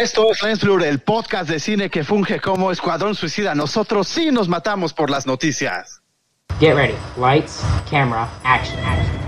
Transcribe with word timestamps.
Esto 0.00 0.30
es 0.30 0.42
Lens 0.42 0.62
Blur, 0.62 0.82
el 0.82 1.00
podcast 1.00 1.46
de 1.50 1.60
cine 1.60 1.90
que 1.90 2.04
funge 2.04 2.40
como 2.40 2.72
Escuadrón 2.72 3.14
Suicida. 3.14 3.54
Nosotros 3.54 4.08
sí 4.08 4.30
nos 4.30 4.48
matamos 4.48 4.94
por 4.94 5.10
las 5.10 5.26
noticias. 5.26 6.00
Get 6.58 6.74
ready. 6.74 6.94
Lights, 7.18 7.60
camera, 7.90 8.26
action, 8.42 8.78
action. 8.82 9.20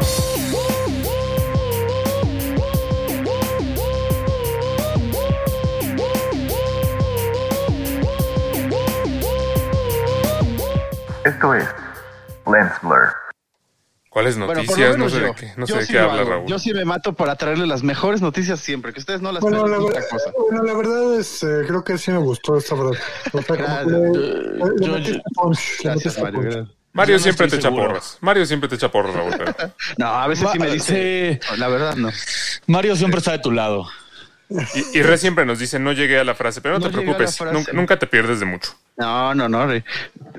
Esto 11.27 11.55
es 11.55 11.69
Lens 12.47 12.73
Blur. 12.81 13.22
¿Cuáles 14.13 14.37
Bueno, 14.37 14.53
noticias? 14.55 14.91
no 14.91 15.07
menos 15.07 15.13
sé 15.13 15.21
yo. 15.21 15.27
de 15.27 15.35
qué, 15.35 15.53
no 15.57 15.67
sé 15.67 15.73
Yo 15.73 15.79
de 15.79 15.87
sí 15.87 15.93
qué 15.93 15.99
habla. 15.99 16.25
Raúl. 16.25 16.47
Yo 16.47 16.59
sí 16.59 16.75
me 16.75 16.85
mato 16.85 17.15
por 17.15 17.31
atraerle 17.31 17.67
las 17.67 17.83
mejores 17.83 18.21
noticias 18.21 18.61
siempre, 18.61 18.93
que 18.93 19.01
ustedes 19.01 19.23
no 19.23 19.33
las 19.33 19.41
Bueno, 19.41 19.65
traen 19.65 19.71
la, 19.73 19.79
ver- 19.89 20.05
cosa. 20.11 20.31
bueno, 20.39 20.63
la 20.65 20.75
verdad 20.75 21.15
es, 21.19 21.43
eh, 21.43 21.63
creo 21.67 21.83
que 21.83 21.97
sí 21.97 22.11
me 22.11 22.19
gustó 22.19 22.57
esta 22.59 22.75
verdad. 22.75 22.93
O 23.33 23.43
sea, 23.43 23.57
Gracias. 23.57 23.87
yo- 24.81 25.51
Gracias, 25.83 26.19
Mario. 26.23 26.41
gracias. 26.43 26.67
No 26.95 27.19
siempre 27.19 27.49
te 27.49 27.57
echa 27.57 27.71
porras. 27.71 28.19
Mario 28.21 28.45
siempre 28.45 28.69
te 28.69 28.75
echa 28.75 28.91
porras, 28.91 29.15
Raúl. 29.15 29.35
pero- 29.39 29.55
No, 29.99 30.07
a 30.09 30.27
veces 30.27 30.47
sí 30.53 30.59
me 30.59 30.71
dice. 30.71 31.41
sí. 31.43 31.57
La 31.59 31.69
verdad, 31.69 31.97
no. 31.97 32.11
Mario 32.67 32.97
siempre 32.97 33.19
está 33.19 33.33
de 33.33 33.39
tu 33.39 33.51
lado. 33.51 33.87
Y, 34.75 34.99
y 34.99 35.03
Re 35.03 35.19
siempre 35.19 35.47
nos 35.47 35.59
dice, 35.59 35.79
no 35.79 35.93
llegué 35.93 36.19
a 36.19 36.25
la 36.25 36.35
frase, 36.35 36.61
pero 36.61 36.75
no, 36.79 36.81
No 36.81 36.91
te 36.91 36.99
preocupes, 36.99 37.41
nunca, 37.53 37.73
nunca 37.73 37.99
te 37.99 38.07
pierdes 38.07 38.41
de 38.41 38.47
mucho. 38.47 38.75
No, 38.97 39.35
no, 39.35 39.49
no. 39.49 39.67
re- 39.67 39.85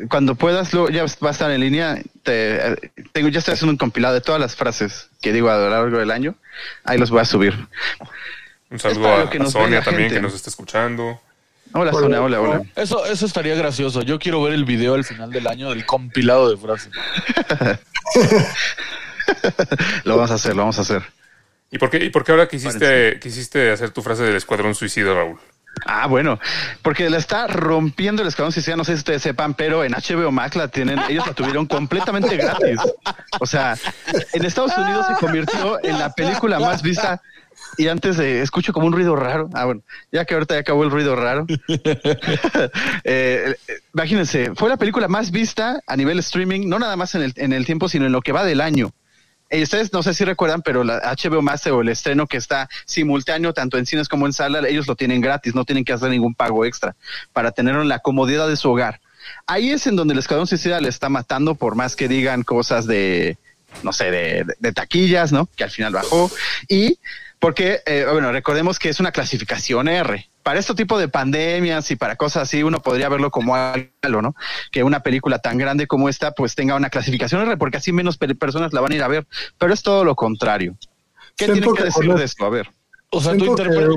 Cuando 0.09 0.35
puedas, 0.35 0.71
luego 0.73 0.89
ya 0.89 1.05
va 1.23 1.29
a 1.29 1.31
estar 1.31 1.49
en 1.51 1.61
línea. 1.61 1.99
Te, 2.21 2.91
tengo, 3.11 3.29
ya 3.29 3.39
estoy 3.39 3.55
haciendo 3.55 3.71
un 3.71 3.77
compilado 3.77 4.13
de 4.13 4.21
todas 4.21 4.39
las 4.39 4.55
frases 4.55 5.09
que 5.21 5.33
digo 5.33 5.49
a 5.49 5.57
lo 5.57 5.69
largo 5.69 5.97
del 5.97 6.11
año. 6.11 6.35
Ahí 6.83 6.97
los 6.97 7.09
voy 7.09 7.21
a 7.21 7.25
subir. 7.25 7.67
Un 8.69 8.79
saludo 8.79 9.13
a, 9.13 9.33
lo 9.33 9.49
Sonia 9.49 9.81
también 9.81 10.09
gente. 10.09 10.15
que 10.15 10.21
nos 10.21 10.33
está 10.33 10.49
escuchando. 10.49 11.19
Hola, 11.75 11.91
Hola. 11.91 12.01
Sonia, 12.01 12.21
hola, 12.21 12.41
hola. 12.41 12.61
Eso, 12.75 13.05
eso 13.05 13.25
estaría 13.25 13.55
gracioso. 13.55 14.03
Yo 14.03 14.19
quiero 14.19 14.43
ver 14.43 14.53
el 14.53 14.65
video 14.65 14.93
al 14.93 15.03
final 15.03 15.31
del 15.31 15.47
año 15.47 15.69
del 15.71 15.85
compilado 15.85 16.49
de 16.51 16.57
frases. 16.57 16.91
Lo 20.03 20.15
vamos 20.17 20.31
a 20.31 20.33
hacer, 20.35 20.51
lo 20.55 20.61
vamos 20.63 20.77
a 20.77 20.81
hacer. 20.81 21.01
¿Y 21.73 21.79
por 21.79 21.89
qué, 21.89 21.97
y 21.97 22.11
por 22.11 22.23
qué 22.23 22.31
ahora 22.31 22.47
quisiste, 22.47 23.19
quisiste 23.19 23.71
hacer 23.71 23.89
tu 23.89 24.03
frase 24.03 24.21
del 24.21 24.35
escuadrón 24.35 24.75
suicida, 24.75 25.13
Raúl? 25.13 25.39
Ah, 25.87 26.05
bueno, 26.05 26.39
porque 26.83 27.09
la 27.09 27.17
está 27.17 27.47
rompiendo 27.47 28.21
el 28.21 28.27
Escuadrón 28.27 28.51
Suicida, 28.51 28.75
no 28.75 28.83
sé 28.83 28.91
si 28.91 28.99
ustedes 28.99 29.23
sepan, 29.23 29.55
pero 29.55 29.83
en 29.83 29.93
HBO 29.93 30.31
Max 30.31 30.55
la 30.55 30.67
tienen, 30.67 30.99
ellos 31.09 31.25
la 31.25 31.33
tuvieron 31.33 31.65
completamente 31.65 32.37
gratis. 32.37 32.79
O 33.39 33.47
sea, 33.47 33.75
en 34.33 34.45
Estados 34.45 34.77
Unidos 34.77 35.07
se 35.07 35.15
convirtió 35.15 35.83
en 35.83 35.97
la 35.97 36.11
película 36.13 36.59
más 36.59 36.83
vista 36.83 37.23
y 37.75 37.87
antes 37.87 38.17
de, 38.17 38.43
escucho 38.43 38.71
como 38.71 38.85
un 38.85 38.93
ruido 38.93 39.15
raro. 39.15 39.49
Ah, 39.53 39.65
bueno, 39.65 39.81
ya 40.11 40.25
que 40.25 40.35
ahorita 40.35 40.53
ya 40.53 40.61
acabó 40.61 40.83
el 40.83 40.91
ruido 40.91 41.15
raro. 41.15 41.47
Eh, 43.05 43.55
imagínense, 43.93 44.51
fue 44.55 44.69
la 44.69 44.77
película 44.77 45.07
más 45.07 45.31
vista 45.31 45.81
a 45.85 45.97
nivel 45.97 46.19
streaming, 46.19 46.69
no 46.69 46.79
nada 46.79 46.95
más 46.95 47.15
en 47.15 47.23
el, 47.23 47.33
en 47.35 47.51
el 47.51 47.65
tiempo, 47.65 47.89
sino 47.89 48.05
en 48.05 48.11
lo 48.11 48.21
que 48.21 48.31
va 48.31 48.43
del 48.43 48.61
año. 48.61 48.91
Eh, 49.53 49.61
ustedes 49.63 49.93
no 49.93 50.01
sé 50.01 50.13
si 50.15 50.25
recuerdan, 50.25 50.61
pero 50.63 50.83
la 50.83 50.99
HBO 51.15 51.41
Max 51.41 51.67
o 51.67 51.81
el 51.81 51.89
estreno 51.89 52.25
que 52.25 52.37
está 52.37 52.67
simultáneo 52.85 53.53
tanto 53.53 53.77
en 53.77 53.85
cines 53.85 54.07
como 54.09 54.25
en 54.25 54.33
sala, 54.33 54.67
ellos 54.67 54.87
lo 54.87 54.95
tienen 54.95 55.21
gratis, 55.21 55.53
no 55.53 55.63
tienen 55.63 55.85
que 55.85 55.93
hacer 55.93 56.09
ningún 56.09 56.33
pago 56.33 56.65
extra 56.65 56.95
para 57.33 57.51
tenerlo 57.51 57.81
en 57.83 57.87
la 57.89 57.99
comodidad 57.99 58.47
de 58.47 58.55
su 58.55 58.71
hogar. 58.71 58.99
Ahí 59.45 59.69
es 59.71 59.85
en 59.87 59.95
donde 59.95 60.13
el 60.13 60.19
Escuadrón 60.19 60.47
Suicida 60.47 60.81
le 60.81 60.89
está 60.89 61.07
matando 61.09 61.55
por 61.55 61.75
más 61.75 61.95
que 61.95 62.07
digan 62.07 62.43
cosas 62.43 62.87
de, 62.87 63.37
no 63.83 63.93
sé, 63.93 64.05
de, 64.11 64.43
de- 64.43 64.55
de 64.59 64.71
taquillas, 64.73 65.31
¿no? 65.31 65.47
Que 65.55 65.63
al 65.63 65.69
final 65.71 65.93
bajó. 65.93 66.31
Y 66.67 66.97
porque, 67.39 67.81
eh, 67.85 68.05
bueno, 68.11 68.31
recordemos 68.31 68.79
que 68.79 68.89
es 68.89 68.99
una 68.99 69.11
clasificación 69.11 69.87
R. 69.87 70.29
Para 70.43 70.59
este 70.59 70.75
tipo 70.75 70.99
de 70.99 71.07
pandemias 71.07 71.89
y 71.89 71.95
para 71.95 72.15
cosas 72.17 72.43
así, 72.43 72.63
uno 72.63 72.81
podría 72.81 73.07
verlo 73.09 73.31
como 73.31 73.55
algo, 73.55 74.21
¿no? 74.21 74.35
Que 74.71 74.83
una 74.83 74.99
película 75.01 75.39
tan 75.39 75.57
grande 75.57 75.87
como 75.87 76.09
esta, 76.09 76.31
pues 76.33 76.53
tenga 76.53 76.75
una 76.75 76.89
clasificación 76.89 77.41
R, 77.41 77.55
porque 77.57 77.77
así 77.77 77.91
menos 77.93 78.17
pe- 78.17 78.35
personas 78.35 78.73
la 78.73 78.81
van 78.81 78.91
a 78.91 78.95
ir 78.95 79.03
a 79.03 79.07
ver. 79.07 79.25
Pero 79.57 79.73
es 79.73 79.81
todo 79.81 80.03
lo 80.03 80.15
contrario. 80.15 80.75
¿Qué 81.37 81.45
Siento 81.45 81.53
tienen 81.53 81.73
que 81.75 81.77
que 81.77 81.85
decir 81.85 82.09
de 82.13 82.23
es- 82.25 82.31
esto? 82.31 82.45
A 82.45 82.49
ver. 82.49 82.69
O 83.09 83.21
sea, 83.21 83.35
tú 83.37 83.45
interpretas. 83.45 83.95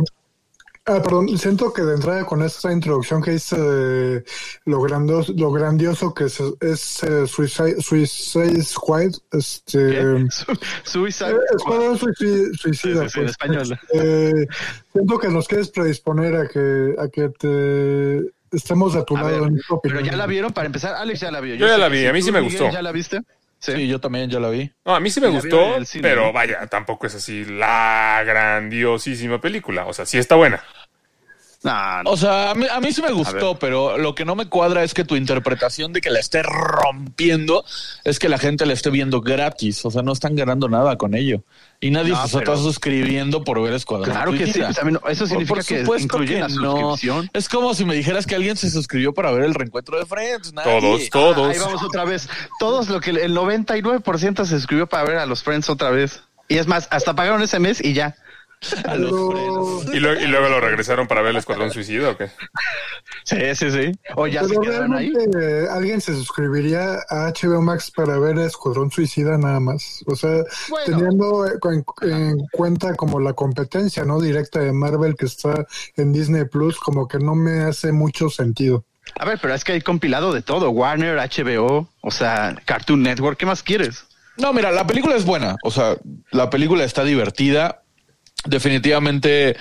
Ah, 0.88 1.02
perdón, 1.02 1.36
siento 1.36 1.72
que 1.72 1.82
de 1.82 1.94
entrada 1.94 2.24
con 2.24 2.42
esta 2.44 2.72
introducción 2.72 3.20
que 3.20 3.34
hice 3.34 3.58
de 3.58 4.24
lo 4.66 4.80
grandioso, 4.80 5.32
lo 5.36 5.50
grandioso 5.50 6.14
que 6.14 6.24
es, 6.26 6.40
es 6.60 7.02
eh, 7.02 7.26
Suicide, 7.26 7.82
Suicide 7.82 8.62
Squad, 8.62 9.10
este. 9.32 10.26
Su- 10.30 10.56
Suicide. 10.84 11.30
eh, 11.32 11.36
Escuadrón 11.56 11.98
Suicida, 11.98 12.44
Sí, 12.62 12.72
sí, 12.72 12.74
sí, 12.74 12.88
en 12.90 12.98
pues, 12.98 13.16
español. 13.32 13.80
eh, 13.94 14.46
siento 14.92 15.18
que 15.18 15.28
nos 15.28 15.48
quieres 15.48 15.70
predisponer 15.70 16.36
a 16.36 16.46
que, 16.48 16.94
a 16.98 17.08
que 17.08 17.30
te 17.30 18.56
estemos 18.56 18.94
de 18.94 19.02
tu 19.04 19.16
A 19.16 19.22
lado 19.22 19.40
ver, 19.40 19.48
en 19.50 19.56
esta. 19.58 19.74
Pero 19.82 20.00
ya 20.00 20.14
la 20.14 20.26
vieron 20.26 20.52
para 20.52 20.66
empezar. 20.66 20.94
Alex 20.94 21.18
ya 21.18 21.32
la 21.32 21.40
vio. 21.40 21.56
Yo 21.56 21.66
ya 21.66 21.78
la 21.78 21.88
vi, 21.88 22.06
a 22.06 22.12
mí 22.12 22.22
sí 22.22 22.30
me 22.30 22.40
Miguel, 22.40 22.60
gustó. 22.60 22.72
¿Ya 22.72 22.82
la 22.82 22.92
viste? 22.92 23.22
Sí, 23.58 23.88
yo 23.88 23.98
también 23.98 24.30
ya 24.30 24.38
la 24.38 24.50
vi. 24.50 24.70
No, 24.84 24.94
a 24.94 25.00
mí 25.00 25.10
sí 25.10 25.18
me 25.20 25.26
la 25.28 25.32
gustó, 25.32 25.84
cine, 25.84 26.02
pero 26.02 26.32
vaya, 26.32 26.64
tampoco 26.68 27.06
es 27.08 27.14
así 27.16 27.44
la 27.46 28.22
grandiosísima 28.24 29.40
película. 29.40 29.86
O 29.86 29.92
sea, 29.92 30.06
sí 30.06 30.18
está 30.18 30.36
buena. 30.36 30.62
No, 31.62 32.02
no. 32.02 32.10
O 32.10 32.16
sea, 32.16 32.50
a 32.50 32.54
mí, 32.54 32.66
a 32.70 32.78
mí 32.80 32.92
sí 32.92 33.02
me 33.02 33.10
gustó, 33.12 33.58
pero 33.58 33.98
lo 33.98 34.14
que 34.14 34.24
no 34.24 34.36
me 34.36 34.46
cuadra 34.48 34.84
es 34.84 34.94
que 34.94 35.04
tu 35.04 35.16
interpretación 35.16 35.92
de 35.92 36.00
que 36.00 36.10
la 36.10 36.20
esté 36.20 36.42
rompiendo 36.42 37.64
es 38.04 38.18
que 38.18 38.28
la 38.28 38.38
gente 38.38 38.66
la 38.66 38.72
esté 38.72 38.90
viendo 38.90 39.20
gratis. 39.20 39.84
O 39.84 39.90
sea, 39.90 40.02
no 40.02 40.12
están 40.12 40.36
ganando 40.36 40.68
nada 40.68 40.96
con 40.96 41.14
ello. 41.14 41.42
Y 41.80 41.90
nadie 41.90 42.12
No, 42.12 42.26
se 42.28 42.38
pero- 42.38 42.52
está 42.54 42.62
suscribiendo 42.64 43.42
por 43.44 43.60
ver 43.62 43.72
Escuadrón. 43.74 44.10
Claro 44.10 44.32
que 44.32 44.46
sí. 44.52 44.60
Pues, 44.60 44.76
también, 44.76 45.00
eso 45.08 45.26
significa 45.26 45.54
por 45.56 45.64
que 45.64 45.80
supuesto 45.80 46.04
incluye 46.22 46.34
que 46.34 46.40
la 46.40 46.48
no. 46.48 46.72
suscripción. 46.90 47.30
Es 47.32 47.48
como 47.48 47.74
si 47.74 47.84
me 47.84 47.94
dijeras 47.94 48.26
que 48.26 48.34
alguien 48.34 48.56
se 48.56 48.70
suscribió 48.70 49.12
para 49.12 49.30
ver 49.32 49.44
el 49.44 49.54
reencuentro 49.54 49.98
de 49.98 50.06
Friends. 50.06 50.52
Nadie. 50.52 50.80
Todos, 50.80 51.10
todos. 51.10 51.52
Ahí 51.54 51.58
vamos 51.58 51.82
otra 51.82 52.04
vez. 52.04 52.28
Todos 52.60 52.88
lo 52.88 53.00
que 53.00 53.10
el 53.10 53.34
99% 53.34 54.44
se 54.44 54.56
suscribió 54.56 54.86
para 54.86 55.04
ver 55.04 55.18
a 55.18 55.26
los 55.26 55.42
Friends 55.42 55.68
otra 55.68 55.90
vez. 55.90 56.22
Y 56.48 56.58
es 56.58 56.66
más, 56.66 56.86
hasta 56.90 57.14
pagaron 57.14 57.42
ese 57.42 57.58
mes 57.58 57.82
y 57.84 57.92
ya. 57.92 58.14
A 58.86 58.94
los. 58.96 59.84
¿Y, 59.94 60.00
luego- 60.00 60.20
y 60.20 60.26
luego 60.26 60.48
lo 60.48 60.60
regresaron 60.60 61.06
para 61.06 61.20
ver 61.22 61.30
el 61.32 61.36
escuadrón 61.36 61.70
suicida 61.70 62.10
o 62.10 62.16
qué? 62.16 62.30
Sí, 63.24 63.36
sí, 63.54 63.70
sí. 63.70 63.92
O 64.16 64.26
ya 64.26 64.42
se 64.42 64.48
Pero 64.50 64.60
quedaron 64.62 64.94
ahí. 64.94 65.12
alguien 65.70 66.00
se 66.00 66.14
suscribiría 66.14 66.96
a 67.08 67.28
HBO 67.32 67.60
Max 67.60 67.90
para 67.94 68.18
ver 68.18 68.38
Escuadrón 68.38 68.90
Suicida 68.90 69.36
nada 69.36 69.60
más. 69.60 70.02
O 70.06 70.16
sea, 70.16 70.42
Bueno. 70.68 70.84
teniendo 70.98 71.46
en, 71.46 71.84
en 72.02 72.38
cuenta 72.52 72.94
como 72.94 73.20
la 73.20 73.32
competencia 73.34 74.04
no 74.04 74.20
directa 74.20 74.60
de 74.60 74.72
Marvel 74.72 75.16
que 75.16 75.26
está 75.26 75.66
en 75.96 76.12
Disney 76.12 76.44
Plus, 76.46 76.78
como 76.78 77.06
que 77.08 77.18
no 77.18 77.34
me 77.34 77.62
hace 77.64 77.92
mucho 77.92 78.30
sentido. 78.30 78.84
A 79.18 79.24
ver, 79.24 79.38
pero 79.40 79.54
es 79.54 79.64
que 79.64 79.72
hay 79.72 79.80
compilado 79.82 80.32
de 80.32 80.42
todo. 80.42 80.70
Warner, 80.70 81.16
HBO, 81.18 81.88
o 82.00 82.10
sea, 82.10 82.56
Cartoon 82.64 83.02
Network. 83.02 83.36
¿Qué 83.38 83.46
más 83.46 83.62
quieres? 83.62 84.04
No, 84.36 84.52
mira, 84.52 84.70
la 84.72 84.86
película 84.86 85.14
es 85.16 85.24
buena. 85.24 85.56
O 85.62 85.70
sea, 85.70 85.96
la 86.30 86.50
película 86.50 86.84
está 86.84 87.04
divertida. 87.04 87.82
Definitivamente 88.44 89.56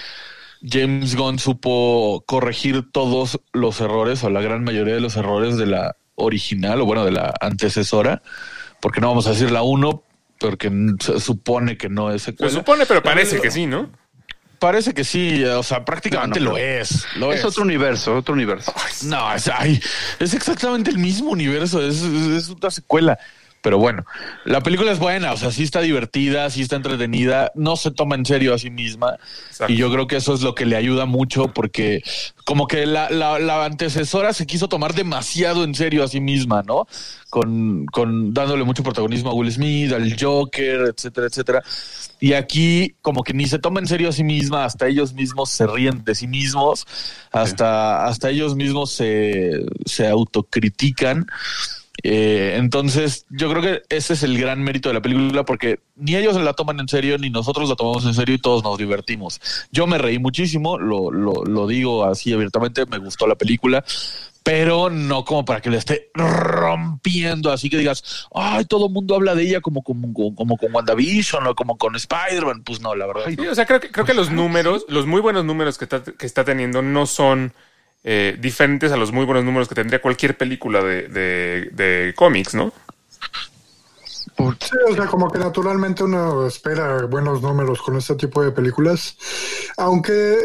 James 0.62 1.16
Gunn 1.16 1.40
supo 1.40 2.24
corregir 2.28 2.92
todos 2.92 3.40
los 3.54 3.80
errores 3.82 4.24
o 4.24 4.30
la 4.30 4.42
gran 4.42 4.64
mayoría 4.64 4.96
de 4.96 5.00
los 5.02 5.16
errores 5.16 5.58
de 5.58 5.66
la 5.66 5.96
original 6.16 6.82
o 6.82 6.86
bueno, 6.86 7.06
de 7.06 7.12
la 7.12 7.34
antecesora. 7.42 8.22
Porque 8.82 9.02
no 9.02 9.08
vamos 9.08 9.26
a 9.28 9.32
decir 9.32 9.52
la 9.52 9.64
uno, 9.64 10.04
porque 10.40 10.72
se 11.00 11.20
supone 11.20 11.78
que 11.78 11.90
no 11.90 12.12
es 12.12 12.22
Se 12.24 12.32
secuela. 12.32 12.52
supone, 12.54 12.86
pero 12.86 13.02
parece 13.02 13.40
que 13.42 13.50
sí, 13.50 13.66
¿no? 13.66 13.90
Parece 14.60 14.94
que 14.94 15.04
sí, 15.04 15.44
o 15.44 15.64
sea, 15.64 15.84
prácticamente 15.84 16.40
No, 16.40 16.46
no, 16.46 16.52
lo 16.52 16.58
es. 16.58 17.06
Lo 17.18 17.34
Es 17.34 17.40
es. 17.40 17.46
otro 17.46 17.64
universo, 17.64 18.16
otro 18.16 18.34
universo. 18.34 18.74
No, 19.04 19.34
es, 19.34 19.48
ay, 19.50 19.82
es 20.20 20.34
exactamente 20.34 20.90
el 20.92 20.98
mismo 20.98 21.32
universo, 21.32 21.86
es, 21.86 22.02
es, 22.02 22.28
es 22.28 22.50
una 22.50 22.72
secuela. 22.72 23.18
Pero 23.66 23.80
bueno, 23.80 24.06
la 24.44 24.62
película 24.62 24.92
es 24.92 25.00
buena, 25.00 25.34
o 25.34 25.38
sea, 25.38 25.50
sí 25.50 25.64
está 25.64 25.82
divertida, 25.82 26.48
sí 26.52 26.62
está 26.62 26.76
entretenida, 26.76 27.52
no 27.56 27.76
se 27.78 27.90
toma 27.90 28.14
en 28.14 28.24
serio 28.24 28.54
a 28.54 28.60
sí 28.60 28.70
misma. 28.70 29.18
Exacto. 29.48 29.74
Y 29.74 29.76
yo 29.76 29.92
creo 29.92 30.06
que 30.06 30.18
eso 30.18 30.36
es 30.36 30.44
lo 30.44 30.54
que 30.54 30.68
le 30.68 30.76
ayuda 30.76 31.08
mucho 31.08 31.52
porque 31.52 32.04
como 32.44 32.68
que 32.68 32.86
la, 32.86 33.10
la, 33.10 33.40
la 33.40 33.66
antecesora 33.66 34.34
se 34.34 34.46
quiso 34.46 34.70
tomar 34.70 34.94
demasiado 34.94 35.64
en 35.64 35.74
serio 35.74 36.04
a 36.04 36.08
sí 36.08 36.20
misma, 36.20 36.62
¿no? 36.62 36.86
Con, 37.32 37.88
con 37.88 38.36
dándole 38.36 38.66
mucho 38.66 38.84
protagonismo 38.84 39.32
a 39.32 39.34
Will 39.34 39.52
Smith, 39.52 39.92
al 39.94 40.16
Joker, 40.16 40.94
etcétera, 40.96 41.26
etcétera. 41.26 41.64
Y 42.20 42.34
aquí 42.34 42.94
como 43.02 43.24
que 43.24 43.34
ni 43.34 43.48
se 43.48 43.58
toma 43.58 43.80
en 43.80 43.88
serio 43.88 44.10
a 44.10 44.12
sí 44.12 44.24
misma, 44.24 44.66
hasta 44.66 44.86
ellos 44.86 45.14
mismos 45.16 45.50
se 45.50 45.66
ríen 45.66 46.04
de 46.04 46.14
sí 46.14 46.28
mismos, 46.28 46.86
hasta, 47.32 48.06
hasta 48.06 48.30
ellos 48.30 48.56
mismos 48.56 48.92
se, 48.92 49.66
se 49.88 50.08
autocritican. 50.08 51.26
Eh, 52.08 52.58
entonces, 52.58 53.26
yo 53.32 53.50
creo 53.50 53.64
que 53.64 53.82
ese 53.90 54.14
es 54.14 54.22
el 54.22 54.38
gran 54.38 54.62
mérito 54.62 54.90
de 54.90 54.94
la 54.94 55.02
película 55.02 55.44
porque 55.44 55.80
ni 55.96 56.16
ellos 56.16 56.40
la 56.40 56.54
toman 56.54 56.80
en 56.80 56.88
serio, 56.88 57.18
ni 57.18 57.32
nosotros 57.32 57.68
la 57.68 57.76
tomamos 57.76 58.06
en 58.06 58.14
serio 58.14 58.36
y 58.36 58.38
todos 58.38 58.64
nos 58.64 58.78
divertimos. 58.78 59.42
Yo 59.72 59.88
me 59.88 59.98
reí 59.98 60.20
muchísimo, 60.20 60.78
lo, 60.78 61.10
lo, 61.10 61.44
lo 61.44 61.66
digo 61.66 62.06
así 62.06 62.32
abiertamente, 62.32 62.86
me 62.86 63.00
gustó 63.00 63.26
la 63.26 63.34
película, 63.34 63.84
pero 64.44 64.92
no 64.92 65.26
como 65.26 65.46
para 65.46 65.62
que 65.62 65.72
le 65.72 65.78
esté 65.78 66.12
rompiendo, 66.14 67.52
así 67.52 67.72
que 67.72 67.80
digas, 67.80 68.28
ay, 68.36 68.66
todo 68.66 68.86
el 68.86 68.94
mundo 68.94 69.16
habla 69.16 69.34
de 69.34 69.42
ella 69.42 69.62
como, 69.62 69.82
como, 69.82 70.14
como, 70.36 70.58
con 70.58 70.76
WandaVision 70.76 71.48
o 71.48 71.56
como 71.56 71.76
con 71.80 71.96
Spider-Man. 71.96 72.62
Pues 72.64 72.82
no, 72.82 72.94
la 72.94 73.08
verdad. 73.08 73.24
Sí, 73.30 73.48
o 73.48 73.56
sea, 73.56 73.66
creo 73.66 73.80
que, 73.80 73.90
creo 73.90 74.06
que 74.06 74.14
los 74.14 74.30
números, 74.30 74.86
los 74.90 75.08
muy 75.08 75.22
buenos 75.22 75.44
números 75.44 75.80
que 75.80 75.86
está, 75.86 76.04
que 76.04 76.28
está 76.28 76.44
teniendo 76.44 76.84
no 76.84 77.08
son 77.08 77.52
eh, 78.08 78.38
diferentes 78.40 78.92
a 78.92 78.98
los 78.98 79.12
muy 79.12 79.26
buenos 79.26 79.44
números 79.44 79.68
que 79.68 79.74
tendría 79.74 80.00
cualquier 80.00 80.38
película 80.38 80.84
de, 80.84 81.08
de, 81.08 81.70
de 81.74 82.14
cómics, 82.16 82.54
¿no? 82.54 82.72
Sí, 84.38 84.78
o 84.90 84.94
sea, 84.94 85.08
como 85.08 85.32
que 85.32 85.40
naturalmente 85.40 86.04
uno 86.04 86.46
espera 86.46 87.06
buenos 87.06 87.42
números 87.42 87.82
con 87.82 87.98
este 87.98 88.16
tipo 88.16 88.44
de 88.44 88.52
películas, 88.52 89.18
aunque 89.78 90.38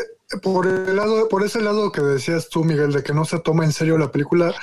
por 0.42 0.66
el 0.66 0.96
lado, 0.96 1.28
por 1.28 1.44
ese 1.44 1.60
lado 1.60 1.92
que 1.92 2.00
decías 2.00 2.48
tú, 2.48 2.64
Miguel, 2.64 2.92
de 2.92 3.02
que 3.02 3.12
no 3.12 3.26
se 3.26 3.40
toma 3.40 3.64
en 3.64 3.72
serio 3.72 3.98
la 3.98 4.10
película, 4.10 4.54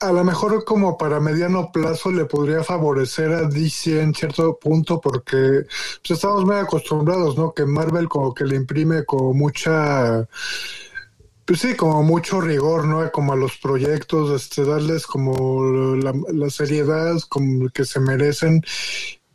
a 0.00 0.12
lo 0.12 0.24
mejor 0.24 0.64
como 0.64 0.96
para 0.98 1.20
mediano 1.20 1.70
plazo 1.70 2.10
le 2.10 2.24
podría 2.24 2.64
favorecer 2.64 3.32
a 3.32 3.42
DC 3.42 4.00
en 4.00 4.14
cierto 4.14 4.58
punto 4.58 5.00
porque 5.00 5.66
pues, 5.66 6.10
estamos 6.10 6.44
muy 6.44 6.56
acostumbrados, 6.56 7.36
¿no? 7.36 7.52
Que 7.52 7.66
Marvel 7.66 8.08
como 8.08 8.34
que 8.34 8.44
le 8.44 8.56
imprime 8.56 9.04
como 9.04 9.34
mucha 9.34 10.26
pues 11.50 11.62
sí, 11.62 11.74
como 11.74 12.04
mucho 12.04 12.40
rigor, 12.40 12.86
¿no? 12.86 13.10
Como 13.10 13.32
a 13.32 13.36
los 13.36 13.58
proyectos, 13.58 14.40
este, 14.40 14.64
darles 14.64 15.04
como 15.04 15.96
la, 15.96 16.14
la 16.32 16.48
seriedad 16.48 17.18
como 17.28 17.68
que 17.70 17.84
se 17.84 17.98
merecen. 17.98 18.62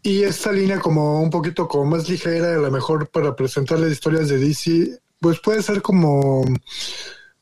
Y 0.02 0.24
esta 0.24 0.54
línea 0.54 0.80
como 0.80 1.22
un 1.22 1.30
poquito 1.30 1.68
como 1.68 1.84
más 1.84 2.08
ligera, 2.08 2.56
a 2.56 2.58
lo 2.58 2.72
mejor 2.72 3.10
para 3.10 3.36
presentarles 3.36 3.92
historias 3.92 4.30
de 4.30 4.38
DC, 4.38 4.98
pues 5.20 5.42
puede 5.42 5.62
ser 5.62 5.82
como, 5.82 6.46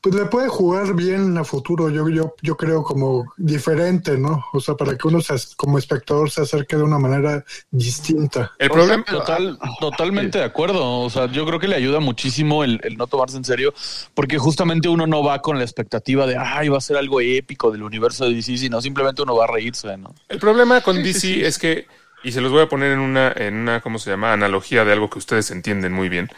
pues 0.04 0.16
le 0.16 0.26
puede 0.26 0.48
jugar 0.48 0.92
bien 0.92 1.38
a 1.38 1.44
futuro, 1.44 1.88
yo, 1.88 2.06
yo, 2.10 2.34
yo 2.42 2.58
creo 2.58 2.82
como 2.82 3.24
diferente, 3.38 4.18
¿no? 4.18 4.44
O 4.52 4.60
sea, 4.60 4.74
para 4.74 4.98
que 4.98 5.08
uno 5.08 5.22
se, 5.22 5.34
como 5.56 5.78
espectador 5.78 6.30
se 6.30 6.42
acerque 6.42 6.76
de 6.76 6.82
una 6.82 6.98
manera 6.98 7.42
distinta. 7.70 8.52
El 8.58 8.68
problema, 8.68 9.02
Total, 9.04 9.58
totalmente 9.80 10.36
de 10.36 10.44
acuerdo. 10.44 11.00
O 11.00 11.08
sea, 11.08 11.32
yo 11.32 11.46
creo 11.46 11.58
que 11.58 11.68
le 11.68 11.76
ayuda 11.76 12.00
muchísimo 12.00 12.64
el, 12.64 12.82
el 12.84 12.98
no 12.98 13.06
tomarse 13.06 13.38
en 13.38 13.46
serio, 13.46 13.72
porque 14.12 14.36
justamente 14.36 14.90
uno 14.90 15.06
no 15.06 15.24
va 15.24 15.40
con 15.40 15.56
la 15.56 15.64
expectativa 15.64 16.26
de, 16.26 16.36
ay, 16.36 16.68
va 16.68 16.76
a 16.76 16.82
ser 16.82 16.98
algo 16.98 17.22
épico 17.22 17.70
del 17.70 17.82
universo 17.82 18.26
de 18.26 18.34
DC, 18.34 18.58
sino 18.58 18.82
simplemente 18.82 19.22
uno 19.22 19.34
va 19.34 19.44
a 19.44 19.48
reírse, 19.48 19.96
¿no? 19.96 20.14
el 20.28 20.38
problema 20.38 20.82
con 20.82 21.02
DC 21.02 21.46
es 21.46 21.58
que, 21.58 21.86
y 22.22 22.32
se 22.32 22.42
los 22.42 22.52
voy 22.52 22.60
a 22.60 22.68
poner 22.68 22.92
en 22.92 22.98
una, 22.98 23.32
en 23.34 23.54
una, 23.54 23.80
¿cómo 23.80 23.98
se 23.98 24.10
llama? 24.10 24.34
Analogía 24.34 24.84
de 24.84 24.92
algo 24.92 25.08
que 25.08 25.18
ustedes 25.18 25.50
entienden 25.50 25.94
muy 25.94 26.10
bien. 26.10 26.28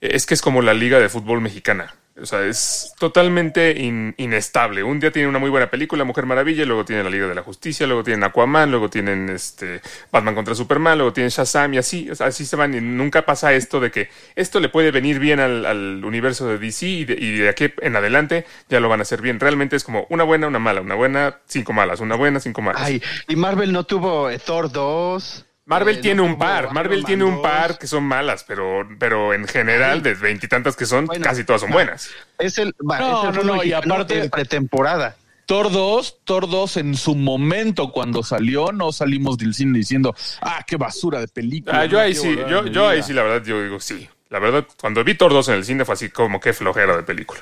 Es 0.00 0.26
que 0.26 0.34
es 0.34 0.42
como 0.42 0.60
la 0.60 0.74
liga 0.74 0.98
de 0.98 1.08
fútbol 1.08 1.40
mexicana. 1.40 1.94
O 2.20 2.26
sea, 2.26 2.44
es 2.44 2.92
totalmente 2.98 3.72
in- 3.80 4.14
inestable. 4.18 4.82
Un 4.82 5.00
día 5.00 5.10
tiene 5.10 5.28
una 5.28 5.38
muy 5.38 5.48
buena 5.48 5.70
película, 5.70 6.04
Mujer 6.04 6.26
Maravilla, 6.26 6.66
luego 6.66 6.84
tiene 6.84 7.02
la 7.02 7.08
Liga 7.08 7.26
de 7.26 7.34
la 7.34 7.42
Justicia, 7.42 7.86
luego 7.86 8.04
tienen 8.04 8.22
Aquaman, 8.24 8.70
luego 8.70 8.90
tienen 8.90 9.30
este 9.30 9.80
Batman 10.10 10.34
contra 10.34 10.54
Superman, 10.54 10.98
luego 10.98 11.14
tienen 11.14 11.30
Shazam 11.30 11.72
y 11.72 11.78
así, 11.78 12.10
así 12.20 12.44
se 12.44 12.54
van 12.56 12.74
y 12.74 12.82
nunca 12.82 13.24
pasa 13.24 13.54
esto 13.54 13.80
de 13.80 13.90
que 13.90 14.10
esto 14.36 14.60
le 14.60 14.68
puede 14.68 14.90
venir 14.90 15.18
bien 15.20 15.40
al, 15.40 15.64
al 15.64 16.04
universo 16.04 16.46
de 16.48 16.58
DC 16.58 16.86
y 16.86 17.04
de, 17.06 17.14
y 17.14 17.38
de 17.38 17.48
aquí 17.48 17.72
en 17.80 17.96
adelante 17.96 18.44
ya 18.68 18.78
lo 18.80 18.90
van 18.90 19.00
a 19.00 19.02
hacer 19.02 19.22
bien. 19.22 19.40
Realmente 19.40 19.76
es 19.76 19.82
como 19.84 20.06
una 20.10 20.24
buena, 20.24 20.48
una 20.48 20.58
mala, 20.58 20.82
una 20.82 20.94
buena, 20.94 21.40
cinco 21.46 21.72
malas, 21.72 22.00
una 22.00 22.14
buena, 22.16 22.40
cinco 22.40 22.60
malas. 22.60 22.82
Ay, 22.82 23.02
y 23.26 23.36
Marvel 23.36 23.72
no 23.72 23.84
tuvo 23.84 24.28
eh, 24.28 24.38
Thor 24.38 24.70
2. 24.70 25.46
Marvel 25.64 25.98
eh, 25.98 26.00
tiene 26.00 26.16
no 26.16 26.24
un 26.24 26.38
par, 26.38 26.72
Marvel 26.72 26.98
Man 26.98 27.06
tiene 27.06 27.24
un 27.24 27.34
2. 27.34 27.42
par 27.42 27.78
que 27.78 27.86
son 27.86 28.02
malas, 28.04 28.44
pero, 28.44 28.86
pero 28.98 29.32
en 29.32 29.46
general, 29.46 30.02
de 30.02 30.14
veintitantas 30.14 30.74
que 30.74 30.86
son, 30.86 31.06
Bueno, 31.06 31.24
casi 31.24 31.44
todas 31.44 31.60
son 31.60 31.70
no. 31.70 31.74
buenas. 31.74 32.10
Es 32.38 32.58
el, 32.58 32.74
No, 32.80 32.94
es 33.30 33.36
el 33.38 33.46
no, 33.46 33.56
no, 33.56 33.62
y 33.64 33.72
aparte- 33.72 34.24
en 34.24 34.30
pretemporada. 34.30 35.16
Thor 35.46 35.70
2, 35.70 36.18
Thor 36.24 36.48
2 36.48 36.76
en 36.78 36.96
su 36.96 37.14
momento 37.14 37.90
cuando 37.92 38.22
salió, 38.22 38.72
no 38.72 38.90
salimos 38.92 39.36
del 39.38 39.54
cine 39.54 39.78
diciendo, 39.78 40.14
ah, 40.40 40.64
qué 40.66 40.76
basura 40.76 41.20
de 41.20 41.28
película. 41.28 41.80
Ah, 41.80 41.84
yo 41.86 42.00
ahí 42.00 42.14
sí, 42.14 42.34
yo, 42.48 42.66
yo 42.66 42.88
ahí 42.88 42.96
vida". 42.98 43.06
sí, 43.06 43.12
la 43.12 43.22
verdad, 43.22 43.46
yo 43.46 43.62
digo 43.62 43.78
sí. 43.80 44.08
La 44.30 44.38
verdad, 44.38 44.66
cuando 44.80 45.04
vi 45.04 45.14
Thor 45.14 45.32
2 45.32 45.48
en 45.48 45.54
el 45.56 45.64
cine 45.64 45.84
fue 45.84 45.92
así 45.94 46.08
como 46.10 46.40
que 46.40 46.52
flojera 46.52 46.96
de 46.96 47.02
película. 47.02 47.40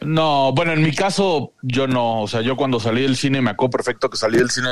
No, 0.00 0.52
bueno, 0.52 0.72
en 0.72 0.82
mi 0.82 0.94
caso, 0.94 1.52
yo 1.62 1.86
no. 1.88 2.22
O 2.22 2.28
sea, 2.28 2.40
yo 2.40 2.56
cuando 2.56 2.78
salí 2.78 3.02
del 3.02 3.16
cine, 3.16 3.40
me 3.42 3.50
acuerdo 3.50 3.70
perfecto 3.72 4.08
que 4.10 4.16
salí 4.16 4.38
del 4.38 4.50
cine 4.50 4.68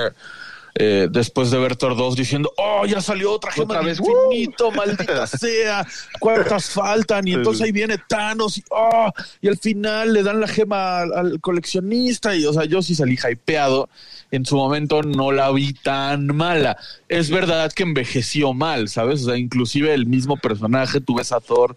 eh, 0.79 1.09
después 1.11 1.51
de 1.51 1.59
ver 1.59 1.75
Thor 1.75 1.97
2 1.97 2.17
diciendo, 2.17 2.53
oh, 2.59 2.85
ya 2.85 3.01
salió 3.01 3.33
otra 3.33 3.51
gema 3.51 3.65
Otra 3.65 3.81
vez, 3.81 3.99
infinito, 3.99 4.71
maldita 4.71 5.27
sea, 5.27 5.87
cuántas 6.21 6.69
faltan, 6.69 7.27
y 7.27 7.33
entonces 7.33 7.63
ahí 7.65 7.73
viene 7.73 7.97
Thanos, 8.07 8.59
y, 8.59 8.65
oh, 8.71 9.11
y 9.41 9.49
al 9.49 9.57
final 9.57 10.13
le 10.13 10.23
dan 10.23 10.39
la 10.39 10.47
gema 10.47 10.99
al, 10.99 11.15
al 11.15 11.41
coleccionista, 11.41 12.37
y 12.37 12.45
o 12.45 12.53
sea, 12.53 12.67
yo 12.67 12.83
sí 12.83 12.95
salí 12.95 13.17
hypeado. 13.17 13.89
En 14.33 14.45
su 14.45 14.57
momento 14.57 15.03
no 15.03 15.31
la 15.31 15.51
vi 15.53 15.73
tan 15.73 16.27
mala. 16.27 16.77
Es 17.09 17.31
verdad 17.31 17.73
que 17.73 17.85
envejeció 17.85 18.53
mal, 18.53 18.89
¿sabes? 18.89 19.23
O 19.23 19.27
sea, 19.27 19.37
inclusive 19.37 19.95
el 19.95 20.07
mismo 20.07 20.37
personaje, 20.37 21.01
tú 21.01 21.15
ves 21.15 21.31
a 21.33 21.41
Thor 21.41 21.77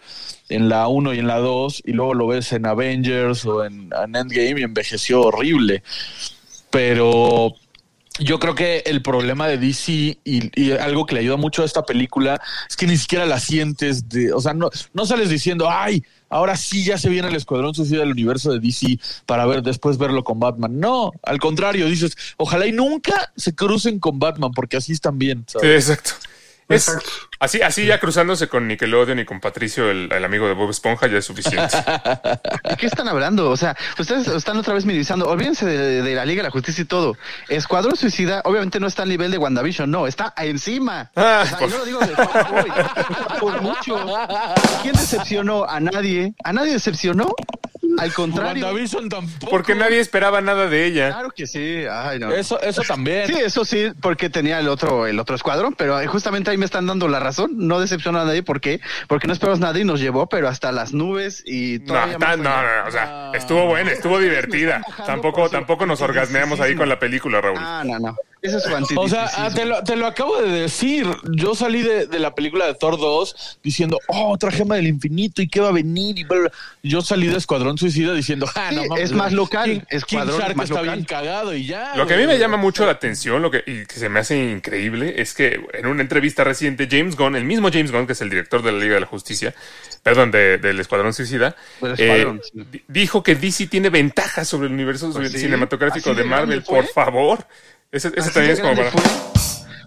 en 0.50 0.68
la 0.68 0.88
1 0.88 1.14
y 1.14 1.20
en 1.20 1.28
la 1.28 1.38
2, 1.38 1.84
y 1.86 1.92
luego 1.94 2.16
lo 2.16 2.28
ves 2.28 2.52
en 2.52 2.66
Avengers 2.66 3.46
o 3.46 3.64
en, 3.64 3.92
en 4.04 4.16
Endgame 4.16 4.60
y 4.60 4.64
envejeció 4.64 5.22
horrible. 5.22 5.84
Pero 6.72 7.56
yo 8.18 8.40
creo 8.40 8.56
que 8.56 8.80
el 8.86 9.02
problema 9.02 9.48
de 9.48 9.58
DC 9.58 9.92
y, 9.92 10.62
y 10.62 10.72
algo 10.72 11.06
que 11.06 11.16
le 11.16 11.22
ayuda 11.22 11.38
mucho 11.38 11.62
a 11.62 11.66
esta 11.66 11.84
película 11.84 12.42
es 12.70 12.76
que 12.76 12.88
ni 12.88 12.98
siquiera 12.98 13.26
la 13.26 13.40
sientes 13.40 14.10
de, 14.10 14.34
o 14.34 14.42
sea, 14.42 14.54
no, 14.54 14.70
no 14.94 15.06
sales 15.06 15.30
diciendo, 15.30 15.70
ay, 15.70 16.04
ahora 16.30 16.58
sí 16.58 16.84
ya 16.84 16.98
se 16.98 17.10
viene 17.10 17.28
el 17.28 17.36
Escuadrón 17.36 17.74
Suicida 17.74 18.00
del 18.00 18.12
universo 18.12 18.52
de 18.52 18.60
DC 18.60 19.00
para 19.26 19.46
ver 19.46 19.62
después 19.62 19.98
verlo 19.98 20.24
con 20.24 20.40
Batman. 20.40 20.80
No, 20.80 21.12
al 21.24 21.40
contrario, 21.40 21.86
dices, 21.86 22.16
ojalá 22.38 22.68
y 22.68 22.72
nunca 22.72 23.32
se 23.36 23.56
crucen 23.56 24.00
con 24.00 24.20
Batman 24.20 24.52
porque 24.52 24.78
así 24.78 24.92
están 24.92 25.18
bien. 25.18 25.46
Exacto. 25.62 26.12
Es, 26.70 26.96
así, 27.40 27.62
así 27.64 27.86
ya 27.88 28.00
cruzándose 28.00 28.48
con 28.48 28.68
Nickelodeon 28.68 29.18
y 29.20 29.26
con 29.26 29.40
Patricio, 29.42 29.90
el, 29.90 30.12
el 30.14 30.24
amigo 30.24 30.48
de 30.48 30.54
Bob 30.54 30.70
Esponja, 30.70 31.08
ya 31.08 31.18
es 31.18 31.26
suficiente. 31.26 31.76
¿De 32.70 32.78
qué 32.78 32.86
están 32.86 33.08
hablando? 33.08 33.50
O 33.50 33.58
sea, 33.58 33.76
ustedes 33.98 34.28
están 34.28 34.56
otra 34.58 34.76
vez 34.76 34.86
minimizando. 34.86 35.28
Olvídense 35.28 35.66
de, 35.66 36.02
de 36.04 36.16
la 36.16 36.26
Liga 36.26 36.44
de 36.44 36.50
la 36.50 36.52
Justicia 36.52 36.84
y 36.84 36.86
todo. 36.86 37.18
Escuadrón 37.48 37.96
Suicida, 37.96 38.42
obviamente 38.46 38.80
no 38.80 38.86
está 38.88 39.02
al 39.04 39.10
nivel 39.10 39.32
de 39.32 39.40
WandaVision, 39.40 39.90
no, 39.90 40.06
está 40.06 40.34
encima. 40.38 41.10
Ah, 41.16 41.42
o 41.44 41.48
sea, 41.48 41.58
por- 41.58 41.70
y 41.70 41.72
no 41.72 41.78
lo 41.80 41.86
digo 41.86 42.00
de 42.02 42.08
por 43.40 43.62
mucho. 43.62 44.06
¿Quién 44.84 44.94
decepcionó? 44.94 45.66
A 45.66 45.80
nadie. 45.80 46.34
¿A 46.44 46.54
nadie 46.54 46.74
decepcionó? 46.74 47.34
Al 47.98 48.14
contrario. 48.14 48.66
WandaVision 48.66 49.10
tampoco. 49.10 49.50
Porque 49.50 49.76
nadie 49.76 50.00
esperaba 50.00 50.42
nada 50.42 50.68
de 50.68 50.86
ella. 50.86 51.10
Claro 51.10 51.32
que 51.32 51.48
sí. 51.48 51.84
Ay, 51.90 52.20
no. 52.20 52.32
Eso, 52.32 52.60
eso 52.62 52.82
también. 52.88 53.28
Sí, 53.28 53.34
eso 53.34 53.66
sí, 53.66 53.92
porque 54.02 54.30
tenía 54.30 54.60
el 54.60 54.68
otro, 54.68 55.08
el 55.08 55.20
otro 55.20 55.36
escuadrón, 55.36 55.74
pero 55.78 56.00
justamente 56.08 56.52
ahí 56.52 56.58
me 56.58 56.66
están 56.66 56.86
dando 56.86 57.08
la 57.08 57.20
razón. 57.20 57.52
No 57.56 57.80
decepcionó 57.80 58.20
a 58.22 58.26
nadie, 58.26 58.44
¿por 58.44 58.62
qué? 58.62 58.80
Porque 59.08 59.28
no 59.28 59.34
esperamos 59.34 59.60
nada 59.60 59.78
y 59.80 59.84
nos 59.86 60.00
llevó, 60.00 60.28
pero 60.30 60.48
hasta 60.48 60.72
las 60.72 60.94
nubes 60.94 61.44
y 61.46 61.80
No, 61.86 61.94
tan- 61.94 62.18
más 62.20 62.38
no, 62.38 62.50
allá. 62.50 62.82
no, 62.84 62.88
o 62.88 62.92
sea, 62.92 63.32
estuvo 63.34 63.66
buena, 63.66 63.92
estuvo 63.92 64.20
divertida. 64.20 64.82
Tampoco, 65.06 65.50
tampoco 65.50 65.86
nos 65.86 66.02
orgasmeamos 66.02 66.60
ahí 66.60 66.76
con 66.76 66.90
la 66.90 67.00
película, 67.00 67.42
Raúl. 67.42 67.58
Ah, 67.60 67.84
no, 67.86 68.00
no. 68.00 68.16
Eso 68.42 68.58
es 68.58 68.64
su 68.88 69.00
O 69.00 69.10
sea, 69.10 69.30
ah, 69.36 69.50
te 69.54 69.66
lo, 69.66 69.84
te 69.84 69.98
lo 69.98 70.08
acabo 70.08 70.42
de 70.42 70.50
decir. 70.50 71.06
Yo 71.32 71.56
salí 71.56 71.82
de, 71.82 72.08
de 72.08 72.20
la 72.20 72.34
película 72.36 72.68
de 72.68 72.74
Thor 72.74 72.98
2 72.98 73.60
diciendo, 73.62 74.00
oh, 74.08 74.30
otra 74.32 74.50
gema 74.50 74.76
del 74.78 74.88
infinito 74.88 75.42
y 75.42 75.50
qué 75.50 75.60
va 75.60 75.68
a 75.70 75.72
venir. 75.74 76.18
Y 76.18 76.24
bla, 76.24 76.40
bla. 76.40 76.52
Yo 76.82 77.02
salí 77.02 77.28
de 77.28 77.38
Escuadrón 77.38 77.78
Suicida 77.78 78.14
diciendo, 78.14 78.48
ah, 78.56 78.68
Sí, 78.70 78.76
no 78.78 78.86
mames. 78.86 79.04
es 79.04 79.12
más 79.12 79.34
local, 79.34 79.66
King, 79.70 79.80
King 79.80 79.86
Escuadrón 79.90 80.40
Shark 80.40 80.56
más 80.56 80.70
está 80.70 80.82
local. 80.82 80.96
bien 80.96 81.06
cagado 81.06 81.54
y 81.54 81.66
ya. 81.66 81.96
Lo 81.98 82.08
que 82.08 82.14
a 82.14 82.18
mí 82.18 82.26
me 82.28 82.40
llama 82.40 82.56
mucho 82.56 82.86
la 82.86 82.94
atención, 82.94 83.42
lo 83.42 83.52
que, 83.52 83.62
y 83.68 83.86
que 83.86 83.96
se 83.96 84.08
me 84.08 84.20
hace 84.20 84.38
increíble, 84.52 85.16
es 85.22 85.34
que 85.34 85.60
en 85.74 85.86
una 85.88 86.02
entrevista 86.02 86.46
reciente, 86.46 86.88
James 86.90 87.18
Gunn, 87.18 87.36
el 87.36 87.44
mismo 87.44 87.70
James 87.72 87.92
Gunn, 87.92 88.08
que 88.08 88.14
es 88.14 88.22
el 88.22 88.30
director 88.30 88.62
de 88.64 88.72
la 88.72 88.80
Liga 88.80 88.94
de 88.94 89.02
la 89.02 89.08
Justicia, 89.08 89.54
perdón, 90.02 90.32
de- 90.32 90.58
del 90.60 90.80
Escuadrón 90.80 91.14
Suicida, 91.14 91.58
eh, 91.82 91.94
Escuadrón, 91.98 92.42
sí. 92.42 92.64
di- 92.72 92.84
dijo 92.88 93.22
que 93.22 93.36
DC 93.36 93.68
tiene 93.68 93.90
ventajas 93.90 94.48
sobre 94.48 94.68
el 94.68 94.74
universo 94.74 95.12
Pues 95.12 95.30
sí, 95.34 95.40
cinematográfico 95.40 96.12
así 96.12 96.18
de 96.20 96.24
Marvel, 96.24 96.64
por 96.64 96.86
favor. 96.88 97.46
Ese, 97.92 98.12
ese 98.16 98.32
también 98.32 98.54
es 98.54 98.60
como 98.60 98.76
para... 98.76 98.92
fue. 98.92 99.02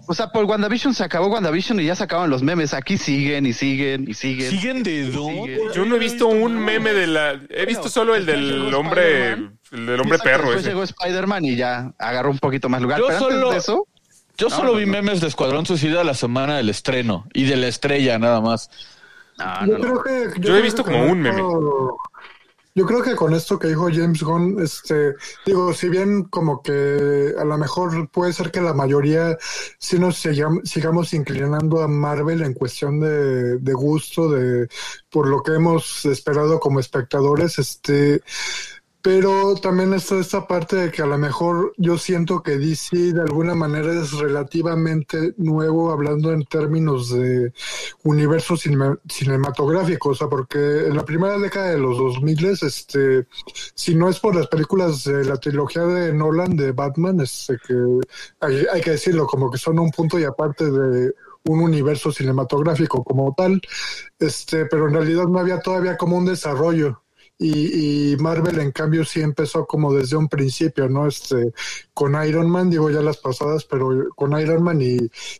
O 0.05 0.13
sea, 0.13 0.27
por 0.33 0.43
WandaVision 0.43 0.93
se 0.93 1.03
acabó 1.05 1.27
WandaVision 1.27 1.79
y 1.79 1.85
ya 1.85 1.95
se 1.95 2.03
acaban 2.03 2.29
los 2.29 2.43
memes. 2.43 2.73
Aquí 2.73 2.97
siguen 2.97 3.45
y 3.45 3.53
siguen 3.53 4.05
y 4.09 4.13
siguen. 4.13 4.49
¿Siguen 4.51 4.83
de 4.83 5.09
dónde? 5.09 5.55
Siguen. 5.55 5.71
Yo 5.73 5.85
no 5.85 5.95
he 5.95 5.99
visto 5.99 6.27
un 6.27 6.57
meme 6.59 6.91
de 6.93 7.07
la... 7.07 7.39
He 7.49 7.65
visto 7.65 7.87
solo 7.87 8.13
el 8.15 8.25
del 8.25 8.73
hombre... 8.73 9.31
El 9.71 9.85
del 9.87 9.99
hombre 10.01 10.19
perro 10.19 10.43
Después 10.51 10.59
ese. 10.59 10.69
llegó 10.69 10.83
Spider-Man 10.83 11.45
y 11.45 11.55
ya 11.55 11.93
agarró 11.97 12.29
un 12.31 12.39
poquito 12.39 12.67
más 12.67 12.81
lugar. 12.81 12.99
Yo 12.99 13.07
Pero 13.07 13.25
antes 13.27 13.49
de 13.51 13.57
eso, 13.57 13.87
Yo 14.37 14.49
No, 14.49 14.55
solo 14.55 14.71
no, 14.73 14.77
vi 14.77 14.85
no. 14.85 14.91
memes 14.91 15.21
de 15.21 15.27
Escuadrón 15.27 15.65
Suicida 15.65 16.03
la 16.03 16.13
semana 16.13 16.57
del 16.57 16.67
estreno 16.69 17.25
y 17.33 17.45
de 17.45 17.55
la 17.55 17.67
estrella 17.67 18.19
nada 18.19 18.41
más. 18.41 18.69
no, 19.37 19.65
Yo 19.65 19.77
no, 19.77 19.77
no. 19.77 20.01
creo 20.01 20.03
que. 20.33 20.39
Yo 20.41 20.49
he 20.49 20.59
creo 20.59 20.61
visto 20.63 20.83
que 20.83 20.91
como 20.91 21.05
un 21.05 21.21
meme. 21.21 21.41
Yo 22.75 22.87
creo 22.87 23.03
que 23.03 23.15
con 23.15 23.35
esto 23.35 23.59
que 23.59 23.67
dijo 23.67 23.87
James 23.93 24.23
Gunn, 24.23 24.59
este, 24.59 25.13
digo, 25.45 25.73
si 25.75 25.89
bien 25.89 26.23
como 26.23 26.63
que 26.63 27.31
a 27.37 27.43
lo 27.45 27.55
mejor 27.59 28.09
puede 28.09 28.33
ser 28.33 28.49
que 28.49 28.61
la 28.61 28.73
mayoría 28.73 29.37
sí 29.77 29.99
nos 29.99 30.25
sigam- 30.25 30.63
sigamos 30.65 31.13
inclinando 31.13 31.83
a 31.83 31.87
Marvel 31.87 32.41
en 32.41 32.55
cuestión 32.55 32.99
de, 32.99 33.59
de 33.59 33.73
gusto, 33.73 34.27
de 34.27 34.67
por 35.11 35.27
lo 35.27 35.43
que 35.43 35.53
hemos 35.53 36.03
esperado 36.05 36.59
como 36.59 36.79
espectadores, 36.79 37.59
este, 37.59 38.23
pero 39.03 39.55
también 39.57 39.93
está 39.93 40.17
esta 40.17 40.47
parte 40.47 40.77
de 40.77 40.91
que 40.91 41.01
a 41.01 41.05
lo 41.05 41.17
mejor 41.17 41.73
yo 41.77 41.97
siento 41.97 42.41
que 42.41 42.57
DC 42.57 43.13
de 43.13 43.21
alguna 43.21 43.53
manera 43.53 43.93
es 43.93 44.13
relativamente 44.13 45.33
nuevo 45.37 45.91
hablando 45.91 46.31
en 46.31 46.45
términos 46.45 47.09
de 47.11 47.51
universo 48.03 48.55
cine- 48.55 48.97
cinematográfico, 49.09 50.09
o 50.09 50.15
sea, 50.15 50.29
porque 50.29 50.57
en 50.87 50.95
la 50.95 51.03
primera 51.05 51.37
década 51.37 51.71
de 51.71 51.79
los 51.79 51.97
2000, 51.97 52.63
este, 52.63 53.27
si 53.75 53.93
no 53.95 54.09
es 54.09 54.19
por 54.21 54.35
las 54.35 54.47
películas 54.47 55.03
de 55.03 55.25
la 55.25 55.37
trilogía 55.37 55.83
de 55.83 56.13
Nolan 56.13 56.55
de 56.55 56.71
Batman, 56.71 57.19
este, 57.21 57.57
que 57.67 57.75
hay, 58.39 58.65
hay 58.71 58.81
que 58.81 58.91
decirlo, 58.91 59.27
como 59.27 59.51
que 59.51 59.57
son 59.57 59.79
un 59.79 59.91
punto 59.91 60.17
y 60.19 60.23
aparte 60.23 60.71
de 60.71 61.13
un 61.45 61.59
universo 61.59 62.09
cinematográfico 62.11 63.03
como 63.03 63.33
tal, 63.35 63.61
este, 64.19 64.65
pero 64.67 64.87
en 64.87 64.93
realidad 64.93 65.25
no 65.27 65.39
había 65.39 65.59
todavía 65.59 65.97
como 65.97 66.17
un 66.17 66.25
desarrollo. 66.25 67.02
Y, 67.45 68.13
y 68.13 68.17
Marvel 68.17 68.57
en 68.59 68.71
cambio 68.71 69.03
sí 69.03 69.19
empezó 69.19 69.65
como 69.65 69.93
desde 69.93 70.15
un 70.15 70.29
principio, 70.29 70.87
¿no? 70.87 71.07
Este, 71.07 71.51
con 71.93 72.15
Iron 72.25 72.49
Man, 72.49 72.69
digo 72.69 72.89
ya 72.89 73.01
las 73.01 73.17
pasadas, 73.17 73.65
pero 73.65 73.89
con 74.15 74.39
Iron 74.39 74.63
Man 74.63 74.81
y 74.81 74.97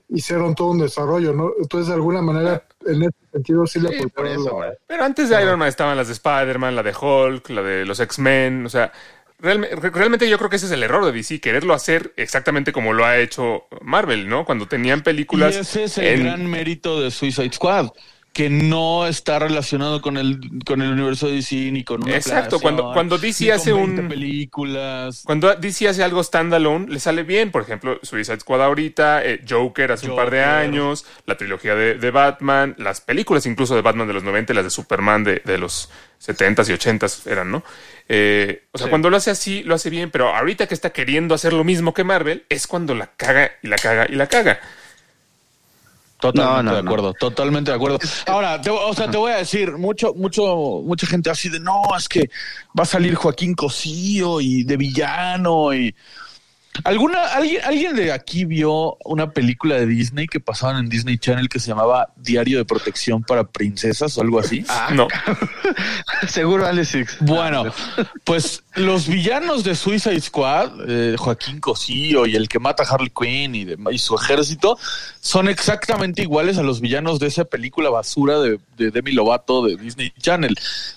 hicieron 0.10 0.54
todo 0.54 0.72
un 0.72 0.80
desarrollo, 0.80 1.32
¿no? 1.34 1.52
Entonces 1.62 1.88
de 1.88 1.94
alguna 1.94 2.22
manera 2.22 2.66
en 2.86 3.04
ese 3.04 3.16
sentido 3.32 3.66
sí, 3.66 3.80
le 3.80 3.90
Sí, 3.90 4.08
por 4.08 4.26
apoyaron 4.28 4.46
eso, 4.46 4.60
la-. 4.62 4.74
Pero 4.86 5.04
antes 5.06 5.30
de 5.30 5.42
Iron 5.42 5.58
Man 5.60 5.70
estaban 5.70 5.96
las 5.96 6.08
de 6.08 6.14
Spider-Man, 6.14 6.76
la 6.76 6.84
de 6.84 6.94
Hulk, 7.00 7.50
la 7.52 7.62
de 7.62 7.86
los 7.86 8.00
X-Men, 8.02 8.66
o 8.66 8.70
sea, 8.70 8.92
realme- 9.40 9.70
re- 9.70 9.90
realmente 9.92 10.28
yo 10.30 10.38
creo 10.38 10.50
que 10.50 10.58
ese 10.58 10.66
es 10.66 10.72
el 10.74 10.84
error 10.84 11.06
de 11.06 11.12
DC, 11.14 11.40
quererlo 11.40 11.74
hacer 11.74 12.14
exactamente 12.18 12.74
como 12.74 12.92
lo 12.92 13.06
ha 13.06 13.18
hecho 13.18 13.64
Marvel, 13.82 14.28
¿no? 14.28 14.44
Cuando 14.46 14.68
tenían 14.68 15.04
películas 15.04 15.56
Y 15.56 15.60
ese 15.60 15.84
es 15.86 15.98
el 16.00 16.06
en- 16.06 16.24
gran 16.24 16.46
mérito 16.50 17.02
de 17.02 17.12
Suicide 17.12 17.54
Squad, 17.54 17.92
que 18.34 18.50
no 18.50 19.06
está 19.06 19.38
relacionado 19.38 20.02
con 20.02 20.18
el, 20.18 20.40
con 20.66 20.82
el 20.82 20.92
universo 20.92 21.28
de 21.28 21.34
DC 21.36 21.56
ni 21.72 21.84
con 21.84 22.02
una 22.04 22.16
Exacto, 22.16 22.60
cuando- 22.60 22.92
cuando 22.92 23.20
DC 23.20 23.52
hace 23.54 23.72
20 23.72 24.02
un- 24.02 24.08
películas. 24.10 25.22
Cuando 25.24 25.54
DC 25.56 25.88
hace 25.88 26.04
algo 26.04 26.24
standalone, 26.24 26.88
le 26.92 27.00
sale 27.00 27.22
bien. 27.24 27.52
Por 27.52 27.62
ejemplo, 27.62 28.00
Suicide 28.02 28.40
Squad 28.40 28.64
ahorita, 28.64 29.24
eh, 29.24 29.42
Joker 29.48 29.92
hace 29.92 30.10
un 30.10 30.16
par 30.16 30.32
de 30.32 30.44
años, 30.44 31.06
la 31.28 31.38
trilogía 31.38 31.76
de, 31.76 31.94
de 31.96 32.12
Batman, 32.12 32.76
las 32.80 33.02
películas 33.02 33.46
incluso 33.46 33.76
de 33.76 33.82
Batman 33.82 34.08
de 34.08 34.14
los 34.14 34.24
90 34.24 34.52
y 34.52 34.56
las 34.56 34.66
de 34.66 34.72
Superman 34.72 35.24
de, 35.24 35.42
de 35.46 35.58
los 35.60 35.90
70s 36.20 36.70
y 36.70 36.74
80s 36.74 37.28
eran, 37.30 37.52
¿no? 37.52 37.64
Eh, 38.10 38.64
o 38.72 38.78
sea, 38.80 38.88
Sí. 38.88 38.90
cuando 38.90 39.10
lo 39.12 39.18
hace 39.18 39.30
así, 39.32 39.62
lo 39.64 39.76
hace 39.76 39.90
bien, 39.92 40.10
pero 40.10 40.36
ahorita 40.36 40.68
que 40.68 40.74
está 40.74 40.90
queriendo 40.92 41.36
hacer 41.36 41.54
lo 41.54 41.64
mismo 41.64 41.94
que 41.94 42.04
Marvel, 42.04 42.46
es 42.50 42.66
cuando 42.66 42.96
la 42.96 43.08
caga 43.16 43.52
y 43.62 43.68
la 43.68 43.76
caga 43.78 44.08
y 44.10 44.16
la 44.16 44.28
caga. 44.28 44.60
Totalmente 46.32 46.64
No, 46.64 46.64
no, 46.64 46.76
de 46.78 46.84
no. 46.84 46.90
acuerdo, 46.90 47.14
totalmente 47.14 47.72
de 47.72 47.76
acuerdo. 47.76 48.00
Ahora, 48.28 48.62
te- 48.62 48.70
o 48.70 48.94
sea, 48.94 49.12
te 49.12 49.18
voy 49.18 49.34
a 49.34 49.38
decir, 49.38 49.74
mucho, 49.74 50.14
mucho, 50.14 50.82
mucha 50.86 51.06
gente 51.06 51.30
así 51.30 51.50
de 51.50 51.60
no, 51.60 51.82
es 51.98 52.08
que 52.08 52.30
va 52.78 52.84
a 52.84 52.86
salir 52.86 53.14
Joaquín 53.16 53.54
Cosío 53.56 54.40
y 54.40 54.64
de 54.64 54.78
villano 54.78 55.74
y 55.74 55.94
alguna, 56.84 57.24
alguien, 57.34 57.62
alguien 57.64 57.96
de 57.96 58.12
aquí 58.12 58.46
vio 58.46 58.98
una 59.06 59.32
película 59.32 59.76
de 59.76 59.86
Disney 59.86 60.28
que 60.28 60.40
pasaban 60.40 60.78
en 60.78 60.90
Disney 60.90 61.18
Channel 61.18 61.50
que 61.50 61.60
se 61.60 61.68
llamaba 61.70 62.10
Diario 62.16 62.58
de 62.58 62.66
Protección 62.66 63.24
para 63.24 63.44
Princesas 63.44 64.18
o 64.18 64.22
algo 64.22 64.40
así. 64.40 64.66
Ah, 64.70 64.90
No. 64.94 65.08
Seguro, 66.28 66.66
Alexix. 66.66 67.18
Bueno, 67.20 67.66
pues 68.24 68.64
los 68.76 69.08
villanos 69.08 69.64
de 69.64 69.76
Suicide 69.76 70.20
Squad, 70.22 70.72
eh, 70.88 71.16
Joaquín 71.18 71.60
Cosío 71.60 72.26
y 72.26 72.36
el 72.36 72.48
que 72.48 72.60
mata 72.60 72.84
a 72.84 72.88
Harley 72.88 73.12
Quinn 73.18 73.56
y, 73.56 73.66
de- 73.66 73.78
y 73.92 73.98
su 73.98 74.16
ejército, 74.16 74.78
son 75.20 75.48
exactamente 75.50 76.22
iguales 76.22 76.58
a 76.58 76.64
los 76.64 76.82
villanos 76.82 77.20
de 77.20 77.28
esa 77.28 77.46
película 77.46 77.90
basura 77.90 78.40
de, 78.40 78.60
de 78.78 78.92
Demi 78.92 79.12
Lovato 79.12 79.66
de 79.66 79.76
Disney 79.76 80.14
Channel. 80.20 80.56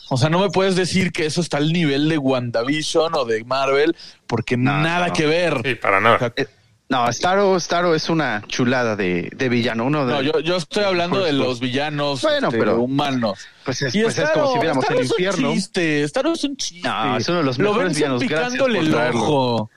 O 0.08 0.16
sea, 0.16 0.28
no 0.28 0.38
me 0.38 0.50
puedes 0.50 0.76
decir 0.76 1.10
que 1.12 1.26
eso 1.26 1.40
está 1.40 1.56
al 1.56 1.72
nivel 1.72 2.08
de 2.08 2.18
WandaVision 2.18 3.14
o 3.16 3.24
de 3.24 3.42
Marvel, 3.44 3.96
porque 4.26 4.56
No, 4.56 4.80
nada 4.80 5.08
no. 5.08 5.12
que 5.12 5.26
ver. 5.26 5.60
Sí, 5.64 5.74
para 5.76 6.00
nada. 6.00 6.32
Eh, 6.36 6.46
No, 6.88 7.12
Starro, 7.12 7.58
Starro 7.58 7.94
es 7.96 8.08
una 8.08 8.42
chulada 8.46 8.94
de, 8.94 9.28
de 9.34 9.48
villano. 9.48 9.84
Uno 9.84 10.06
de, 10.06 10.12
No, 10.14 10.22
yo, 10.22 10.38
yo 10.40 10.56
estoy 10.56 10.84
hablando 10.84 11.18
de 11.24 11.32
los 11.32 11.58
villanos 11.58 12.22
Bueno, 12.22 12.46
este, 12.48 12.58
pero- 12.60 12.76
humanos. 12.80 13.40
pues 13.64 13.82
es, 13.82 13.92
Y 13.94 14.02
pues 14.02 14.16
es 14.18 14.30
como 14.30 14.52
si 14.52 14.58
viéramos 14.60 14.84
el 14.90 14.98
es 14.98 15.10
un 15.10 15.12
infierno. 15.12 15.52
chiste, 15.52 16.06
Starro 16.08 16.32
es 16.34 16.44
un 16.44 16.56
chiste. 16.56 16.88
No, 16.88 17.16
es 17.16 17.28
uno 17.28 17.38
de 17.38 17.44
los 17.44 17.58
Lo 17.58 17.70
mejores 17.72 17.96
villanos. 17.96 18.22
Gracias 18.22 18.52
picándole 18.52 18.90
por 18.92 19.00
el 19.02 19.16
ojo. 19.16 19.70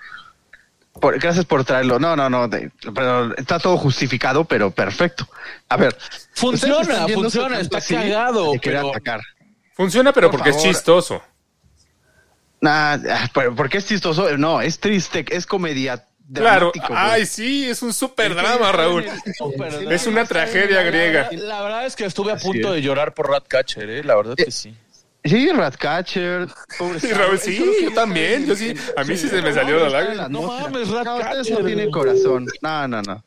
Por- 1.01 1.17
gracias 1.19 1.45
por 1.45 1.63
traerlo. 1.63 1.97
No, 1.97 2.15
no, 2.15 2.29
no. 2.29 2.47
de- 2.47 2.71
pero 2.93 3.35
está 3.37 3.57
todo 3.57 3.77
justificado, 3.77 4.43
pero 4.45 4.69
perfecto. 4.69 5.27
A 5.69 5.77
ver. 5.77 5.97
Funciona, 6.33 7.07
funciona, 7.07 7.59
está 7.59 7.81
cagado, 7.81 8.51
pero- 8.61 8.89
atacar. 8.89 9.21
Funciona, 9.73 10.11
pero 10.11 10.29
Por 10.29 10.39
porque 10.41 10.51
es 10.51 10.61
chistoso. 10.61 11.23
Nah, 12.61 12.93
ah, 13.09 13.29
pero- 13.33 13.55
¿Por 13.55 13.69
qué 13.69 13.77
es 13.77 13.85
chistoso? 13.87 14.37
No, 14.37 14.61
es 14.61 14.79
triste, 14.79 15.25
es 15.29 15.45
comedia. 15.45 16.05
Claro. 16.31 16.71
Ay, 16.89 17.25
sí, 17.25 17.67
es 17.67 17.81
un 17.81 17.91
super 17.93 18.35
drama, 18.35 18.71
Raúl. 18.71 19.05
Es 19.89 20.05
una 20.05 20.25
tragedia 20.25 20.83
griega. 20.83 21.29
La 21.31 21.61
verdad 21.63 21.85
es 21.87 21.95
que 21.95 22.05
estuve 22.05 22.31
a 22.31 22.35
Así 22.35 22.45
punto 22.45 22.69
es. 22.69 22.75
de 22.75 22.81
llorar 22.83 23.13
por 23.15 23.29
Ratcatcher, 23.29 23.89
¿eh? 23.89 24.03
La 24.03 24.15
verdad 24.15 24.35
que 24.35 24.51
sí. 24.51 24.75
Sí, 25.23 25.49
Ratcatcher. 25.49 26.47
pobre 26.77 26.99
Sí, 26.99 27.11
Raúl, 27.11 27.39
sí, 27.39 27.61
yo 27.83 27.91
también, 27.93 28.45
yo 28.45 28.55
sí, 28.55 28.73
a 28.95 29.03
mí 29.03 29.17
sí 29.17 29.27
se 29.27 29.41
me 29.41 29.49
no, 29.49 29.55
salió 29.55 29.79
la 29.79 29.89
lágrima. 29.89 30.29
No 30.29 30.43
mames, 30.43 30.87
ustedes 30.87 30.89
no 31.05 31.19
Ratcatcher. 31.19 31.65
tienen 31.65 31.91
corazón. 31.91 32.47
No, 32.61 32.87
no, 32.87 33.01
no. 33.01 33.23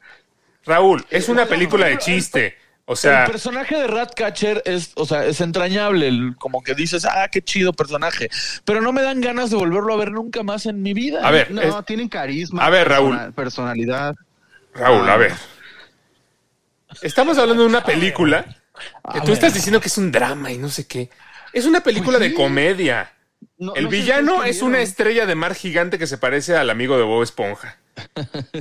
Raúl, 0.65 1.05
es 1.11 1.29
una 1.29 1.45
película 1.47 1.87
de 1.87 1.99
chiste. 1.99 2.57
O 2.93 2.97
sea, 2.97 3.25
el 3.25 3.31
personaje 3.31 3.77
de 3.77 3.87
Ratcatcher 3.87 4.63
es, 4.65 4.93
o 4.95 5.05
sea, 5.07 5.25
es 5.27 5.41
entrañable, 5.41 6.09
el- 6.09 6.37
como 6.39 6.63
que 6.63 6.75
dices, 6.75 7.05
ah, 7.05 7.29
qué 7.31 7.43
chido 7.43 7.73
personaje, 7.73 8.29
pero 8.65 8.81
no 8.81 8.93
me 8.93 9.03
dan 9.03 9.21
ganas 9.21 9.51
de 9.51 9.57
volverlo 9.57 9.93
a 9.95 9.97
ver 9.97 10.13
nunca 10.13 10.43
más 10.43 10.67
en 10.67 10.83
mi 10.83 10.95
vida. 10.95 11.27
a 11.27 11.31
ver, 11.31 11.51
No, 11.51 11.61
es- 11.63 11.75
tienen 11.87 12.09
carisma. 12.09 12.65
A 12.65 12.71
ver, 12.71 12.89
Raúl. 12.89 13.11
persona- 13.17 13.33
Personalidad. 13.33 14.15
Raúl, 14.75 15.09
Ah. 15.09 15.15
a 15.15 15.17
ver. 15.17 15.33
Estamos 17.03 17.39
hablando 17.39 17.63
de 17.63 17.69
una 17.69 17.85
película 17.85 18.45
que 19.13 19.21
tú 19.21 19.27
ver. 19.27 19.33
estás 19.35 19.55
diciendo 19.55 19.81
que 19.81 19.89
es 19.89 19.99
un 19.99 20.13
drama 20.13 20.53
y 20.53 20.59
no 20.59 20.69
sé 20.69 20.87
qué. 20.87 21.11
Es 21.53 21.65
una 21.67 21.81
película 21.83 22.19
Pues 22.19 22.31
de 22.31 22.37
comedia. 22.37 23.13
No- 23.59 23.75
El 23.75 23.85
no 23.85 23.91
villano 23.91 24.45
es 24.45 24.63
una 24.63 24.81
estrella 24.81 25.27
de 25.27 25.35
mar 25.35 25.55
gigante 25.55 25.99
que 25.99 26.07
se 26.07 26.19
parece 26.19 26.57
al 26.57 26.71
amigo 26.71 26.97
de 26.97 27.03
Bob 27.05 27.23
Esponja. 27.23 27.79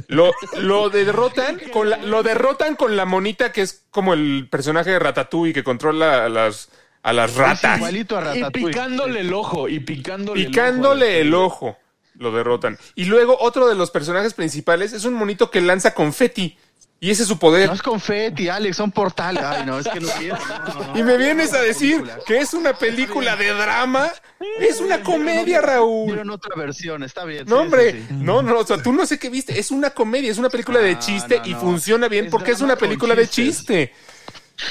Lo, 0.07 0.31
lo 0.59 0.89
derrotan 0.89 1.59
con 1.71 1.89
la, 1.89 1.97
lo 1.97 2.23
derrotan 2.23 2.75
con 2.75 2.95
la 2.95 3.05
monita 3.05 3.51
que 3.51 3.61
es 3.61 3.83
como 3.91 4.13
el 4.13 4.47
personaje 4.49 4.91
de 4.91 4.99
Ratatouille 4.99 5.53
que 5.53 5.63
controla 5.63 6.25
a 6.25 6.29
las, 6.29 6.69
a 7.03 7.13
las 7.13 7.31
Es 7.31 7.37
ratas. 7.37 7.77
igualito 7.77 8.17
a 8.17 8.21
y 8.21 8.23
Ratatouille. 8.41 8.67
picándole 8.67 9.19
el 9.21 9.33
ojo, 9.33 9.69
y 9.69 9.79
picándole, 9.79 10.45
Picándole 10.45 11.21
el 11.21 11.27
el 11.27 11.33
ojo. 11.33 11.67
ojo. 11.67 11.77
Lo 12.15 12.31
derrotan. 12.31 12.77
Y 12.95 13.05
luego 13.05 13.37
otro 13.39 13.67
de 13.67 13.75
los 13.75 13.89
personajes 13.89 14.33
principales 14.33 14.93
es 14.93 15.05
un 15.05 15.13
monito 15.13 15.49
que 15.49 15.61
lanza 15.61 15.93
confeti. 15.95 16.57
Y 17.03 17.09
ese 17.09 17.23
es 17.23 17.27
su 17.29 17.39
poder. 17.39 17.67
No 17.67 17.73
es 17.73 17.81
confeti, 17.81 18.47
Alex, 18.47 18.77
son 18.77 18.91
portales. 18.91 19.41
Ay, 19.43 19.65
no, 19.65 19.79
es 19.79 19.87
que 19.87 19.99
no 19.99 20.07
quiero. 20.19 20.37
no, 20.37 20.73
no, 20.83 20.93
no. 20.93 20.99
Y 20.99 21.01
me 21.01 21.17
vienes 21.17 21.51
a 21.51 21.59
decir 21.59 21.97
Película. 22.03 22.19
que 22.27 22.37
es 22.37 22.53
una 22.53 22.73
película 22.73 23.35
de 23.35 23.51
drama. 23.53 24.11
Es 24.59 24.79
una 24.79 25.01
comedia, 25.01 25.61
Raúl. 25.61 26.05
Vieron 26.11 26.29
otra 26.29 26.55
versión, 26.55 27.01
está 27.01 27.25
bien. 27.25 27.45
No, 27.47 27.55
sí, 27.57 27.61
hombre, 27.63 27.91
sí, 27.93 28.05
sí. 28.07 28.13
no, 28.19 28.43
no, 28.43 28.59
o 28.59 28.65
sea, 28.67 28.77
tú 28.83 28.93
no 28.93 29.07
sé 29.07 29.17
qué 29.17 29.31
viste. 29.31 29.59
Es 29.59 29.71
una 29.71 29.89
comedia, 29.89 30.29
es 30.31 30.37
una 30.37 30.49
película 30.49 30.79
de 30.79 30.99
chiste 30.99 31.39
no, 31.39 31.47
y 31.47 31.51
no. 31.53 31.59
funciona 31.59 32.07
bien 32.07 32.25
Es 32.25 32.31
porque 32.31 32.51
es 32.51 32.61
una 32.61 32.75
con 32.75 32.87
película 32.87 33.15
de 33.15 33.27
chiste. 33.27 33.93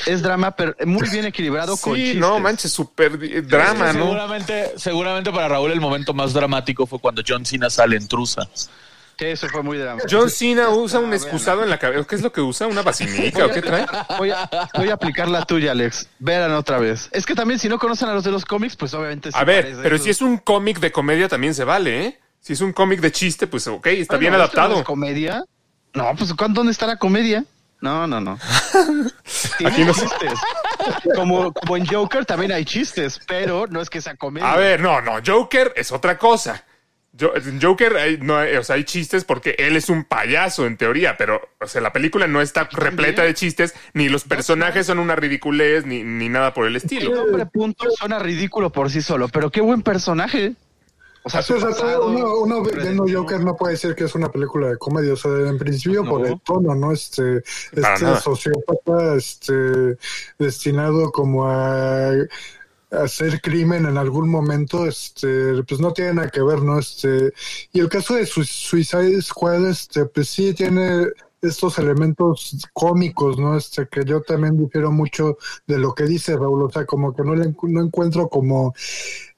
Es 0.06 0.22
drama, 0.22 0.54
pero 0.54 0.76
muy 0.86 1.08
bien 1.10 1.24
equilibrado 1.24 1.76
con 1.78 1.96
Sí, 1.96 2.02
chistes. 2.02 2.20
no 2.20 2.38
manches, 2.38 2.70
súper 2.70 3.18
di- 3.18 3.40
drama, 3.40 3.92
¿no? 3.92 4.04
Seguramente, 4.04 4.72
seguramente 4.76 5.32
para 5.32 5.48
Raúl 5.48 5.72
el 5.72 5.80
momento 5.80 6.14
más 6.14 6.32
dramático 6.32 6.86
fue 6.86 7.00
cuando 7.00 7.22
John 7.26 7.44
Cena 7.44 7.68
sale 7.70 7.96
en 7.96 8.06
Trusa. 8.06 8.48
Sí, 9.20 9.26
eso 9.26 9.48
fue 9.50 9.62
muy 9.62 9.76
dramático. 9.76 10.08
John 10.10 10.30
Cena 10.30 10.68
usa 10.70 10.98
un 10.98 11.12
Ah, 11.12 11.16
excusado 11.16 11.62
en 11.62 11.68
la 11.68 11.78
cabeza. 11.78 12.06
¿Qué 12.08 12.14
es 12.14 12.22
lo 12.22 12.32
que 12.32 12.40
usa? 12.40 12.66
¿Una 12.66 12.80
vacinica 12.80 13.44
o 13.44 13.50
qué 13.50 13.60
trae? 13.60 13.84
Voy 14.16 14.30
a, 14.30 14.48
voy 14.74 14.88
a 14.88 14.94
aplicar 14.94 15.28
la 15.28 15.44
tuya, 15.44 15.72
Alex. 15.72 16.08
Verán 16.18 16.52
otra 16.54 16.78
vez. 16.78 17.10
Es 17.12 17.26
que 17.26 17.34
también 17.34 17.60
si 17.60 17.68
no 17.68 17.78
conocen 17.78 18.08
a 18.08 18.14
los 18.14 18.24
de 18.24 18.30
los 18.30 18.46
cómics, 18.46 18.76
pues 18.76 18.94
obviamente 18.94 19.30
sí 19.30 19.36
A 19.38 19.44
ver, 19.44 19.76
pero 19.82 19.96
eso. 19.96 20.04
si 20.04 20.10
es 20.10 20.22
un 20.22 20.38
cómic 20.38 20.78
de 20.80 20.90
comedia 20.90 21.28
también 21.28 21.54
se 21.54 21.64
vale, 21.64 22.06
¿eh? 22.06 22.20
Si 22.40 22.54
es 22.54 22.62
un 22.62 22.72
cómic 22.72 23.00
de 23.00 23.12
chiste, 23.12 23.46
pues 23.46 23.66
ok, 23.68 23.86
está 23.88 24.14
Bueno, 24.16 24.20
bien 24.20 24.32
¿esto 24.32 24.38
no 24.38 24.42
adaptado. 24.62 24.80
es 24.80 24.84
comedia? 24.86 25.44
No, 25.92 26.14
pues 26.16 26.32
¿cuán- 26.32 26.54
¿dónde 26.54 26.72
está 26.72 26.86
la 26.86 26.96
comedia? 26.96 27.44
No, 27.82 28.06
no, 28.06 28.20
no. 28.20 28.38
Aquí 29.66 29.84
no- 29.84 29.92
chistes. 29.92 30.38
Como, 31.14 31.52
como 31.52 31.76
en 31.76 31.86
Joker 31.86 32.24
también 32.24 32.52
hay 32.52 32.64
chistes, 32.64 33.20
pero 33.26 33.66
no 33.66 33.80
es 33.82 33.90
que 33.90 34.00
sea 34.00 34.16
comedia. 34.16 34.50
A 34.52 34.56
ver, 34.56 34.80
no, 34.80 35.00
no, 35.02 35.18
Joker 35.24 35.72
es 35.76 35.92
otra 35.92 36.16
cosa. 36.16 36.64
Yo- 37.12 37.32
en 37.34 37.60
Joker 37.60 37.96
hay, 37.96 38.18
no, 38.18 38.36
hay- 38.38 38.56
o 38.56 38.62
sea, 38.62 38.76
hay 38.76 38.84
chistes 38.84 39.24
porque 39.24 39.56
él 39.58 39.74
es 39.76 39.88
un 39.88 40.04
payaso 40.04 40.64
en 40.66 40.76
teoría, 40.76 41.16
pero 41.16 41.40
o 41.60 41.66
sea, 41.66 41.80
la 41.80 41.92
película 41.92 42.26
no 42.28 42.40
está 42.40 42.68
repleta 42.70 43.22
de 43.24 43.34
chistes, 43.34 43.74
ni 43.94 44.08
los 44.08 44.22
personajes 44.24 44.86
son 44.86 44.98
una 45.00 45.16
ridiculez, 45.16 45.84
ni, 45.86 46.04
ni 46.04 46.28
nada 46.28 46.54
por 46.54 46.66
el 46.66 46.72
El 46.72 46.76
estilo. 46.76 47.14
nombre 47.14 47.46
punto 47.46 47.90
suena 47.90 48.18
ridículo 48.20 48.70
por 48.70 48.90
sí 48.90 49.02
solo, 49.02 49.28
pero 49.28 49.50
qué 49.50 49.60
buen 49.60 49.82
personaje. 49.82 50.54
O 51.22 51.28
sea, 51.28 51.42
Sí, 51.42 51.48
su 51.52 51.58
o 51.58 51.60
sea, 51.60 51.68
pasado, 51.70 52.06
uno, 52.08 52.38
uno 52.38 52.62
viendo. 52.62 53.04
Joker 53.06 53.40
no 53.40 53.54
puede 53.54 53.72
decir 53.74 53.94
que 53.94 54.04
es 54.04 54.14
una 54.14 54.30
película 54.30 54.68
de 54.68 54.78
comedia, 54.78 55.12
o 55.12 55.16
sea, 55.16 55.30
en 55.32 55.58
principio 55.58 56.02
No. 56.02 56.10
por 56.10 56.26
el 56.26 56.40
tono, 56.40 56.74
¿no? 56.74 56.92
Este, 56.92 57.38
este 57.72 58.20
sociópata, 58.22 59.16
este, 59.16 59.98
destinado 60.38 61.10
como 61.12 61.46
a 61.46 62.12
hacer 62.90 63.40
crimen 63.40 63.86
en 63.86 63.96
algún 63.96 64.28
momento, 64.28 64.86
este, 64.86 65.62
pues 65.64 65.80
no 65.80 65.92
tiene 65.92 66.14
nada 66.14 66.28
que 66.30 66.42
ver, 66.42 66.62
¿no? 66.62 66.78
Este, 66.78 67.32
y 67.72 67.80
el 67.80 67.88
caso 67.88 68.14
de 68.14 68.26
Su- 68.26 68.44
Suicide 68.44 69.20
Squad, 69.22 69.68
este, 69.68 70.06
pues 70.06 70.28
sí 70.28 70.52
tiene 70.54 71.06
estos 71.42 71.78
elementos 71.78 72.54
cómicos, 72.74 73.38
¿no? 73.38 73.56
Este, 73.56 73.86
que 73.88 74.04
yo 74.04 74.20
también 74.20 74.58
difiero 74.58 74.90
mucho 74.92 75.38
de 75.66 75.78
lo 75.78 75.94
que 75.94 76.04
dice 76.04 76.36
Raúl, 76.36 76.64
o 76.64 76.70
sea, 76.70 76.84
como 76.84 77.14
que 77.16 77.22
no 77.22 77.34
le 77.34 77.54
no 77.62 77.80
encuentro 77.82 78.28
como 78.28 78.74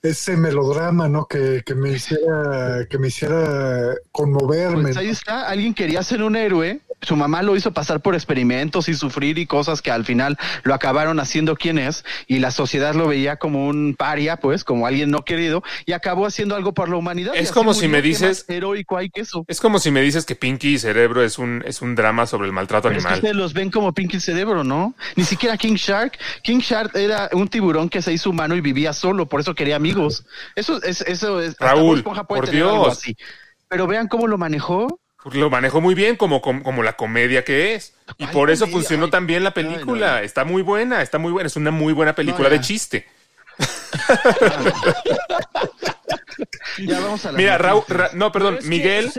ese 0.03 0.37
melodrama, 0.37 1.09
¿no? 1.09 1.27
Que, 1.27 1.63
que 1.65 1.77
me 1.77 1.93
hiciera, 1.93 2.87
que 2.91 2.99
me 2.99 3.07
hiciera 3.09 3.95
conmoverme. 4.11 4.83
Pues 4.83 4.97
ahí 4.97 5.11
está, 5.11 5.47
alguien 5.49 5.75
quería 5.75 6.03
ser 6.03 6.25
un 6.25 6.35
héroe, 6.35 6.81
su 7.03 7.17
mamá 7.17 7.43
lo 7.43 7.57
hizo 7.57 7.73
pasar 7.73 8.01
por 8.01 8.15
experimentos 8.15 8.89
y 8.89 8.95
sufrir 8.95 9.39
y 9.39 9.47
cosas 9.47 9.83
que 9.83 9.91
al 9.91 10.05
final 10.05 10.39
lo 10.63 10.73
acabaron 10.75 11.21
haciendo 11.21 11.57
quien 11.57 11.79
es 11.79 12.05
y 12.27 12.39
la 12.39 12.51
sociedad 12.51 12.95
lo 12.95 13.09
veía 13.09 13.37
como 13.37 13.67
un 13.67 13.95
paria, 13.99 14.37
pues, 14.37 14.65
como 14.65 14.87
alguien 14.87 15.11
no 15.11 15.25
querido 15.25 15.63
y 15.85 15.93
acabó 15.93 16.27
haciendo 16.27 16.55
algo 16.55 16.73
por 16.75 16.89
la 16.89 16.97
humanidad. 16.97 17.35
Es 17.37 17.51
Y 17.51 17.53
como 17.53 17.75
si 17.75 17.89
me 17.89 18.01
¿Qué 18.03 18.09
dices- 18.09 18.45
heroico 18.49 18.97
hay 18.97 19.11
que 19.11 19.23
eso. 19.23 19.45
Es 19.49 19.61
como 19.61 19.79
si 19.79 19.91
me 19.91 20.01
dices 20.01 20.25
que 20.25 20.37
Pinky 20.37 20.75
y 20.75 20.79
Cerebro 20.79 21.23
es 21.23 21.39
un, 21.39 21.63
es 21.67 21.83
un 21.83 21.95
drama 21.95 22.27
sobre 22.27 22.47
el 22.47 22.53
maltrato 22.53 22.89
Pero 22.89 22.99
es 22.99 23.05
que 23.05 23.09
animal. 23.09 23.19
ustedes 23.19 23.37
los 23.37 23.53
ven 23.53 23.71
como 23.71 23.93
Pinky 23.93 24.21
Cerebro, 24.21 24.65
¿no? 24.65 24.95
Ni 25.17 25.25
siquiera 25.25 25.57
King 25.57 25.75
Shark. 25.75 26.19
King 26.43 26.59
Shark 26.59 26.95
era 26.97 27.29
un 27.33 27.49
tiburón 27.49 27.89
que 27.89 28.01
se 28.03 28.13
hizo 28.13 28.31
humano 28.31 28.55
y 28.57 28.61
vivía 28.61 28.93
solo, 28.93 29.27
por 29.29 29.41
eso 29.41 29.55
quería 29.55 29.77
amigos. 29.77 30.25
Eso 30.55 30.83
es, 30.83 31.01
eso 31.03 31.41
es. 31.41 31.57
Raúl, 31.59 32.03
por 32.03 32.49
Dios. 32.51 33.03
Pero 33.69 33.87
vean 33.87 34.07
cómo 34.07 34.27
lo 34.27 34.37
manejó. 34.39 35.01
Lo 35.31 35.51
manejó 35.51 35.81
muy 35.81 35.95
bien 35.95 36.17
como, 36.17 36.41
como, 36.43 36.63
como 36.63 36.83
la 36.83 36.95
comedia 36.95 37.45
que 37.45 37.75
es. 37.75 37.95
Y 38.19 38.27
por 38.27 38.51
eso 38.51 38.65
comedia, 38.65 38.79
funcionó 38.81 39.05
ay. 39.07 39.11
tan 39.13 39.27
bien 39.27 39.45
la 39.45 39.55
película. 39.55 40.13
no. 40.15 40.19
Está 40.19 40.45
muy 40.45 40.63
buena, 40.63 41.01
está 41.03 41.19
muy 41.19 41.31
buena. 41.33 41.47
Es 41.47 41.57
una 41.57 41.71
muy 41.71 41.93
buena 41.93 42.15
película 42.15 42.49
de 42.49 42.61
chiste. 42.61 43.07
Ya 46.79 47.01
vamos 47.01 47.25
a 47.27 47.33
la 47.33 47.39
Mira, 47.39 47.59
Raúl, 47.59 47.85
Ra- 47.89 48.11
no, 48.15 48.33
perdón, 48.33 48.59
que 48.59 48.67
Miguel, 48.67 49.13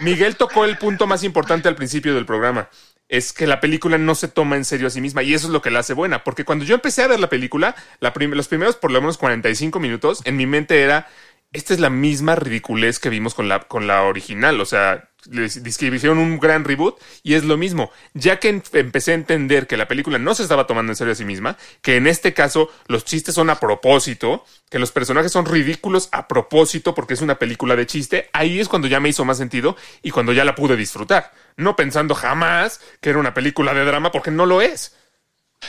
Miguel 0.00 0.36
tocó 0.36 0.64
el 0.64 0.78
punto 0.78 1.06
más 1.06 1.24
importante 1.24 1.68
al 1.68 1.74
principio 1.74 2.14
del 2.14 2.26
programa. 2.26 2.68
Es 3.08 3.32
que 3.32 3.46
la 3.46 3.60
película 3.60 3.98
no 3.98 4.14
se 4.14 4.28
toma 4.28 4.56
en 4.56 4.64
serio 4.64 4.86
a 4.86 4.90
sí 4.90 5.00
misma 5.00 5.22
y 5.22 5.34
eso 5.34 5.48
es 5.48 5.52
lo 5.52 5.60
que 5.60 5.70
la 5.70 5.80
hace 5.80 5.92
buena. 5.92 6.24
Porque 6.24 6.44
cuando 6.44 6.64
yo 6.64 6.74
empecé 6.74 7.02
a 7.02 7.08
ver 7.08 7.20
la 7.20 7.28
película, 7.28 7.74
la 8.00 8.12
prim- 8.14 8.32
los 8.32 8.48
primeros 8.48 8.76
por 8.76 8.90
lo 8.90 9.00
menos 9.00 9.18
45 9.18 9.80
minutos, 9.80 10.20
en 10.24 10.36
mi 10.36 10.46
mente 10.46 10.80
era, 10.80 11.08
esta 11.52 11.74
es 11.74 11.80
la 11.80 11.90
misma 11.90 12.34
ridiculez 12.34 12.98
que 12.98 13.10
vimos 13.10 13.34
con 13.34 13.48
la, 13.48 13.60
con 13.60 13.86
la 13.86 14.02
original. 14.02 14.60
O 14.60 14.64
sea, 14.64 15.08
hicieron 15.30 16.18
un 16.18 16.38
gran 16.40 16.64
reboot 16.64 16.98
y 17.22 17.34
es 17.34 17.44
lo 17.44 17.56
mismo. 17.56 17.90
Ya 18.14 18.38
que 18.40 18.48
empecé 18.48 19.12
a 19.12 19.14
entender 19.14 19.66
que 19.66 19.76
la 19.76 19.86
película 19.86 20.18
no 20.18 20.34
se 20.34 20.42
estaba 20.42 20.66
tomando 20.66 20.92
en 20.92 20.96
serio 20.96 21.12
a 21.12 21.16
sí 21.16 21.24
misma, 21.24 21.56
que 21.82 21.96
en 21.96 22.06
este 22.06 22.32
caso 22.34 22.70
los 22.86 23.04
chistes 23.04 23.34
son 23.34 23.50
a 23.50 23.60
propósito, 23.60 24.44
que 24.70 24.78
los 24.78 24.92
personajes 24.92 25.30
son 25.30 25.46
ridículos 25.46 26.08
a 26.12 26.26
propósito 26.26 26.94
porque 26.94 27.14
es 27.14 27.20
una 27.20 27.38
película 27.38 27.76
de 27.76 27.86
chiste, 27.86 28.30
ahí 28.32 28.58
es 28.58 28.68
cuando 28.68 28.88
ya 28.88 29.00
me 29.00 29.10
hizo 29.10 29.24
más 29.24 29.36
sentido 29.38 29.76
y 30.02 30.10
cuando 30.10 30.32
ya 30.32 30.44
la 30.44 30.54
pude 30.54 30.76
disfrutar. 30.76 31.32
No 31.56 31.76
pensando 31.76 32.14
jamás 32.14 32.80
que 33.00 33.10
era 33.10 33.18
una 33.18 33.34
película 33.34 33.74
de 33.74 33.84
drama 33.84 34.10
porque 34.10 34.30
no 34.30 34.46
lo 34.46 34.62
es. 34.62 34.96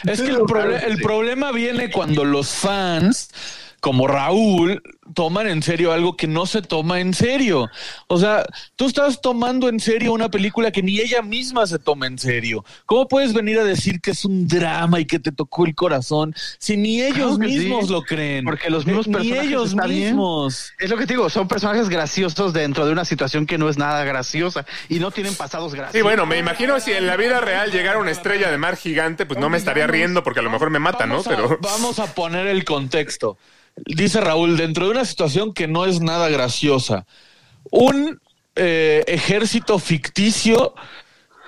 Es 0.05 0.21
que 0.21 0.29
el, 0.29 0.37
proble- 0.39 1.01
problema 1.03 1.51
viene 1.51 1.91
cuando 1.91 2.23
los 2.25 2.49
fans, 2.49 3.29
como 3.79 4.07
Raúl, 4.07 4.81
toman 5.13 5.47
en 5.47 5.61
serio 5.61 5.91
algo 5.91 6.15
que 6.15 6.27
no 6.27 6.45
se 6.45 6.61
toma 6.61 6.99
en 6.99 7.13
serio. 7.13 7.69
O 8.07 8.17
sea, 8.17 8.45
tú 8.75 8.87
estás 8.87 9.21
tomando 9.21 9.69
en 9.69 9.79
serio 9.79 10.13
una 10.13 10.29
película 10.29 10.71
que 10.71 10.81
ni 10.81 10.99
ella 10.99 11.21
misma 11.21 11.67
se 11.67 11.79
toma 11.79 12.07
en 12.07 12.17
serio. 12.17 12.63
¿Cómo 12.85 13.07
puedes 13.07 13.33
venir 13.33 13.59
a 13.59 13.63
decir 13.63 13.99
que 14.01 14.11
es 14.11 14.25
un 14.25 14.47
drama 14.47 14.99
y 14.99 15.05
que 15.05 15.19
te 15.19 15.31
tocó 15.31 15.65
el 15.65 15.75
corazón 15.75 16.33
si 16.59 16.77
ni 16.77 17.01
ellos 17.01 17.37
Claro 17.37 17.51
mismos 17.51 17.85
sí, 17.87 17.91
lo 17.91 18.01
creen? 18.03 18.45
porque 18.45 18.69
los 18.69 18.85
mismos 18.85 19.07
ni 19.07 19.13
personajes 19.13 19.45
ellos 19.47 19.69
está 19.71 19.87
bien. 19.87 20.05
mismos. 20.07 20.71
Es 20.79 20.89
lo 20.89 20.97
que 20.97 21.05
te 21.05 21.13
digo, 21.13 21.29
son 21.29 21.47
personajes 21.47 21.89
graciosos 21.89 22.53
dentro 22.53 22.85
de 22.85 22.91
una 22.91 23.05
situación 23.05 23.45
que 23.45 23.57
no 23.57 23.69
es 23.69 23.77
nada 23.77 24.03
graciosa 24.05 24.65
y 24.89 24.99
no 24.99 25.11
tienen 25.11 25.35
pasados 25.35 25.73
graciosos. 25.73 25.97
Sí, 25.97 26.01
bueno, 26.01 26.25
me 26.25 26.37
imagino 26.37 26.79
si 26.79 26.91
en 26.93 27.07
la 27.07 27.17
vida 27.17 27.39
real 27.41 27.71
llegara 27.71 27.99
una 27.99 28.11
estrella 28.11 28.49
de 28.49 28.57
mar 28.57 28.77
gigante, 28.77 29.25
pues 29.25 29.39
no 29.39 29.49
me 29.49 29.57
estaría 29.57 29.87
riendo 29.87 30.23
porque 30.23 30.39
a 30.39 30.43
lo 30.43 30.49
mejor 30.49 30.69
me 30.69 30.79
mata, 30.79 31.05
¿no? 31.05 31.23
Pero 31.23 31.57
vamos 31.61 31.99
a 31.99 32.13
poner 32.13 32.47
el 32.47 32.63
contexto. 32.65 33.37
Dice 33.75 34.21
Raúl, 34.21 34.55
dentro 34.55 34.85
de 34.85 34.91
una 34.93 35.05
situación 35.05 35.53
que 35.53 35.67
no 35.67 35.85
es 35.85 35.99
nada 36.01 36.29
graciosa, 36.29 37.05
un 37.71 38.19
eh, 38.55 39.03
ejército 39.07 39.79
ficticio 39.79 40.73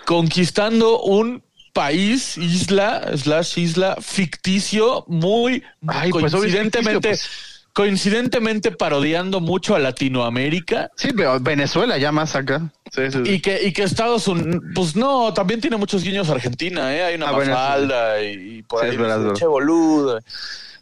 conquistando 0.06 1.02
un 1.02 1.44
país, 1.74 2.38
isla, 2.38 3.12
slash 3.18 3.58
isla, 3.60 3.98
ficticio, 4.00 5.04
muy 5.08 5.64
Ay, 5.88 6.10
pues, 6.12 6.32
coincidentemente, 6.32 7.10
ficticio, 7.10 7.32
coincidentemente 7.74 8.72
parodiando 8.72 9.42
mucho 9.42 9.76
a 9.76 9.80
Latinoamérica. 9.80 10.90
Sí, 10.96 11.10
pero 11.16 11.38
Venezuela 11.42 11.98
ya 11.98 12.12
más 12.14 12.36
acá. 12.36 12.72
Sí, 12.92 13.02
sí. 13.12 13.20
Y 13.26 13.42
que, 13.42 13.62
y 13.68 13.74
que 13.74 13.84
Estados 13.84 14.28
Unidos, 14.30 14.62
pues 14.74 14.96
no, 14.96 15.34
también 15.34 15.60
tiene 15.60 15.76
muchos 15.76 16.02
guiños 16.04 16.30
a 16.30 16.34
Argentina, 16.34 16.96
¿eh? 16.96 17.04
Hay 17.04 17.16
una 17.16 17.28
Ah, 17.30 17.32
mafalda 17.34 18.22
y, 18.24 18.58
y 18.60 18.64
por 18.64 18.84
ahí 18.86 18.92
es 18.92 18.98
verdad, 18.98 19.18
es 19.18 19.20
dice, 19.20 19.28
verdad. 19.28 19.40
"Che, 19.40 19.46
boludo". 19.48 20.20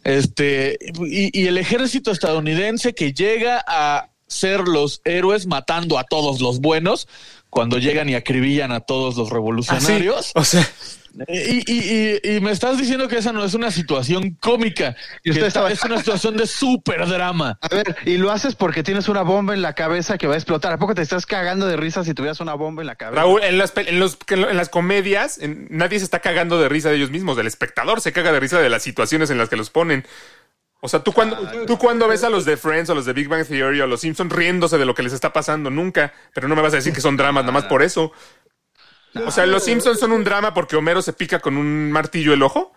Este, 0.04 0.78
y, 1.00 1.38
y 1.38 1.46
el 1.46 1.58
ejército 1.58 2.10
estadounidense 2.10 2.94
que 2.94 3.12
llega 3.12 3.64
a 3.66 4.10
ser 4.26 4.68
los 4.68 5.00
héroes 5.04 5.46
matando 5.46 5.98
a 5.98 6.04
todos 6.04 6.40
los 6.40 6.60
buenos 6.60 7.08
cuando 7.54 7.78
llegan 7.78 8.08
y 8.10 8.14
acribillan 8.16 8.72
a 8.72 8.80
todos 8.80 9.16
los 9.16 9.28
así, 9.28 9.34
revolucionarios. 9.34 10.32
o 10.34 10.44
sea, 10.44 10.68
Y, 11.28 11.62
y- 11.72 12.18
y- 12.24 12.36
y 12.36 12.40
me 12.40 12.50
estás 12.50 12.76
diciendo 12.76 13.06
que 13.06 13.16
esa 13.18 13.30
no 13.32 13.44
es 13.44 13.54
una 13.54 13.70
situación 13.70 14.36
cómica, 14.40 14.96
Y 15.22 15.30
usted 15.30 15.46
esta- 15.46 15.68
estaba- 15.68 15.70
es 15.70 15.84
una 15.84 15.98
situación 15.98 16.36
de 16.36 16.44
súper 16.48 17.06
drama. 17.06 17.56
A 17.60 17.68
ver, 17.68 17.94
y 18.04 18.16
lo 18.16 18.32
haces 18.32 18.56
porque 18.56 18.82
tienes 18.82 19.08
una 19.08 19.22
bomba 19.22 19.54
en 19.54 19.62
la 19.62 19.74
cabeza 19.74 20.18
que 20.18 20.26
va 20.26 20.34
a 20.34 20.36
explotar. 20.36 20.72
¿A 20.72 20.78
poco 20.78 20.92
te 20.96 21.02
estás 21.02 21.24
cagando 21.24 21.68
de 21.68 21.76
risa 21.76 22.02
si 22.02 22.14
tuvieras 22.14 22.40
una 22.40 22.54
bomba 22.54 22.82
en 22.82 22.88
la 22.88 22.96
cabeza? 22.96 23.22
Raúl, 23.22 23.44
en 23.44 23.58
las, 23.58 23.72
pel- 23.72 23.86
en 23.90 24.00
los- 24.00 24.18
en 24.28 24.56
las 24.56 24.68
comedias 24.68 25.38
en- 25.38 25.68
nadie 25.70 26.00
se 26.00 26.04
está 26.04 26.18
cagando 26.18 26.58
de 26.60 26.68
risa 26.68 26.90
de 26.90 26.96
ellos 26.96 27.12
mismos, 27.12 27.36
del 27.36 27.46
espectador 27.46 28.00
se 28.00 28.12
caga 28.12 28.32
de 28.32 28.40
risa 28.40 28.58
de 28.58 28.68
las 28.68 28.82
situaciones 28.82 29.30
en 29.30 29.38
las 29.38 29.48
que 29.48 29.54
los 29.54 29.70
ponen. 29.70 30.04
O 30.84 30.88
sea, 30.88 31.02
¿tú 31.02 31.14
cuando, 31.14 31.38
tú 31.66 31.78
cuando 31.78 32.06
ves 32.06 32.24
a 32.24 32.28
los 32.28 32.44
de 32.44 32.58
Friends 32.58 32.90
o 32.90 32.94
los 32.94 33.06
de 33.06 33.14
Big 33.14 33.26
Bang 33.26 33.46
Theory 33.46 33.80
o 33.80 33.86
los 33.86 34.02
Simpsons 34.02 34.30
riéndose 34.30 34.76
de 34.76 34.84
lo 34.84 34.94
que 34.94 35.02
les 35.02 35.14
está 35.14 35.32
pasando, 35.32 35.70
nunca. 35.70 36.12
Pero 36.34 36.46
no 36.46 36.54
me 36.54 36.60
vas 36.60 36.74
a 36.74 36.76
decir 36.76 36.92
que 36.92 37.00
son 37.00 37.16
dramas, 37.16 37.42
nada 37.44 37.54
más 37.54 37.64
por 37.64 37.82
eso. 37.82 38.12
O 39.26 39.30
sea, 39.30 39.46
¿los 39.46 39.64
Simpsons 39.64 39.98
son 39.98 40.12
un 40.12 40.24
drama 40.24 40.52
porque 40.52 40.76
Homero 40.76 41.00
se 41.00 41.14
pica 41.14 41.38
con 41.38 41.56
un 41.56 41.90
martillo 41.90 42.34
el 42.34 42.42
ojo? 42.42 42.74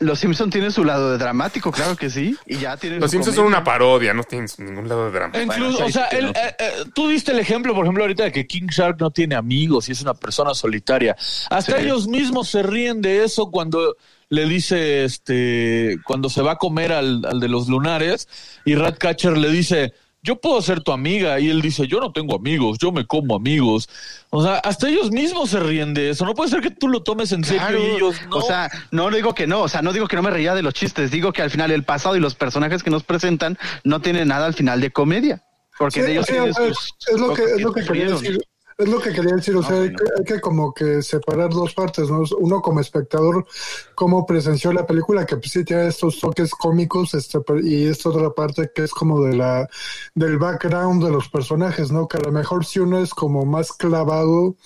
Los 0.00 0.18
Simpson 0.18 0.50
tienen 0.50 0.72
su 0.72 0.84
lado 0.84 1.12
de 1.12 1.18
dramático, 1.18 1.70
claro 1.70 1.94
que 1.96 2.10
sí. 2.10 2.36
Y 2.46 2.56
ya 2.58 2.76
tienen 2.76 2.98
Los 3.00 3.10
su 3.10 3.16
Simpsons 3.16 3.36
son 3.36 3.46
una 3.46 3.62
parodia, 3.62 4.12
no 4.12 4.24
tienen 4.24 4.48
ningún 4.58 4.88
lado 4.88 5.04
de 5.06 5.12
drama. 5.12 5.40
Incluso, 5.40 5.70
Bueno, 5.72 5.86
o 5.86 5.90
sea, 5.90 6.08
sí, 6.10 6.16
el- 6.16 6.24
no. 6.26 6.30
eh, 6.32 6.56
eh, 6.58 6.72
tú 6.94 7.08
diste 7.08 7.30
el 7.30 7.38
ejemplo, 7.38 7.74
por 7.74 7.84
ejemplo, 7.84 8.02
ahorita 8.02 8.24
de 8.24 8.32
que 8.32 8.44
King 8.46 8.66
Shark 8.68 8.96
no 9.00 9.12
tiene 9.12 9.36
amigos 9.36 9.88
y 9.88 9.92
es 9.92 10.02
una 10.02 10.14
persona 10.14 10.52
solitaria. 10.54 11.14
Hasta 11.48 11.78
Sí. 11.78 11.84
ellos 11.84 12.08
mismos 12.08 12.48
se 12.48 12.64
ríen 12.64 13.00
de 13.02 13.22
eso 13.24 13.50
cuando 13.52 13.96
le 14.30 14.46
dice, 14.48 15.04
este, 15.04 15.96
cuando 16.04 16.28
se 16.28 16.42
va 16.42 16.52
a 16.52 16.56
comer 16.56 16.92
al, 16.92 17.24
al 17.24 17.38
de 17.38 17.48
los 17.48 17.68
lunares 17.68 18.28
y 18.64 18.74
Ratcatcher 18.74 19.38
le 19.38 19.48
dice, 19.50 19.92
yo 20.24 20.36
puedo 20.40 20.60
ser 20.62 20.80
tu 20.80 20.90
amiga 20.90 21.38
y 21.38 21.50
él 21.50 21.60
dice, 21.60 21.86
yo 21.86 22.00
no 22.00 22.10
tengo 22.10 22.34
amigos, 22.34 22.78
yo 22.78 22.90
me 22.92 23.06
como 23.06 23.36
amigos. 23.36 23.90
O 24.30 24.42
sea, 24.42 24.54
hasta 24.56 24.88
ellos 24.88 25.10
mismos 25.10 25.50
se 25.50 25.60
ríen 25.60 25.92
de 25.92 26.08
eso. 26.10 26.24
No 26.24 26.34
puede 26.34 26.48
ser 26.50 26.62
que 26.62 26.70
tú 26.70 26.88
lo 26.88 27.02
tomes 27.02 27.30
en 27.32 27.44
serio 27.44 27.60
Claro. 27.60 27.78
y 27.78 27.86
ellos 27.90 28.16
no. 28.30 28.36
O 28.38 28.42
sea, 28.42 28.70
no 28.90 29.10
digo 29.10 29.34
que 29.34 29.46
no, 29.46 29.60
o 29.60 29.68
sea, 29.68 29.82
no 29.82 29.92
digo 29.92 30.08
que 30.08 30.16
no 30.16 30.22
me 30.22 30.30
reía 30.30 30.54
de 30.54 30.62
los 30.62 30.72
chistes, 30.72 31.10
digo 31.10 31.32
que 31.34 31.42
al 31.42 31.50
final 31.50 31.70
el 31.70 31.84
pasado 31.84 32.16
y 32.16 32.20
los 32.20 32.34
personajes 32.34 32.82
que 32.82 32.88
nos 32.90 33.04
presentan 33.04 33.58
no 33.84 34.00
tienen 34.00 34.28
nada 34.28 34.46
al 34.46 34.54
final 34.54 34.80
de 34.80 34.90
comedia. 34.90 35.42
Porque 35.78 36.00
Sí, 36.00 36.06
de 36.06 36.12
ellos 36.12 36.26
sí, 36.26 36.32
tienen 36.32 36.50
o 36.50 36.54
sea, 36.54 36.68
sus 36.72 36.94
es 37.12 37.20
lo 37.20 37.34
que 37.34 37.44
es 37.44 37.60
lo 37.60 37.72
que 37.72 37.84
quería 37.84 38.06
decir 38.06 38.38
es 38.78 38.88
lo 38.88 39.00
que 39.00 39.12
quería 39.12 39.36
decir 39.36 39.56
o 39.56 39.62
sea 39.62 39.80
hay, 39.80 39.90
que, 39.90 40.04
hay 40.18 40.24
que 40.24 40.40
como 40.40 40.72
que 40.72 41.02
separar 41.02 41.50
dos 41.50 41.74
partes 41.74 42.10
no 42.10 42.24
uno 42.38 42.60
como 42.60 42.80
espectador 42.80 43.46
cómo 43.94 44.26
presenció 44.26 44.72
la 44.72 44.86
película 44.86 45.26
que 45.26 45.36
pues 45.36 45.52
sí 45.52 45.64
tiene 45.64 45.88
estos 45.88 46.18
toques 46.18 46.50
cómicos 46.50 47.14
este 47.14 47.38
y 47.62 47.86
esta 47.86 48.08
otra 48.08 48.30
parte 48.30 48.70
que 48.74 48.84
es 48.84 48.92
como 48.92 49.22
de 49.22 49.36
la 49.36 49.68
del 50.14 50.38
background 50.38 51.04
de 51.04 51.10
los 51.10 51.28
personajes 51.28 51.92
no 51.92 52.08
que 52.08 52.16
a 52.16 52.20
lo 52.20 52.32
mejor 52.32 52.64
si 52.64 52.80
uno 52.80 52.98
es 52.98 53.14
como 53.14 53.44
más 53.44 53.72
clavado 53.72 54.56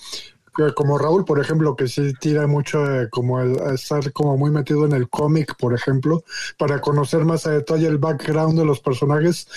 como 0.75 0.97
Raúl, 0.97 1.25
por 1.25 1.39
ejemplo, 1.39 1.75
que 1.75 1.87
sí 1.87 2.13
tira 2.19 2.47
mucho 2.47 2.85
eh, 2.85 3.09
como 3.09 3.39
el, 3.39 3.59
a 3.59 3.73
estar 3.73 4.11
como 4.11 4.37
muy 4.37 4.51
metido 4.51 4.85
en 4.85 4.93
el 4.93 5.09
cómic, 5.09 5.55
por 5.57 5.73
ejemplo, 5.73 6.23
para 6.57 6.81
conocer 6.81 7.25
más 7.25 7.45
a 7.45 7.51
detalle 7.51 7.87
el 7.87 7.97
background 7.97 8.57
de 8.57 8.65
los 8.65 8.79
personajes. 8.79 9.47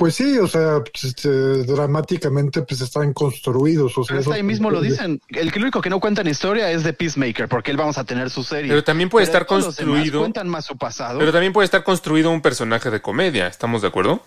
Pues 0.00 0.14
sí, 0.14 0.38
o 0.38 0.46
sea, 0.48 0.82
pues, 0.82 1.04
este, 1.04 1.28
dramáticamente 1.64 2.62
pues 2.62 2.80
están 2.80 3.12
construidos. 3.12 3.98
O 3.98 4.02
sea, 4.02 4.16
Pero 4.16 4.32
ahí 4.32 4.42
mismo 4.42 4.70
lo 4.70 4.80
dicen. 4.80 5.20
El 5.28 5.52
único 5.58 5.82
que 5.82 5.90
no 5.90 6.00
cuenta 6.00 6.22
en 6.22 6.28
historia 6.28 6.70
es 6.70 6.84
de 6.84 6.94
Peacemaker, 6.94 7.48
porque 7.48 7.70
él 7.70 7.76
vamos 7.76 7.98
a 7.98 8.04
tener 8.04 8.30
su 8.30 8.42
serie. 8.42 8.70
Pero 8.70 8.82
también 8.82 9.10
puede 9.10 9.24
estar 9.24 9.44
todos 9.44 9.62
los 9.66 9.76
demás 9.76 9.92
construido- 9.96 10.20
Cuentan 10.20 10.48
más 10.48 10.64
su 10.64 10.78
pasado. 10.78 11.18
Pero 11.18 11.32
también 11.32 11.52
puede 11.52 11.66
estar 11.66 11.84
construido 11.84 12.30
un 12.30 12.40
personaje 12.40 12.90
de 12.90 13.02
comedia, 13.02 13.46
¿estamos 13.46 13.82
de 13.82 13.88
acuerdo? 13.88 14.22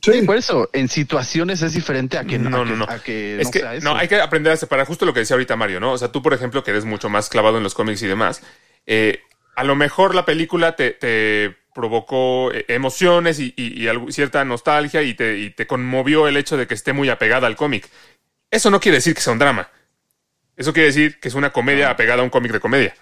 Sí, 0.00 0.12
Sí, 0.14 0.22
por 0.22 0.36
eso, 0.38 0.70
en 0.72 0.88
situaciones 0.88 1.60
es 1.60 1.74
diferente 1.74 2.16
a 2.16 2.24
que 2.24 2.38
no, 2.38 2.48
No, 2.48 2.62
a 2.62 2.64
no, 2.64 2.70
que- 2.72 2.76
no. 2.78 2.84
a 2.88 2.98
que 3.00 3.38
es 3.38 3.44
no 3.48 3.50
que 3.50 3.58
sea 3.60 3.74
eso. 3.74 3.84
no, 3.84 3.94
hay 3.96 4.08
que 4.08 4.18
aprender 4.18 4.50
a 4.54 4.56
separar 4.56 4.86
justo 4.86 5.04
lo 5.04 5.12
que 5.12 5.20
decía 5.20 5.34
ahorita 5.34 5.56
Mario, 5.56 5.78
¿no? 5.78 5.92
O 5.92 5.98
sea, 5.98 6.10
tú, 6.10 6.22
por 6.22 6.32
ejemplo, 6.32 6.64
que 6.64 6.70
eres 6.70 6.86
mucho 6.86 7.10
más 7.10 7.28
clavado 7.28 7.58
en 7.58 7.62
los 7.64 7.74
cómics 7.74 8.00
y 8.00 8.06
demás, 8.06 8.40
eh, 8.86 9.20
a 9.56 9.62
lo 9.62 9.76
mejor 9.76 10.14
la 10.14 10.24
película 10.24 10.74
te, 10.74 10.92
te, 10.92 11.54
provocó 11.74 12.52
eh, 12.52 12.64
emociones 12.68 13.38
y, 13.40 13.54
y- 13.56 13.82
y 13.82 13.88
algo- 13.88 14.10
cierta 14.12 14.44
nostalgia 14.44 15.02
y 15.02 15.14
te, 15.14 15.38
y 15.38 15.50
te 15.50 15.66
conmovió 15.66 16.28
el 16.28 16.36
hecho 16.36 16.56
de 16.56 16.66
que 16.66 16.74
esté 16.74 16.92
muy 16.92 17.08
apegada 17.08 17.46
al 17.46 17.56
cómic. 17.56 17.88
Eso 18.50 18.70
no 18.70 18.80
quiere 18.80 18.98
decir 18.98 19.14
que 19.14 19.20
sea 19.20 19.32
un 19.32 19.38
drama. 19.38 19.68
Eso 20.56 20.72
quiere 20.72 20.88
decir 20.88 21.18
que 21.18 21.28
es 21.28 21.34
una 21.34 21.50
comedia 21.50 21.90
apegada 21.90 22.20
a 22.20 22.24
un 22.24 22.30
cómic 22.30 22.52
de 22.52 22.60
comedia. 22.60 22.94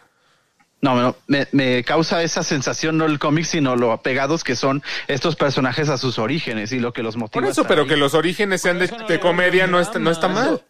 No, 0.82 0.94
no, 0.98 1.16
me, 1.26 1.46
me 1.52 1.84
causa 1.84 2.22
esa 2.22 2.42
sensación 2.42 2.96
no 2.96 3.04
el 3.04 3.18
cómic, 3.18 3.44
sino 3.44 3.76
lo 3.76 3.92
apegados 3.92 4.44
que 4.44 4.56
son 4.56 4.82
estos 5.08 5.36
personajes 5.36 5.90
a 5.90 5.98
sus 5.98 6.18
orígenes 6.18 6.72
y 6.72 6.78
lo 6.80 6.94
que 6.94 7.02
los 7.02 7.16
motiva. 7.16 7.42
Por 7.42 7.50
eso, 7.50 7.66
pero 7.66 7.82
ahí. 7.82 7.88
que 7.88 7.96
los 7.98 8.14
orígenes 8.14 8.62
sean 8.62 8.78
de, 8.78 8.86
no 8.88 9.20
comedia 9.20 9.66
no 9.66 9.78
está, 9.78 9.98
no 9.98 10.10
está 10.10 10.28
mal. 10.28 10.62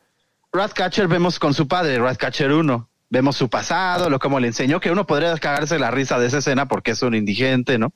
Ratcatcher 0.53 1.07
vemos 1.07 1.39
con 1.39 1.55
su 1.55 1.69
padre, 1.69 1.99
Ratcatcher 2.01 2.51
1. 2.51 2.90
Vemos 3.11 3.37
su 3.37 3.51
pasado, 3.51 4.09
lo 4.09 4.21
como 4.21 4.39
le 4.39 4.47
enseñó, 4.47 4.81
que 4.81 4.91
uno 4.91 5.05
podría 5.05 5.37
cagarse 5.37 5.79
la 5.81 5.91
risa 5.91 6.19
de 6.19 6.29
esa 6.29 6.39
escena 6.39 6.67
porque 6.67 6.93
es 6.93 7.03
un 7.03 7.15
indigente, 7.15 7.77
¿no? 7.77 7.93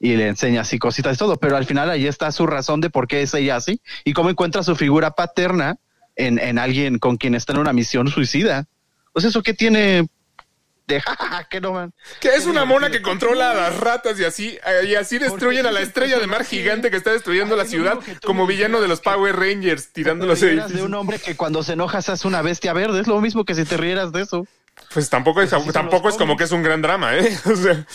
Y 0.00 0.16
le 0.16 0.26
enseña 0.26 0.62
así 0.62 0.78
cositas 0.78 1.14
y 1.14 1.18
todo, 1.18 1.36
pero 1.36 1.56
al 1.56 1.66
final 1.66 1.90
ahí 1.90 2.06
está 2.06 2.32
su 2.32 2.46
razón 2.46 2.80
de 2.80 2.88
por 2.88 3.06
qué 3.06 3.20
es 3.22 3.34
ella 3.34 3.56
así 3.56 3.80
y 4.04 4.14
cómo 4.14 4.30
encuentra 4.30 4.62
su 4.62 4.74
figura 4.74 5.10
paterna 5.10 5.76
en, 6.16 6.38
en 6.38 6.58
alguien 6.58 6.98
con 6.98 7.18
quien 7.18 7.34
está 7.34 7.52
en 7.52 7.58
una 7.58 7.74
misión 7.74 8.08
suicida. 8.08 8.66
Pues 9.12 9.26
eso 9.26 9.42
que 9.42 9.52
tiene 9.52 10.08
de 10.86 11.00
jajaja, 11.00 11.44
que 11.44 11.60
no 11.60 11.72
man. 11.72 11.92
Que 12.20 12.34
es 12.34 12.46
una 12.46 12.64
mona 12.64 12.90
que 12.90 13.00
controla 13.02 13.50
a 13.50 13.54
las 13.54 13.80
ratas 13.80 14.18
y 14.20 14.24
así, 14.24 14.58
eh, 14.66 14.86
y 14.88 14.94
así 14.94 15.18
destruyen 15.18 15.66
a 15.66 15.72
la 15.72 15.80
estrella 15.80 16.18
de 16.18 16.26
mar 16.26 16.44
gigante 16.44 16.90
que 16.90 16.96
está 16.96 17.12
destruyendo 17.12 17.56
la 17.56 17.64
lo 17.64 17.68
mismo 17.68 17.84
ciudad 18.02 18.18
como 18.24 18.46
villano 18.46 18.80
de 18.80 18.88
los 18.88 19.00
Power 19.00 19.34
Rangers 19.36 19.92
tirando 19.92 20.26
los 20.26 20.40
Te 20.40 20.46
rieras 20.46 20.64
de 20.68 20.74
edificios. 20.74 20.88
un 20.88 20.94
hombre 20.94 21.18
que 21.18 21.36
cuando 21.36 21.62
se 21.62 21.72
enoja 21.72 22.02
se 22.02 22.12
hace 22.12 22.28
una 22.28 22.42
bestia 22.42 22.72
verde, 22.72 23.00
es 23.00 23.06
lo 23.06 23.20
mismo 23.20 23.44
que 23.44 23.54
si 23.54 23.64
te 23.64 23.76
rieras 23.76 24.12
de 24.12 24.22
eso. 24.22 24.46
Pues 24.92 25.08
tampoco 25.08 25.40
es, 25.40 25.50
Pues 25.50 25.72
tampoco 25.72 26.08
es 26.08 26.16
como 26.16 26.36
que 26.36 26.44
es 26.44 26.52
un 26.52 26.62
gran 26.62 26.82
drama, 26.82 27.16
¿eh? 27.16 27.38
O 27.46 27.56
sea, 27.56 27.86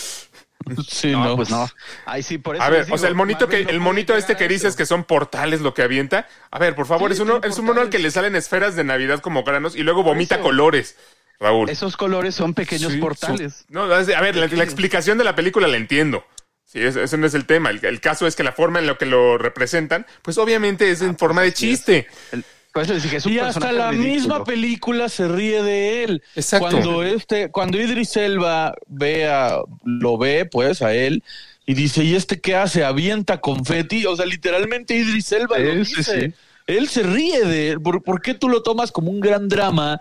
Sí, 0.90 1.12
No, 1.12 1.24
no. 1.24 1.36
pues 1.38 1.50
no. 1.50 1.68
Ahí 2.06 2.22
sí, 2.22 2.38
por 2.38 2.56
eso. 2.56 2.64
a 2.64 2.70
ver, 2.70 2.84
digo, 2.86 2.96
o 2.96 2.98
sea, 2.98 3.08
el 3.10 3.16
monito 3.16 3.48
que 3.48 3.58
Marvel 3.58 3.66
no 3.66 3.72
el 3.72 3.80
monito 3.80 4.16
este 4.18 4.36
que 4.36 4.48
dices 4.48 4.70
eso. 4.70 4.78
que 4.78 4.86
son 4.86 5.04
portales 5.06 5.62
lo 5.62 5.74
que 5.74 5.84
avienta. 5.84 6.28
A 6.52 6.60
ver, 6.60 6.76
por 6.76 6.86
favor, 6.86 7.10
Sí, 7.10 7.14
es, 7.14 7.20
un, 7.22 7.28
son 7.30 7.44
es 7.46 7.58
un 7.58 7.66
mono 7.66 7.82
al 7.82 7.90
que 7.90 7.98
le 8.00 8.12
salen 8.12 8.36
esferas 8.36 8.76
de 8.76 8.84
Navidad 8.84 9.20
como 9.22 9.44
granos 9.44 9.76
y 9.76 9.84
luego 9.84 10.04
vomita 10.04 10.42
colores, 10.42 10.98
Raúl. 11.40 11.70
Esos 11.70 11.96
colores 11.96 12.36
son 12.36 12.54
pequeños 12.54 12.92
Sí, 12.94 12.98
portales. 13.00 13.66
son- 13.66 13.66
no, 13.70 13.88
de- 13.88 14.16
a 14.16 14.22
ver, 14.22 14.36
la, 14.36 14.48
la 14.48 14.64
explicación 14.64 15.18
de 15.18 15.24
la 15.24 15.36
película 15.36 15.68
la 15.68 15.78
entiendo. 15.78 16.26
Sí, 16.66 16.80
ese, 16.82 17.04
ese 17.04 17.18
no 17.18 17.26
es 17.26 17.34
el 17.34 17.46
tema. 17.46 17.70
El, 17.72 17.84
el 17.84 18.00
caso 18.02 18.28
es 18.28 18.36
que 18.36 18.44
la 18.44 18.52
forma 18.52 18.80
en 18.80 18.86
la 18.88 18.96
que 18.98 19.06
lo 19.06 19.38
representan, 19.38 20.06
pues 20.22 20.38
obviamente 20.38 20.92
es 20.92 21.02
en 21.02 21.18
forma 21.18 21.42
de 21.42 21.48
Ah, 21.48 21.52
así 21.56 21.72
es. 21.72 21.78
chiste. 21.80 22.08
El- 22.32 22.44
es 22.76 23.26
un 23.26 23.34
Y 23.34 23.40
hasta 23.40 23.72
la 23.72 23.90
ridículo. 23.92 24.14
misma 24.14 24.44
película 24.44 25.10
se 25.10 25.28
ríe 25.28 25.64
de 25.64 26.04
él. 26.04 26.24
Exacto. 26.36 26.70
Cuando 26.70 27.04
este, 27.04 27.50
cuando 27.50 27.80
Idris 27.82 28.16
Elba 28.16 28.74
ve 28.88 29.28
a, 29.28 29.58
lo 29.84 30.18
ve, 30.20 30.46
pues, 30.46 30.82
a 30.84 30.94
él, 30.94 31.24
y 31.66 31.74
dice, 31.74 32.04
¿y 32.04 32.16
este 32.16 32.40
qué 32.40 32.56
hace? 32.56 32.84
Avienta 32.86 33.42
confeti. 33.42 34.06
O 34.06 34.16
sea, 34.16 34.26
literalmente 34.28 34.94
Idris 34.96 35.32
Elba 35.32 35.58
lo 35.58 35.84
Sí, 35.84 35.86
sí, 35.86 35.96
dice. 35.98 36.22
sí. 36.30 36.34
Él 36.68 36.88
se 36.88 37.02
ríe 37.02 37.44
de 37.46 37.70
él. 37.72 37.82
¿Por, 37.82 38.04
por 38.04 38.22
qué 38.22 38.36
tú 38.36 38.48
lo 38.48 38.62
tomas 38.62 38.92
como 38.92 39.10
un 39.10 39.20
gran 39.20 39.50
drama 39.50 40.00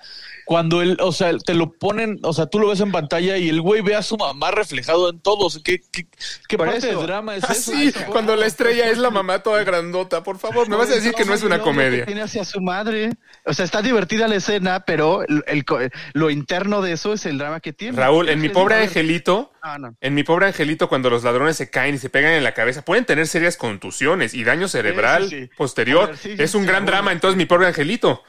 cuando 0.49 0.81
él, 0.81 0.97
o 1.03 1.13
sea, 1.13 1.37
te 1.37 1.53
lo 1.53 1.73
ponen, 1.73 2.21
o 2.23 2.33
sea, 2.33 2.47
tú 2.47 2.59
lo 2.59 2.69
ves 2.69 2.81
en 2.81 2.91
pantalla 2.91 3.37
y 3.37 3.51
el 3.51 3.61
güey 3.61 3.83
ve 3.83 3.95
a 3.95 4.03
su 4.03 4.17
mamá 4.17 4.51
reflejado 4.51 5.11
en 5.11 5.21
todos? 5.21 5.61
¿Qué, 5.63 5.83
qué, 5.93 6.07
qué 6.49 6.57
parte 6.57 6.79
eso. 6.79 6.87
de 6.87 7.07
drama 7.07 7.37
es 7.37 7.45
Ah, 7.45 7.53
eso? 7.53 7.71
sí, 7.73 7.93
cuando 8.11 8.35
la 8.35 8.47
estrella 8.47 8.89
es 8.89 8.97
la 8.97 9.11
mamá 9.11 9.41
toda 9.43 9.63
grandota. 9.63 10.23
Por 10.23 10.39
favor, 10.39 10.67
me 10.67 10.77
vas 10.77 10.89
a 10.91 10.95
decir 10.95 11.13
que 11.13 11.27
no 11.27 11.35
es 11.35 11.43
una 11.43 11.59
comedia. 11.59 12.07
Tiene 12.07 12.23
hacia 12.23 12.47
su 12.47 12.63
madre. 12.63 13.11
O 13.45 13.53
sea, 13.53 13.67
está 13.67 13.83
divertida 13.83 14.27
la 14.27 14.37
escena, 14.37 14.87
pero 14.87 15.21
el, 15.23 15.67
lo 16.15 16.31
interno 16.31 16.81
de 16.81 16.93
eso 16.93 17.13
es 17.13 17.27
el 17.27 17.37
drama 17.37 17.61
que 17.61 17.75
tiene. 17.75 17.99
Raúl, 17.99 18.31
en 18.31 18.41
mi 18.41 18.49
pobre 18.49 18.77
angelito, 18.77 19.53
Ah, 19.61 19.77
no. 19.79 19.97
en 20.01 20.15
mi 20.15 20.23
pobre 20.23 20.47
angelito, 20.47 20.89
cuando 20.89 21.11
los 21.11 21.25
ladrones 21.25 21.59
se 21.59 21.69
caen 21.69 21.97
y 21.97 21.99
se 21.99 22.09
pegan 22.09 22.33
en 22.33 22.43
la 22.43 22.55
cabeza, 22.55 22.81
pueden 22.87 23.05
tener 23.05 23.27
serias 23.27 23.59
contusiones 23.59 24.33
y 24.33 24.45
daño 24.45 24.67
cerebral 24.67 25.29
sí, 25.29 25.41
sí. 25.43 25.51
posterior. 25.59 26.15
Ver, 26.25 26.41
es 26.41 26.55
un 26.55 26.65
gran 26.65 26.87
drama, 26.87 27.13
entonces 27.13 27.37
mi 27.37 27.45
pobre 27.45 27.67
angelito. 27.67 28.23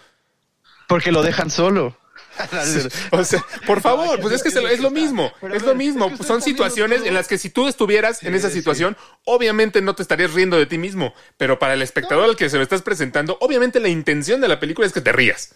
Porque 0.89 1.13
lo 1.13 1.21
dejan 1.21 1.49
solo. 1.49 1.95
O 3.11 3.23
sea, 3.23 3.43
por 3.65 3.81
favor, 3.81 4.19
pues 4.19 4.33
es 4.35 4.43
que 4.43 4.49
es 4.49 4.55
lo- 4.55 4.67
es 4.67 4.79
lo 4.79 4.91
mismo, 4.91 5.31
Pero 5.41 5.53
es 5.55 5.61
ver, 5.61 5.69
lo 5.71 5.75
mismo. 5.75 6.05
es 6.05 6.09
que 6.11 6.13
usted 6.15 6.27
Son 6.27 6.41
situaciones 6.41 6.99
todo. 6.99 7.07
en 7.07 7.13
las 7.13 7.27
que 7.27 7.37
si 7.37 7.49
tú 7.49 7.67
estuvieras 7.67 8.23
en 8.23 8.35
esa 8.35 8.49
sí. 8.49 8.55
situación, 8.55 8.95
obviamente 9.25 9.81
no 9.81 9.95
te 9.95 10.01
estarías 10.01 10.33
riendo 10.33 10.57
de 10.57 10.65
ti 10.65 10.77
mismo, 10.77 11.13
pero 11.37 11.59
para 11.59 11.73
el 11.73 11.81
espectador 11.81 12.25
al 12.25 12.35
que 12.35 12.49
se 12.49 12.57
lo 12.57 12.63
estás 12.63 12.81
presentando, 12.81 13.37
obviamente 13.41 13.79
la 13.79 13.89
intención 13.89 14.41
de 14.41 14.47
la 14.47 14.59
película 14.59 14.87
es 14.87 14.93
que 14.93 15.01
te 15.01 15.11
rías. 15.11 15.53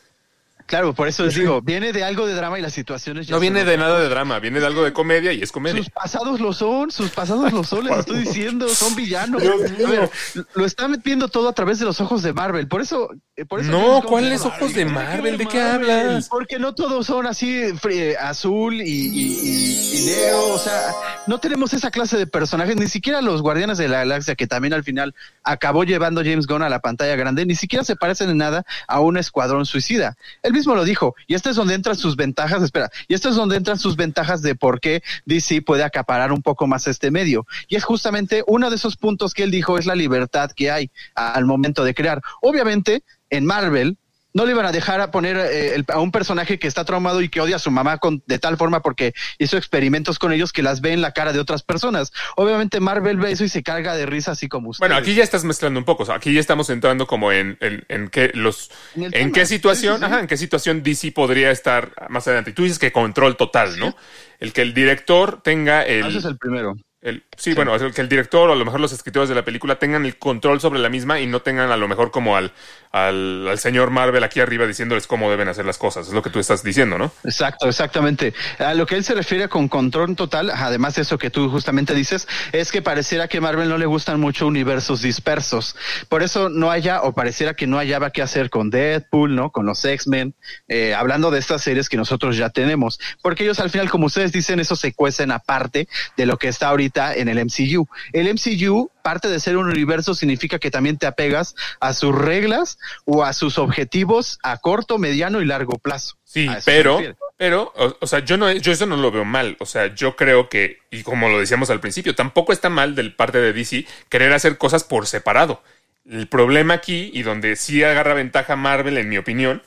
Claro, 0.66 0.94
por 0.94 1.08
eso 1.08 1.26
les 1.26 1.36
digo, 1.36 1.62
viene 1.62 1.92
de 1.92 2.04
algo 2.04 2.26
de 2.26 2.34
drama 2.34 2.58
y 2.58 2.62
las 2.62 2.74
situaciones 2.74 3.28
ya 3.28 3.36
No 3.36 3.40
viene 3.42 3.64
de 3.66 3.78
nada 3.78 4.00
de 4.00 4.08
drama, 4.10 4.40
viene 4.40 4.60
de 4.60 4.66
algo 4.66 4.84
de 4.84 4.94
comedia 4.94 5.32
y 5.34 5.42
es 5.42 5.52
comedia. 5.52 5.78
Sus 5.78 5.90
pasados 5.90 6.40
lo 6.40 6.54
son, 6.54 6.90
sus 6.90 7.10
pasados 7.12 7.52
lo 7.52 7.64
son, 7.64 7.86
les 7.86 8.00
estoy 8.00 8.20
diciendo, 8.24 8.68
son 8.70 8.96
villanos. 8.96 9.44
A 9.44 9.90
ver, 9.90 10.10
lo 10.56 10.66
están 10.66 11.00
viendo 11.04 11.28
todo 11.28 11.50
a 11.50 11.54
través 11.54 11.80
de 11.80 11.86
los 11.86 12.00
ojos 12.02 12.24
de 12.24 12.34
Marvel, 12.34 12.68
por 12.68 12.82
eso, 12.82 13.10
eh, 13.36 13.46
por 13.46 13.60
eso 13.60 13.72
No, 13.72 14.02
¿cuáles 14.04 14.46
ojos 14.46 14.74
de 14.74 14.86
Marvel? 14.86 15.38
¿De 15.38 15.46
qué 15.46 15.62
hablas? 15.62 16.30
Porque 16.30 16.58
no 16.60 16.74
todos 16.74 17.06
son 17.06 17.28
así 17.28 17.62
eh, 17.90 18.16
azul 18.20 18.76
y, 18.76 18.84
y- 18.84 19.40
y- 19.44 19.98
y 20.02 20.06
negro, 20.06 20.54
o 20.54 20.58
sea, 20.60 20.80
no 21.28 21.40
tenemos 21.40 21.74
esa 21.74 21.92
clase 21.92 22.18
de 22.18 22.26
personajes, 22.26 22.76
ni 22.78 22.88
siquiera 22.88 23.22
los 23.22 23.42
Guardianes 23.42 23.78
de 23.78 23.88
la 23.90 23.98
Galaxia, 24.00 24.36
que 24.36 24.48
también 24.48 24.74
al 24.74 24.84
final 24.84 25.14
acabó 25.44 25.84
llevando 25.84 26.22
James 26.24 26.48
Gunn 26.48 26.64
a 26.64 26.70
la 26.70 26.80
pantalla 26.80 27.16
grande, 27.16 27.46
ni 27.46 27.56
siquiera 27.56 27.84
se 27.84 27.96
parecen 27.96 28.30
en 28.30 28.38
nada 28.38 28.66
a 28.88 29.02
un 29.02 29.18
escuadrón 29.18 29.66
suicida. 29.66 30.16
Él 30.54 30.58
mismo 30.60 30.76
lo 30.76 30.86
dijo, 30.86 31.16
y 31.26 31.34
esto 31.34 31.50
es 31.50 31.56
donde 31.56 31.74
entran 31.74 31.96
sus 31.96 32.16
ventajas, 32.16 32.62
espera, 32.62 32.92
y 33.08 33.16
esto 33.16 33.28
es 33.30 33.36
donde 33.36 33.56
entran 33.56 33.80
sus 33.80 33.96
ventajas 33.96 34.44
de 34.44 34.54
por 34.54 34.80
qué 34.80 35.02
DC 35.26 35.64
puede 35.64 35.84
acaparar 35.84 36.32
un 36.32 36.44
poco 36.44 36.68
más 36.68 36.86
este 36.86 37.10
medio. 37.10 37.48
Y 37.70 37.76
es 37.76 37.84
justamente 37.84 38.44
uno 38.46 38.70
de 38.70 38.76
esos 38.76 38.96
puntos 38.96 39.34
que 39.34 39.42
él 39.42 39.50
dijo 39.50 39.80
es 39.80 39.88
la 39.88 39.96
libertad 39.96 40.52
que 40.56 40.70
hay 40.70 40.92
al 41.16 41.46
momento 41.46 41.84
de 41.84 41.96
crear. 41.96 42.22
Obviamente, 42.40 43.04
en 43.32 43.48
Marvel, 43.48 43.98
no 44.34 44.46
le 44.46 44.52
iban 44.52 44.66
a 44.66 44.72
dejar 44.72 45.00
a 45.02 45.12
poner 45.12 45.38
eh, 45.38 45.76
el- 45.76 45.86
a 45.90 46.00
un 46.00 46.12
personaje 46.12 46.58
que 46.60 46.68
está 46.68 46.86
traumado 46.86 47.22
y 47.22 47.30
que 47.30 47.40
odia 47.42 47.58
a 47.58 47.60
su 47.60 47.72
mamá 47.72 47.98
con, 48.00 48.24
de 48.28 48.40
tal 48.40 48.58
forma 48.58 48.82
porque 48.82 49.14
hizo 49.38 49.58
experimentos 49.58 50.20
con 50.20 50.34
ellos 50.34 50.52
que 50.52 50.64
las 50.64 50.82
ve 50.82 50.94
en 50.94 51.02
la 51.02 51.12
cara 51.12 51.34
de 51.34 51.40
otras 51.40 51.64
personas. 51.64 52.12
Obviamente 52.36 52.80
Marvel 52.80 53.18
ve 53.18 53.32
eso 53.32 53.44
y 53.44 53.50
se 53.50 53.64
carga 53.64 53.96
de 53.96 54.06
risa 54.06 54.32
así 54.32 54.48
como 54.48 54.70
usted. 54.70 54.82
Bueno, 54.82 54.96
aquí 54.96 55.14
ya 55.14 55.24
estás 55.24 55.44
mezclando 55.44 55.80
un 55.80 55.86
poco. 55.86 56.04
o 56.04 56.06
sea, 56.06 56.16
aquí 56.16 56.34
ya 56.34 56.40
estamos 56.40 56.70
entrando 56.70 57.06
como 57.08 57.32
en, 57.32 57.58
en, 57.62 57.86
en 57.90 58.10
qué 58.10 58.32
los 58.34 58.72
En 58.96 59.32
qué 59.32 59.46
situación, 59.46 59.96
Sí, 59.98 60.00
sí, 60.02 60.06
sí. 60.08 60.12
ajá, 60.14 60.20
en 60.22 60.28
qué 60.28 60.38
situación 60.38 60.84
DC 60.84 61.12
podría 61.12 61.52
estar 61.52 61.92
más 62.10 62.28
adelante. 62.28 62.52
Y 62.52 62.54
tú 62.54 62.64
dices 62.64 62.80
que 62.80 62.92
control 62.92 63.38
total, 63.38 63.78
¿no? 63.80 63.96
El 64.40 64.52
que 64.52 64.62
el 64.62 64.74
director 64.74 65.42
tenga 65.44 65.84
el, 65.84 66.06
Ese 66.08 66.18
es 66.18 66.26
el 66.26 66.38
primero. 66.38 66.74
El- 67.04 67.24
sí, 67.38 67.54
bueno, 67.54 67.76
el 67.76 67.94
que 67.94 68.02
el 68.02 68.10
director 68.10 68.50
o 68.50 68.54
a 68.54 68.56
lo 68.56 68.66
mejor 68.66 68.80
los 68.80 68.94
escritores 68.94 69.30
de 69.30 69.36
la 69.36 69.44
película 69.46 69.78
tengan 69.78 70.06
el 70.06 70.18
control 70.18 70.60
sobre 70.62 70.80
la 70.80 70.90
misma 70.90 71.20
y 71.20 71.28
no 71.28 71.42
tengan 71.42 71.70
a 71.72 71.78
lo 71.78 71.88
mejor 71.88 72.12
como 72.12 72.38
al, 72.38 72.54
al, 72.92 73.48
al 73.48 73.60
señor 73.60 73.90
Marvel 73.90 74.24
aquí 74.24 74.40
arriba 74.40 74.66
diciéndoles 74.66 75.06
cómo 75.08 75.30
deben 75.30 75.48
hacer 75.50 75.66
las 75.66 75.78
cosas. 75.78 76.08
Es 76.08 76.14
lo 76.14 76.22
que 76.22 76.30
tú 76.30 76.40
estás 76.40 76.64
diciendo, 76.64 76.98
¿no? 76.98 77.12
Exacto, 77.26 77.68
exactamente. 77.68 78.34
A 78.60 78.74
lo 78.74 78.86
que 78.86 78.96
él 78.96 79.04
se 79.04 79.14
refiere 79.16 79.50
con 79.50 79.68
control 79.68 80.16
total, 80.16 80.50
además 80.52 80.96
de 80.96 81.02
eso 81.02 81.18
que 81.18 81.30
tú 81.30 81.50
justamente 81.50 81.94
dices, 81.94 82.28
es 82.52 82.72
que 82.72 82.82
pareciera 82.82 83.28
que 83.28 83.42
Marvel 83.42 83.68
no 83.68 83.78
le 83.78 83.86
gustan 83.86 84.20
mucho 84.20 84.48
universos 84.48 85.02
dispersos. 85.02 85.76
Por 86.08 86.24
eso 86.24 86.50
no 86.50 86.72
haya, 86.72 87.02
o 87.02 87.14
pareciera 87.14 87.54
que 87.54 87.68
no 87.68 87.78
hallaba 87.78 88.12
qué 88.12 88.22
hacer 88.22 88.50
con 88.50 88.70
Deadpool, 88.70 89.36
¿no? 89.36 89.52
Con 89.52 89.66
los 89.66 89.84
X-Men, 89.84 90.36
eh, 90.68 90.94
hablando 90.94 91.32
de 91.32 91.40
estas 91.40 91.62
series 91.62 91.90
que 91.90 91.98
nosotros 91.98 92.38
ya 92.38 92.50
tenemos. 92.50 93.00
Porque 93.22 93.44
ellos 93.44 93.60
al 93.60 93.70
final, 93.72 93.90
como 93.90 94.06
ustedes 94.06 94.32
dicen, 94.32 94.60
eso 94.60 94.76
se 94.76 94.94
cuecen 94.94 95.32
aparte 95.32 95.88
de 96.16 96.26
lo 96.26 96.38
que 96.38 96.48
está 96.48 96.68
ahorita 96.70 96.93
en 96.96 97.28
el 97.28 97.44
MCU. 97.44 97.88
El 98.12 98.34
MCU, 98.34 98.92
parte 99.02 99.28
de 99.28 99.40
ser 99.40 99.58
un 99.58 99.68
universo, 99.68 100.14
significa 100.14 100.60
que 100.60 100.72
también 100.72 100.98
te 100.98 101.06
apegas 101.06 101.56
a 101.80 101.94
sus 101.94 102.14
reglas 102.16 102.78
o 103.06 103.24
a 103.24 103.34
sus 103.34 103.58
objetivos 103.58 104.40
a 104.44 104.58
corto, 104.58 104.98
mediano 104.98 105.42
y 105.42 105.46
largo 105.46 105.78
plazo. 105.78 106.18
Sí, 106.24 106.48
pero, 106.66 107.00
pero, 107.38 107.74
o, 107.76 107.98
o 108.00 108.08
sea, 108.08 108.20
yo 108.20 108.38
no, 108.38 108.52
yo 108.52 108.72
eso 108.72 108.86
no 108.86 108.98
lo 108.98 109.12
veo 109.12 109.26
mal. 109.26 109.58
O 109.60 109.66
sea, 109.66 109.94
yo 109.94 110.16
creo 110.16 110.50
que, 110.50 110.80
y 110.90 111.04
como 111.04 111.30
lo 111.30 111.40
decíamos 111.40 111.70
al 111.70 111.80
principio, 111.80 112.16
tampoco 112.16 112.54
está 112.54 112.70
mal 112.70 112.96
del 112.96 113.16
parte 113.16 113.40
de 113.40 113.54
DC 113.54 113.86
querer 114.10 114.34
hacer 114.34 114.58
cosas 114.58 114.84
por 114.84 115.08
separado. 115.08 115.62
El 116.10 116.28
problema 116.28 116.74
aquí, 116.74 117.12
y 117.14 117.24
donde 117.24 117.56
sí 117.56 117.84
agarra 117.84 118.14
ventaja 118.14 118.56
Marvel, 118.56 118.98
en 118.98 119.10
mi 119.10 119.18
opinión, 119.18 119.64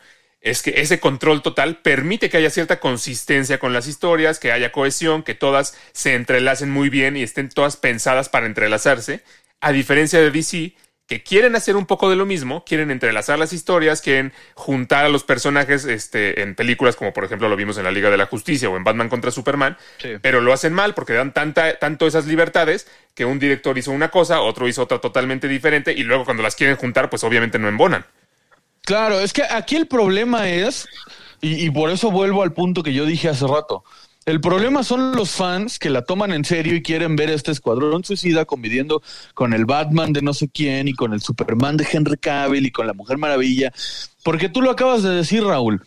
es 0.51 0.63
que 0.63 0.75
ese 0.81 1.01
control 1.01 1.43
total 1.43 1.79
permite 1.79 2.31
que 2.31 2.37
haya 2.37 2.51
cierta 2.51 2.79
consistencia 2.81 3.59
con 3.59 3.73
las 3.73 3.87
historias, 3.89 4.39
que 4.39 4.53
haya 4.53 4.73
cohesión, 4.73 5.23
que 5.23 5.35
todas 5.35 5.77
se 5.93 6.15
entrelacen 6.15 6.71
muy 6.71 6.89
bien 6.89 7.17
y 7.17 7.23
estén 7.23 7.49
todas 7.49 7.77
pensadas 7.77 8.29
para 8.29 8.47
entrelazarse, 8.47 9.23
a 9.61 9.73
diferencia 9.73 10.21
de 10.21 10.31
DC, 10.31 10.75
que 11.09 11.23
quieren 11.23 11.55
hacer 11.55 11.77
un 11.77 11.87
poco 11.87 12.11
de 12.11 12.17
lo 12.17 12.27
mismo, 12.27 12.65
quieren 12.65 12.91
entrelazar 12.91 13.39
las 13.39 13.53
historias, 13.53 14.01
quieren 14.03 14.33
juntar 14.55 15.05
a 15.05 15.09
los 15.09 15.23
personajes 15.25 15.85
este, 15.85 16.43
en 16.43 16.55
películas 16.57 16.97
como 16.97 17.13
por 17.13 17.25
ejemplo 17.25 17.49
lo 17.49 17.55
vimos 17.57 17.79
en 17.79 17.85
la 17.85 17.93
Liga 17.93 18.11
de 18.11 18.17
la 18.17 18.27
Justicia 18.27 18.69
o 18.69 18.77
en 18.77 18.83
Batman 18.85 19.09
contra 19.09 19.31
Superman, 19.31 19.77
Sí. 19.99 20.15
pero 20.21 20.41
lo 20.41 20.53
hacen 20.53 20.73
mal 20.73 20.95
porque 20.95 21.13
dan 21.13 21.33
tanta, 21.33 21.79
tanto 21.79 22.07
esas 22.09 22.27
libertades 22.27 22.89
que 23.15 23.25
un 23.25 23.39
director 23.39 23.79
hizo 23.79 23.93
una 23.93 24.11
cosa, 24.11 24.41
otro 24.41 24.67
hizo 24.69 24.83
otra 24.83 25.01
totalmente 25.01 25.47
diferente 25.49 25.93
y 25.93 26.03
luego 26.03 26.25
cuando 26.25 26.43
las 26.43 26.57
quieren 26.57 26.77
juntar 26.77 27.09
pues 27.09 27.23
obviamente 27.25 27.59
no 27.59 27.69
embonan. 27.69 28.05
Claro, 28.87 29.19
es 29.19 29.33
que 29.33 29.43
aquí 29.43 29.75
el 29.75 29.89
problema 29.89 30.49
es, 30.49 30.87
y, 31.41 31.67
y 31.67 31.71
por 31.71 31.91
eso 31.91 32.13
vuelvo 32.13 32.45
al 32.45 32.53
punto 32.53 32.85
que 32.85 32.95
yo 32.95 33.05
dije 33.05 33.29
hace 33.29 33.45
rato, 33.45 33.83
El 34.27 34.41
problema 34.41 34.83
son 34.83 35.13
los 35.15 35.31
fans 35.31 35.79
que 35.79 35.89
la 35.89 36.03
toman 36.03 36.33
en 36.33 36.45
serio 36.45 36.75
y 36.75 36.83
quieren 36.83 37.15
ver 37.15 37.31
este 37.31 37.53
escuadrón 37.53 38.03
suicida 38.03 38.45
conviviendo 38.45 39.01
con 39.35 39.53
el 39.53 39.67
Batman 39.67 40.13
de 40.13 40.21
no 40.21 40.35
sé 40.35 40.49
quién 40.49 40.89
y 40.89 40.95
con 40.95 41.13
el 41.13 41.21
Superman 41.21 41.77
de 41.77 41.87
Henry 41.91 42.17
Cavill 42.17 42.67
y 42.67 42.73
con 42.73 42.89
la 42.89 42.93
Mujer 42.93 43.19
Maravilla. 43.19 43.73
Porque 44.25 44.49
tú 44.49 44.63
lo 44.63 44.71
acabas 44.73 45.05
de 45.05 45.11
decir, 45.11 45.45
Raúl. 45.45 45.81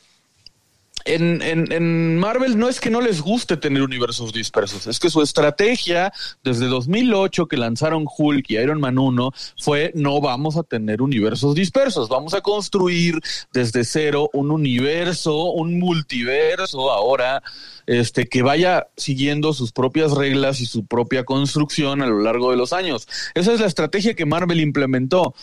En, 1.10 1.42
en, 1.42 1.72
en, 1.72 2.18
Marvel 2.20 2.58
no 2.60 2.70
es 2.70 2.80
que 2.80 2.92
no 2.92 3.02
les 3.02 3.22
guste 3.22 3.58
tener 3.58 3.82
universos 3.82 4.32
dispersos, 4.32 4.86
es 4.86 5.00
que 5.00 5.10
su 5.10 5.24
estrategia 5.24 6.14
desde 6.44 6.68
2008 6.68 7.48
que 7.48 7.58
lanzaron 7.58 8.06
Hulk 8.06 8.46
y 8.52 8.58
Iron 8.58 8.80
Man 8.80 9.00
1 9.00 9.32
fue 9.58 9.92
no 9.96 10.22
vamos 10.22 10.56
a 10.56 10.62
tener 10.62 11.02
universos 11.02 11.56
dispersos, 11.56 12.10
vamos 12.10 12.36
a 12.36 12.42
construir 12.42 13.20
desde 13.52 13.86
cero 13.86 14.30
un 14.34 14.52
universo, 14.52 15.52
un 15.52 15.80
multiverso 15.80 16.92
ahora, 16.92 17.42
este 17.88 18.28
que 18.28 18.44
vaya 18.44 18.88
siguiendo 18.96 19.54
sus 19.54 19.72
propias 19.72 20.12
reglas 20.12 20.62
y 20.62 20.68
su 20.68 20.86
propia 20.86 21.24
construcción 21.24 22.04
a 22.04 22.08
lo 22.08 22.20
largo 22.20 22.52
de 22.52 22.58
los 22.58 22.72
años. 22.72 23.08
Esa 23.34 23.54
es 23.54 23.60
la 23.60 23.66
estrategia 23.66 24.14
que 24.14 24.28
Marvel 24.28 24.60
implementó. 24.60 25.34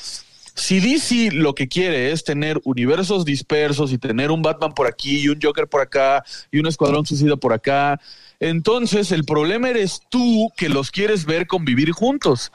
Si 0.57 0.81
DC 0.81 1.33
lo 1.33 1.55
que 1.55 1.69
quiere 1.69 2.13
es 2.13 2.25
tener 2.25 2.59
universos 2.65 3.27
dispersos 3.27 3.93
y 3.93 3.99
tener 3.99 4.31
un 4.31 4.41
Batman 4.41 4.73
por 4.73 4.87
aquí 4.87 5.21
y 5.21 5.29
un 5.29 5.39
Joker 5.41 5.69
por 5.69 5.83
acá 5.83 6.25
y 6.51 6.59
un 6.59 6.67
Escuadrón 6.67 7.05
Suicida 7.05 7.37
por 7.37 7.53
acá, 7.53 8.01
entonces 8.41 9.13
el 9.13 9.25
problema 9.25 9.69
eres 9.69 10.01
tú 10.09 10.51
que 10.57 10.71
los 10.71 10.91
quieres 10.91 11.27
ver 11.27 11.47
convivir 11.47 11.93
juntos. 11.93 12.53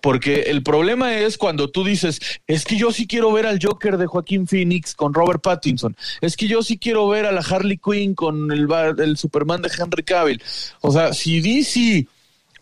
Porque 0.00 0.44
el 0.48 0.62
problema 0.62 1.14
es 1.18 1.36
cuando 1.36 1.68
tú 1.70 1.84
dices, 1.84 2.20
es 2.46 2.64
que 2.64 2.76
yo 2.76 2.90
sí 2.90 3.06
quiero 3.06 3.30
ver 3.30 3.46
al 3.46 3.60
Joker 3.62 3.98
de 3.98 4.06
Joaquín 4.06 4.48
Phoenix 4.48 4.94
con 4.94 5.12
Robert 5.12 5.42
Pattinson, 5.42 5.94
es 6.22 6.36
que 6.36 6.48
yo 6.48 6.62
sí 6.62 6.78
quiero 6.78 7.06
ver 7.06 7.26
a 7.26 7.32
la 7.32 7.42
Harley 7.42 7.78
Quinn 7.78 8.14
con 8.14 8.50
el, 8.50 8.66
el 8.98 9.16
Superman 9.18 9.62
de 9.62 9.70
Henry 9.78 10.02
Cavill. 10.02 10.42
O 10.80 10.90
sea, 10.90 11.12
si 11.12 11.40
DC 11.40 12.08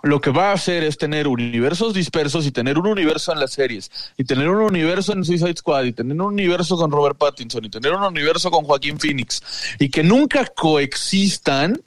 lo 0.02 0.20
que 0.20 0.30
va 0.30 0.50
a 0.50 0.54
hacer 0.54 0.82
es 0.82 0.96
tener 0.96 1.28
universos 1.28 1.94
dispersos 1.94 2.46
y 2.46 2.52
tener 2.52 2.78
un 2.78 2.86
universo 2.86 3.32
en 3.32 3.40
las 3.40 3.52
series 3.52 3.90
y 4.16 4.24
tener 4.24 4.48
un 4.48 4.62
universo 4.62 5.12
en 5.12 5.24
Suicide 5.24 5.56
Squad 5.56 5.84
y 5.84 5.92
tener 5.92 6.12
un 6.14 6.32
universo 6.32 6.76
con 6.76 6.90
Robert 6.90 7.18
Pattinson 7.18 7.64
y 7.64 7.70
tener 7.70 7.92
un 7.92 8.04
universo 8.04 8.50
con 8.50 8.64
Joaquín 8.64 8.98
Phoenix 8.98 9.42
y 9.78 9.90
que 9.90 10.02
nunca 10.02 10.46
coexistan, 10.46 11.82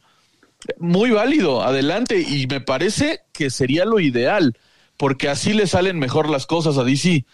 muy 0.78 1.12
válido, 1.12 1.63
adelante 1.63 2.21
y 2.21 2.47
me 2.47 2.62
parece 2.62 3.21
que 3.32 3.49
sería 3.49 3.86
lo 3.86 3.99
ideal 3.99 4.58
porque 4.97 5.30
así 5.30 5.54
le 5.54 5.67
salen 5.67 5.99
mejor 5.99 6.30
las 6.30 6.45
cosas 6.45 6.78
a 6.78 6.84
DC 6.84 7.26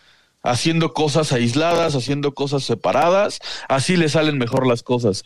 haciendo 0.42 0.94
cosas 0.94 1.32
aisladas, 1.32 1.96
haciendo 1.96 2.34
cosas 2.34 2.63
separadas, 2.63 3.39
así 3.68 3.98
le 3.98 4.10
salen 4.10 4.38
mejor 4.38 4.65
las 4.65 4.84
cosas. 4.84 5.26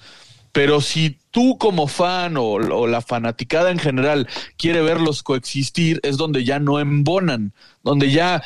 Pero 0.53 0.81
si 0.81 1.17
tú 1.31 1.57
como 1.57 1.87
fan 1.87 2.35
o, 2.37 2.87
la 2.87 3.01
fanaticada 3.01 3.71
en 3.71 3.79
general 3.79 4.29
quiere 4.55 4.83
verlos 4.83 5.23
coexistir, 5.23 5.99
es 6.03 6.15
donde 6.15 6.45
ya 6.45 6.59
no 6.59 6.79
embonan, 6.79 7.53
donde 7.83 8.11
ya 8.11 8.43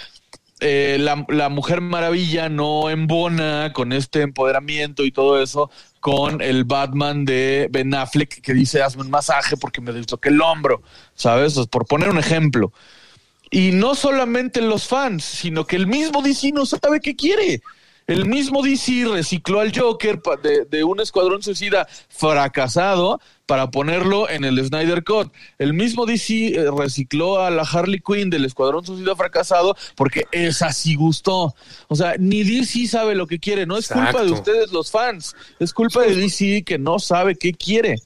eh, 0.62 0.98
la, 1.00 1.50
Mujer 1.50 1.82
Maravilla 1.82 2.48
no 2.48 2.90
embona 2.90 3.74
con 3.74 3.92
este 3.92 4.22
empoderamiento 4.22 5.04
y 5.04 5.12
todo 5.12 5.42
eso 5.42 5.70
con 6.00 6.42
el 6.42 6.64
Batman 6.64 7.26
de 7.26 7.68
Ben 7.72 7.94
Affleck 7.94 8.42
que 8.42 8.54
dice 8.54 8.82
hazme 8.82 9.04
un 9.04 9.12
masaje 9.12 9.58
porque 9.58 9.82
me 9.82 9.92
disloqué 9.92 10.30
el 10.30 10.42
hombro, 10.42 10.82
¿sabes? 11.14 11.60
Por 11.70 11.86
poner 11.86 12.10
un 12.10 12.20
ejemplo. 12.20 12.72
Y 13.52 13.72
no 13.72 13.96
solamente 13.96 14.62
los 14.62 14.88
fans, 14.88 15.26
sino 15.26 15.66
que 15.66 15.76
el 15.76 15.88
mismo 15.88 16.22
DC 16.22 16.54
no 16.54 16.66
sabe 16.66 17.02
qué 17.02 17.18
quiere. 17.18 17.62
El 18.08 18.26
mismo 18.26 18.64
DC 18.64 19.04
recicló 19.12 19.60
al 19.60 19.78
Joker 19.78 20.22
de, 20.70 20.84
un 20.86 21.02
escuadrón 21.02 21.44
suicida 21.44 21.90
fracasado 22.08 23.20
para 23.46 23.70
ponerlo 23.70 24.30
en 24.30 24.46
el 24.46 24.66
Snyder 24.66 25.04
Cut. 25.04 25.34
El 25.58 25.74
mismo 25.74 26.06
DC 26.06 26.56
eh, 26.56 26.72
recicló 26.72 27.42
a 27.42 27.52
la 27.52 27.64
Harley 27.64 28.00
Quinn 28.00 28.30
del 28.30 28.46
escuadrón 28.46 28.86
suicida 28.86 29.14
fracasado 29.18 29.76
porque 29.98 30.24
esa 30.32 30.72
sí 30.72 30.96
gustó. 30.96 31.54
O 31.90 31.96
sea, 31.98 32.16
ni 32.18 32.44
DC 32.44 32.88
sabe 32.88 33.14
lo 33.14 33.28
que 33.28 33.40
quiere. 33.40 33.66
No 33.66 33.78
es 33.78 33.90
culpa 33.90 34.24
de 34.24 34.32
ustedes 34.32 34.72
los 34.72 34.90
fans. 34.90 35.36
Es 35.60 35.74
culpa 35.74 36.04
de 36.04 36.16
DC 36.16 36.64
que 36.66 36.78
no 36.78 37.00
sabe 37.00 37.36
qué 37.36 37.52
quiere. 37.52 37.98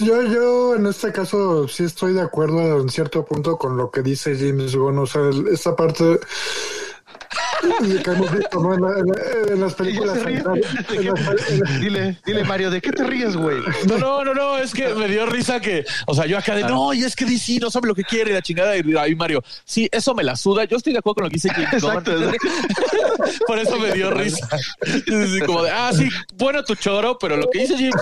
Yo, 0.00 0.20
yo 0.22 0.74
en 0.74 0.86
este 0.86 1.12
caso 1.12 1.68
sí 1.68 1.84
estoy 1.84 2.12
de 2.12 2.22
acuerdo 2.22 2.80
en 2.80 2.88
cierto 2.88 3.24
punto 3.24 3.56
con 3.56 3.76
lo 3.76 3.92
que 3.92 4.02
dice 4.02 4.36
James 4.36 4.74
Gunn. 4.74 4.98
O 4.98 5.06
sea, 5.06 5.22
esta 5.52 5.76
parte 5.76 6.18
que 8.02 8.10
hemos 8.10 8.32
visto 8.32 8.60
¿no? 8.60 8.74
en, 8.74 9.60
las 9.60 9.74
películas. 9.74 10.18
dile, 11.80 12.18
dile, 12.24 12.44
Mario, 12.44 12.70
¿de 12.70 12.80
qué 12.80 12.90
te 12.92 13.04
ríes, 13.04 13.36
güey? 13.36 13.58
No, 13.86 13.98
no, 13.98 14.24
no, 14.24 14.34
no, 14.34 14.58
es 14.58 14.72
que 14.72 14.94
me 14.94 15.08
dio 15.08 15.26
risa 15.26 15.60
que, 15.60 15.84
o 16.06 16.14
sea, 16.14 16.26
yo 16.26 16.38
acá 16.38 16.54
de, 16.54 16.64
no, 16.64 16.92
y 16.92 17.04
es 17.04 17.14
que 17.14 17.24
DC 17.24 17.58
no 17.60 17.70
sabe 17.70 17.88
lo 17.88 17.94
que 17.94 18.04
quiere, 18.04 18.32
la 18.32 18.42
chingada, 18.42 18.76
y 18.76 18.96
ahí 18.96 19.14
Mario, 19.14 19.42
sí, 19.64 19.88
eso 19.92 20.14
me 20.14 20.22
la 20.22 20.36
suda, 20.36 20.64
yo 20.64 20.76
estoy 20.76 20.92
de 20.92 20.98
acuerdo 20.98 21.14
con 21.16 21.24
lo 21.24 21.30
que 21.30 21.34
dice 21.34 21.50
James 21.50 21.82
Por 23.46 23.58
eso 23.58 23.78
me 23.78 23.92
dio 23.92 24.10
risa. 24.10 24.48
como 25.46 25.62
de, 25.62 25.70
ah, 25.70 25.90
sí, 25.94 26.08
bueno 26.36 26.64
tu 26.64 26.74
choro, 26.74 27.18
pero 27.18 27.36
lo 27.36 27.48
que 27.50 27.60
dice 27.60 27.74
James 27.74 27.94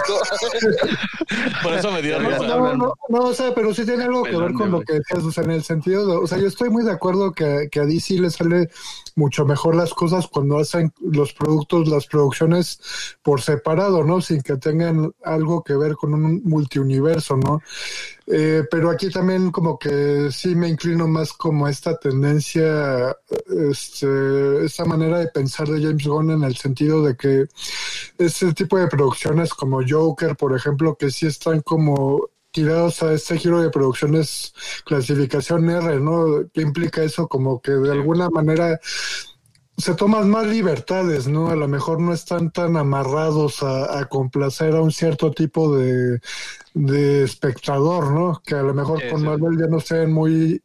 por 1.62 1.74
eso 1.74 1.90
me 1.92 2.02
dio 2.02 2.18
risa. 2.18 2.38
No, 2.38 2.76
no, 2.76 2.94
no, 3.08 3.18
o 3.18 3.34
sea, 3.34 3.54
pero 3.54 3.74
sí 3.74 3.84
tiene 3.84 4.04
algo 4.04 4.22
que 4.22 4.36
ver 4.36 4.52
con 4.52 4.70
lo 4.70 4.80
que 4.82 4.94
decías, 4.94 5.22
o 5.24 5.32
sea, 5.32 5.44
en 5.44 5.50
el 5.52 5.62
sentido 5.62 6.06
de, 6.06 6.16
o 6.16 6.26
sea, 6.26 6.38
yo 6.38 6.46
estoy 6.46 6.70
muy 6.70 6.84
de 6.84 6.92
acuerdo 6.92 7.32
que, 7.32 7.68
que 7.70 7.80
a 7.80 7.84
DC 7.84 8.14
le 8.14 8.30
sale 8.30 8.70
mucho 9.16 9.44
mejor 9.50 9.74
las 9.74 9.92
cosas 9.92 10.28
cuando 10.28 10.58
hacen 10.58 10.92
los 11.00 11.32
productos, 11.32 11.88
las 11.88 12.06
producciones 12.06 12.80
por 13.22 13.40
separado, 13.40 14.04
¿no? 14.04 14.20
Sin 14.20 14.42
que 14.42 14.56
tengan 14.56 15.12
algo 15.24 15.64
que 15.64 15.74
ver 15.74 15.94
con 15.94 16.14
un 16.14 16.40
multiuniverso, 16.44 17.36
¿no? 17.36 17.60
Eh, 18.26 18.62
pero 18.70 18.90
aquí 18.90 19.10
también 19.10 19.50
como 19.50 19.76
que 19.76 20.28
sí 20.30 20.54
me 20.54 20.68
inclino 20.68 21.08
más 21.08 21.32
como 21.32 21.66
esta 21.66 21.98
tendencia, 21.98 23.16
este, 23.70 24.64
esta 24.64 24.84
manera 24.84 25.18
de 25.18 25.28
pensar 25.28 25.66
de 25.66 25.82
James 25.82 26.06
Gunn 26.06 26.30
en 26.30 26.44
el 26.44 26.56
sentido 26.56 27.02
de 27.02 27.16
que 27.16 27.46
este 28.18 28.54
tipo 28.54 28.78
de 28.78 28.86
producciones 28.86 29.52
como 29.52 29.80
Joker, 29.86 30.36
por 30.36 30.56
ejemplo, 30.56 30.96
que 30.96 31.10
sí 31.10 31.26
están 31.26 31.60
como 31.62 32.28
tirados 32.52 33.02
a 33.02 33.12
este 33.12 33.38
giro 33.38 33.60
de 33.60 33.70
producciones 33.70 34.54
clasificación 34.84 35.68
R, 35.70 36.00
¿no? 36.00 36.48
¿Qué 36.52 36.62
implica 36.62 37.02
eso? 37.02 37.28
Como 37.28 37.60
que 37.60 37.72
de 37.72 37.92
alguna 37.92 38.28
manera 38.30 38.80
se 39.80 39.94
toman 39.94 40.28
más 40.28 40.46
libertades, 40.46 41.26
¿no? 41.26 41.48
A 41.50 41.56
lo 41.56 41.66
mejor 41.66 42.00
no 42.00 42.12
están 42.12 42.50
tan 42.50 42.76
amarrados 42.76 43.62
a, 43.62 44.06
complacer 44.08 44.74
a 44.74 44.82
un 44.82 44.92
cierto 44.92 45.32
tipo 45.32 45.76
de, 45.76 46.20
de 46.74 47.24
espectador, 47.24 48.12
¿no? 48.12 48.42
Que 48.44 48.54
a 48.54 48.62
lo 48.62 48.74
mejor 48.74 49.00
con 49.10 49.24
Marvel 49.24 49.58
ya 49.58 49.66
no 49.66 49.80
sean 49.80 50.12
muy 50.12 50.62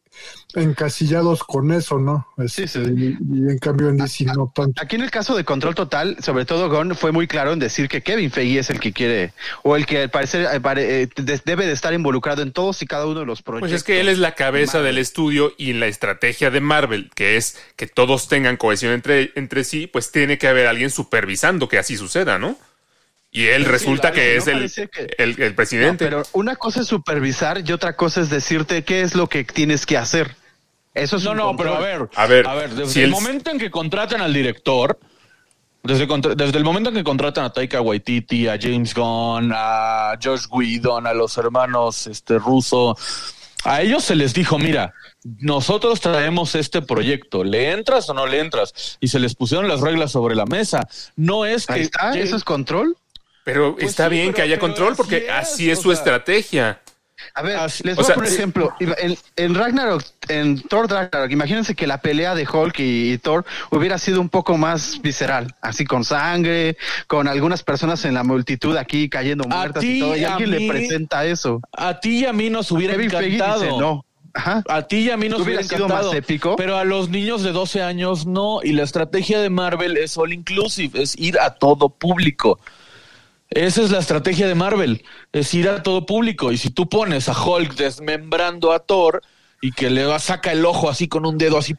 encasillados 0.55 1.43
con 1.43 1.71
eso, 1.71 1.99
¿no? 1.99 2.27
sí, 2.47 2.63
este, 2.63 2.85
sí. 2.85 3.17
Y, 3.33 3.51
en 3.51 3.57
cambio 3.59 3.89
en 3.89 3.97
DC 3.97 4.25
no 4.25 4.51
tanto. 4.53 4.81
Aquí 4.81 4.95
en 4.95 5.01
el 5.01 5.11
caso 5.11 5.35
de 5.35 5.43
Control 5.43 5.75
Total, 5.75 6.17
sobre 6.23 6.45
todo 6.45 6.69
Gon 6.69 6.95
fue 6.95 7.11
muy 7.11 7.27
claro 7.27 7.53
en 7.53 7.59
decir 7.59 7.89
que 7.89 8.01
Kevin 8.01 8.31
Feige 8.31 8.59
es 8.59 8.69
el 8.69 8.79
que 8.79 8.93
quiere, 8.93 9.33
o 9.63 9.75
el 9.75 9.85
que 9.85 10.03
al 10.03 10.09
parecer 10.09 10.47
eh, 10.51 11.09
eh, 11.17 11.39
debe 11.45 11.65
de 11.65 11.73
estar 11.73 11.93
involucrado 11.93 12.41
en 12.41 12.51
todos 12.51 12.81
y 12.81 12.85
cada 12.85 13.05
uno 13.05 13.19
de 13.19 13.25
los 13.25 13.41
proyectos. 13.41 13.69
Pues 13.69 13.81
es 13.81 13.83
que 13.83 13.99
él 13.99 14.07
es 14.07 14.19
la 14.19 14.33
cabeza 14.33 14.81
del 14.81 14.97
estudio 14.97 15.53
y 15.57 15.73
la 15.73 15.87
estrategia 15.87 16.51
de 16.51 16.61
Marvel, 16.61 17.11
que 17.15 17.37
es 17.37 17.57
que 17.75 17.87
todos 17.87 18.27
tengan 18.27 18.57
cohesión 18.57 18.93
entre, 18.93 19.31
entre 19.35 19.63
sí, 19.63 19.87
pues 19.87 20.11
tiene 20.11 20.37
que 20.37 20.47
haber 20.47 20.67
alguien 20.67 20.89
supervisando 20.89 21.67
que 21.67 21.77
así 21.77 21.97
suceda, 21.97 22.39
¿no? 22.39 22.57
Y 23.35 23.47
él 23.47 23.65
resulta 23.65 24.13
que 24.13 24.37
es 24.37 24.47
el, 24.47 24.71
el, 25.17 25.55
presidente. 25.55 26.05
pero 26.05 26.23
una 26.31 26.55
cosa 26.55 26.79
es 26.79 26.87
supervisar 26.87 27.61
y 27.67 27.73
otra 27.73 27.97
cosa 27.97 28.21
es 28.21 28.29
decirte 28.29 28.85
qué 28.85 29.01
es 29.01 29.13
lo 29.13 29.27
que 29.27 29.43
tienes 29.43 29.85
que 29.85 29.97
hacer. 29.97 30.37
Eso 30.93 31.17
es 31.17 31.25
no, 31.25 31.35
no, 31.35 31.57
pero 31.57 31.75
a 31.75 31.79
ver, 31.81 32.09
a 32.15 32.27
ver, 32.27 32.47
a 32.47 32.55
ver 32.55 32.69
desde 32.69 33.03
el, 33.03 33.11
momento 33.11 33.51
en 33.51 33.59
que 33.59 33.69
contratan 33.69 34.21
al 34.21 34.33
director, 34.33 34.97
desde, 35.83 36.07
desde 36.37 36.57
el 36.57 36.63
momento 36.63 36.91
en 36.91 36.95
que 36.95 37.03
contratan 37.03 37.43
a 37.43 37.51
Taika 37.51 37.81
Waititi, 37.81 38.47
a 38.47 38.57
James 38.57 38.93
Gunn, 38.93 39.51
a 39.53 40.17
Josh 40.23 40.45
Whedon, 40.49 41.05
a 41.05 41.13
los 41.13 41.37
hermanos 41.37 42.07
este 42.07 42.39
ruso, 42.39 42.95
a 43.65 43.81
ellos 43.81 44.05
se 44.05 44.15
les 44.15 44.33
dijo, 44.33 44.57
mira, 44.57 44.93
nosotros 45.41 45.99
traemos 45.99 46.55
este 46.55 46.81
proyecto, 46.81 47.43
¿le 47.43 47.71
entras 47.71 48.09
o 48.09 48.13
no 48.13 48.27
le 48.27 48.39
entras? 48.39 48.97
Y 49.01 49.09
se 49.09 49.19
les 49.19 49.35
pusieron 49.35 49.67
las 49.67 49.81
reglas 49.81 50.13
sobre 50.13 50.35
la 50.35 50.45
mesa. 50.45 50.87
No 51.17 51.45
es 51.45 51.67
que... 51.67 51.89
¿Eso 52.13 52.37
es 52.37 52.45
control? 52.45 52.95
Pero 53.45 53.75
pues 53.75 53.89
está 53.89 54.09
bien 54.09 54.33
que 54.33 54.41
haya 54.41 54.57
control 54.57 54.95
porque 54.95 55.29
así 55.29 55.69
es, 55.69 55.79
su 55.79 55.91
estrategia. 55.91 56.81
A 57.35 57.43
ver, 57.43 57.59
les 57.83 57.95
voy 57.95 58.05
a 58.05 58.15
poner 58.15 58.33
ejemplo. 58.33 58.73
En, 58.79 59.15
en, 59.35 59.53
Ragnarok, 59.53 60.03
en 60.29 60.61
Thor 60.63 60.89
Ragnarok, 60.89 61.31
imagínense 61.31 61.75
que 61.75 61.85
la 61.85 61.99
pelea 61.99 62.33
de 62.33 62.47
Hulk 62.51 62.79
y, 62.79 63.19
Thor 63.19 63.45
hubiera 63.69 63.99
sido 63.99 64.19
un 64.19 64.29
poco 64.29 64.57
más 64.57 64.99
visceral, 65.01 65.53
así 65.61 65.85
con 65.85 66.03
sangre, 66.03 66.75
con 67.05 67.27
algunas 67.27 67.61
personas 67.61 68.03
en 68.05 68.15
la 68.15 68.23
multitud 68.23 68.75
aquí 68.77 69.09
cayendo 69.09 69.43
muertas 69.43 69.83
y 69.83 69.99
todo. 69.99 70.17
Y 70.17 70.23
alguien 70.23 70.49
le 70.49 70.67
presenta 70.67 71.23
eso. 71.25 71.61
A 71.71 71.99
ti 71.99 72.21
y 72.21 72.25
a 72.25 72.33
mí 72.33 72.49
nos 72.49 72.71
hubiera 72.71 72.95
encantado. 72.95 73.79
no. 73.79 74.05
A 74.33 74.81
ti 74.81 74.97
y 74.97 75.11
a 75.11 75.17
mí 75.17 75.29
nos 75.29 75.41
hubiera 75.41 75.61
sido 75.61 75.87
más 75.87 76.11
épico. 76.15 76.55
Pero 76.55 76.77
a 76.77 76.83
los 76.83 77.09
niños 77.09 77.43
de 77.43 77.51
12 77.51 77.83
años 77.83 78.25
no. 78.25 78.59
Y 78.63 78.73
la 78.73 78.83
estrategia 78.83 79.39
de 79.39 79.51
Marvel 79.51 79.97
es 79.97 80.17
all 80.17 80.33
inclusive, 80.33 80.99
es 80.99 81.15
ir 81.17 81.39
a 81.39 81.51
todo 81.51 81.89
público. 81.89 82.59
Esa 83.55 83.83
es 83.83 83.89
la 83.89 83.99
estrategia 83.99 84.49
de 84.49 84.53
Marvel, 84.53 85.05
es 85.31 85.53
ir 85.53 85.69
a 85.69 85.81
todo 85.81 86.05
público. 86.05 86.51
Y 86.51 86.57
si 86.57 86.71
tú 86.71 86.89
pones 86.89 87.29
a 87.29 87.41
Hulk 87.41 87.75
desmembrando 87.75 88.73
a 88.73 88.79
Thor 88.79 89.21
y 89.61 89.71
que 89.71 89.89
le 89.89 90.05
va, 90.05 90.19
saca 90.19 90.51
el 90.51 90.65
ojo 90.65 90.89
así 90.89 91.07
con 91.07 91.25
un 91.25 91.37
dedo 91.37 91.57
así 91.57 91.73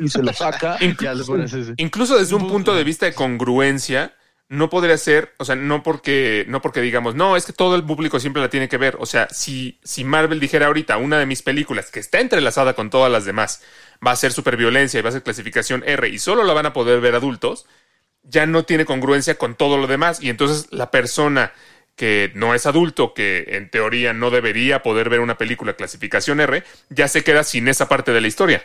y 0.00 0.08
se 0.08 0.20
lo 0.20 0.32
saca. 0.32 0.76
Ya 1.00 1.14
le 1.14 1.22
pones 1.22 1.52
ese. 1.52 1.74
Incluso 1.76 2.18
desde 2.18 2.34
un 2.34 2.48
punto 2.48 2.74
de 2.74 2.82
vista 2.82 3.06
de 3.06 3.14
congruencia, 3.14 4.16
no 4.48 4.68
podría 4.68 4.98
ser, 4.98 5.32
o 5.38 5.44
sea, 5.44 5.54
no 5.54 5.84
porque, 5.84 6.44
no 6.48 6.60
porque 6.60 6.80
digamos, 6.80 7.14
no, 7.14 7.36
es 7.36 7.44
que 7.44 7.52
todo 7.52 7.76
el 7.76 7.84
público 7.84 8.18
siempre 8.18 8.42
la 8.42 8.50
tiene 8.50 8.68
que 8.68 8.78
ver. 8.78 8.96
O 8.98 9.06
sea, 9.06 9.28
si, 9.30 9.78
si 9.84 10.02
Marvel 10.02 10.40
dijera 10.40 10.66
ahorita 10.66 10.96
una 10.96 11.20
de 11.20 11.26
mis 11.26 11.42
películas 11.42 11.92
que 11.92 12.00
está 12.00 12.18
entrelazada 12.18 12.74
con 12.74 12.90
todas 12.90 13.12
las 13.12 13.24
demás, 13.24 13.62
va 14.04 14.10
a 14.10 14.16
ser 14.16 14.32
superviolencia 14.32 14.98
y 14.98 15.02
va 15.04 15.10
a 15.10 15.12
ser 15.12 15.22
clasificación 15.22 15.84
R 15.86 16.08
y 16.08 16.18
solo 16.18 16.42
la 16.42 16.52
van 16.52 16.66
a 16.66 16.72
poder 16.72 17.00
ver 17.00 17.14
adultos, 17.14 17.66
ya 18.28 18.46
no 18.46 18.64
tiene 18.64 18.84
congruencia 18.84 19.36
con 19.36 19.54
todo 19.54 19.78
lo 19.78 19.86
demás. 19.86 20.22
Y 20.22 20.28
entonces 20.30 20.68
la 20.70 20.90
persona 20.90 21.52
que 21.96 22.30
no 22.34 22.54
es 22.54 22.64
adulto, 22.66 23.12
que 23.12 23.44
en 23.48 23.70
teoría 23.70 24.12
no 24.12 24.30
debería 24.30 24.82
poder 24.82 25.08
ver 25.08 25.20
una 25.20 25.36
película 25.36 25.74
clasificación 25.74 26.40
R, 26.40 26.62
ya 26.90 27.08
se 27.08 27.24
queda 27.24 27.42
sin 27.42 27.66
esa 27.66 27.88
parte 27.88 28.12
de 28.12 28.20
la 28.20 28.28
historia. 28.28 28.64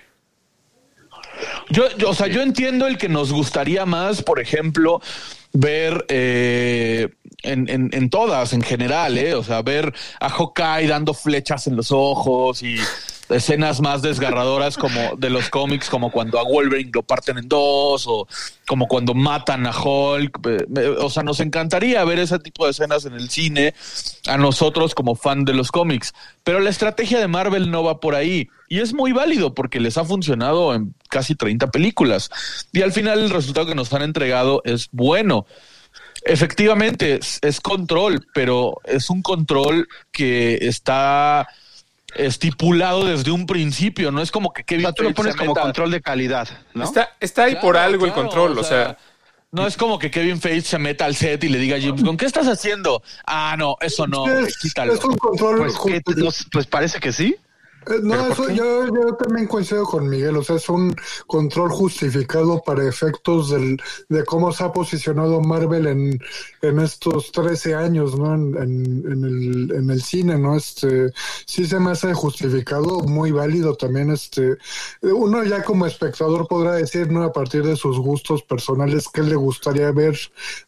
Yo, 1.69 1.89
yo, 1.97 2.11
o 2.11 2.13
sea, 2.13 2.27
yo 2.27 2.41
entiendo 2.41 2.87
el 2.87 2.97
que 2.97 3.09
nos 3.09 3.33
gustaría 3.33 3.85
más, 3.85 4.21
por 4.21 4.39
ejemplo, 4.39 5.01
ver 5.51 6.05
eh, 6.09 7.09
en, 7.41 7.69
en, 7.69 7.89
en 7.91 8.09
todas, 8.09 8.53
en 8.53 8.61
general, 8.61 9.17
¿eh? 9.17 9.33
O 9.33 9.43
sea, 9.43 9.61
ver 9.61 9.93
a 10.19 10.29
Hawkeye 10.29 10.87
dando 10.87 11.13
flechas 11.13 11.67
en 11.67 11.75
los 11.75 11.91
ojos 11.91 12.61
y 12.61 12.77
escenas 13.29 13.81
más 13.81 14.01
desgarradoras 14.01 14.77
como 14.77 15.15
de 15.17 15.29
los 15.29 15.49
cómics, 15.49 15.89
como 15.89 16.11
cuando 16.11 16.39
a 16.39 16.43
Wolverine 16.43 16.91
lo 16.93 17.03
parten 17.03 17.37
en 17.37 17.47
dos 17.47 18.05
o 18.07 18.27
como 18.67 18.87
cuando 18.87 19.13
matan 19.13 19.65
a 19.65 19.71
Hulk. 19.71 20.39
Eh, 20.47 20.95
O 20.99 21.09
sea, 21.09 21.23
nos 21.23 21.39
encantaría 21.39 22.03
ver 22.03 22.19
ese 22.19 22.39
tipo 22.39 22.65
de 22.65 22.71
escenas 22.71 23.05
en 23.05 23.13
el 23.13 23.29
cine 23.29 23.73
a 24.27 24.37
nosotros 24.37 24.93
como 24.95 25.15
fan 25.15 25.45
de 25.45 25.53
los 25.53 25.71
cómics. 25.71 26.13
Pero 26.43 26.59
la 26.59 26.69
estrategia 26.69 27.19
de 27.19 27.27
Marvel 27.27 27.71
no 27.71 27.83
va 27.83 27.99
por 27.99 28.15
ahí. 28.15 28.49
Y 28.69 28.79
es 28.79 28.93
muy 28.93 29.11
válido 29.11 29.53
porque 29.53 29.79
les 29.79 29.97
ha 29.97 30.05
funcionado 30.05 30.73
en 30.73 30.93
casi 31.09 31.35
30 31.35 31.67
películas. 31.71 32.29
Y 32.71 32.81
al 32.81 32.91
final 32.91 33.19
el 33.19 33.29
resultado 33.29 33.67
que 33.67 33.75
nos 33.75 33.93
han 33.93 34.01
entregado 34.01 34.61
es 34.65 34.89
bueno. 34.91 35.45
Efectivamente, 36.25 37.15
es, 37.15 37.39
es 37.41 37.59
control, 37.59 38.25
pero 38.33 38.79
es 38.85 39.09
un 39.09 39.21
control 39.21 39.87
que 40.11 40.57
está 40.61 41.47
estipulado 42.15 43.05
desde 43.05 43.31
un 43.31 43.45
principio. 43.45 44.11
No 44.11 44.21
es 44.21 44.31
como 44.31 44.53
que 44.53 44.61
O 44.61 44.65
Kevin 44.65 44.85
sea, 44.85 44.93
tú 44.93 45.03
lo 45.03 45.13
pones 45.13 45.33
se 45.33 45.39
como 45.39 45.51
meta- 45.51 45.61
control 45.61 45.91
de 45.91 46.01
calidad, 46.01 46.47
¿no? 46.73 46.83
Está, 46.83 47.09
está 47.19 47.43
ahí 47.45 47.51
Claro, 47.53 47.67
por 47.67 47.77
algo 47.77 48.05
el 48.05 48.13
control, 48.13 48.57
o 48.57 48.63
sea, 48.63 48.97
no 49.51 49.67
es 49.67 49.77
como 49.77 49.99
que 49.99 50.09
Kevin 50.09 50.41
Feige 50.41 50.61
se 50.67 50.79
meta 50.79 51.05
al 51.05 51.15
set 51.15 51.43
y 51.43 51.49
le 51.49 51.59
diga 51.59 51.77
a 51.77 51.79
James 51.81 52.03
Gunn, 52.03 52.17
¿qué 52.17 52.25
estás 52.25 52.47
haciendo? 52.47 53.03
Ah, 53.25 53.55
no, 53.57 53.77
eso 53.81 54.07
no, 54.07 54.25
quítalo. 54.61 54.93
es 54.93 55.03
un 55.03 55.15
control 55.15 55.57
Pues, 55.57 56.45
pues 56.51 56.65
parece 56.67 56.99
que 56.99 57.11
sí. 57.13 57.35
Eh, 57.87 57.99
No, 58.03 58.09
¿Pero 58.11 58.23
por 58.23 58.31
eso 58.31 58.49
yo, 58.51 58.85
yo 58.87 59.15
también 59.15 59.47
coincido 59.47 59.83
con 59.85 60.07
Miguel, 60.09 60.37
o 60.37 60.43
sea, 60.43 60.55
es 60.57 60.69
un 60.69 60.95
control 61.27 61.69
justificado 61.71 62.61
para 62.65 62.87
efectos 62.87 63.49
del, 63.51 63.81
de 64.09 64.23
cómo 64.25 64.51
se 64.51 64.63
ha 64.63 64.71
posicionado 64.71 65.41
Marvel 65.41 65.87
en, 65.87 66.19
en 66.61 66.79
estos 66.79 67.31
13 67.31 67.75
años, 67.75 68.17
¿no? 68.17 68.33
En, 68.33 68.55
en, 68.57 69.11
en 69.11 69.23
el, 69.23 69.71
en 69.75 69.89
el 69.89 70.01
cine, 70.01 70.37
¿no? 70.37 70.55
Este, 70.55 71.11
sí 71.45 71.65
se 71.65 71.79
me 71.79 71.91
hace 71.91 72.13
justificado, 72.13 72.99
muy 73.01 73.31
válido 73.31 73.75
también, 73.75 74.11
este, 74.11 74.57
uno 75.01 75.43
ya 75.43 75.63
como 75.63 75.85
espectador 75.85 76.47
podrá 76.47 76.73
decir, 76.73 77.11
¿no? 77.11 77.23
A 77.23 77.31
partir 77.33 77.63
de 77.65 77.75
sus 77.75 77.97
gustos 77.99 78.43
personales, 78.43 79.07
qué 79.13 79.21
le 79.23 79.35
gustaría 79.35 79.91
ver 79.91 80.17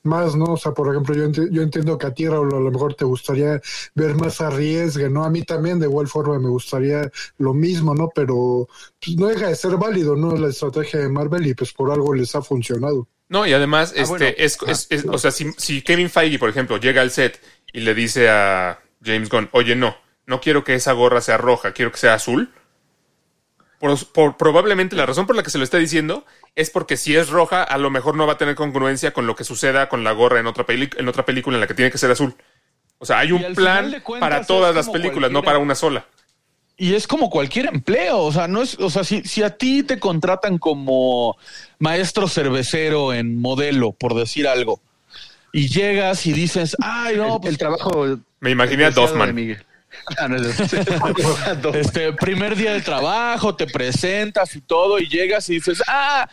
más, 0.04 0.36
¿no? 0.36 0.46
O 0.54 0.58
sea, 0.58 0.74
por 0.74 0.90
ejemplo, 0.90 1.16
yo, 1.16 1.24
enti- 1.28 1.50
yo 1.52 1.62
entiendo 1.62 1.98
que 1.98 2.08
a 2.08 2.14
ti, 2.14 2.28
Raúl, 2.28 2.54
a 2.54 2.60
lo 2.60 2.72
mejor 2.72 2.94
te 2.96 3.06
gustaría 3.06 3.62
ver 3.94 4.16
más 4.16 4.42
arriesgue, 4.42 5.10
¿no? 5.10 5.24
A 5.24 5.30
mí 5.30 5.44
también, 5.44 5.80
de 5.80 5.88
igual 5.88 6.08
forma, 6.08 6.40
me 6.40 6.50
gustaría 6.50 7.05
lo 7.38 7.54
mismo, 7.54 7.94
¿no? 7.96 8.10
Pero 8.14 8.68
pues, 9.04 9.18
no 9.18 9.28
deja 9.28 9.48
de 9.48 9.56
ser 9.56 9.78
válido, 9.78 10.16
¿no? 10.16 10.36
La 10.36 10.48
estrategia 10.50 11.00
de 11.00 11.10
Marvel 11.10 11.46
y 11.48 11.54
pues 11.54 11.72
por 11.74 11.92
algo 11.92 12.14
les 12.14 12.36
ha 12.36 12.42
funcionado. 12.42 13.08
No, 13.28 13.46
y 13.48 13.54
además, 13.54 13.92
Ah, 13.96 14.02
este, 14.02 14.10
bueno. 14.10 14.26
es, 14.38 14.58
es- 14.68 14.88
es- 14.92 15.06
o 15.06 15.18
sea, 15.18 15.32
si, 15.32 15.52
si 15.58 15.82
Kevin 15.82 16.10
Feige, 16.10 16.38
por 16.40 16.50
ejemplo, 16.50 16.78
llega 16.78 17.02
al 17.02 17.12
set 17.12 17.42
y 17.74 17.80
le 17.82 17.94
dice 17.96 18.30
a 18.30 18.80
James 19.04 19.30
Gunn, 19.30 19.50
oye, 19.52 19.76
no, 19.76 19.96
no 20.28 20.40
quiero 20.42 20.64
que 20.64 20.76
esa 20.76 20.92
gorra 20.94 21.22
sea 21.22 21.38
roja, 21.38 21.72
quiero 21.74 21.92
que 21.92 21.98
sea 21.98 22.14
azul. 22.14 22.52
Por, 23.80 23.98
por- 24.14 24.38
probablemente 24.38 24.96
la 24.96 25.06
razón 25.06 25.28
por 25.28 25.36
la 25.36 25.44
que 25.44 25.50
se 25.50 25.58
lo 25.58 25.64
está 25.64 25.78
diciendo 25.78 26.26
es 26.56 26.70
porque 26.70 26.96
si 26.98 27.16
es 27.16 27.30
roja, 27.30 27.62
a 27.62 27.78
lo 27.78 27.90
mejor 27.90 28.16
no 28.16 28.26
va 28.26 28.34
a 28.34 28.38
tener 28.38 28.56
congruencia 28.56 29.12
con 29.12 29.28
lo 29.28 29.36
que 29.36 29.44
suceda 29.44 29.90
con 29.90 30.04
la 30.04 30.14
gorra 30.14 30.40
en 30.40 30.48
otra, 30.48 30.66
peli- 30.66 30.90
en 30.98 31.08
otra 31.10 31.26
película 31.26 31.58
en 31.58 31.62
la 31.62 31.68
que 31.68 31.74
tiene 31.74 31.92
que 31.92 31.98
ser 31.98 32.10
azul. 32.10 32.36
O 33.00 33.06
sea, 33.06 33.20
hay 33.20 33.34
un 33.34 33.54
plan 33.54 34.02
cuentas 34.04 34.30
para 34.30 34.46
todas 34.46 34.74
las 34.74 34.88
películas, 34.90 35.30
no 35.30 35.44
para 35.44 35.60
una 35.60 35.76
sola. 35.76 36.06
Y 36.78 36.94
es 36.94 37.08
como 37.08 37.30
cualquier 37.30 37.68
empleo, 37.68 38.20
o 38.20 38.32
sea, 38.34 38.48
no 38.48 38.62
es, 38.62 38.78
o 38.80 38.90
sea, 38.90 39.04
si, 39.06 39.22
si 39.24 39.44
a 39.44 39.58
ti 39.58 39.84
te 39.84 39.98
contratan 39.98 40.58
como 40.58 41.38
maestro 41.80 42.28
cervecero 42.28 43.14
en 43.14 43.40
modelo, 43.40 43.94
por 43.94 44.14
decir 44.14 44.46
algo, 44.48 44.82
y 45.54 45.70
llegas 45.70 46.26
y 46.26 46.34
dices, 46.34 46.76
ay, 46.82 47.16
no, 47.16 47.36
el, 47.36 47.42
pues 47.42 47.52
el 47.54 47.58
trabajo. 47.58 48.20
Me 48.42 48.52
imaginé 48.52 48.86
a 48.86 48.92
Doffman. 48.92 49.34
Miguel. 49.34 49.64
Ah, 50.18 50.28
no, 50.28 50.38
este 51.74 52.12
primer 52.14 52.58
día 52.58 52.74
de 52.74 52.82
trabajo, 52.82 53.56
te 53.56 53.66
presentas 53.66 54.56
y 54.56 54.62
todo, 54.62 55.00
y 55.00 55.08
llegas 55.08 55.50
y 55.50 55.56
dices, 55.56 55.82
ah, 55.88 56.28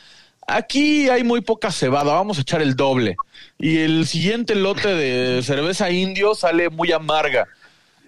aquí 0.46 1.09
hay 1.09 1.24
muy 1.24 1.40
poca 1.40 1.70
cebada, 1.70 2.14
vamos 2.14 2.38
a 2.38 2.40
echar 2.42 2.62
el 2.62 2.74
doble. 2.74 3.16
Y 3.59 3.78
el 3.78 4.07
siguiente 4.07 4.55
lote 4.55 4.88
de 4.88 5.42
cerveza 5.42 5.90
indio 5.90 6.35
sale 6.35 6.68
muy 6.68 6.92
amarga. 6.92 7.46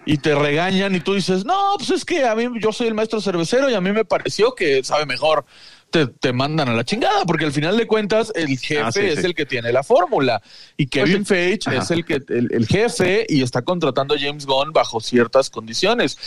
Y 0.05 0.17
te 0.17 0.35
regañan 0.35 0.93
y 0.95 0.99
tú 0.99 1.13
dices, 1.15 1.45
no, 1.45 1.73
pues 1.77 1.89
es 1.89 2.05
que 2.05 2.23
a 2.25 2.35
mí 2.35 2.47
yo 2.61 2.71
soy 2.71 2.87
el 2.87 2.93
maestro 2.93 3.19
cervecero 3.21 3.69
y 3.69 3.73
a 3.73 3.81
mí 3.81 3.91
me 3.91 4.05
pareció 4.05 4.53
que 4.53 4.83
sabe 4.83 5.05
mejor. 5.05 5.45
Te, 5.91 6.07
te 6.07 6.33
mandan 6.33 6.67
a 6.67 6.73
la 6.73 6.83
chingada, 6.83 7.23
porque 7.25 7.45
al 7.45 7.53
final 7.53 7.77
de 7.77 7.87
cuentas 7.87 8.31
el 8.35 8.57
jefe 8.59 8.81
Ah, 8.81 8.91
sí, 8.91 8.99
es 8.99 9.19
sí. 9.21 9.25
el 9.27 9.33
que 9.33 9.45
tiene 9.45 9.71
la 9.71 9.81
fórmula. 9.81 10.41
Y 10.75 10.87
Kevin 10.87 11.23
Pues, 11.23 11.27
Feige 11.29 11.69
ajá. 11.69 11.83
es 11.83 11.91
el 11.91 12.03
que 12.03 12.15
el, 12.27 12.49
el 12.51 12.67
jefe 12.67 13.25
y 13.29 13.41
está 13.43 13.61
contratando 13.61 14.13
a 14.15 14.19
James 14.19 14.45
Gunn 14.45 14.73
bajo 14.73 14.99
ciertas 14.99 15.49
condiciones. 15.49 16.17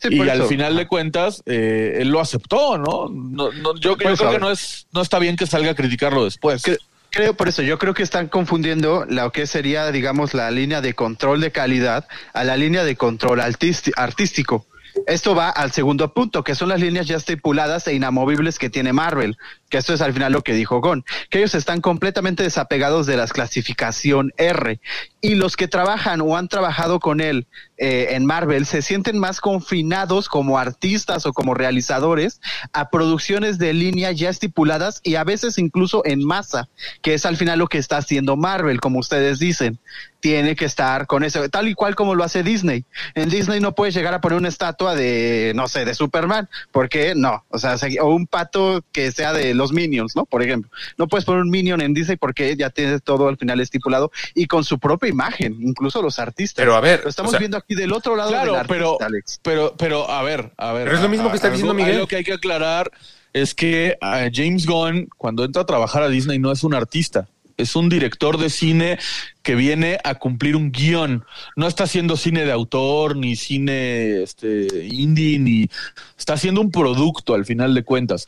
Sí, 0.00 0.08
y 0.12 0.20
al 0.20 0.38
eso. 0.40 0.48
final 0.48 0.76
de 0.76 0.86
cuentas, 0.86 1.42
eh, 1.44 1.98
él 2.00 2.08
lo 2.08 2.20
aceptó, 2.20 2.78
¿no? 2.78 3.08
no, 3.10 3.52
no 3.52 3.74
yo, 3.74 3.90
yo 3.90 3.96
creo 3.98 4.16
que 4.16 4.38
no 4.38 4.50
es, 4.50 4.86
no 4.92 5.02
está 5.02 5.18
bien 5.18 5.36
que 5.36 5.46
salga 5.46 5.72
a 5.72 5.74
criticarlo 5.74 6.24
después. 6.24 6.62
Cre- 6.64 6.78
Creo 7.18 7.34
por 7.34 7.48
eso, 7.48 7.62
yo 7.62 7.80
creo 7.80 7.94
que 7.94 8.04
están 8.04 8.28
confundiendo 8.28 9.04
lo 9.08 9.32
que 9.32 9.48
sería, 9.48 9.90
digamos, 9.90 10.34
la 10.34 10.52
línea 10.52 10.80
de 10.80 10.94
control 10.94 11.40
de 11.40 11.50
calidad 11.50 12.06
a 12.32 12.44
la 12.44 12.56
línea 12.56 12.84
de 12.84 12.94
control 12.94 13.40
artístico. 13.40 14.66
Esto 15.04 15.34
va 15.34 15.50
al 15.50 15.72
segundo 15.72 16.14
punto, 16.14 16.44
que 16.44 16.54
son 16.54 16.68
las 16.68 16.80
líneas 16.80 17.08
ya 17.08 17.16
estipuladas 17.16 17.88
e 17.88 17.94
inamovibles 17.94 18.60
que 18.60 18.70
tiene 18.70 18.92
Marvel, 18.92 19.36
que 19.68 19.78
esto 19.78 19.92
es 19.94 20.00
al 20.00 20.12
final 20.12 20.32
lo 20.32 20.42
que 20.42 20.54
dijo 20.54 20.80
Gon, 20.80 21.04
que 21.30 21.38
ellos 21.38 21.54
están 21.54 21.80
completamente 21.80 22.42
desapegados 22.42 23.06
de 23.06 23.16
la 23.16 23.26
clasificación 23.26 24.32
R. 24.36 24.80
Y 25.20 25.34
los 25.34 25.56
que 25.56 25.68
trabajan 25.68 26.20
o 26.20 26.36
han 26.36 26.48
trabajado 26.48 27.00
con 27.00 27.20
él 27.20 27.46
eh, 27.76 28.08
en 28.10 28.24
Marvel 28.24 28.66
se 28.66 28.82
sienten 28.82 29.18
más 29.18 29.40
confinados 29.40 30.28
como 30.28 30.58
artistas 30.58 31.26
o 31.26 31.32
como 31.32 31.54
realizadores 31.54 32.40
a 32.72 32.88
producciones 32.90 33.58
de 33.58 33.72
línea 33.72 34.12
ya 34.12 34.30
estipuladas 34.30 35.00
y 35.02 35.16
a 35.16 35.24
veces 35.24 35.58
incluso 35.58 36.02
en 36.04 36.24
masa, 36.24 36.68
que 37.02 37.14
es 37.14 37.26
al 37.26 37.36
final 37.36 37.58
lo 37.58 37.66
que 37.68 37.78
está 37.78 37.98
haciendo 37.98 38.36
Marvel, 38.36 38.80
como 38.80 38.98
ustedes 39.00 39.38
dicen. 39.38 39.78
Tiene 40.20 40.56
que 40.56 40.64
estar 40.64 41.06
con 41.06 41.22
eso, 41.22 41.48
tal 41.48 41.68
y 41.68 41.74
cual 41.74 41.94
como 41.94 42.16
lo 42.16 42.24
hace 42.24 42.42
Disney. 42.42 42.84
En 43.14 43.28
Disney 43.28 43.60
no 43.60 43.76
puedes 43.76 43.94
llegar 43.94 44.14
a 44.14 44.20
poner 44.20 44.36
una 44.38 44.48
estatua 44.48 44.96
de, 44.96 45.52
no 45.54 45.68
sé, 45.68 45.84
de 45.84 45.94
Superman, 45.94 46.48
porque 46.72 47.14
no, 47.14 47.44
o 47.50 47.58
sea, 47.60 47.78
se- 47.78 48.00
o 48.00 48.08
un 48.08 48.26
pato 48.26 48.84
que 48.90 49.12
sea 49.12 49.32
de 49.32 49.54
los 49.58 49.72
Minions, 49.72 50.16
¿no? 50.16 50.24
Por 50.24 50.42
ejemplo, 50.42 50.70
no 50.96 51.06
puedes 51.08 51.24
poner 51.24 51.42
un 51.42 51.50
Minion 51.50 51.80
en 51.82 51.92
Disney 51.92 52.16
porque 52.16 52.56
ya 52.56 52.70
tienes 52.70 53.02
todo 53.02 53.28
al 53.28 53.36
final 53.36 53.60
estipulado 53.60 54.10
y 54.34 54.46
con 54.46 54.64
su 54.64 54.78
propia 54.78 55.08
imagen, 55.10 55.56
incluso 55.60 56.00
los 56.00 56.18
artistas. 56.18 56.62
Pero 56.62 56.74
a 56.76 56.80
ver, 56.80 57.02
lo 57.04 57.10
estamos 57.10 57.30
o 57.30 57.32
sea- 57.32 57.38
viendo 57.40 57.56
aquí 57.58 57.74
del 57.74 57.92
otro 57.92 58.16
lado 58.16 58.30
Claro, 58.30 58.52
del 58.52 58.60
artista, 58.60 58.74
pero, 58.74 58.98
Alex. 59.00 59.40
pero, 59.42 59.74
pero, 59.76 60.10
a 60.10 60.22
ver, 60.22 60.52
a 60.56 60.72
ver. 60.72 60.84
Pero 60.84 60.96
es 60.96 61.02
lo 61.02 61.08
mismo 61.08 61.26
a- 61.28 61.30
que 61.30 61.36
está 61.36 61.48
algo- 61.48 61.56
diciendo 61.56 61.74
Miguel. 61.74 61.98
Lo 61.98 62.06
que 62.06 62.16
hay 62.16 62.24
que 62.24 62.32
aclarar 62.32 62.90
es 63.32 63.54
que 63.54 63.96
eh, 64.00 64.30
James 64.32 64.64
Gunn, 64.66 65.08
cuando 65.16 65.44
entra 65.44 65.62
a 65.62 65.66
trabajar 65.66 66.02
a 66.02 66.08
Disney, 66.08 66.38
no 66.38 66.50
es 66.52 66.64
un 66.64 66.74
artista. 66.74 67.28
Es 67.58 67.76
un 67.76 67.88
director 67.88 68.38
de 68.38 68.50
cine 68.50 68.98
que 69.42 69.54
viene 69.54 69.98
a 70.04 70.14
cumplir 70.14 70.56
un 70.56 70.70
guion. 70.70 71.24
No 71.56 71.66
está 71.66 71.84
haciendo 71.84 72.16
cine 72.16 72.44
de 72.44 72.52
autor, 72.52 73.16
ni 73.16 73.34
cine 73.34 74.22
este, 74.22 74.86
indie, 74.86 75.38
ni 75.38 75.68
está 76.16 76.34
haciendo 76.34 76.60
un 76.60 76.70
producto 76.70 77.34
al 77.34 77.44
final 77.44 77.74
de 77.74 77.82
cuentas. 77.82 78.26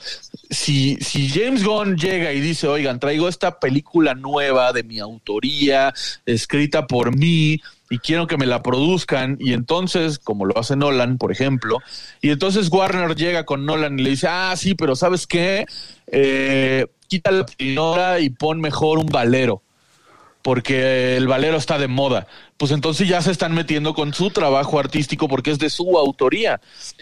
Si, 0.50 0.96
si 0.96 1.28
James 1.28 1.62
Gunn 1.64 1.96
llega 1.96 2.32
y 2.32 2.40
dice, 2.40 2.66
oigan, 2.66 2.98
traigo 2.98 3.28
esta 3.28 3.60
película 3.60 4.14
nueva 4.14 4.72
de 4.72 4.82
mi 4.82 4.98
autoría, 4.98 5.94
escrita 6.26 6.86
por 6.86 7.16
mí, 7.16 7.60
y 7.90 7.98
quiero 7.98 8.26
que 8.26 8.36
me 8.36 8.46
la 8.46 8.62
produzcan, 8.62 9.36
y 9.40 9.52
entonces, 9.52 10.18
como 10.18 10.44
lo 10.44 10.56
hace 10.58 10.76
Nolan, 10.76 11.18
por 11.18 11.32
ejemplo, 11.32 11.78
y 12.20 12.30
entonces 12.30 12.68
Warner 12.70 13.16
llega 13.16 13.44
con 13.44 13.66
Nolan 13.66 13.98
y 13.98 14.02
le 14.02 14.10
dice, 14.10 14.28
ah, 14.28 14.54
sí, 14.56 14.74
pero 14.74 14.94
¿sabes 14.94 15.26
qué? 15.26 15.66
Eh, 16.06 16.86
quita 17.10 17.32
la 17.32 17.46
señora 17.58 18.20
y 18.20 18.30
pon 18.30 18.60
mejor 18.60 18.98
un 18.98 19.06
valero. 19.06 19.62
porque 20.42 21.16
el 21.18 21.28
valero 21.28 21.58
está 21.58 21.76
de 21.78 21.86
moda. 21.86 22.26
Pues 22.60 22.72
entonces 22.72 23.08
ya 23.08 23.22
se 23.22 23.30
están 23.30 23.54
metiendo 23.54 23.94
con 23.94 24.12
su 24.12 24.28
trabajo 24.28 24.78
artístico 24.78 25.28
porque 25.28 25.50
es 25.50 25.58
de 25.58 25.70
su 25.70 25.96
autoría. 25.96 26.60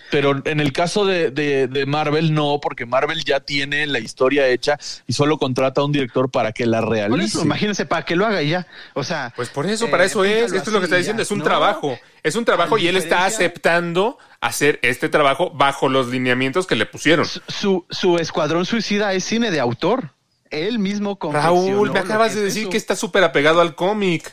Pero 0.08 0.40
en 0.44 0.60
el 0.60 0.72
caso 0.72 1.04
de, 1.04 1.32
de, 1.32 1.66
de 1.66 1.84
Marvel, 1.84 2.32
no, 2.32 2.60
porque 2.62 2.86
Marvel 2.86 3.24
ya 3.24 3.40
tiene 3.40 3.84
la 3.88 3.98
historia 3.98 4.46
hecha 4.46 4.78
y 5.08 5.14
solo 5.14 5.36
contrata 5.36 5.80
a 5.80 5.84
un 5.84 5.90
director 5.90 6.30
para 6.30 6.52
que 6.52 6.64
la 6.64 6.78
Por 6.80 6.90
realice. 6.90 7.24
eso, 7.38 7.42
imagínense, 7.42 7.86
para 7.86 8.04
que 8.04 8.14
lo 8.14 8.24
haga 8.24 8.40
y 8.40 8.50
ya. 8.50 8.68
O 8.94 9.02
sea. 9.02 9.32
Pues 9.34 9.48
por 9.48 9.66
eso, 9.66 9.86
eh, 9.86 9.88
para 9.88 10.04
eso 10.04 10.22
es. 10.24 10.52
Esto 10.52 10.70
es 10.70 10.72
lo 10.72 10.78
que 10.78 10.84
está 10.84 10.96
diciendo. 10.96 11.20
ya. 11.20 11.24
Es 11.24 11.32
un 11.32 11.38
No, 11.38 11.44
trabajo. 11.44 11.98
Es 12.22 12.36
un 12.36 12.44
trabajo 12.44 12.78
y 12.78 12.86
él 12.86 12.96
está 12.96 13.24
aceptando 13.24 14.16
hacer 14.40 14.78
este 14.82 15.08
trabajo 15.08 15.50
bajo 15.50 15.88
los 15.88 16.06
lineamientos 16.06 16.68
que 16.68 16.76
le 16.76 16.86
pusieron. 16.86 17.26
Su, 17.26 17.40
su, 17.48 17.84
su 17.90 18.18
Escuadrón 18.18 18.64
Suicida 18.64 19.12
es 19.12 19.24
cine 19.24 19.50
de 19.50 19.58
autor. 19.58 20.12
Él 20.50 20.78
mismo 20.78 21.18
Raúl, 21.20 21.90
me 21.90 21.98
acabas 21.98 22.36
de 22.36 22.42
decir 22.42 22.62
eso. 22.62 22.70
que 22.70 22.76
está 22.76 22.94
súper 22.94 23.24
apegado 23.24 23.60
al 23.60 23.74
cómic. 23.74 24.32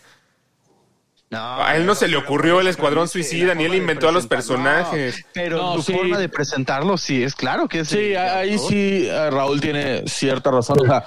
No, 1.32 1.64
A 1.64 1.76
él 1.76 1.86
no 1.86 1.96
se 1.96 2.08
le 2.08 2.18
ocurrió 2.18 2.62
el 2.62 2.68
Escuadrón 2.68 3.08
Suicida, 3.08 3.56
ni 3.56 3.64
él 3.64 3.74
inventó 3.76 4.08
a 4.08 4.12
los 4.12 4.28
personajes. 4.28 5.18
No, 5.18 5.26
pero 5.34 5.58
No, 5.58 5.74
su 5.76 5.82
sí. 5.84 5.94
forma 5.94 6.18
de 6.20 6.30
presentarlo, 6.30 6.98
sí, 6.98 7.24
es 7.24 7.36
claro 7.36 7.68
que 7.68 7.80
es. 7.80 7.88
Sí, 7.90 8.16
ahí 8.16 8.58
sí 8.60 9.08
eh, 9.10 9.30
Raúl 9.32 9.60
tiene 9.60 10.08
cierta 10.08 10.52
razón. 10.52 10.80
O 10.82 10.86
sea, 10.86 11.04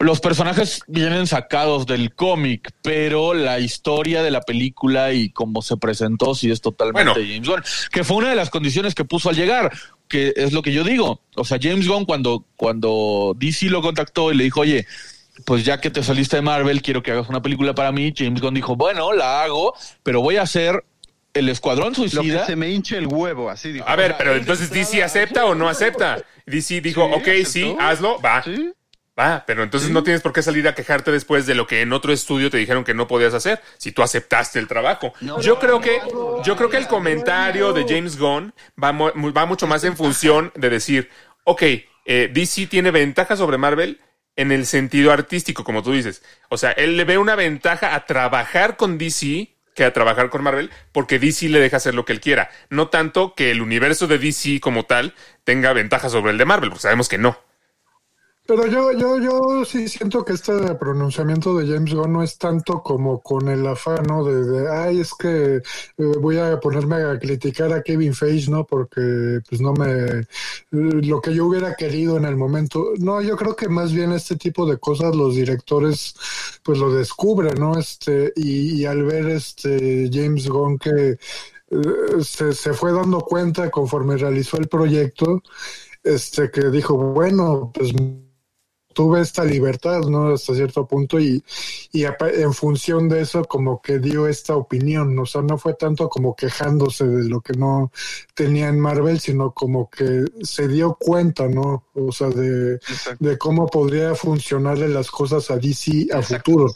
los 0.00 0.20
personajes 0.20 0.82
vienen 0.88 1.26
sacados 1.28 1.86
del 1.86 2.14
cómic, 2.14 2.72
pero 2.82 3.32
la 3.32 3.60
historia 3.60 4.22
de 4.24 4.32
la 4.32 4.40
película 4.40 5.12
y 5.12 5.30
cómo 5.30 5.62
se 5.62 5.76
presentó 5.76 6.34
sí 6.34 6.50
es 6.50 6.60
totalmente 6.60 7.12
Bueno. 7.12 7.26
James 7.26 7.48
Gunn, 7.48 7.62
que 7.92 8.02
fue 8.04 8.16
una 8.16 8.30
de 8.30 8.36
las 8.36 8.50
condiciones 8.50 8.94
que 8.94 9.04
puso 9.04 9.28
al 9.30 9.36
llegar, 9.36 9.72
que 10.08 10.34
es 10.36 10.52
lo 10.52 10.62
que 10.62 10.72
yo 10.72 10.82
digo. 10.82 11.22
O 11.36 11.44
sea, 11.44 11.58
James 11.62 11.86
Gunn 11.86 12.04
cuando, 12.06 12.44
cuando 12.56 13.34
DC 13.38 13.66
lo 13.70 13.82
contactó 13.82 14.32
y 14.32 14.36
le 14.36 14.44
dijo, 14.44 14.60
oye, 14.60 14.84
pues 15.44 15.64
ya 15.64 15.80
que 15.80 15.90
te 15.90 16.02
saliste 16.02 16.36
de 16.36 16.42
Marvel, 16.42 16.82
quiero 16.82 17.02
que 17.02 17.10
hagas 17.10 17.28
una 17.28 17.42
película 17.42 17.74
para 17.74 17.92
mí, 17.92 18.12
James 18.16 18.40
Gunn 18.40 18.54
dijo, 18.54 18.76
bueno, 18.76 19.12
la 19.12 19.42
hago, 19.42 19.74
pero 20.02 20.20
voy 20.20 20.36
a 20.36 20.42
hacer 20.42 20.84
el 21.34 21.48
Escuadrón 21.48 21.92
Lo 21.96 22.04
que 22.04 22.08
Suicida. 22.08 22.46
se 22.46 22.56
me 22.56 22.70
hinche 22.70 22.96
el 22.96 23.08
huevo, 23.08 23.50
así 23.50 23.72
dijo. 23.72 23.88
A 23.88 23.96
ver, 23.96 24.14
pero 24.16 24.34
entonces 24.34 24.70
DC 24.70 25.02
acepta 25.02 25.44
o 25.46 25.54
no 25.54 25.68
acepta. 25.68 26.22
DC 26.46 26.80
dijo, 26.80 27.06
Sí, 27.06 27.12
ok, 27.14 27.46
sí, 27.46 27.76
hazlo, 27.78 28.20
va. 28.20 28.42
Sí. 28.42 28.72
Va, 29.16 29.44
pero 29.46 29.62
entonces 29.62 29.90
no 29.90 30.02
tienes 30.02 30.22
por 30.22 30.32
qué 30.32 30.42
salir 30.42 30.66
a 30.66 30.74
quejarte 30.74 31.12
después 31.12 31.46
de 31.46 31.54
lo 31.54 31.68
que 31.68 31.82
en 31.82 31.92
otro 31.92 32.12
estudio 32.12 32.50
te 32.50 32.56
dijeron 32.56 32.82
que 32.82 32.94
no 32.94 33.06
podías 33.06 33.32
hacer, 33.32 33.60
si 33.78 33.92
tú 33.92 34.02
aceptaste 34.02 34.58
el 34.58 34.66
trabajo. 34.66 35.12
yo 35.40 35.60
creo 35.60 35.80
que, 35.80 36.00
yo 36.42 36.56
creo 36.56 36.68
que 36.68 36.78
el 36.78 36.88
comentario 36.88 37.72
de 37.72 37.84
James 37.88 38.18
Gunn 38.18 38.52
va 38.82 39.46
mucho 39.46 39.68
más 39.68 39.84
en 39.84 39.96
función 39.96 40.50
de 40.56 40.68
decir, 40.68 41.10
ok, 41.44 41.62
eh, 42.06 42.30
DC 42.32 42.66
tiene 42.66 42.90
ventaja 42.90 43.36
sobre 43.36 43.56
Marvel 43.56 44.00
en 44.36 44.52
el 44.52 44.66
sentido 44.66 45.12
artístico, 45.12 45.64
como 45.64 45.82
tú 45.82 45.92
dices. 45.92 46.22
O 46.48 46.56
sea, 46.56 46.72
él 46.72 46.96
le 46.96 47.04
ve 47.04 47.18
una 47.18 47.36
ventaja 47.36 47.94
a 47.94 48.06
trabajar 48.06 48.76
con 48.76 48.98
DC 48.98 49.54
que 49.74 49.84
a 49.84 49.92
trabajar 49.92 50.30
con 50.30 50.42
Marvel, 50.42 50.70
porque 50.92 51.18
DC 51.18 51.48
le 51.48 51.58
deja 51.58 51.78
hacer 51.78 51.94
lo 51.94 52.04
que 52.04 52.12
él 52.12 52.20
quiera. 52.20 52.50
No 52.70 52.88
tanto 52.88 53.34
que 53.34 53.50
el 53.50 53.60
universo 53.60 54.06
de 54.06 54.18
DC 54.18 54.60
como 54.60 54.84
tal 54.84 55.14
tenga 55.42 55.72
ventaja 55.72 56.08
sobre 56.08 56.30
el 56.30 56.38
de 56.38 56.44
Marvel, 56.44 56.70
porque 56.70 56.82
sabemos 56.82 57.08
que 57.08 57.18
no. 57.18 57.38
Pero 58.46 58.66
yo, 58.66 58.92
yo, 58.92 59.18
yo 59.20 59.64
sí 59.64 59.88
siento 59.88 60.22
que 60.22 60.34
este 60.34 60.52
pronunciamiento 60.74 61.56
de 61.56 61.66
James 61.66 61.94
Gunn 61.94 62.12
no 62.12 62.22
es 62.22 62.36
tanto 62.36 62.82
como 62.82 63.22
con 63.22 63.48
el 63.48 63.66
afán, 63.66 64.02
¿no? 64.06 64.22
De, 64.22 64.44
de, 64.44 64.70
ay, 64.70 65.00
es 65.00 65.14
que 65.14 65.56
eh, 65.56 65.62
voy 66.20 66.36
a 66.36 66.60
ponerme 66.60 66.96
a 66.96 67.18
criticar 67.18 67.72
a 67.72 67.82
Kevin 67.82 68.12
Feige, 68.12 68.50
¿no? 68.50 68.66
Porque, 68.66 69.40
pues, 69.48 69.62
no 69.62 69.72
me... 69.72 69.86
eh, 70.20 70.26
lo 70.70 71.22
que 71.22 71.34
yo 71.34 71.46
hubiera 71.46 71.74
querido 71.74 72.18
en 72.18 72.26
el 72.26 72.36
momento. 72.36 72.90
No, 72.98 73.22
yo 73.22 73.34
creo 73.36 73.56
que 73.56 73.70
más 73.70 73.94
bien 73.94 74.12
este 74.12 74.36
tipo 74.36 74.66
de 74.66 74.76
cosas 74.76 75.16
los 75.16 75.34
directores, 75.36 76.14
pues, 76.62 76.78
lo 76.78 76.92
descubren, 76.92 77.54
¿no? 77.58 77.78
Este, 77.78 78.30
y, 78.36 78.82
y 78.82 78.84
al 78.84 79.04
ver 79.04 79.26
este 79.28 80.10
James 80.12 80.48
Gunn 80.50 80.78
que 80.78 81.12
eh, 81.12 81.16
se, 82.22 82.52
se 82.52 82.74
fue 82.74 82.92
dando 82.92 83.20
cuenta 83.20 83.70
conforme 83.70 84.16
realizó 84.18 84.58
el 84.58 84.68
proyecto, 84.68 85.42
este, 86.02 86.50
que 86.50 86.70
dijo, 86.70 86.96
bueno, 86.96 87.70
pues 87.74 87.92
tuve 88.94 89.20
esta 89.20 89.44
libertad, 89.44 90.00
¿no? 90.02 90.28
Hasta 90.32 90.54
cierto 90.54 90.86
punto 90.86 91.20
y, 91.20 91.42
y 91.92 92.04
en 92.04 92.54
función 92.54 93.08
de 93.08 93.20
eso 93.22 93.44
como 93.44 93.82
que 93.82 93.98
dio 93.98 94.26
esta 94.26 94.56
opinión, 94.56 95.18
o 95.18 95.26
sea, 95.26 95.42
no 95.42 95.58
fue 95.58 95.74
tanto 95.74 96.08
como 96.08 96.34
quejándose 96.34 97.06
de 97.06 97.28
lo 97.28 97.40
que 97.40 97.52
no 97.54 97.92
tenía 98.34 98.68
en 98.68 98.80
Marvel, 98.80 99.20
sino 99.20 99.52
como 99.52 99.90
que 99.90 100.24
se 100.42 100.68
dio 100.68 100.94
cuenta, 100.94 101.48
¿no? 101.48 101.84
O 101.94 102.12
sea, 102.12 102.28
de, 102.28 102.78
de 103.18 103.38
cómo 103.38 103.66
podría 103.66 104.14
funcionarle 104.14 104.88
las 104.88 105.10
cosas 105.10 105.50
a 105.50 105.56
DC 105.56 106.08
a 106.12 106.18
Exacto. 106.18 106.52
futuro. 106.52 106.72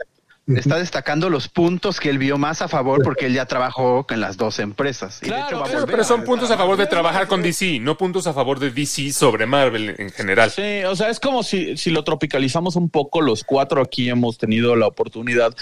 Está 0.56 0.76
destacando 0.78 1.28
los 1.28 1.48
puntos 1.48 2.00
que 2.00 2.08
él 2.08 2.16
vio 2.18 2.38
más 2.38 2.62
a 2.62 2.68
favor 2.68 3.02
porque 3.02 3.26
él 3.26 3.34
ya 3.34 3.44
trabajó 3.44 4.06
con 4.06 4.18
las 4.20 4.36
dos 4.38 4.58
empresas. 4.60 5.18
Y 5.22 5.26
de 5.26 5.32
Claro, 5.32 5.46
hecho 5.46 5.56
va 5.58 5.62
a 5.62 5.64
pero- 5.66 5.80
volver 5.80 5.90
Pero 5.92 6.02
a 6.02 6.06
son 6.06 6.24
puntos 6.24 6.50
a 6.50 6.56
favor 6.56 6.76
de 6.78 6.86
trabajar 6.86 7.26
con 7.28 7.42
DC, 7.42 7.80
no 7.80 7.98
puntos 7.98 8.26
a 8.26 8.32
favor 8.32 8.58
de 8.58 8.70
DC 8.70 9.12
sobre 9.12 9.44
Marvel 9.46 9.94
en 9.98 10.10
general. 10.10 10.50
Sí, 10.50 10.84
o 10.86 10.96
sea, 10.96 11.10
es 11.10 11.20
como 11.20 11.42
si, 11.42 11.76
si 11.76 11.90
lo 11.90 12.02
tropicalizamos 12.02 12.76
un 12.76 12.88
poco, 12.88 13.20
los 13.20 13.44
cuatro 13.44 13.82
aquí 13.82 14.08
hemos 14.08 14.38
tenido 14.38 14.74
la 14.74 14.86
oportunidad 14.86 15.54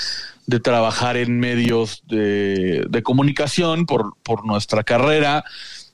de 0.47 0.61
trabajar 0.61 1.17
en 1.17 1.41
medios 1.41 2.05
de, 2.07 2.85
de 2.89 3.03
comunicación 3.03 3.87
por, 3.87 4.15
por 4.23 4.47
nuestra 4.47 4.85
carrera. 4.85 5.45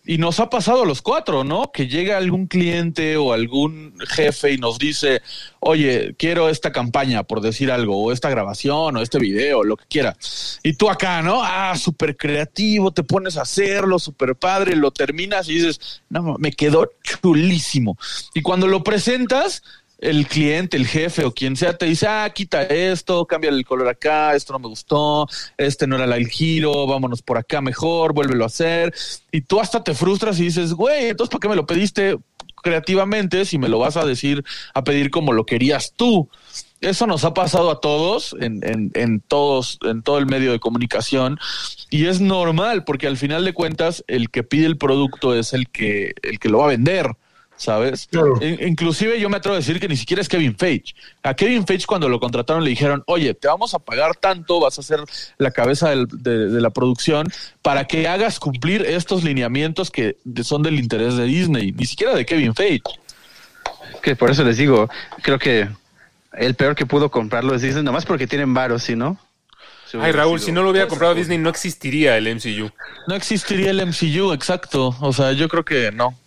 Y 0.05 0.18
nos 0.18 0.40
ha 0.40 0.50
pasado 0.50 0.82
a 0.82 0.86
los 0.86 1.00
cuatro, 1.00 1.44
¿no? 1.44 1.70
Que 1.70 1.86
llega 1.86 2.16
algún 2.16 2.48
cliente 2.48 3.16
o 3.16 3.32
algún 3.32 3.94
jefe 4.09 4.53
y 4.53 4.59
nos 4.59 4.78
dice, 4.78 5.22
oye, 5.61 6.16
quiero 6.18 6.48
esta 6.48 6.72
campaña, 6.72 7.22
por 7.22 7.40
decir 7.40 7.70
algo, 7.70 7.96
o 7.96 8.11
esta 8.11 8.28
grabación, 8.28 8.96
o 8.96 9.00
este 9.00 9.20
video, 9.20 9.62
lo 9.62 9.76
que 9.76 9.84
quiera. 9.88 10.16
Y 10.64 10.72
tú 10.72 10.90
acá, 10.90 11.22
¿no? 11.22 11.40
Ah, 11.44 11.76
súper 11.76 12.16
creativo, 12.16 12.90
te 12.90 13.05
pones 13.05 13.36
a 13.36 13.42
hacerlo, 13.42 14.00
súper 14.00 14.34
padre, 14.34 14.74
lo 14.74 14.90
terminas 14.90 15.48
y 15.48 15.55
dices, 15.55 16.03
no, 16.09 16.36
me 16.36 16.50
quedó 16.50 16.90
chulísimo. 17.05 17.96
Y 18.34 18.42
cuando 18.42 18.66
lo 18.66 18.82
presentas, 18.82 19.62
el 20.03 20.26
cliente, 20.26 20.76
el 20.76 20.86
jefe 20.86 21.24
o 21.24 21.32
quien 21.32 21.57
sea 21.57 21.78
te 21.78 21.86
dice, 21.86 22.09
ah, 22.09 22.28
quita 22.34 22.62
esto, 22.64 23.24
cambia 23.24 23.50
el 23.50 23.64
color 23.64 23.88
acá, 23.88 24.34
esto 24.34 24.53
no 24.53 24.59
me 24.59 24.66
gustó, 24.66 25.28
este 25.57 25.86
no 25.86 25.94
era 25.94 26.16
el 26.16 26.26
giro, 26.26 26.88
vámonos 26.88 27.22
por 27.22 27.38
acá 27.38 27.61
mejor, 27.61 28.12
vuélvelo 28.12 28.42
a 28.42 28.48
hacer. 28.48 28.92
Y 29.30 29.42
tú 29.42 29.61
hasta 29.61 29.84
te 29.84 29.94
frustras 29.94 30.40
y 30.40 30.44
dices, 30.44 30.74
güey, 30.74 31.11
entonces 31.11 31.30
¿para 31.30 31.40
qué 31.40 31.48
me 31.48 31.55
lo 31.55 31.66
pediste 31.66 32.18
creativamente 32.62 33.44
si 33.44 33.59
me 33.59 33.68
lo 33.68 33.78
vas 33.78 33.96
a 33.96 34.05
decir, 34.05 34.44
a 34.74 34.82
pedir 34.82 35.12
como 35.12 35.32
lo 35.32 35.46
querías 35.46 35.92
tú? 35.94 36.28
Eso 36.80 37.07
nos 37.07 37.22
ha 37.24 37.32
pasado 37.32 37.70
a 37.70 37.78
todos 37.78 38.34
en, 38.40 38.59
en, 38.68 38.90
en 38.94 39.20
todos, 39.20 39.78
en 39.82 40.03
todo 40.03 40.18
el 40.18 40.26
medio 40.26 40.50
de 40.50 40.59
comunicación, 40.59 41.38
y 41.90 42.07
es 42.07 42.20
normal, 42.20 42.82
porque 42.82 43.07
al 43.07 43.16
final 43.16 43.44
de 43.44 43.55
cuentas, 43.55 44.03
el 44.09 44.30
que 44.30 44.42
pide 44.42 44.66
el 44.66 44.78
producto 44.78 45.32
es 45.36 45.53
el 45.53 45.68
que, 45.68 46.14
el 46.22 46.40
que 46.40 46.48
lo 46.48 46.59
va 46.59 46.64
a 46.64 46.68
vender. 46.68 47.07
¿Sabes? 47.62 48.08
Claro. 48.10 48.34
In- 48.42 48.58
Inclusive 48.66 49.20
yo 49.20 49.28
me 49.28 49.36
atrevo 49.36 49.54
a 49.54 49.58
decir 49.60 49.78
que 49.78 49.86
ni 49.86 49.96
siquiera 49.96 50.20
es 50.20 50.28
Kevin 50.28 50.56
Feige. 50.58 50.94
A 51.22 51.34
Kevin 51.34 51.64
Feige 51.64 51.86
cuando 51.86 52.08
lo 52.08 52.18
contrataron 52.18 52.64
le 52.64 52.70
dijeron, 52.70 53.04
oye, 53.06 53.34
te 53.34 53.46
vamos 53.46 53.72
a 53.74 53.78
pagar 53.78 54.16
tanto, 54.16 54.58
vas 54.58 54.80
a 54.80 54.82
ser 54.82 54.98
la 55.38 55.52
cabeza 55.52 55.90
del- 55.90 56.08
de, 56.10 56.48
de 56.48 56.60
la 56.60 56.70
producción 56.70 57.28
para 57.62 57.84
que 57.86 58.08
hagas 58.08 58.40
cumplir 58.40 58.82
estos 58.82 59.22
lineamientos 59.22 59.92
que 59.92 60.16
son 60.42 60.64
del 60.64 60.80
interés 60.80 61.16
de 61.16 61.24
Disney, 61.24 61.70
ni 61.70 61.86
siquiera 61.86 62.14
de 62.16 62.26
Kevin 62.26 62.52
Feige. 62.54 62.82
Que 64.02 64.16
por 64.16 64.30
eso 64.32 64.42
les 64.42 64.56
digo, 64.56 64.90
creo 65.22 65.38
que 65.38 65.68
el 66.32 66.54
peor 66.56 66.74
que 66.74 66.84
pudo 66.86 67.10
comprarlo 67.12 67.54
es 67.54 67.62
Disney, 67.62 67.84
nomás 67.84 68.04
porque 68.04 68.26
tienen 68.26 68.52
varos, 68.54 68.82
¿sí 68.82 68.96
no? 68.96 69.18
Ay, 70.00 70.10
Raúl, 70.12 70.38
sido- 70.40 70.46
si 70.46 70.52
no 70.52 70.62
lo 70.62 70.70
hubiera 70.70 70.88
comprado 70.88 71.14
Disney, 71.14 71.36
no 71.38 71.50
existiría 71.50 72.16
el 72.16 72.26
MCU. 72.26 72.70
No 73.06 73.14
existiría 73.14 73.70
el 73.70 73.80
MCU, 73.86 74.32
exacto. 74.32 74.96
O 75.00 75.12
sea, 75.12 75.32
yo 75.32 75.48
creo 75.48 75.64
que 75.64 75.92
no. 75.92 76.18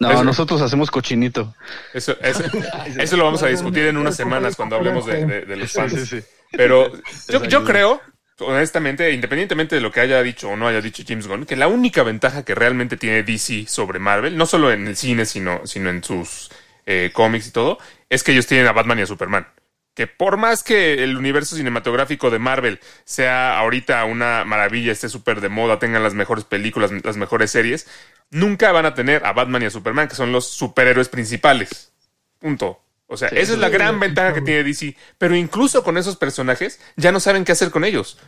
No, 0.00 0.10
Eso- 0.10 0.24
nosotros 0.24 0.60
hacemos 0.62 0.90
cochinito. 0.90 1.54
Eso, 1.94 2.16
eso, 2.22 2.42
eso 2.98 3.16
lo 3.16 3.24
vamos 3.24 3.42
a 3.42 3.46
discutir 3.48 3.84
en 3.86 3.96
unas 3.96 4.16
semanas 4.16 4.56
cuando 4.56 4.74
hablemos 4.76 5.06
de, 5.06 5.24
de- 5.26 5.40
de 5.42 5.56
los 5.56 5.72
fans. 5.72 5.92
Sí, 5.92 6.06
sí, 6.06 6.20
sí. 6.20 6.26
Pero 6.52 6.90
yo, 7.28 7.44
yo 7.44 7.64
creo, 7.64 8.00
honestamente, 8.40 9.12
independientemente 9.12 9.74
de 9.76 9.80
lo 9.82 9.92
que 9.92 10.00
haya 10.00 10.22
dicho 10.22 10.48
o 10.48 10.56
no 10.56 10.66
haya 10.66 10.80
dicho 10.80 11.02
James 11.06 11.26
Gunn, 11.28 11.44
que 11.46 11.54
la 11.54 11.68
única 11.68 12.02
ventaja 12.02 12.44
que 12.44 12.54
realmente 12.54 12.96
tiene 12.96 13.22
DC 13.22 13.66
sobre 13.68 13.98
Marvel, 13.98 14.36
no 14.36 14.46
solo 14.46 14.72
en 14.72 14.86
el 14.88 14.96
cine, 14.96 15.26
sino, 15.26 15.66
sino 15.66 15.90
en 15.90 16.02
sus 16.02 16.50
eh, 16.86 17.10
cómics 17.12 17.48
y 17.48 17.52
todo, 17.52 17.78
es 18.08 18.24
que 18.24 18.32
ellos 18.32 18.46
tienen 18.46 18.66
a 18.66 18.72
Batman 18.72 18.98
y 18.98 19.02
a 19.02 19.06
Superman. 19.06 19.46
Que 19.94 20.06
por 20.06 20.38
más 20.38 20.62
que 20.62 21.04
el 21.04 21.16
universo 21.16 21.56
cinematográfico 21.56 22.30
de 22.30 22.38
Marvel 22.38 22.80
sea 23.04 23.58
ahorita 23.58 24.04
una 24.06 24.44
maravilla, 24.46 24.92
esté 24.92 25.08
súper 25.10 25.40
de 25.42 25.50
moda, 25.50 25.78
tengan 25.78 26.02
las 26.02 26.14
mejores 26.14 26.44
películas, 26.44 26.90
las 27.04 27.16
mejores 27.18 27.50
series, 27.50 27.86
nunca 28.30 28.72
van 28.72 28.86
a 28.86 28.94
tener 28.94 29.24
a 29.24 29.32
Batman 29.32 29.62
y 29.62 29.66
a 29.66 29.70
Superman, 29.70 30.08
que 30.08 30.14
son 30.14 30.32
los 30.32 30.46
superhéroes 30.48 31.08
principales. 31.08 31.92
Punto. 32.38 32.80
O 33.06 33.16
sea, 33.16 33.28
esa 33.28 33.52
es 33.54 33.58
la 33.58 33.68
gran 33.68 33.98
ventaja 33.98 34.34
que 34.34 34.40
tiene 34.42 34.62
DC. 34.62 34.96
Pero 35.18 35.34
incluso 35.34 35.82
con 35.82 35.98
esos 35.98 36.16
personajes, 36.16 36.80
ya 36.96 37.10
no 37.10 37.18
saben 37.20 37.44
qué 37.44 37.52
hacer 37.52 37.70
con 37.70 37.84
ellos. 37.84 38.18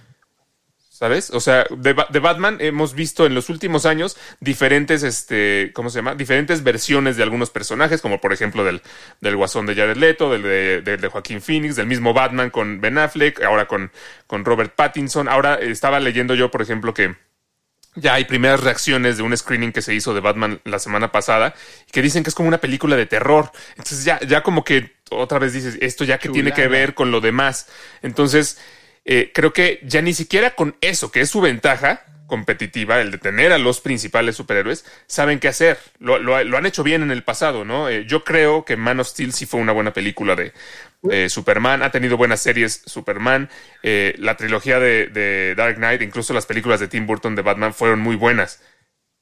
¿Sabes? 0.88 1.30
O 1.30 1.40
sea, 1.40 1.64
de, 1.70 1.94
Ba- 1.94 2.06
de 2.10 2.18
Batman 2.20 2.58
hemos 2.60 2.94
visto 2.94 3.26
en 3.26 3.34
los 3.34 3.48
últimos 3.48 3.86
años 3.86 4.16
diferentes, 4.40 5.02
este, 5.02 5.72
¿cómo 5.74 5.88
se 5.90 5.98
llama? 5.98 6.14
Diferentes 6.14 6.62
versiones 6.62 7.16
de 7.16 7.24
algunos 7.24 7.50
personajes, 7.50 8.00
como 8.00 8.20
por 8.20 8.32
ejemplo 8.32 8.62
del, 8.64 8.82
del 9.20 9.34
Guasón 9.36 9.66
de 9.66 9.74
Jared 9.74 9.96
Leto, 9.96 10.30
del 10.30 10.42
de, 10.42 10.82
del 10.82 11.00
de 11.00 11.08
Joaquín 11.08 11.40
Phoenix, 11.40 11.74
del 11.74 11.86
mismo 11.88 12.12
Batman 12.12 12.50
con 12.50 12.80
Ben 12.80 12.98
Affleck, 12.98 13.42
ahora 13.42 13.66
con, 13.66 13.90
con 14.28 14.44
Robert 14.44 14.74
Pattinson. 14.76 15.28
Ahora 15.28 15.54
estaba 15.56 15.98
leyendo 15.98 16.34
yo, 16.36 16.50
por 16.52 16.62
ejemplo, 16.62 16.94
que 16.94 17.16
ya 17.94 18.14
hay 18.14 18.24
primeras 18.24 18.60
reacciones 18.62 19.16
de 19.16 19.22
un 19.22 19.36
screening 19.36 19.72
que 19.72 19.82
se 19.82 19.94
hizo 19.94 20.14
de 20.14 20.20
Batman 20.20 20.60
la 20.64 20.78
semana 20.78 21.12
pasada 21.12 21.54
que 21.90 22.02
dicen 22.02 22.22
que 22.22 22.30
es 22.30 22.34
como 22.34 22.48
una 22.48 22.58
película 22.58 22.96
de 22.96 23.06
terror. 23.06 23.50
Entonces 23.70 24.04
ya, 24.04 24.18
ya 24.20 24.42
como 24.42 24.64
que 24.64 24.92
otra 25.10 25.38
vez 25.38 25.52
dices, 25.52 25.76
esto 25.80 26.04
ya 26.04 26.18
que 26.18 26.28
tiene 26.30 26.52
que 26.52 26.68
ver 26.68 26.94
con 26.94 27.10
lo 27.10 27.20
demás. 27.20 27.66
Entonces, 28.02 28.58
eh, 29.04 29.30
creo 29.34 29.52
que 29.52 29.80
ya 29.84 30.00
ni 30.00 30.14
siquiera 30.14 30.54
con 30.54 30.76
eso, 30.80 31.10
que 31.12 31.20
es 31.20 31.30
su 31.30 31.40
ventaja 31.40 32.04
competitiva, 32.26 33.00
el 33.02 33.10
de 33.10 33.18
tener 33.18 33.52
a 33.52 33.58
los 33.58 33.80
principales 33.82 34.36
superhéroes, 34.36 34.86
saben 35.06 35.38
qué 35.38 35.48
hacer. 35.48 35.78
Lo, 35.98 36.18
lo- 36.18 36.42
lo 36.44 36.56
han 36.56 36.64
hecho 36.64 36.82
bien 36.82 37.02
en 37.02 37.10
el 37.10 37.22
pasado, 37.24 37.66
¿no? 37.66 37.90
Eh, 37.90 38.06
yo 38.06 38.24
creo 38.24 38.64
que 38.64 38.76
Man 38.78 39.00
of 39.00 39.08
Steel 39.08 39.34
sí 39.34 39.44
fue 39.44 39.60
una 39.60 39.72
buena 39.72 39.92
película 39.92 40.34
de, 40.34 40.52
de 41.02 41.28
Superman, 41.28 41.82
ha 41.82 41.90
tenido 41.90 42.16
buenas 42.16 42.40
series 42.40 42.82
Superman, 42.86 43.50
eh, 43.82 44.14
la 44.18 44.36
trilogía 44.36 44.78
de, 44.78 45.08
de 45.08 45.54
Dark 45.56 45.76
Knight, 45.76 46.02
incluso 46.02 46.32
las 46.32 46.46
películas 46.46 46.80
de 46.80 46.88
Tim 46.88 47.06
Burton 47.06 47.34
de 47.34 47.42
Batman 47.42 47.74
fueron 47.74 48.00
muy 48.00 48.16
buenas. 48.16 48.62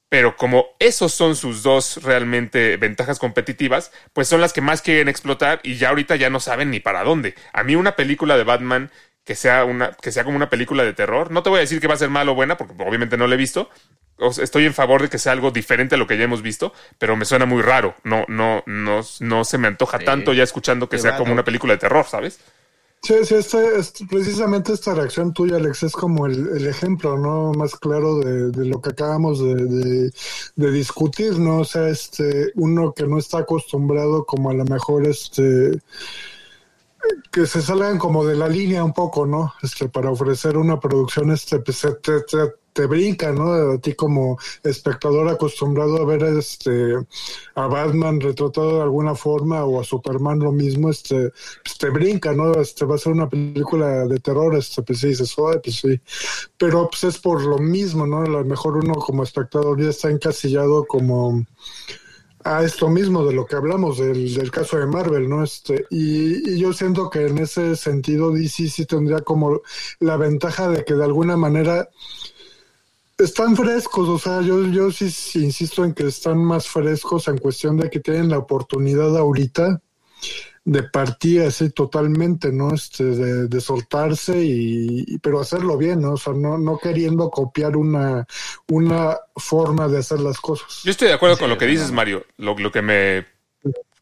Pero 0.09 0.35
como 0.35 0.75
esos 0.79 1.13
son 1.13 1.37
sus 1.37 1.63
dos 1.63 2.03
realmente 2.03 2.75
ventajas 2.75 3.17
competitivas, 3.17 3.93
pues 4.11 4.27
son 4.27 4.41
las 4.41 4.51
que 4.51 4.59
más 4.59 4.81
quieren 4.81 5.07
explotar 5.07 5.61
y 5.63 5.75
ya 5.75 5.87
ahorita 5.89 6.17
ya 6.17 6.29
no 6.29 6.41
saben 6.41 6.69
ni 6.69 6.81
para 6.81 7.03
dónde. 7.05 7.33
A 7.53 7.63
mí 7.63 7.75
una 7.75 7.95
película 7.95 8.35
de 8.35 8.43
Batman 8.43 8.91
que 9.23 9.35
sea 9.35 9.63
una 9.63 9.93
que 9.93 10.11
sea 10.11 10.25
como 10.25 10.35
una 10.35 10.49
película 10.49 10.83
de 10.83 10.93
terror, 10.93 11.31
no 11.31 11.43
te 11.43 11.49
voy 11.49 11.59
a 11.59 11.61
decir 11.61 11.79
que 11.79 11.87
va 11.87 11.93
a 11.93 11.97
ser 11.97 12.09
mala 12.09 12.31
o 12.31 12.35
buena 12.35 12.57
porque 12.57 12.73
obviamente 12.83 13.15
no 13.17 13.25
la 13.25 13.35
he 13.35 13.37
visto. 13.37 13.69
O 14.21 14.31
sea, 14.33 14.43
estoy 14.43 14.65
en 14.65 14.73
favor 14.73 15.01
de 15.01 15.09
que 15.09 15.17
sea 15.17 15.31
algo 15.33 15.51
diferente 15.51 15.95
a 15.95 15.97
lo 15.97 16.07
que 16.07 16.17
ya 16.17 16.23
hemos 16.23 16.41
visto, 16.41 16.73
pero 16.97 17.15
me 17.15 17.25
suena 17.25 17.45
muy 17.45 17.61
raro. 17.61 17.95
No 18.03 18.23
no 18.27 18.63
no 18.65 19.01
no 19.19 19.43
se 19.43 19.57
me 19.57 19.67
antoja 19.67 19.97
Sí. 19.99 20.05
tanto 20.05 20.33
ya 20.33 20.43
escuchando 20.43 20.87
que 20.87 20.97
Qué 20.97 21.01
sea 21.01 21.17
como 21.17 21.33
una 21.33 21.43
película 21.43 21.73
de 21.73 21.79
terror, 21.79 22.05
¿sabes? 22.07 22.39
Sí, 23.03 23.15
sí, 23.25 23.33
este, 23.33 23.79
este- 23.79 24.05
precisamente 24.05 24.73
esta 24.73 24.93
reacción 24.93 25.33
tuya, 25.33 25.55
Alex, 25.55 25.81
es 25.81 25.91
como 25.93 26.27
el, 26.27 26.49
el 26.55 26.67
ejemplo, 26.67 27.17
¿no? 27.17 27.51
Más 27.53 27.75
claro 27.75 28.19
de, 28.19 28.51
de 28.51 28.65
lo 28.65 28.79
que 28.79 28.91
acabamos 28.91 29.39
de, 29.43 29.55
de- 29.55 30.11
de 30.55 30.71
discutir, 30.71 31.39
¿no? 31.39 31.61
O 31.61 31.65
sea, 31.65 31.89
este, 31.89 32.51
uno 32.53 32.93
que 32.93 33.07
no 33.07 33.17
está 33.17 33.39
acostumbrado 33.39 34.23
como 34.25 34.51
a 34.51 34.53
lo 34.53 34.65
mejor, 34.65 35.07
este, 35.07 35.71
que 37.31 37.47
se 37.47 37.61
salgan 37.63 37.97
como 37.97 38.23
de 38.23 38.35
la 38.35 38.47
línea 38.47 38.83
un 38.83 38.93
poco, 38.93 39.25
¿no? 39.25 39.53
Este, 39.63 39.89
para 39.89 40.11
ofrecer 40.11 40.55
una 40.57 40.79
producción, 40.79 41.31
este, 41.31 41.57
pues 41.59 41.83
te, 42.73 42.85
brinca, 42.85 43.31
¿no? 43.31 43.73
A 43.73 43.77
ti 43.77 43.93
como 43.93 44.37
espectador 44.63 45.27
acostumbrado 45.29 45.97
a 46.01 46.05
ver, 46.05 46.23
este, 46.23 46.95
a 47.55 47.67
Batman 47.67 48.19
retratado 48.19 48.77
de 48.77 48.83
alguna 48.83 49.15
forma 49.15 49.63
o 49.65 49.79
a 49.79 49.83
Superman 49.83 50.39
lo 50.39 50.51
mismo, 50.51 50.89
este, 50.89 51.31
pues 51.63 51.77
te 51.77 51.89
brinca, 51.89 52.33
¿no? 52.33 52.53
Este 52.53 52.85
va 52.85 52.95
a 52.95 52.97
ser 52.97 53.13
una 53.13 53.29
película 53.29 54.05
de 54.07 54.19
terror, 54.19 54.55
este, 54.55 54.81
pues 54.83 54.99
sí, 54.99 55.07
dices, 55.07 55.33
"Ay, 55.37 55.59
pues 55.63 55.77
sí. 55.77 55.99
Pero 56.57 56.89
pues 56.89 57.03
es 57.03 57.17
por 57.19 57.41
lo 57.43 57.57
mismo, 57.57 58.05
¿no? 58.07 58.21
A 58.21 58.27
lo 58.27 58.45
mejor 58.45 58.77
uno 58.77 58.93
como 58.95 59.23
espectador 59.23 59.81
ya 59.81 59.89
está 59.89 60.09
encasillado 60.09 60.85
como 60.85 61.45
a 62.43 62.63
esto 62.63 62.89
mismo 62.89 63.25
de 63.25 63.33
lo 63.33 63.45
que 63.45 63.55
hablamos 63.55 63.97
del, 63.97 64.33
del 64.33 64.51
caso 64.51 64.77
de 64.77 64.87
Marvel, 64.87 65.29
¿no? 65.29 65.43
Este, 65.43 65.85
y, 65.89 66.53
y 66.53 66.59
yo 66.59 66.73
siento 66.73 67.09
que 67.09 67.27
en 67.27 67.37
ese 67.37 67.75
sentido 67.75 68.31
DC 68.31 68.69
sí 68.69 68.85
tendría 68.85 69.21
como 69.21 69.61
la 69.99 70.17
ventaja 70.17 70.69
de 70.69 70.83
que 70.83 70.95
de 70.95 71.03
alguna 71.03 71.37
manera 71.37 71.89
están 73.23 73.55
frescos, 73.55 74.07
o 74.09 74.19
sea, 74.19 74.41
yo, 74.41 74.65
yo 74.67 74.91
sí, 74.91 75.09
sí 75.11 75.43
insisto 75.45 75.83
en 75.83 75.93
que 75.93 76.07
están 76.07 76.43
más 76.43 76.67
frescos 76.67 77.27
en 77.27 77.37
cuestión 77.37 77.77
de 77.77 77.89
que 77.89 77.99
tienen 77.99 78.29
la 78.29 78.37
oportunidad 78.37 79.17
ahorita 79.17 79.81
de 80.63 80.83
partir 80.83 81.41
así 81.41 81.71
totalmente, 81.71 82.51
¿no? 82.51 82.73
Este, 82.73 83.03
de, 83.03 83.47
de 83.47 83.61
soltarse 83.61 84.37
y, 84.43 85.03
y- 85.07 85.17
pero 85.17 85.39
hacerlo 85.39 85.77
bien, 85.77 86.01
¿no? 86.01 86.13
O 86.13 86.17
sea, 86.17 86.33
no, 86.33 86.57
no 86.57 86.77
queriendo 86.77 87.29
copiar 87.31 87.75
una, 87.75 88.27
una 88.69 89.17
forma 89.35 89.87
de 89.87 89.97
hacer 89.99 90.19
las 90.19 90.39
cosas. 90.39 90.81
Yo 90.83 90.91
estoy 90.91 91.07
de 91.07 91.15
acuerdo 91.15 91.37
con 91.37 91.49
lo 91.49 91.57
que 91.57 91.65
dices, 91.65 91.91
Mario. 91.91 92.25
Lo, 92.37 92.55
lo 92.57 92.71
que 92.71 92.81
me 92.83 93.25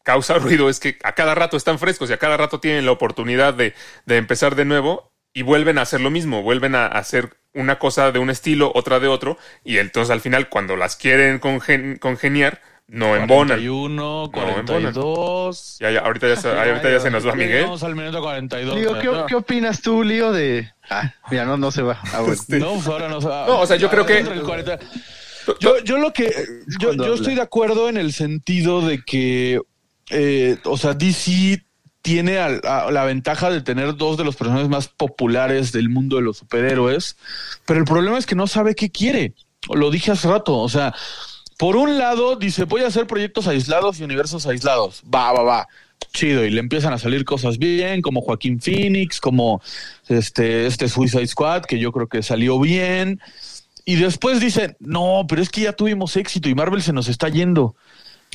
causa 0.02 0.34
ruido 0.38 0.68
es 0.68 0.80
que 0.80 0.98
a 1.02 1.14
cada 1.14 1.34
rato 1.34 1.56
están 1.56 1.78
frescos 1.78 2.10
y 2.10 2.12
a 2.12 2.18
cada 2.18 2.36
rato 2.36 2.60
tienen 2.60 2.84
la 2.84 2.92
oportunidad 2.92 3.54
de, 3.54 3.74
de 4.04 4.16
empezar 4.18 4.54
de 4.54 4.66
nuevo 4.66 5.12
y 5.32 5.42
vuelven 5.42 5.78
a 5.78 5.82
hacer 5.82 6.00
lo 6.02 6.10
mismo, 6.10 6.42
vuelven 6.42 6.74
a 6.74 6.86
hacer 6.86 7.38
una 7.54 7.78
cosa 7.78 8.12
de 8.12 8.18
un 8.18 8.30
estilo, 8.30 8.70
otra 8.74 9.00
de 9.00 9.08
otro, 9.08 9.36
y 9.64 9.78
entonces 9.78 10.10
al 10.10 10.20
final 10.20 10.48
cuando 10.48 10.76
las 10.76 10.96
quieren 10.96 11.40
congen- 11.40 11.98
congeniar, 11.98 12.60
no 12.86 13.14
embonan. 13.16 13.58
41, 13.58 13.94
No, 13.94 14.24
embonan. 14.24 14.66
42. 14.66 15.76
Ya, 15.80 15.90
ya, 15.92 16.00
ahorita 16.00 16.28
ya 16.28 16.36
se, 16.36 16.48
ahorita 16.48 16.90
ya 16.90 17.00
se 17.00 17.10
nos 17.10 17.26
va 17.26 17.34
Miguel. 17.34 17.62
Vamos 17.64 17.82
al 17.84 17.94
minuto 17.94 18.20
42. 18.20 18.76
Lío, 18.78 18.98
¿qué, 18.98 19.10
qué 19.28 19.34
opinas 19.36 19.80
tú, 19.80 20.02
Lío, 20.02 20.32
de...? 20.32 20.70
Ah, 20.88 21.12
mira, 21.30 21.44
no, 21.44 21.56
no 21.56 21.70
se 21.70 21.82
va. 21.82 22.00
Ah, 22.12 22.18
bueno. 22.18 22.32
Este, 22.34 22.58
No, 22.58 22.74
pues 22.74 22.86
ahora 22.88 23.08
no. 23.08 23.20
No, 23.20 23.60
o 23.60 23.66
sea, 23.66 23.76
yo 23.76 23.88
creo 23.90 24.04
que- 24.04 24.18
Entre 24.18 24.34
el 24.34 24.42
40. 24.42 24.78
Yo, 25.60 25.78
yo 25.84 25.98
lo 25.98 26.12
que. 26.12 26.26
Yo, 26.78 26.88
cuando 26.88 27.04
yo 27.04 27.10
habla. 27.12 27.20
estoy 27.22 27.34
de 27.34 27.40
acuerdo 27.42 27.88
en 27.88 27.96
el 27.96 28.12
sentido 28.12 28.82
de 28.82 29.00
que. 29.04 29.60
eh, 30.10 30.58
o 30.64 30.76
sea, 30.76 30.92
DC 30.94 31.64
tiene 32.02 32.38
al- 32.38 32.60
a- 32.64 32.90
la 32.90 33.04
ventaja 33.04 33.50
de 33.50 33.60
tener 33.60 33.96
dos 33.96 34.16
de 34.16 34.24
los 34.24 34.36
personajes 34.36 34.68
más 34.68 34.88
populares 34.88 35.72
del 35.72 35.88
mundo 35.88 36.16
de 36.16 36.22
los 36.22 36.38
superhéroes, 36.38 37.16
pero 37.66 37.78
el 37.80 37.84
problema 37.86 38.18
es 38.18 38.26
que 38.26 38.34
no 38.34 38.46
sabe 38.46 38.74
qué 38.74 38.90
quiere. 38.90 39.34
Lo 39.72 39.90
dije 39.90 40.10
hace 40.12 40.28
rato, 40.28 40.56
o 40.56 40.68
sea, 40.68 40.94
por 41.58 41.76
un 41.76 41.98
lado 41.98 42.36
dice, 42.36 42.64
voy 42.64 42.82
a 42.82 42.86
hacer 42.86 43.06
proyectos 43.06 43.46
aislados 43.46 44.00
y 44.00 44.04
universos 44.04 44.46
aislados. 44.46 45.02
Va, 45.14 45.32
va, 45.32 45.42
va. 45.42 45.68
Chido, 46.14 46.44
y 46.46 46.50
le 46.50 46.60
empiezan 46.60 46.94
a 46.94 46.98
salir 46.98 47.26
cosas 47.26 47.58
bien, 47.58 48.00
como 48.00 48.22
Joaquín 48.22 48.60
Phoenix, 48.60 49.20
como 49.20 49.60
este, 50.08 50.66
este 50.66 50.88
Suicide 50.88 51.26
Squad, 51.26 51.64
que 51.66 51.78
yo 51.78 51.92
creo 51.92 52.08
que 52.08 52.22
salió 52.22 52.58
bien. 52.58 53.20
Y 53.84 53.96
después 53.96 54.40
dicen, 54.40 54.76
no, 54.80 55.26
pero 55.28 55.42
es 55.42 55.50
que 55.50 55.60
ya 55.60 55.72
tuvimos 55.74 56.16
éxito 56.16 56.48
y 56.48 56.54
Marvel 56.54 56.82
se 56.82 56.94
nos 56.94 57.08
está 57.08 57.28
yendo. 57.28 57.76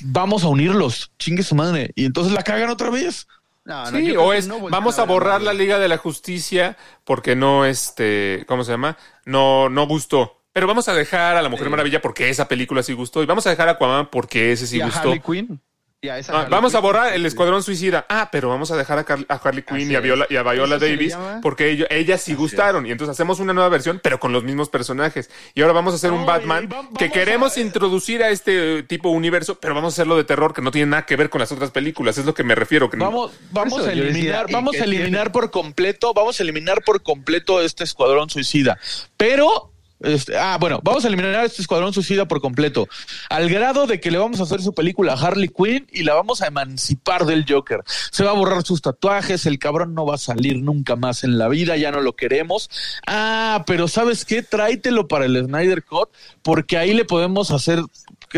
Vamos 0.01 0.43
a 0.43 0.47
unirlos, 0.47 1.11
chingue 1.17 1.41
su 1.43 1.55
madre. 1.55 1.91
Y 1.95 2.05
entonces 2.05 2.33
la 2.33 2.43
cagan 2.43 2.69
otra 2.69 2.91
vez. 2.91 3.27
No, 3.65 3.91
no, 3.91 3.97
Sí, 3.97 4.15
o 4.15 4.31
es, 4.31 4.47
no 4.47 4.61
vamos 4.69 4.99
a 4.99 5.03
borrar 5.03 5.41
la. 5.41 5.53
Liga 5.53 5.79
de 5.79 5.87
la 5.87 5.97
Justicia 5.97 6.77
porque 7.03 7.35
no, 7.35 7.65
este, 7.65 8.45
¿cómo 8.47 8.63
se 8.63 8.71
llama? 8.71 8.97
No, 9.25 9.69
no 9.69 9.87
gustó. 9.87 10.43
Pero 10.53 10.67
vamos 10.67 10.87
a 10.87 10.93
dejar 10.93 11.35
a 11.35 11.41
la 11.41 11.49
Mujer. 11.49 11.69
Maravilla 11.69 12.01
porque 12.01 12.29
esa 12.29 12.47
película 12.47 12.83
sí 12.83 12.93
gustó. 12.93 13.21
Y 13.23 13.25
vamos 13.25 13.45
a 13.47 13.49
dejar 13.49 13.67
a 13.67 13.71
Aquaman 13.71 14.09
porque 14.09 14.51
ese 14.51 14.67
sí 14.67 14.77
Y 14.77 14.81
a 14.81 14.85
gustó. 14.85 14.99
Harley 14.99 15.19
Quinn. 15.19 15.61
Y 16.05 16.09
a 16.09 16.19
esa 16.19 16.41
Ah, 16.41 16.47
vamos 16.49 16.75
a 16.75 16.79
borrar 16.79 17.13
el 17.13 17.25
Escuadrón 17.25 17.63
Suicida. 17.63 18.05
Ah, 18.09 18.29
pero 18.31 18.49
vamos 18.49 18.69
a 18.71 18.77
dejar 18.77 18.99
a, 18.99 19.03
Car- 19.03 19.25
a 19.27 19.33
Harley 19.35 19.63
Quinn 19.63 19.89
y 19.91 19.95
a. 19.95 19.99
Viola, 19.99 20.27
y 20.29 20.35
a 20.35 20.43
Davis 20.43 21.17
porque 21.41 21.69
ellos, 21.71 21.87
ellas 21.89 22.21
sí 22.21 22.31
Así 22.33 22.37
gustaron. 22.39 22.85
Y 22.85 22.91
entonces 22.91 23.11
hacemos 23.13 23.39
una 23.39 23.53
nueva 23.53 23.69
versión, 23.69 23.99
pero 24.03 24.19
con 24.19 24.31
los 24.31 24.43
mismos 24.43 24.69
personajes. 24.69 25.29
Y 25.53 25.61
ahora 25.61 25.73
vamos 25.73 25.93
a 25.93 25.95
hacer 25.97 26.11
un 26.11 26.25
Batman 26.25 26.65
y 26.65 26.67
va- 26.67 26.89
que 26.97 27.09
queremos 27.11 27.57
a- 27.57 27.59
introducir 27.59 28.21
a 28.23 28.29
este 28.29 28.83
tipo 28.83 29.09
universo, 29.09 29.55
pero 29.59 29.73
vamos 29.73 29.93
a 29.93 29.95
hacerlo 29.95 30.15
de 30.17 30.23
terror 30.25 30.53
que 30.53 30.61
no 30.61 30.71
tiene 30.71 30.91
nada 30.91 31.05
que 31.05 31.15
ver 31.15 31.29
con 31.29 31.39
las 31.39 31.51
otras 31.51 31.71
películas. 31.71 32.17
Es 32.17 32.25
lo 32.25 32.33
que 32.33 32.43
me 32.43 32.55
refiero. 32.55 32.89
Que 32.89 32.97
no- 32.97 33.05
Vamos, 33.05 33.31
vamos 33.51 33.73
eso 33.79 33.85
a 33.85 33.89
decía, 33.89 34.03
eliminar, 34.03 34.45
¿y 34.49 34.53
vamos 34.53 34.75
a 34.79 34.83
eliminar 34.83 35.31
por 35.31 35.49
completo, 35.51 36.13
vamos 36.13 36.39
a 36.39 36.43
eliminar 36.43 36.83
por 36.83 37.01
completo 37.01 37.61
este 37.61 37.83
escuadrón 37.83 38.29
suicida. 38.29 38.77
Pero, 39.17 39.71
este, 40.05 40.37
ah, 40.37 40.57
bueno, 40.59 40.79
vamos 40.83 41.03
a 41.03 41.07
eliminar 41.07 41.43
este 41.45 41.61
escuadrón 41.61 41.93
suicida 41.93 42.27
por 42.27 42.41
completo. 42.41 42.87
Al 43.29 43.49
grado 43.49 43.87
de 43.87 43.99
que 43.99 44.11
le 44.11 44.17
vamos 44.17 44.39
a 44.39 44.43
hacer 44.43 44.61
su 44.61 44.73
película 44.73 45.13
a 45.13 45.19
Harley 45.19 45.49
Quinn 45.49 45.87
y 45.91 46.03
la 46.03 46.13
vamos 46.13 46.41
a 46.41 46.47
emancipar 46.47 47.25
del 47.25 47.45
Joker. 47.47 47.81
Se 48.11 48.23
va 48.23 48.31
a 48.31 48.33
borrar 48.33 48.63
sus 48.63 48.81
tatuajes, 48.81 49.45
el 49.45 49.59
cabrón 49.59 49.93
no 49.93 50.05
va 50.05 50.15
a 50.15 50.19
salir 50.19 50.57
nunca 50.57 50.95
más 50.95 51.23
en 51.23 51.37
la 51.37 51.47
vida, 51.47 51.77
ya 51.77 51.91
no 51.91 52.01
lo 52.01 52.15
queremos. 52.15 52.69
Ah, 53.07 53.63
pero 53.65 53.87
¿sabes 53.87 54.25
qué? 54.25 54.43
Tráetelo 54.43 55.07
para 55.07 55.25
el 55.25 55.43
Snyder 55.45 55.83
Cut, 55.83 56.09
porque 56.41 56.77
ahí 56.77 56.93
le 56.93 57.05
podemos 57.05 57.51
hacer 57.51 57.81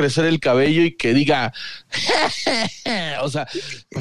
crecer 0.01 0.25
el 0.25 0.39
cabello 0.39 0.83
y 0.83 0.95
que 0.95 1.11
diga, 1.11 1.51
o 3.21 3.29
sea, 3.29 3.47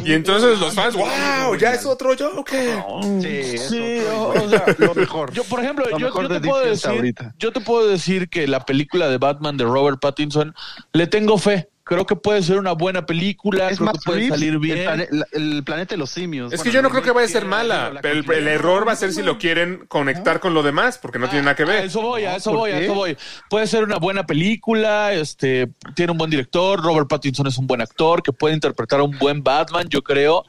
Y 0.04 0.12
entonces 0.12 0.58
los 0.58 0.74
fans, 0.74 0.94
wow, 0.94 1.56
ya 1.58 1.72
es 1.72 1.86
otro 1.86 2.10
Joker. 2.18 2.82
Sí, 3.22 3.26
eso, 3.56 3.68
Sí, 3.70 3.98
otro- 4.00 4.44
o, 4.44 4.50
sea, 4.50 4.64
lo 4.78 4.94
mejor. 4.94 5.32
yo, 5.32 5.42
por 5.44 5.60
ejemplo, 5.60 5.86
Lo 5.90 5.98
yo, 5.98 6.12
te 6.28 6.40
puedo 6.40 6.60
decir, 6.64 6.90
ahorita. 6.90 7.34
yo 7.38 7.50
te 7.52 7.60
puedo 7.60 7.88
decir 7.88 8.28
que 8.28 8.46
la 8.46 8.60
película 8.66 9.08
de 9.08 9.16
Batman 9.16 9.56
de 9.56 9.64
Robert 9.64 9.98
Pattinson 10.00 10.54
le 10.92 11.06
tengo 11.06 11.38
fe. 11.38 11.70
Creo 11.88 12.04
que 12.04 12.16
puede 12.16 12.42
ser 12.42 12.58
una 12.58 12.72
buena 12.72 13.06
película, 13.06 13.70
es 13.70 13.76
creo 13.78 13.86
más 13.86 13.98
que 13.98 14.10
puede 14.10 14.28
salir 14.28 14.58
bien. 14.58 14.78
El, 14.78 14.84
plane- 14.86 15.08
la- 15.12 15.26
el 15.30 15.62
planeta 15.62 15.94
de 15.94 15.98
los 15.98 16.10
simios. 16.10 16.52
Es 16.52 16.58
Bueno, 16.58 16.64
que 16.64 16.74
yo 16.74 16.82
no 16.82 16.90
creo 16.90 17.02
que 17.04 17.12
vaya 17.12 17.26
a 17.26 17.30
ser 17.30 17.44
mala. 17.44 17.90
la 17.90 18.00
pero 18.00 18.32
El, 18.32 18.48
error 18.48 18.88
va 18.88 18.90
a 18.90 18.96
ser 18.96 19.12
si 19.12 19.22
lo 19.22 19.38
quieren 19.38 19.84
conectar 19.86 20.40
con 20.40 20.52
lo 20.52 20.64
demás, 20.64 20.98
porque 20.98 21.20
no 21.20 21.28
tiene 21.28 21.42
nada 21.44 21.54
que 21.54 21.62
A 21.62 21.66
ver. 21.66 21.84
eso 21.84 22.00
voy, 22.02 22.24
a 22.24 22.34
eso 22.34 22.50
¿por 22.50 22.58
voy, 22.58 22.72
a 22.72 22.80
eso 22.80 22.92
voy. 22.92 23.16
Puede 23.48 23.68
ser 23.68 23.84
una 23.84 23.98
buena 23.98 24.26
película, 24.26 25.12
este, 25.12 25.68
tiene 25.94 26.10
un 26.10 26.18
buen 26.18 26.28
director, 26.28 26.82
Robert 26.82 27.06
Pattinson 27.08 27.46
es 27.46 27.56
un 27.56 27.68
buen 27.68 27.80
actor 27.80 28.20
que 28.20 28.32
puede 28.32 28.54
interpretar 28.56 28.98
a 28.98 29.04
un 29.04 29.16
buen 29.18 29.44
Batman, 29.44 29.86
yo 29.88 30.02
creo. 30.02 30.44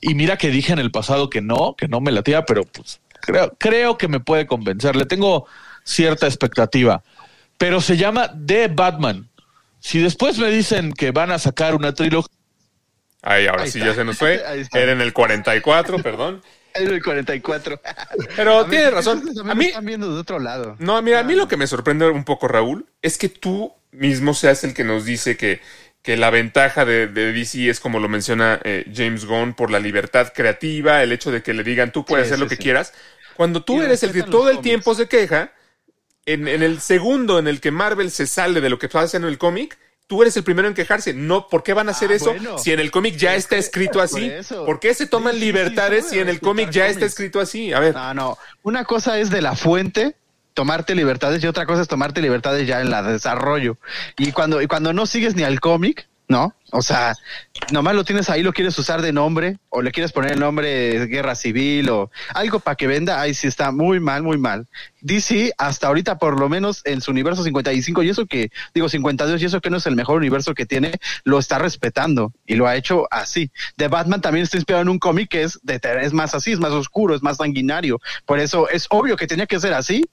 Y 0.00 0.14
mira 0.14 0.38
que 0.38 0.48
dije 0.48 0.72
en 0.72 0.78
el 0.78 0.90
pasado 0.90 1.28
que 1.28 1.42
no, 1.42 1.74
que 1.76 1.88
no 1.88 2.00
me 2.00 2.10
latía, 2.10 2.46
pero 2.46 2.64
pues 2.64 3.00
creo, 3.20 3.54
creo 3.58 3.98
que 3.98 4.08
me 4.08 4.20
puede 4.20 4.46
convencer. 4.46 4.96
Le 4.96 5.04
tengo 5.04 5.46
cierta 5.84 6.26
expectativa. 6.26 7.02
Pero 7.58 7.82
se 7.82 7.98
llama 7.98 8.32
The 8.46 8.68
Batman. 8.68 9.28
Si 9.80 10.00
después 10.00 10.38
me 10.38 10.50
dicen 10.50 10.92
que 10.92 11.10
van 11.10 11.30
a 11.32 11.38
sacar 11.38 11.74
una 11.74 11.94
trilogía. 11.94 12.34
Ahí, 13.22 13.46
ahora 13.46 13.64
Ahí 13.64 13.70
sí 13.70 13.78
está. 13.78 13.90
ya 13.90 13.96
se 13.96 14.04
nos 14.04 14.16
fue. 14.18 14.42
Era 14.72 14.92
en 14.92 15.00
el 15.00 15.12
44, 15.12 15.98
perdón. 16.02 16.42
Es 16.72 16.88
el 16.88 17.02
44. 17.02 17.80
Pero 18.36 18.58
ver, 18.60 18.70
tienes 18.70 18.92
razón. 18.94 19.24
A 19.50 19.54
mí, 19.56 19.66
están 19.66 19.84
viendo 19.84 20.14
de 20.14 20.20
otro 20.20 20.38
lado. 20.38 20.76
No, 20.78 21.02
mira, 21.02 21.18
a 21.18 21.24
mí 21.24 21.34
lo 21.34 21.48
que 21.48 21.56
me 21.56 21.66
sorprende 21.66 22.08
un 22.08 22.24
poco, 22.24 22.46
Raúl, 22.46 22.86
es 23.02 23.18
que 23.18 23.28
tú 23.28 23.72
mismo 23.90 24.34
seas 24.34 24.62
el 24.62 24.72
que 24.72 24.84
nos 24.84 25.04
dice 25.04 25.36
que, 25.36 25.60
que 26.02 26.16
la 26.16 26.30
ventaja 26.30 26.84
de, 26.84 27.08
de 27.08 27.32
DC 27.32 27.68
es 27.68 27.80
como 27.80 27.98
lo 27.98 28.08
menciona 28.08 28.60
eh, 28.62 28.84
James 28.94 29.24
Gunn 29.24 29.54
por 29.54 29.72
la 29.72 29.80
libertad 29.80 30.32
creativa, 30.32 31.02
el 31.02 31.10
hecho 31.10 31.32
de 31.32 31.42
que 31.42 31.54
le 31.54 31.64
digan 31.64 31.90
tú 31.90 32.04
puedes 32.04 32.28
Sí, 32.28 32.34
hacer 32.34 32.38
lo 32.38 32.48
que 32.48 32.54
sí. 32.54 32.62
quieras. 32.62 32.92
Cuando 33.36 33.64
tú 33.64 33.82
Y 33.82 33.84
eres 33.86 34.04
el 34.04 34.12
que 34.12 34.22
todo 34.22 34.48
el 34.48 34.60
tiempo 34.60 34.94
se 34.94 35.08
queja, 35.08 35.52
en, 36.32 36.48
en 36.48 36.62
el 36.62 36.80
segundo 36.80 37.38
en 37.38 37.48
el 37.48 37.60
que 37.60 37.70
Marvel 37.70 38.10
se 38.10 38.26
sale 38.26 38.60
de 38.60 38.68
lo 38.68 38.78
que 38.78 38.88
haciendo 38.92 39.28
en 39.28 39.32
el 39.32 39.38
cómic, 39.38 39.78
tú 40.06 40.22
eres 40.22 40.36
el 40.36 40.42
primero 40.42 40.66
en 40.68 40.74
quejarse. 40.74 41.14
No, 41.14 41.48
¿por 41.48 41.62
qué 41.62 41.72
van 41.72 41.88
a 41.88 41.92
hacer 41.92 42.10
Ah, 42.10 42.14
eso 42.16 42.30
bueno. 42.32 42.58
si 42.58 42.72
en 42.72 42.80
el 42.80 42.90
cómic 42.90 43.16
ya 43.16 43.36
está 43.36 43.56
escrito 43.56 44.00
así? 44.00 44.30
¿Por 44.66 44.80
qué 44.80 44.92
se 44.94 45.06
toman 45.06 45.34
Sí, 45.34 45.38
sí, 45.38 45.46
sí, 45.46 45.52
libertades 45.52 46.08
si 46.08 46.18
en 46.18 46.28
el 46.28 46.40
cómic 46.40 46.70
ya 46.70 46.88
está 46.88 47.06
escrito 47.06 47.38
así? 47.40 47.72
A 47.72 47.78
ver. 47.80 47.94
No, 47.94 48.12
no. 48.14 48.38
Una 48.62 48.84
cosa 48.84 49.18
es 49.18 49.30
de 49.30 49.40
la 49.40 49.54
fuente 49.54 50.16
tomarte 50.52 50.96
libertades 50.96 51.42
y 51.42 51.46
otra 51.46 51.64
cosa 51.64 51.82
es 51.82 51.88
tomarte 51.88 52.20
libertades 52.20 52.66
ya 52.66 52.80
en 52.80 52.90
la 52.90 53.02
desarrollo. 53.02 53.78
Y 54.18 54.32
cuando, 54.32 54.60
y 54.60 54.66
cuando 54.66 54.92
no 54.92 55.06
sigues 55.06 55.36
ni 55.36 55.44
al 55.44 55.60
cómic, 55.60 56.08
¿no? 56.30 56.54
O 56.70 56.80
sea, 56.80 57.16
nomás 57.72 57.96
lo 57.96 58.04
tienes 58.04 58.30
ahí, 58.30 58.44
lo 58.44 58.52
quieres 58.52 58.78
usar 58.78 59.02
de 59.02 59.12
nombre 59.12 59.58
o 59.68 59.82
le 59.82 59.90
quieres 59.90 60.12
poner 60.12 60.32
el 60.32 60.38
nombre 60.38 61.06
Guerra 61.06 61.34
Civil 61.34 61.90
o 61.90 62.12
algo 62.32 62.60
para 62.60 62.76
que 62.76 62.86
venda, 62.86 63.20
ahí 63.20 63.34
sí 63.34 63.48
está 63.48 63.72
muy 63.72 63.98
mal, 63.98 64.22
muy 64.22 64.38
mal. 64.38 64.68
DC 65.00 65.52
hasta 65.58 65.88
ahorita 65.88 66.18
por 66.18 66.38
lo 66.38 66.48
menos 66.48 66.82
en 66.84 67.00
su 67.00 67.10
universo 67.10 67.42
55 67.42 68.04
y 68.04 68.10
eso 68.10 68.26
que 68.26 68.52
digo 68.72 68.88
52 68.88 69.42
y 69.42 69.44
eso 69.44 69.60
que 69.60 69.70
no 69.70 69.78
es 69.78 69.86
el 69.86 69.96
mejor 69.96 70.18
universo 70.18 70.54
que 70.54 70.66
tiene, 70.66 70.92
lo 71.24 71.40
está 71.40 71.58
respetando 71.58 72.32
y 72.46 72.54
lo 72.54 72.68
ha 72.68 72.76
hecho 72.76 73.08
así. 73.10 73.50
The 73.76 73.88
Batman 73.88 74.20
también 74.20 74.44
está 74.44 74.56
inspirado 74.56 74.82
en 74.82 74.88
un 74.88 75.00
cómic 75.00 75.30
que 75.30 75.42
es 75.42 75.58
de 75.64 75.80
es 76.00 76.12
más 76.12 76.36
así, 76.36 76.52
es 76.52 76.60
más 76.60 76.70
oscuro, 76.70 77.16
es 77.16 77.24
más 77.24 77.38
sanguinario. 77.38 77.98
Por 78.24 78.38
eso 78.38 78.68
es 78.68 78.86
obvio 78.90 79.16
que 79.16 79.26
tenía 79.26 79.46
que 79.46 79.58
ser 79.58 79.74
así. 79.74 80.04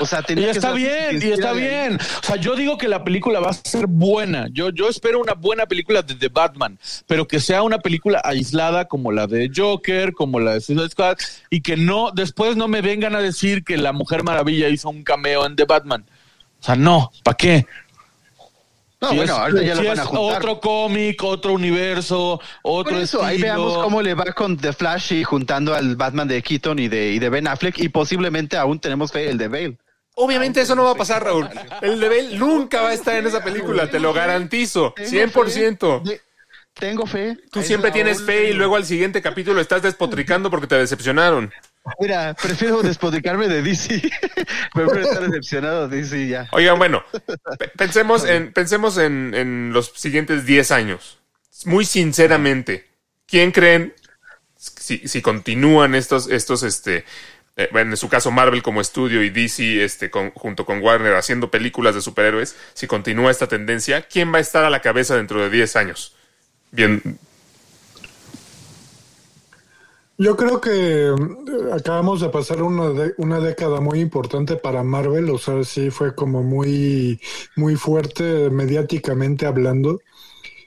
O 0.00 0.06
sea, 0.06 0.22
tenía 0.22 0.46
Y 0.48 0.50
está 0.50 0.72
bien, 0.72 1.20
y 1.22 1.26
está 1.32 1.50
ahí. 1.50 1.60
bien. 1.60 1.98
O 2.22 2.26
sea, 2.26 2.36
yo 2.36 2.56
digo 2.56 2.76
que 2.78 2.88
la 2.88 3.04
película 3.04 3.40
va 3.40 3.50
a 3.50 3.52
ser 3.52 3.86
buena. 3.86 4.48
Yo, 4.52 4.70
yo 4.70 4.88
espero 4.88 5.20
una 5.20 5.34
buena 5.34 5.66
película 5.66 6.02
de 6.02 6.14
The 6.14 6.28
Batman, 6.28 6.78
pero 7.06 7.26
que 7.28 7.38
sea 7.40 7.62
una 7.62 7.78
película 7.78 8.20
aislada 8.24 8.86
como 8.86 9.12
la 9.12 9.26
de 9.26 9.50
Joker, 9.54 10.12
como 10.12 10.40
la 10.40 10.54
de 10.54 10.60
Suicide 10.60 10.88
Squad, 10.90 11.16
y 11.50 11.60
que 11.60 11.76
no, 11.76 12.10
después 12.12 12.56
no 12.56 12.66
me 12.68 12.80
vengan 12.82 13.14
a 13.14 13.20
decir 13.20 13.62
que 13.64 13.76
la 13.76 13.92
Mujer 13.92 14.24
Maravilla 14.24 14.68
hizo 14.68 14.88
un 14.90 15.04
cameo 15.04 15.46
en 15.46 15.54
The 15.56 15.64
Batman. 15.64 16.04
O 16.60 16.62
sea, 16.64 16.74
no, 16.76 17.12
¿para 17.22 17.36
qué? 17.36 17.66
No, 19.00 19.10
Si 19.10 19.16
bueno, 19.16 19.32
es- 19.34 19.38
ahorita 19.38 19.62
ya 19.62 19.76
si 19.76 19.82
lo 19.82 19.88
van 19.90 20.00
a 20.00 20.04
juntar. 20.06 20.38
otro 20.38 20.60
cómic, 20.60 21.22
otro 21.24 21.52
universo, 21.52 22.40
otro 22.62 22.94
Por 22.94 23.02
eso, 23.02 23.22
ahí 23.22 23.36
estilo. 23.36 23.54
veamos 23.54 23.78
cómo 23.84 24.00
le 24.00 24.14
va 24.14 24.24
con 24.32 24.56
The 24.56 24.72
Flash 24.72 25.12
y 25.12 25.24
juntando 25.24 25.74
al 25.74 25.96
Batman 25.96 26.26
de 26.26 26.40
Keaton 26.42 26.78
y 26.78 26.88
de, 26.88 27.10
y 27.12 27.18
de 27.18 27.28
Ben 27.28 27.46
Affleck 27.46 27.78
y 27.80 27.90
posiblemente 27.90 28.56
aún 28.56 28.78
tenemos 28.80 29.12
fe 29.12 29.28
el 29.28 29.36
de 29.36 29.48
Bale. 29.48 29.76
Obviamente 30.16 30.60
eso 30.60 30.74
no 30.74 30.84
va 30.84 30.92
a 30.92 30.94
pasar, 30.96 31.24
Raúl. 31.24 31.48
El 31.82 31.98
de 32.00 32.08
Bale 32.08 32.38
nunca 32.38 32.82
va 32.82 32.90
a 32.90 32.94
estar 32.94 33.16
en 33.16 33.26
esa 33.26 33.42
película, 33.42 33.90
te 33.90 33.98
lo 33.98 34.12
garantizo. 34.12 34.92
Tengo 34.96 35.10
100%. 35.10 36.02
fe, 36.04 36.10
de- 36.10 36.20
Tengo 36.74 37.06
fe. 37.06 37.36
Tú 37.50 37.62
siempre 37.62 37.90
tienes 37.90 38.22
fe 38.22 38.50
y 38.50 38.52
luego 38.52 38.76
al 38.76 38.84
siguiente 38.84 39.22
capítulo 39.22 39.60
estás 39.60 39.82
despotricando 39.82 40.50
porque 40.50 40.66
te 40.66 40.76
decepcionaron. 40.76 41.52
Mira, 42.00 42.34
prefiero 42.34 42.82
despotricarme 42.82 43.46
de 43.48 43.62
DC. 43.62 44.00
prefiero 44.74 45.00
estar 45.00 45.22
decepcionado 45.28 45.88
de 45.88 45.98
DC 45.98 46.28
ya. 46.28 46.48
Oigan, 46.52 46.78
bueno, 46.78 47.04
pe- 47.58 47.68
pensemos 47.76 48.24
en, 48.24 48.52
pensemos 48.52 48.98
en, 48.98 49.34
en 49.34 49.72
los 49.72 49.92
siguientes 49.94 50.46
10 50.46 50.70
años. 50.70 51.18
Muy 51.64 51.84
sinceramente, 51.84 52.88
¿quién 53.26 53.52
creen 53.52 53.94
si, 54.56 55.06
si 55.06 55.22
continúan 55.22 55.94
estos, 55.94 56.28
estos, 56.28 56.62
este, 56.62 57.04
eh, 57.56 57.68
en 57.72 57.96
su 57.96 58.08
caso 58.08 58.30
Marvel 58.30 58.62
como 58.62 58.80
estudio 58.80 59.22
y 59.22 59.30
DC, 59.30 59.84
este, 59.84 60.10
junto 60.34 60.66
con 60.66 60.82
Warner 60.82 61.14
haciendo 61.14 61.50
películas 61.50 61.94
de 61.94 62.00
superhéroes, 62.00 62.56
si 62.74 62.86
continúa 62.86 63.30
esta 63.30 63.46
tendencia, 63.46 64.02
¿quién 64.02 64.32
va 64.32 64.38
a 64.38 64.40
estar 64.40 64.64
a 64.64 64.70
la 64.70 64.80
cabeza 64.80 65.16
dentro 65.16 65.40
de 65.40 65.50
10 65.50 65.76
años? 65.76 66.16
Bien, 66.72 67.00
Yo 70.18 70.36
creo 70.36 70.60
que 70.60 71.12
mm, 71.16 71.72
acabamos 71.72 72.20
de 72.20 72.28
pasar 72.28 72.62
una, 72.62 73.12
una 73.18 73.40
década 73.40 73.80
muy 73.80 74.00
importante 74.00 74.56
para 74.56 74.82
Marvel, 74.82 75.30
o 75.30 75.38
sea, 75.38 75.62
sí 75.64 75.90
fue 75.90 76.14
como 76.14 76.42
muy, 76.42 77.20
muy 77.56 77.76
fuerte 77.76 78.50
mediáticamente 78.50 79.46
hablando. 79.46 80.00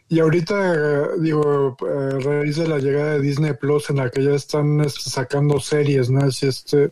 Y 0.10 0.22
ahorita, 0.22 0.74
eh, 0.74 1.08
digo, 1.20 1.76
eh, 1.82 2.16
a 2.16 2.20
raíz 2.20 2.55
de 2.55 2.68
la 2.68 2.78
llegada 2.78 3.14
de 3.14 3.22
Disney 3.22 3.53
Plus, 3.53 3.89
en 3.89 3.97
la 3.97 4.10
que 4.10 4.24
ya 4.24 4.32
están 4.32 4.80
este, 4.80 5.10
sacando 5.10 5.60
series, 5.60 6.10
¿no? 6.10 6.24
Así, 6.24 6.47
este, 6.47 6.91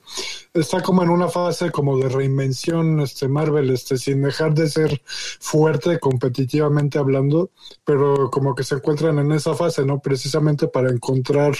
está 0.53 0.81
como 0.81 1.01
en 1.01 1.09
una 1.09 1.29
fase 1.29 1.71
como 1.71 1.97
de 1.97 2.09
reinvención, 2.09 2.99
este, 2.99 3.29
Marvel, 3.29 3.69
este, 3.69 3.97
sin 3.97 4.21
dejar 4.21 4.53
de 4.53 4.69
ser 4.69 5.01
fuerte 5.39 5.97
competitivamente 5.97 6.99
hablando, 6.99 7.51
pero 7.85 8.29
como 8.29 8.53
que 8.53 8.65
se 8.65 8.75
encuentran 8.75 9.17
en 9.19 9.31
esa 9.31 9.53
fase, 9.55 9.85
¿no? 9.85 9.99
Precisamente 9.99 10.67
para 10.67 10.89
encontrar 10.89 11.55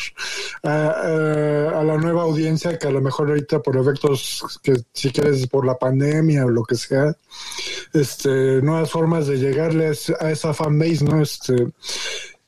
a, 0.62 1.84
la 1.86 1.98
nueva 1.98 2.24
audiencia 2.24 2.78
que 2.78 2.88
a 2.88 2.92
lo 2.92 3.00
mejor 3.00 3.30
ahorita 3.30 3.62
por 3.62 3.78
efectos 3.78 4.60
que 4.62 4.74
si 4.92 5.12
quieres 5.12 5.48
por 5.48 5.66
la 5.66 5.78
pandemia 5.78 6.46
o 6.46 6.50
lo 6.50 6.64
que 6.64 6.76
sea, 6.76 7.16
este, 7.94 8.62
nuevas 8.62 8.92
formas 8.92 9.28
de 9.28 9.38
llegarle 9.38 9.88
a 10.20 10.32
esa 10.32 10.54
fanbase, 10.54 11.06
¿no? 11.06 11.22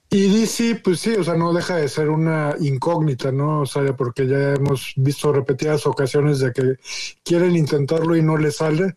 Y 0.10 0.40
DC, 0.40 0.82
pues 0.84 1.02
sí, 1.02 1.16
o 1.16 1.24
sea, 1.24 1.36
no 1.36 1.52
deja 1.52 1.76
de 1.76 1.90
ser 1.90 2.10
una 2.10 2.56
incógnita, 2.60 3.32
¿no? 3.32 3.62
O 3.62 3.66
sea, 3.66 3.94
porque 3.96 4.26
ya 4.26 4.54
hemos 4.54 4.94
visto 4.96 5.34
repetidas 5.34 5.86
ocasiones 5.86 6.40
de 6.40 6.54
que 6.54 6.76
quieren 7.24 7.58
intentarlo 7.58 8.16
y 8.16 8.22
no 8.22 8.38
les 8.38 8.56
sale. 8.56 8.96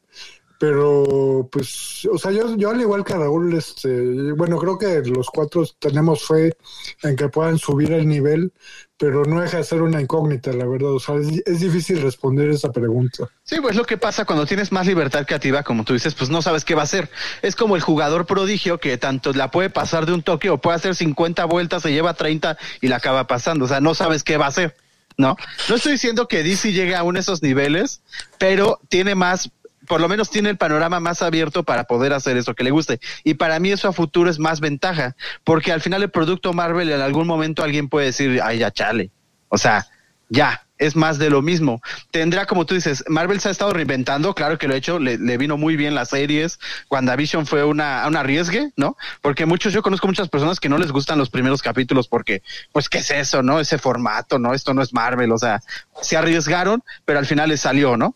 Pero, 0.61 1.49
pues, 1.51 2.07
o 2.13 2.19
sea, 2.19 2.33
yo, 2.33 2.55
yo 2.55 2.69
al 2.69 2.79
igual 2.79 3.03
que 3.03 3.15
Raúl, 3.15 3.55
este, 3.55 4.33
bueno, 4.33 4.59
creo 4.59 4.77
que 4.77 5.01
los 5.09 5.29
cuatro 5.29 5.65
tenemos 5.79 6.27
fe 6.27 6.55
en 7.03 7.17
que 7.17 7.31
puedan 7.31 7.57
subir 7.57 7.95
el 7.95 8.07
nivel, 8.07 8.53
pero 8.99 9.25
no 9.25 9.41
deja 9.41 9.57
de 9.57 9.65
ser 9.65 9.81
una 9.81 10.03
incógnita, 10.03 10.53
la 10.53 10.67
verdad. 10.67 10.93
O 10.93 11.01
sea, 11.01 11.15
es, 11.15 11.29
es 11.47 11.61
difícil 11.61 12.03
responder 12.03 12.51
esa 12.51 12.71
pregunta. 12.71 13.27
Sí, 13.43 13.57
pues 13.63 13.75
lo 13.75 13.87
que 13.87 13.97
pasa 13.97 14.27
cuando 14.27 14.45
tienes 14.45 14.71
más 14.71 14.87
libertad 14.87 15.25
creativa, 15.25 15.63
como 15.63 15.85
tú 15.85 15.95
dices, 15.95 16.15
pues 16.15 16.29
no 16.29 16.43
sabes 16.43 16.67
qué 16.67 16.75
va 16.75 16.83
a 16.83 16.85
hacer. 16.85 17.09
Es 17.41 17.57
como 17.57 17.75
el 17.75 17.81
jugador 17.81 18.27
prodigio 18.27 18.81
que 18.81 18.99
tanto 18.99 19.33
la 19.33 19.51
puede 19.51 19.71
pasar 19.71 20.05
de 20.05 20.13
un 20.13 20.23
toque 20.23 20.51
o 20.51 20.59
puede 20.59 20.77
hacer 20.77 20.95
50 20.95 21.43
vueltas, 21.47 21.85
se 21.85 21.91
lleva 21.91 22.13
30 22.13 22.59
y 22.83 22.89
la 22.89 22.97
acaba 22.97 23.27
pasando. 23.27 23.65
O 23.65 23.69
sea, 23.69 23.81
no 23.81 23.95
sabes 23.95 24.25
qué 24.25 24.37
va 24.37 24.45
a 24.45 24.49
hacer, 24.49 24.77
¿no? 25.17 25.39
No 25.71 25.77
estoy 25.77 25.93
diciendo 25.93 26.29
que 26.29 26.43
DC 26.43 26.75
llegue 26.75 26.97
a 26.97 27.03
uno 27.03 27.17
de 27.17 27.21
esos 27.21 27.43
niveles, 27.43 28.03
pero 28.37 28.79
tiene 28.91 29.15
más, 29.15 29.51
por 29.91 30.01
lo 30.01 30.09
menos 30.09 30.31
tiene 30.31 30.51
el 30.51 30.57
panorama 30.57 31.01
más 31.01 31.21
abierto 31.21 31.65
para 31.65 31.83
poder 31.83 32.13
hacer 32.13 32.37
eso 32.37 32.55
que 32.55 32.63
le 32.63 32.71
guste. 32.71 33.01
Y 33.25 33.35
para 33.35 33.59
mí 33.59 33.73
eso 33.73 33.89
a 33.89 33.93
futuro 33.93 34.31
es 34.31 34.39
más 34.39 34.61
ventaja, 34.61 35.17
porque 35.43 35.73
al 35.73 35.81
final 35.81 36.01
el 36.05 36.13
producto 36.13 36.53
Marvel 36.53 36.93
en 36.93 37.01
algún 37.01 37.27
momento 37.27 37.65
alguien 37.65 37.89
puede 37.89 38.07
decir, 38.07 38.41
ay, 38.41 38.59
ya 38.59 38.71
chale. 38.71 39.11
O 39.49 39.59
sea, 39.59 39.89
ya, 40.29 40.65
es 40.79 40.95
más 40.95 41.19
de 41.19 41.29
lo 41.29 41.43
mismo. 41.43 41.83
Tendrá, 42.13 42.47
como 42.47 42.67
tú 42.67 42.77
dices, 42.77 43.03
Marvel 43.09 43.41
se 43.41 43.49
ha 43.49 43.51
estado 43.51 43.73
reinventando, 43.73 44.33
claro 44.33 44.59
que 44.59 44.69
lo 44.69 44.75
ha 44.75 44.77
hecho, 44.77 45.01
le, 45.01 45.19
le 45.19 45.37
vino 45.39 45.57
muy 45.57 45.75
bien 45.75 45.97
las 45.97 46.11
series, 46.11 46.61
WandaVision 46.89 47.45
fue 47.45 47.65
una, 47.65 48.07
un 48.07 48.15
arriesgue, 48.15 48.71
¿no? 48.77 48.97
Porque 49.23 49.45
muchos, 49.45 49.73
yo 49.73 49.83
conozco 49.83 50.07
muchas 50.07 50.29
personas 50.29 50.61
que 50.61 50.69
no 50.69 50.79
les 50.79 50.93
gustan 50.93 51.19
los 51.19 51.31
primeros 51.31 51.63
capítulos 51.63 52.07
porque, 52.07 52.45
pues, 52.71 52.89
¿qué 52.89 52.99
es 52.99 53.11
eso, 53.11 53.43
no? 53.43 53.59
Ese 53.59 53.77
formato, 53.77 54.39
¿no? 54.39 54.55
Esto 54.55 54.73
no 54.73 54.83
es 54.83 54.93
Marvel, 54.95 55.33
o 55.33 55.39
sea, 55.39 55.61
se 56.01 56.17
arriesgaron, 56.17 56.85
pero 57.05 57.19
al 57.19 57.27
final 57.27 57.49
les 57.49 57.63
salió, 57.63 57.97
¿no? 57.97 58.15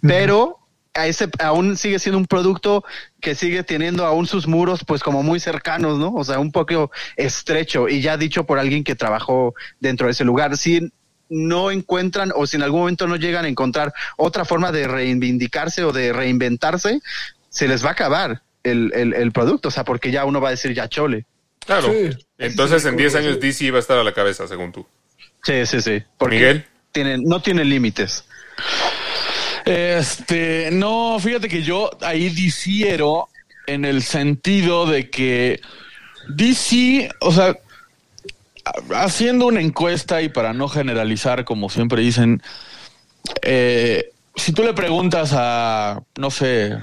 Pero 0.00 0.63
a 0.94 1.06
ese 1.06 1.28
aún 1.40 1.76
sigue 1.76 1.98
siendo 1.98 2.18
un 2.18 2.26
producto 2.26 2.84
que 3.20 3.34
sigue 3.34 3.62
teniendo 3.64 4.06
aún 4.06 4.26
sus 4.26 4.46
muros 4.46 4.84
pues 4.86 5.02
como 5.02 5.22
muy 5.22 5.40
cercanos, 5.40 5.98
¿no? 5.98 6.12
O 6.14 6.24
sea, 6.24 6.38
un 6.38 6.52
poco 6.52 6.90
estrecho 7.16 7.88
y 7.88 8.00
ya 8.00 8.16
dicho 8.16 8.44
por 8.44 8.58
alguien 8.58 8.84
que 8.84 8.94
trabajó 8.94 9.54
dentro 9.80 10.06
de 10.06 10.12
ese 10.12 10.24
lugar. 10.24 10.56
Si 10.56 10.92
no 11.28 11.70
encuentran 11.70 12.30
o 12.34 12.46
si 12.46 12.56
en 12.56 12.62
algún 12.62 12.80
momento 12.80 13.06
no 13.06 13.16
llegan 13.16 13.44
a 13.44 13.48
encontrar 13.48 13.92
otra 14.16 14.44
forma 14.44 14.70
de 14.72 14.86
reivindicarse 14.86 15.82
o 15.84 15.92
de 15.92 16.12
reinventarse, 16.12 17.00
se 17.48 17.66
les 17.66 17.84
va 17.84 17.88
a 17.88 17.92
acabar 17.92 18.42
el, 18.62 18.92
el, 18.94 19.14
el 19.14 19.32
producto, 19.32 19.68
o 19.68 19.70
sea, 19.70 19.84
porque 19.84 20.10
ya 20.10 20.24
uno 20.24 20.40
va 20.40 20.48
a 20.48 20.52
decir 20.52 20.74
ya 20.74 20.88
chole. 20.88 21.24
claro. 21.66 21.90
Sí. 21.92 22.10
Entonces 22.38 22.82
Sí, 22.82 22.88
en 22.88 22.96
10 22.96 23.12
como- 23.14 23.24
años 23.26 23.40
DC 23.40 23.70
va 23.70 23.78
a 23.78 23.80
estar 23.80 23.98
a 23.98 24.04
la 24.04 24.12
cabeza, 24.12 24.46
según 24.46 24.70
tú. 24.72 24.86
Sí, 25.42 25.66
sí, 25.66 25.80
sí. 25.80 26.02
Porque 26.18 26.36
Miguel. 26.36 26.64
Tienen, 26.92 27.22
no 27.24 27.40
tienen 27.42 27.68
límites. 27.68 28.24
Este, 29.64 30.70
no, 30.72 31.18
fíjate 31.18 31.48
que 31.48 31.62
yo 31.62 31.90
ahí 32.02 32.28
difiero 32.28 33.28
en 33.66 33.84
el 33.84 34.02
sentido 34.02 34.86
de 34.86 35.08
que 35.08 35.60
DC, 36.28 37.10
o 37.20 37.32
sea, 37.32 37.56
haciendo 38.94 39.46
una 39.46 39.60
encuesta 39.60 40.22
y 40.22 40.28
para 40.28 40.52
no 40.52 40.68
generalizar, 40.68 41.44
como 41.44 41.70
siempre 41.70 42.02
dicen, 42.02 42.42
eh, 43.42 44.10
si 44.36 44.52
tú 44.52 44.62
le 44.62 44.74
preguntas 44.74 45.32
a, 45.34 46.02
no 46.18 46.30
sé, 46.30 46.76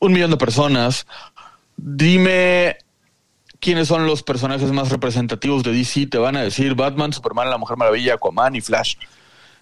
un 0.00 0.12
millón 0.12 0.30
de 0.30 0.36
personas, 0.36 1.06
dime 1.76 2.76
quiénes 3.60 3.88
son 3.88 4.06
los 4.06 4.22
personajes 4.22 4.72
más 4.72 4.90
representativos 4.90 5.62
de 5.62 5.72
DC, 5.72 6.06
te 6.06 6.18
van 6.18 6.36
a 6.36 6.42
decir 6.42 6.74
Batman, 6.74 7.12
Superman, 7.12 7.50
La 7.50 7.58
Mujer 7.58 7.76
Maravilla, 7.76 8.14
Aquaman 8.14 8.56
y 8.56 8.60
Flash. 8.60 8.96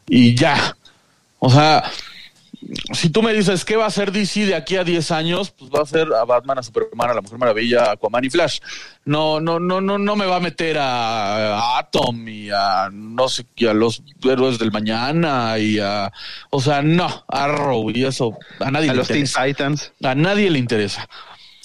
Y 0.08 0.34
ya. 0.34 0.76
O 1.38 1.50
sea, 1.50 1.84
si 2.92 3.10
tú 3.10 3.22
me 3.22 3.32
dices 3.32 3.64
qué 3.64 3.76
va 3.76 3.86
a 3.86 3.90
ser 3.90 4.12
DC 4.12 4.46
de 4.46 4.54
aquí 4.54 4.76
a 4.76 4.84
10 4.84 5.10
años, 5.10 5.50
pues 5.50 5.70
va 5.70 5.82
a 5.82 5.86
ser 5.86 6.08
a 6.12 6.24
Batman, 6.24 6.58
a 6.58 6.62
Superman, 6.62 7.10
a 7.10 7.14
la 7.14 7.20
Mujer 7.20 7.38
Maravilla, 7.38 7.84
a 7.84 7.92
Aquaman 7.92 8.24
y 8.24 8.30
Flash. 8.30 8.60
No, 9.04 9.40
no, 9.40 9.58
no, 9.58 9.80
no, 9.80 9.98
no 9.98 10.16
me 10.16 10.26
va 10.26 10.36
a 10.36 10.40
meter 10.40 10.78
a, 10.78 11.56
a 11.58 11.78
Atom 11.78 12.28
y 12.28 12.50
a 12.50 12.88
no 12.92 13.28
sé 13.28 13.44
a 13.68 13.74
los 13.74 14.02
héroes 14.22 14.58
del 14.58 14.70
mañana 14.72 15.58
y 15.58 15.78
a 15.78 16.12
o 16.50 16.60
sea, 16.60 16.82
no, 16.82 17.24
Arrow 17.28 17.90
y 17.90 18.04
eso 18.04 18.36
a 18.60 18.70
nadie 18.70 18.90
A 18.90 18.92
le 18.92 18.98
los 18.98 19.08
Teen. 19.08 19.26
Titans. 19.26 19.92
A 20.02 20.14
nadie 20.14 20.50
le 20.50 20.58
interesa. 20.58 21.08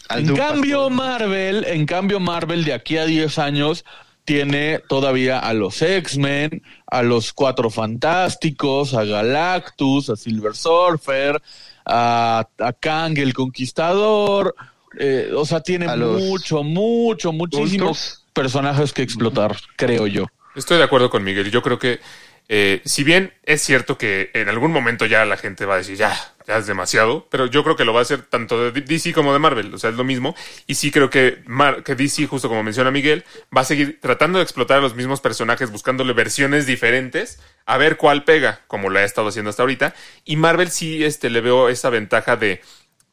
Al 0.09 0.19
En 0.21 0.27
Doom 0.27 0.37
cambio. 0.37 0.89
Marvel, 0.89 1.65
en 1.65 1.85
cambio, 1.85 2.19
Marvel 2.19 2.63
de 2.63 2.73
aquí 2.73 2.97
a 2.97 3.05
10 3.05 3.37
años 3.39 3.85
tiene 4.27 4.79
todavía 4.89 5.39
a 5.39 5.53
los 5.53 5.81
X-Men, 5.81 6.61
a 6.85 7.01
los 7.01 7.31
Cuatro 7.31 7.69
Fantásticos, 7.69 8.93
a 8.93 9.05
Galactus, 9.05 10.09
a 10.09 10.17
Silver 10.17 10.53
Surfer, 10.53 11.41
a, 11.85 12.45
a 12.59 12.73
Kang 12.73 13.17
el 13.17 13.33
Conquistador. 13.33 14.53
eh, 14.99 15.31
o 15.33 15.45
sea, 15.45 15.61
tiene 15.61 15.87
mucho, 15.95 16.61
mucho, 16.61 17.31
muchísimos 17.31 18.25
personajes 18.33 18.91
que 18.91 19.01
explotar, 19.01 19.55
creo 19.77 20.07
yo. 20.07 20.25
Estoy 20.55 20.77
de 20.77 20.83
acuerdo 20.83 21.09
con 21.09 21.23
Miguel. 21.23 21.49
Yo 21.49 21.61
creo 21.61 21.79
que, 21.79 22.01
eh, 22.49 22.81
si 22.83 23.05
bien 23.05 23.31
es 23.43 23.61
cierto 23.61 23.97
que 23.97 24.29
en 24.33 24.49
algún 24.49 24.73
momento 24.73 25.05
ya 25.05 25.23
la 25.23 25.37
gente 25.37 25.65
va 25.65 25.75
a 25.75 25.77
decir, 25.77 25.95
ya, 25.95 26.13
ya 26.47 26.57
es 26.57 26.65
demasiado, 26.65 27.27
pero 27.29 27.45
yo 27.45 27.61
creo 27.61 27.75
que 27.75 27.83
lo 27.83 27.91
va 27.93 27.99
a 27.99 28.03
hacer 28.03 28.21
tanto 28.21 28.71
de 28.71 28.81
DC 28.81 29.11
como 29.11 29.33
de 29.33 29.39
Marvel. 29.39 29.73
O 29.73 29.77
sea, 29.77 29.89
es 29.89 29.97
lo 29.97 30.05
mismo. 30.05 30.33
Y 30.65 30.75
sí 30.75 30.91
creo 30.91 31.09
que, 31.09 31.43
que 31.83 31.95
DC, 31.95 32.25
justo 32.25 32.47
como 32.47 32.63
menciona 32.63 32.89
Miguel, 32.89 33.25
va 33.55 33.61
a 33.61 33.65
seguir 33.65 33.99
tratando 34.01 34.39
de 34.39 34.43
explotar 34.43 34.77
a 34.77 34.81
los 34.81 34.95
mismos 34.95 35.19
personajes, 35.19 35.69
buscándole 35.71 36.13
versiones 36.13 36.65
diferentes, 36.65 37.41
a 37.65 37.77
ver 37.77 37.97
cuál 37.97 38.23
pega, 38.23 38.61
como 38.67 38.89
lo 38.89 38.97
ha 38.97 39.03
estado 39.03 39.27
haciendo 39.27 39.49
hasta 39.49 39.63
ahorita. 39.63 39.93
Y 40.23 40.37
Marvel 40.37 40.71
sí 40.71 41.03
este, 41.03 41.29
le 41.29 41.41
veo 41.41 41.67
esa 41.67 41.89
ventaja 41.89 42.37
de, 42.37 42.61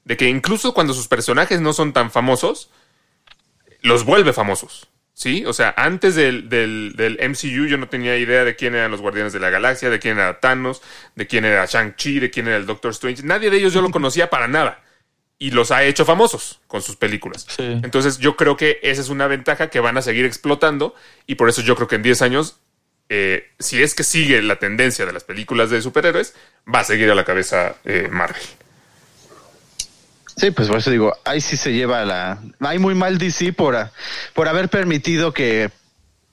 de 0.04 0.16
que 0.16 0.28
incluso 0.28 0.72
cuando 0.72 0.94
sus 0.94 1.08
personajes 1.08 1.60
no 1.60 1.72
son 1.72 1.92
tan 1.92 2.12
famosos, 2.12 2.70
los 3.82 4.04
vuelve 4.04 4.32
famosos. 4.32 4.86
¿Sí? 5.14 5.44
O 5.46 5.52
sea, 5.52 5.72
antes 5.76 6.16
del, 6.16 6.48
del, 6.48 6.94
del 6.96 7.18
MCU 7.30 7.66
yo 7.66 7.78
no 7.78 7.88
tenía 7.88 8.16
idea 8.16 8.44
de 8.44 8.56
quién 8.56 8.74
eran 8.74 8.90
los 8.90 9.00
Guardianes 9.00 9.32
de 9.32 9.38
la 9.38 9.48
Galaxia, 9.48 9.88
de 9.88 10.00
quién 10.00 10.18
era 10.18 10.40
Thanos, 10.40 10.82
de 11.14 11.28
quién 11.28 11.44
era 11.44 11.64
Shang-Chi, 11.66 12.18
de 12.18 12.30
quién 12.30 12.48
era 12.48 12.56
el 12.56 12.66
Doctor 12.66 12.90
Strange. 12.90 13.22
Nadie 13.22 13.48
de 13.48 13.58
ellos 13.58 13.72
yo 13.72 13.80
lo 13.80 13.90
conocía 13.90 14.28
para 14.28 14.48
nada. 14.48 14.82
Y 15.38 15.52
los 15.52 15.70
ha 15.70 15.84
hecho 15.84 16.04
famosos 16.04 16.60
con 16.66 16.82
sus 16.82 16.96
películas. 16.96 17.46
Sí. 17.48 17.62
Entonces 17.84 18.18
yo 18.18 18.36
creo 18.36 18.56
que 18.56 18.80
esa 18.82 19.00
es 19.00 19.08
una 19.08 19.28
ventaja 19.28 19.70
que 19.70 19.78
van 19.78 19.96
a 19.96 20.02
seguir 20.02 20.24
explotando 20.24 20.94
y 21.26 21.36
por 21.36 21.48
eso 21.48 21.62
yo 21.62 21.76
creo 21.76 21.86
que 21.86 21.96
en 21.96 22.02
10 22.02 22.22
años, 22.22 22.60
eh, 23.08 23.50
si 23.60 23.82
es 23.82 23.94
que 23.94 24.02
sigue 24.02 24.42
la 24.42 24.56
tendencia 24.56 25.06
de 25.06 25.12
las 25.12 25.22
películas 25.22 25.70
de 25.70 25.80
superhéroes, 25.80 26.34
va 26.72 26.80
a 26.80 26.84
seguir 26.84 27.10
a 27.10 27.14
la 27.14 27.24
cabeza 27.24 27.76
eh, 27.84 28.08
Marvel. 28.10 28.42
Sí, 30.36 30.50
pues 30.50 30.68
por 30.68 30.78
eso 30.78 30.90
digo, 30.90 31.12
ahí 31.24 31.40
sí 31.40 31.56
se 31.56 31.72
lleva 31.72 32.04
la. 32.04 32.38
Hay 32.60 32.78
muy 32.78 32.94
mal 32.94 33.18
DC 33.18 33.52
por, 33.52 33.76
a- 33.76 33.92
por 34.32 34.48
haber 34.48 34.68
permitido 34.68 35.32
que 35.32 35.70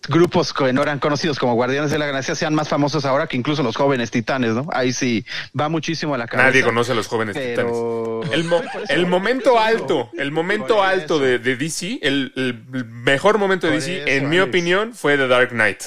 grupos 0.08 0.52
que 0.54 0.74
no 0.74 0.82
eran 0.82 0.98
conocidos 0.98 1.38
como 1.38 1.54
Guardianes 1.54 1.92
de 1.92 2.00
la 2.00 2.08
Galaxia 2.08 2.34
sean 2.34 2.56
más 2.56 2.68
famosos 2.68 3.06
ahora 3.06 3.28
que 3.28 3.38
incluso 3.38 3.62
los 3.62 3.76
jóvenes 3.78 4.10
titanes, 4.10 4.54
¿no? 4.56 4.68
Ahí 4.74 4.94
sí 4.94 5.24
va 5.58 5.70
muchísimo 5.70 6.16
a 6.16 6.18
la 6.18 6.26
cabeza. 6.26 6.48
Nadie 6.50 6.64
conoce 6.64 6.94
a 6.94 6.96
los 6.96 7.08
jóvenes 7.08 7.36
pero... 7.38 8.22
titanes. 8.24 8.34
El, 8.40 8.44
mo- 8.46 8.62
el 8.90 9.06
momento 9.06 9.60
alto, 9.60 10.10
el 10.18 10.32
momento 10.32 10.82
alto 10.84 11.20
de, 11.20 11.38
de 11.38 11.56
DC, 11.56 12.00
el, 12.02 12.34
el 12.36 12.86
mejor 12.86 13.38
momento 13.38 13.68
de 13.68 13.74
DC, 13.74 13.98
eso, 14.00 14.08
en 14.08 14.30
mi 14.30 14.40
opinión, 14.40 14.94
fue 14.96 15.18
The 15.18 15.28
Dark 15.28 15.50
Knight. 15.50 15.82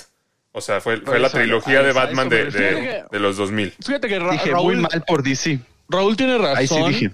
O 0.52 0.60
sea, 0.60 0.80
fue, 0.80 0.98
fue 1.00 1.18
la 1.18 1.26
eso, 1.26 1.38
trilogía 1.38 1.82
de 1.82 1.92
Batman 1.92 2.28
de, 2.28 2.44
de- 2.52 3.04
de 3.10 3.18
los 3.18 3.36
2000. 3.36 3.74
Fíjate 3.84 4.06
que 4.06 4.18
Ra- 4.20 4.30
Dije 4.30 4.50
Raúl, 4.52 4.74
muy 4.74 4.82
mal 4.82 5.02
por 5.04 5.24
DC. 5.24 5.58
Raúl 5.88 6.16
tiene 6.16 6.38
razón. 6.38 6.56
Ahí 6.56 6.68
sí 6.68 6.82
dije. 6.88 7.10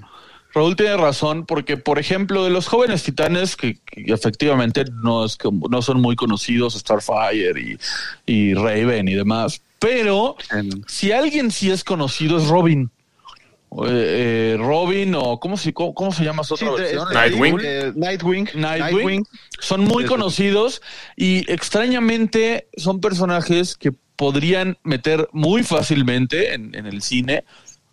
Raúl 0.53 0.75
tiene 0.77 0.97
razón 0.97 1.47
porque, 1.47 1.77
por 1.77 1.99
ejemplo, 1.99 2.43
de 2.45 2.51
los 2.51 2.67
jóvenes 2.67 3.03
titanes 3.03 3.55
que, 3.57 3.79
que 3.85 4.13
efectivamente 4.13 4.85
no 5.03 5.25
es 5.25 5.37
que 5.37 5.49
no 5.71 5.83
son 5.83 6.01
muy 6.01 6.17
conocidos, 6.17 6.75
Starfire 6.75 7.61
y, 7.61 7.79
y 8.27 8.55
Raven 8.55 9.07
y 9.09 9.15
demás, 9.15 9.63
pero 9.79 10.37
si 10.87 11.13
alguien 11.13 11.51
sí 11.51 11.71
es 11.71 11.85
conocido 11.85 12.39
es 12.39 12.49
Robin. 12.49 12.91
Eh, 13.87 14.55
eh, 14.55 14.57
Robin 14.59 15.15
o 15.15 15.39
¿cómo 15.39 15.57
se, 15.57 15.73
cómo, 15.73 15.95
cómo 15.95 16.11
se 16.13 16.25
llama 16.25 16.43
su 16.43 16.57
Sí, 16.57 16.65
otra 16.65 16.85
de- 16.85 16.93
versión? 16.97 17.15
Nightwing. 17.15 17.59
eh, 17.63 17.93
Nightwing. 17.95 18.49
Nightwing, 18.55 19.25
son 19.61 19.85
muy 19.85 20.07
conocidos 20.07 20.83
y 21.17 21.49
extrañamente 21.51 22.67
son 22.77 23.01
personajes 23.01 23.77
que 23.77 23.93
podrían 24.17 24.77
meter 24.83 25.29
muy 25.33 25.63
fácilmente 25.63 26.53
en, 26.53 26.75
en 26.75 26.87
el 26.87 27.01
cine, 27.01 27.45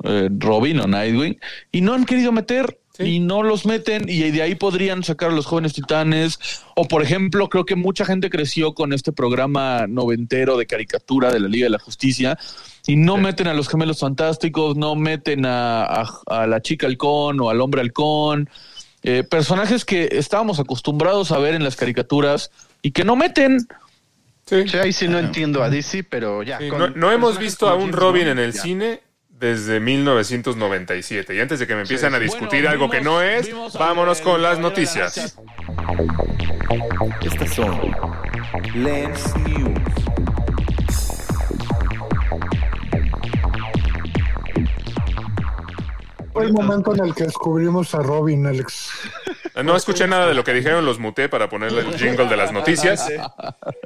eh, 0.03 0.29
Robin 0.37 0.79
o 0.79 0.87
Nightwing, 0.87 1.39
y 1.71 1.81
no 1.81 1.93
han 1.93 2.05
querido 2.05 2.31
meter. 2.31 2.79
Sí. 2.97 3.03
Y 3.03 3.19
no 3.19 3.43
los 3.43 3.67
meten, 3.67 4.09
y 4.09 4.31
de 4.31 4.41
ahí 4.41 4.55
podrían 4.55 5.03
sacar 5.03 5.29
a 5.29 5.33
los 5.33 5.45
jóvenes 5.45 5.73
titanes. 5.73 6.39
O, 6.75 6.87
por 6.87 7.03
ejemplo, 7.03 7.47
creo 7.47 7.63
que 7.63 7.75
mucha 7.75 8.05
gente 8.05 8.31
creció 8.31 8.73
con 8.73 8.91
este 8.91 9.11
programa 9.11 9.85
noventero 9.87 10.57
de 10.57 10.65
caricatura 10.65 11.31
de 11.31 11.39
la 11.39 11.47
Liga 11.47 11.65
de 11.65 11.69
la 11.69 11.77
Justicia, 11.77 12.39
y 12.87 12.95
no 12.95 13.17
meten 13.17 13.45
a 13.47 13.53
los 13.53 13.69
gemelos 13.69 13.99
fantásticos, 13.99 14.75
no 14.77 14.95
meten 14.95 15.45
a, 15.45 15.83
a- 15.83 16.09
a 16.25 16.47
la 16.47 16.59
chica 16.63 16.87
halcón 16.87 17.39
o 17.39 17.51
al 17.51 17.61
hombre 17.61 17.81
halcón. 17.81 18.49
Eh, 19.03 19.23
personajes 19.23 19.85
que 19.85 20.09
estábamos 20.13 20.59
acostumbrados 20.59 21.31
a 21.31 21.37
ver 21.37 21.53
en 21.53 21.63
las 21.63 21.75
caricaturas 21.75 22.49
y 22.81 22.91
que 22.91 23.03
no 23.03 23.15
meten. 23.15 23.59
Sí. 24.47 24.67
Sí, 24.67 24.77
ahí 24.77 24.91
sí 24.91 25.07
no 25.07 25.19
entiendo 25.19 25.61
a 25.61 25.69
DC, 25.69 26.03
pero 26.03 26.41
ya. 26.41 26.57
Sí, 26.57 26.69
con 26.69 26.79
no, 26.79 26.87
no 26.89 27.11
hemos 27.11 27.37
visto 27.37 27.67
a 27.69 27.75
un 27.75 27.91
Robin 27.91 28.27
en 28.29 28.39
el 28.39 28.53
ya. 28.53 28.61
cine 28.63 29.01
desde 29.39 29.79
1997. 29.79 31.35
Y 31.35 31.39
antes 31.39 31.59
de 31.59 31.67
que 31.67 31.75
me 31.75 31.81
empiecen 31.81 32.13
a 32.13 32.19
discutir 32.19 32.63
Bueno, 32.63 32.69
algo 32.69 32.89
que 32.89 33.01
no 33.01 33.21
es, 33.21 33.49
vámonos 33.77 34.21
con 34.21 34.41
las 34.41 34.57
la 34.57 34.63
noticias. 34.63 35.38
Estas 37.21 37.53
son 37.53 37.95
Lens 38.73 39.35
News. 39.38 39.79
Fue 46.33 46.45
el 46.45 46.53
momento 46.53 46.93
en 46.93 47.05
el 47.05 47.15
que 47.15 47.23
descubrimos 47.23 47.95
a 47.95 47.99
Robin, 47.99 48.45
Alex. 48.45 48.91
No 49.64 49.76
escuché 49.76 50.08
nada 50.08 50.28
de 50.28 50.34
lo 50.34 50.43
que 50.43 50.53
dijeron, 50.53 50.86
los 50.86 50.99
muté 50.99 51.30
para 51.30 51.49
ponerle 51.49 51.82
el 51.82 51.97
jingle 51.97 52.28
de 52.28 52.38
las 52.38 52.51
noticias. 52.51 53.08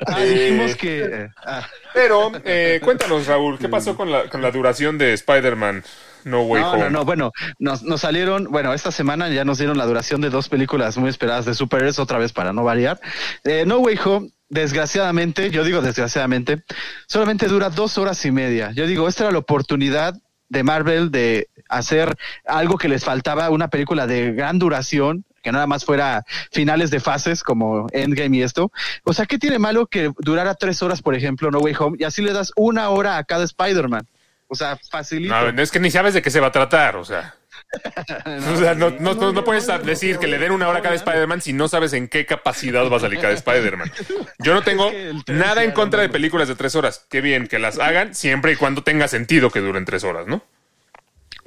Ah, 0.05 0.19
Eh, 0.19 0.25
dijimos 0.49 0.75
que. 0.75 0.99
eh, 1.03 1.29
ah, 1.45 1.67
Pero 1.93 2.31
eh, 2.43 2.79
cuéntanos, 2.83 3.27
Raúl, 3.27 3.57
¿qué 3.59 3.69
pasó 3.69 3.95
con 3.95 4.11
la, 4.11 4.23
con 4.29 4.41
la 4.41 4.51
duración 4.51 4.97
de 4.97 5.13
Spider-Man 5.13 5.83
No 6.25 6.41
Way 6.43 6.61
no, 6.61 6.71
Home? 6.71 6.83
no, 6.85 6.89
no. 6.89 7.05
Bueno, 7.05 7.31
nos, 7.59 7.83
nos 7.83 8.01
salieron. 8.01 8.45
Bueno, 8.51 8.73
esta 8.73 8.91
semana 8.91 9.29
ya 9.29 9.45
nos 9.45 9.57
dieron 9.57 9.77
la 9.77 9.85
duración 9.85 10.21
de 10.21 10.29
dos 10.29 10.49
películas 10.49 10.97
muy 10.97 11.09
esperadas 11.09 11.45
de 11.45 11.53
superhéroes, 11.53 11.99
otra 11.99 12.17
vez 12.17 12.33
para 12.33 12.51
no 12.53 12.63
variar. 12.63 12.99
Eh, 13.43 13.63
no 13.65 13.77
Way 13.79 13.99
Home, 14.05 14.29
desgraciadamente, 14.49 15.51
yo 15.51 15.63
digo 15.63 15.81
desgraciadamente, 15.81 16.63
solamente 17.07 17.47
dura 17.47 17.69
dos 17.69 17.97
horas 17.97 18.23
y 18.25 18.31
media. 18.31 18.71
Yo 18.73 18.87
digo, 18.87 19.07
esta 19.07 19.23
era 19.23 19.31
la 19.31 19.39
oportunidad 19.39 20.15
de 20.49 20.63
Marvel 20.63 21.11
de 21.11 21.47
hacer 21.69 22.15
algo 22.45 22.77
que 22.77 22.89
les 22.89 23.05
faltaba, 23.05 23.49
una 23.49 23.69
película 23.69 24.05
de 24.07 24.33
gran 24.33 24.59
duración, 24.59 25.23
que 25.41 25.51
nada 25.51 25.67
más 25.67 25.85
fuera 25.85 26.23
finales 26.51 26.91
de 26.91 26.99
fases 26.99 27.43
como 27.43 27.87
Endgame 27.91 28.37
y 28.37 28.43
esto. 28.43 28.71
O 29.03 29.13
sea, 29.13 29.25
¿qué 29.25 29.37
tiene 29.37 29.59
malo 29.59 29.87
que 29.87 30.11
durara 30.19 30.55
tres 30.55 30.81
horas, 30.83 31.01
por 31.01 31.15
ejemplo, 31.15 31.51
No 31.51 31.59
Way 31.59 31.75
Home, 31.79 31.97
y 31.99 32.03
así 32.03 32.21
le 32.21 32.33
das 32.33 32.51
una 32.55 32.89
hora 32.89 33.17
a 33.17 33.23
cada 33.23 33.43
Spider-Man? 33.43 34.07
O 34.47 34.55
sea, 34.55 34.77
facilito. 34.89 35.51
No, 35.51 35.61
es 35.61 35.71
que 35.71 35.79
ni 35.79 35.89
sabes 35.91 36.13
de 36.13 36.21
qué 36.21 36.29
se 36.29 36.39
va 36.41 36.47
a 36.47 36.51
tratar, 36.51 36.97
o 36.97 37.05
sea. 37.05 37.35
o 38.53 38.57
sea, 38.57 38.75
no, 38.75 38.89
no, 38.99 39.13
no, 39.13 39.31
no 39.31 39.43
puedes 39.45 39.65
decir 39.85 40.17
que 40.17 40.27
le 40.27 40.37
den 40.37 40.51
una 40.51 40.67
hora 40.67 40.79
a 40.79 40.81
cada 40.81 40.95
Spider-Man 40.95 41.41
si 41.41 41.53
no 41.53 41.69
sabes 41.69 41.93
en 41.93 42.09
qué 42.09 42.25
capacidad 42.25 42.83
va 42.91 42.97
a 42.97 42.99
salir 42.99 43.19
cada 43.19 43.33
Spider-Man. 43.33 43.89
Yo 44.39 44.53
no 44.53 44.61
tengo 44.61 44.91
nada 45.27 45.63
en 45.63 45.71
contra 45.71 45.97
no- 45.97 46.03
de 46.03 46.09
películas 46.09 46.49
de 46.49 46.55
tres 46.55 46.75
horas. 46.75 47.05
Qué 47.09 47.21
bien 47.21 47.47
que 47.47 47.59
las 47.59 47.79
hagan 47.79 48.13
siempre 48.13 48.51
y 48.51 48.55
cuando 48.57 48.83
tenga 48.83 49.07
sentido 49.07 49.51
que 49.51 49.59
duren 49.61 49.85
tres 49.85 50.03
horas, 50.03 50.27
¿no? 50.27 50.43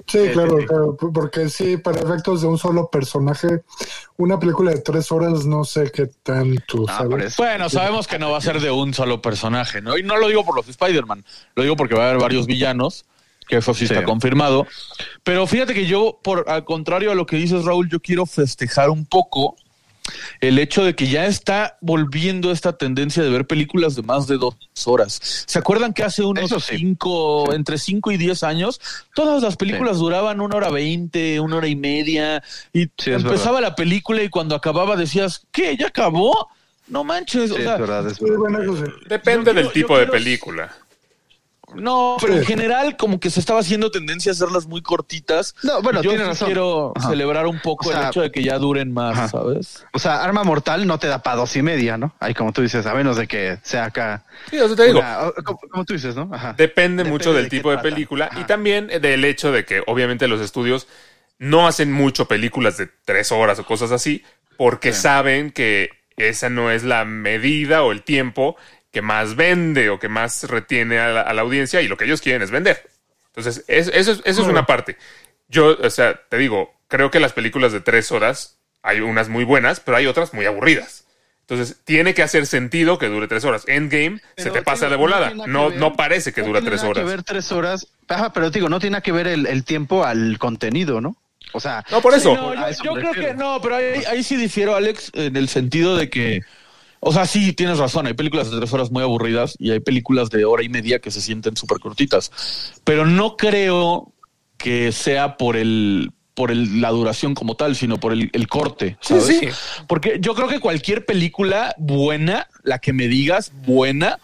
Sí, 0.07 0.19
claro, 0.33 0.57
claro, 0.67 0.97
porque 1.15 1.49
sí, 1.49 1.77
para 1.79 2.01
efectos 2.01 2.43
de 2.43 2.47
un 2.49 2.59
solo 2.59 2.91
personaje, 2.91 3.63
una 4.17 4.39
película 4.39 4.71
de 4.73 4.81
tres 4.81 5.11
horas 5.11 5.47
no 5.47 5.65
sé 5.65 5.91
qué 5.91 6.09
tanto, 6.23 6.85
Ah, 6.89 6.99
¿sabes? 6.99 7.37
Bueno, 7.37 7.69
sabemos 7.71 8.07
que 8.07 8.19
no 8.19 8.31
va 8.31 8.39
a 8.39 8.41
ser 8.43 8.61
de 8.61 8.71
un 8.71 8.93
solo 8.93 9.23
personaje, 9.23 9.81
¿no? 9.81 9.97
Y 9.97 10.03
no 10.03 10.17
lo 10.19 10.29
digo 10.29 10.45
por 10.45 10.57
los 10.57 10.69
Spider-Man, 10.69 11.25
lo 11.55 11.63
digo 11.63 11.77
porque 11.77 11.95
va 11.95 12.05
a 12.05 12.09
haber 12.11 12.21
varios 12.21 12.47
villanos, 12.47 13.07
que 13.49 13.57
eso 13.59 13.73
sí, 13.75 13.87
Sí. 13.87 13.95
está 13.95 14.05
confirmado. 14.07 14.67
Pero 15.23 15.47
fíjate 15.47 15.75
que 15.75 15.87
yo, 15.87 16.19
por 16.23 16.45
al 16.49 16.65
contrario 16.65 17.11
a 17.11 17.15
lo 17.15 17.25
que 17.27 17.37
dices, 17.37 17.65
Raúl, 17.65 17.89
yo 17.89 18.01
quiero 18.01 18.27
festejar 18.27 18.91
un 18.91 19.07
poco 19.07 19.57
el 20.41 20.59
hecho 20.59 20.85
de 20.85 20.95
que 20.95 21.09
ya 21.09 21.27
está 21.27 21.79
volviendo 21.81 22.51
esta 22.51 22.77
tendencia 22.77 23.23
de 23.23 23.31
ver 23.31 23.47
películas 23.47 23.95
de 23.97 24.03
más 24.03 24.27
de 24.27 24.37
dos 24.39 24.55
horas. 24.85 25.19
¿Se 25.47 25.59
acuerdan 25.59 25.93
que 25.95 26.03
hace 26.05 26.23
unos 26.23 26.51
sí. 26.65 26.77
cinco, 26.79 27.53
entre 27.53 27.79
cinco 27.79 28.11
y 28.13 28.17
diez 28.17 28.43
años, 28.43 28.81
todas 29.15 29.43
las 29.43 29.57
películas 29.57 29.99
duraban 29.99 30.41
una 30.41 30.57
hora 30.57 30.71
veinte, 30.71 31.41
una 31.41 31.57
hora 31.57 31.69
y 31.69 31.77
media, 31.77 32.43
y 32.73 32.89
empezaba 33.07 33.61
la 33.61 33.75
película 33.75 34.23
y 34.23 34.29
cuando 34.29 34.55
acababa 34.55 34.97
decías, 34.97 35.47
¿qué? 35.53 35.77
¿Ya 35.77 35.87
acabó? 35.89 36.49
No 36.87 37.03
manches, 37.03 37.51
o 37.51 37.57
sea, 37.57 37.75
es 37.75 37.81
verdad, 37.81 38.07
es 38.07 38.21
verdad. 38.21 38.93
Depende 39.09 39.51
Yo 39.53 39.55
del 39.55 39.65
quiero- 39.65 39.71
tipo 39.73 39.89
yo 39.95 40.01
de 40.01 40.05
quiero- 40.07 40.13
película. 40.13 40.77
No, 41.77 42.17
pero 42.21 42.35
en 42.35 42.45
general 42.45 42.97
como 42.97 43.21
que 43.21 43.31
se 43.31 43.41
estaba 43.41 43.61
haciendo 43.61 43.91
tendencia 43.91 44.31
a 44.31 44.35
hacerlas 44.35 44.67
muy 44.67 44.83
cortitas. 44.83 45.55
No, 45.63 45.83
bueno, 45.83 46.03
yo 46.03 46.11
tiene 46.11 46.25
sí 46.25 46.31
razón. 46.31 46.47
quiero 46.47 46.93
Ajá. 46.97 47.09
celebrar 47.09 47.47
un 47.47 47.61
poco 47.61 47.89
O 47.89 47.93
sea, 47.93 48.03
el 48.03 48.09
hecho 48.09 48.21
de 48.23 48.31
que 48.33 48.43
ya 48.43 48.59
duren 48.59 48.93
más, 48.93 49.17
ajá. 49.19 49.29
¿sabes? 49.29 49.85
O 49.93 49.99
sea, 49.99 50.23
Arma 50.23 50.45
Mortal 50.45 50.87
no 50.87 50.99
te 50.99 51.07
da 51.07 51.23
para 51.23 51.37
dos 51.37 51.55
y 51.57 51.63
media, 51.63 51.97
¿no? 51.99 52.15
Ahí 52.21 52.35
como 52.35 52.53
tú 52.53 52.63
dices, 52.63 52.87
a 52.87 52.95
menos 52.95 53.17
de 53.17 53.27
que 53.27 53.59
sea 53.63 53.85
acá. 53.87 54.25
Sí, 54.51 54.57
eso 54.57 54.75
te 54.77 54.85
digo. 54.87 54.99
una- 55.01 55.31
como, 55.45 55.59
como 55.59 55.85
tú 55.85 55.95
dices, 55.95 56.15
¿no? 56.17 56.29
Ajá. 56.33 56.55
Depende, 56.57 57.03
Depende 57.03 57.05
mucho 57.05 57.33
del 57.33 57.45
de 57.45 57.51
tipo 57.51 57.71
de 57.71 57.77
trata. 57.77 57.89
película 57.89 58.31
y 58.41 58.45
también 58.45 58.87
del 58.89 59.25
hecho 59.25 59.53
de 59.53 59.65
que 59.65 59.83
obviamente 59.87 60.29
los 60.29 60.41
estudios 60.41 60.87
no 61.39 61.67
hacen 61.67 61.93
mucho 61.93 62.27
películas 62.29 62.77
de 62.77 62.89
tres 63.05 63.33
horas 63.33 63.59
o 63.59 63.65
cosas 63.67 63.91
así 63.91 64.23
porque 64.57 64.93
Sí. 64.93 65.03
saben 65.03 65.51
que 65.51 65.91
esa 66.17 66.49
no 66.49 66.71
es 66.71 66.85
la 66.85 67.05
medida 67.05 67.83
o 67.83 67.91
el 67.91 68.03
tiempo 68.03 68.57
que 68.95 69.03
más 69.03 69.37
vende 69.37 69.91
o 69.91 69.99
que 69.99 70.09
más 70.09 70.45
retiene 70.45 70.99
a 70.99 71.09
la, 71.09 71.21
a 71.21 71.35
la 71.35 71.43
audiencia 71.43 71.83
y 71.83 71.89
lo 71.89 71.99
que 71.99 72.07
ellos 72.07 72.23
quieren 72.23 72.41
es 72.41 72.51
vender. 72.51 72.89
Entonces, 73.27 73.65
es- 73.69 73.89
eso, 73.93 74.13
es, 74.13 74.23
eso 74.25 74.43
es 74.43 74.49
una 74.49 74.65
parte. 74.65 74.97
Yo, 75.49 75.77
o 75.79 75.91
sea, 75.91 76.15
te 76.31 76.39
digo, 76.39 76.73
creo 76.89 77.11
que 77.11 77.21
las 77.21 77.35
películas 77.35 77.73
de 77.73 77.81
tres 77.83 78.11
horas 78.13 78.57
hay 78.83 79.01
unas 79.01 79.29
muy 79.29 79.45
buenas, 79.45 79.81
pero 79.81 79.99
hay 79.99 80.07
otras 80.07 80.33
muy 80.33 80.47
aburridas. 80.47 81.05
Entonces, 81.43 81.77
tiene 81.85 82.15
que 82.15 82.23
hacer 82.23 82.47
sentido 82.47 82.97
que 82.99 83.09
dure 83.09 83.29
tres 83.29 83.45
horas. 83.45 83.65
Endgame 83.67 84.19
se 84.37 84.45
Pero, 84.45 84.53
te 84.55 84.63
pasa 84.63 84.89
de 84.89 84.97
volada. 84.97 85.31
No, 85.47 85.69
ver. 85.69 85.79
no 85.79 85.93
parece 85.95 86.33
que 86.33 86.41
No 86.41 86.47
dura 86.49 86.61
tiene 86.61 86.71
tres 86.71 86.81
nada 86.83 86.91
horas. 86.91 87.05
que 87.05 87.11
ver 87.11 87.23
tres 87.23 87.53
horas. 87.53 87.87
Ajá, 88.09 88.33
pero 88.33 88.51
digo, 88.51 88.71
no 88.71 88.81
tiene 88.81 89.03
que 89.03 89.13
ver 89.13 89.27
el, 89.27 89.47
el 89.47 89.63
tiempo 89.65 90.05
al 90.05 90.39
contenido, 90.39 91.03
¿no? 91.03 91.17
O 91.53 91.61
sea, 91.61 91.85
No, 91.91 92.01
por 92.01 92.15
eso. 92.15 92.31
Sí, 92.35 92.41
no, 92.41 92.55
yo, 92.55 92.67
eso 92.67 92.85
yo 92.85 92.95
creo 92.95 93.13
que 93.13 93.35
no, 93.35 93.61
pero 93.61 93.77
ahí, 93.77 94.03
ahí 94.11 94.23
sí 94.23 94.37
difiero, 94.37 94.75
Alex, 94.75 95.11
en 95.15 95.37
el 95.37 95.49
sentido 95.49 95.97
de 95.97 96.09
que, 96.09 96.41
o 97.05 97.13
sea, 97.13 97.27
sí 97.27 97.53
tienes 97.53 97.79
razón, 97.79 98.07
hay 98.07 98.15
películas 98.15 98.51
de 98.51 98.57
tres 98.57 98.73
horas 98.73 98.91
muy 98.91 99.03
aburridas 99.03 99.57
y 99.59 99.71
hay 99.71 99.81
películas 99.81 100.31
de 100.31 100.45
hora 100.45 100.63
y 100.63 100.69
media 100.69 100.99
que 100.99 101.11
se 101.11 101.21
sienten 101.21 101.57
súper 101.57 101.79
cortitas, 101.79 102.73
pero 102.85 103.07
no 103.07 103.37
creo 103.37 104.13
que 104.57 104.93
sea 104.93 105.37
por 105.37 105.57
el 105.57 106.11
por 106.35 106.51
el, 106.51 106.81
la 106.81 106.91
duración 106.91 107.35
como 107.35 107.55
tal, 107.55 107.77
sino 107.77 107.99
por 107.99 108.13
el, 108.13 108.29
el 108.33 108.49
corte. 108.49 108.97
Sí, 109.01 109.21
¿sabes? 109.21 109.39
sí. 109.39 109.49
Porque 109.87 110.19
yo 110.21 110.35
creo 110.35 110.49
que 110.49 110.59
cualquier 110.59 111.05
película 111.05 111.75
buena, 111.79 112.49
la 112.65 112.81
que 112.81 112.93
me 112.93 113.07
digas 113.07 113.53
buena, 113.65 114.19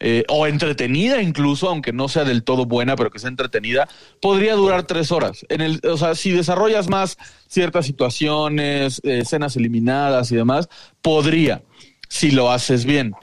eh, 0.00 0.24
o 0.28 0.46
entretenida 0.46 1.22
incluso, 1.22 1.68
aunque 1.68 1.92
no 1.92 2.08
sea 2.08 2.24
del 2.24 2.42
todo 2.42 2.66
buena, 2.66 2.96
pero 2.96 3.10
que 3.10 3.18
sea 3.18 3.28
entretenida, 3.30 3.88
podría 4.20 4.54
durar 4.54 4.82
tres 4.84 5.12
horas. 5.12 5.46
En 5.48 5.60
el, 5.60 5.80
o 5.88 5.96
sea, 5.96 6.14
si 6.14 6.30
desarrollas 6.32 6.88
más 6.88 7.16
ciertas 7.48 7.86
situaciones, 7.86 9.00
eh, 9.04 9.18
escenas 9.22 9.56
eliminadas 9.56 10.30
y 10.32 10.36
demás, 10.36 10.68
podría, 11.02 11.62
si 12.08 12.30
lo 12.32 12.50
haces 12.50 12.84
bien. 12.84 13.14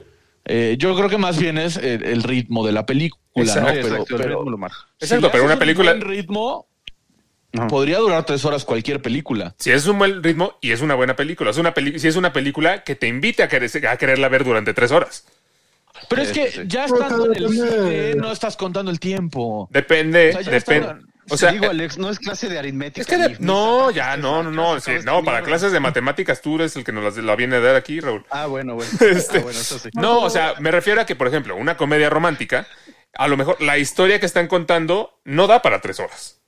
Eh, 0.44 0.76
yo 0.78 0.96
creo 0.96 1.08
que 1.08 1.18
más 1.18 1.38
bien 1.38 1.56
es 1.58 1.76
el, 1.76 2.02
el 2.04 2.22
ritmo 2.22 2.66
de 2.66 2.72
la 2.72 2.84
película, 2.86 3.20
Exacto, 3.36 3.62
¿no? 3.62 3.70
exacto, 3.70 4.04
Pero, 4.08 4.16
el 4.16 4.22
pero 4.22 4.44
ritmo. 4.44 4.66
Exacto, 4.98 5.26
si 5.26 5.32
pero 5.32 5.44
una 5.44 5.52
un 5.54 5.58
película- 5.60 5.92
buen 5.92 6.00
ritmo 6.08 6.66
podría 7.68 7.98
durar 7.98 8.24
tres 8.24 8.44
horas 8.46 8.64
cualquier 8.64 9.02
película. 9.02 9.54
Si 9.58 9.70
es 9.70 9.86
un 9.86 9.98
buen 9.98 10.22
ritmo 10.22 10.54
y 10.62 10.70
es 10.72 10.80
una 10.80 10.94
buena 10.94 11.14
película. 11.16 11.50
Es 11.50 11.58
una 11.58 11.74
peli 11.74 11.98
si 11.98 12.08
es 12.08 12.16
una 12.16 12.32
película 12.32 12.82
que 12.82 12.94
te 12.96 13.08
invite 13.08 13.42
a, 13.42 13.48
querer, 13.48 13.70
a 13.86 13.96
quererla 13.98 14.28
ver 14.28 14.42
durante 14.44 14.72
tres 14.74 14.90
horas. 14.90 15.26
Pero 16.08 16.22
es 16.22 16.32
que 16.32 16.50
sí. 16.50 16.60
ya 16.66 16.84
estando 16.86 17.26
en 17.32 17.36
el 17.36 17.48
cine, 17.50 18.14
no 18.16 18.32
estás 18.32 18.56
contando 18.56 18.90
el 18.90 19.00
tiempo. 19.00 19.68
Depende, 19.70 20.30
O 20.38 20.42
sea, 20.42 20.52
depende. 20.52 20.94
O 21.30 21.36
sea, 21.36 21.50
Te 21.50 21.54
digo, 21.54 21.70
Alex, 21.70 21.98
no 21.98 22.10
es 22.10 22.18
clase 22.18 22.48
de 22.48 22.58
aritmética. 22.58 23.00
es 23.00 23.06
que 23.06 23.16
de- 23.16 23.28
ni- 23.38 23.46
no, 23.46 23.88
ni- 23.90 23.94
ya, 23.94 24.16
no, 24.16 24.42
no, 24.42 24.50
no. 24.50 24.80
sí, 24.80 24.90
no, 25.04 25.22
para 25.22 25.42
clases 25.42 25.70
de 25.70 25.78
matemáticas 25.78 26.42
tú 26.42 26.56
eres 26.56 26.74
el 26.76 26.82
que 26.84 26.90
nos 26.92 27.04
las- 27.04 27.16
la 27.16 27.36
viene 27.36 27.56
a 27.56 27.60
dar 27.60 27.76
aquí, 27.76 28.00
Raúl. 28.00 28.24
Ah, 28.30 28.46
bueno, 28.46 28.74
bueno. 28.74 28.90
Este, 29.00 29.38
Ah, 29.38 29.42
bueno, 29.42 29.58
eso 29.60 29.78
sí. 29.78 29.88
No, 29.94 30.18
o 30.20 30.30
sea, 30.30 30.54
me 30.58 30.70
refiero 30.72 31.00
a 31.00 31.06
que, 31.06 31.14
por 31.14 31.28
ejemplo, 31.28 31.54
una 31.56 31.76
comedia 31.76 32.10
romántica, 32.10 32.66
a 33.14 33.28
lo 33.28 33.36
mejor 33.36 33.62
la 33.62 33.78
historia 33.78 34.18
que 34.18 34.26
están 34.26 34.48
contando 34.48 35.20
no 35.24 35.46
da 35.46 35.62
para 35.62 35.80
tres 35.80 36.00
horas. 36.00 36.40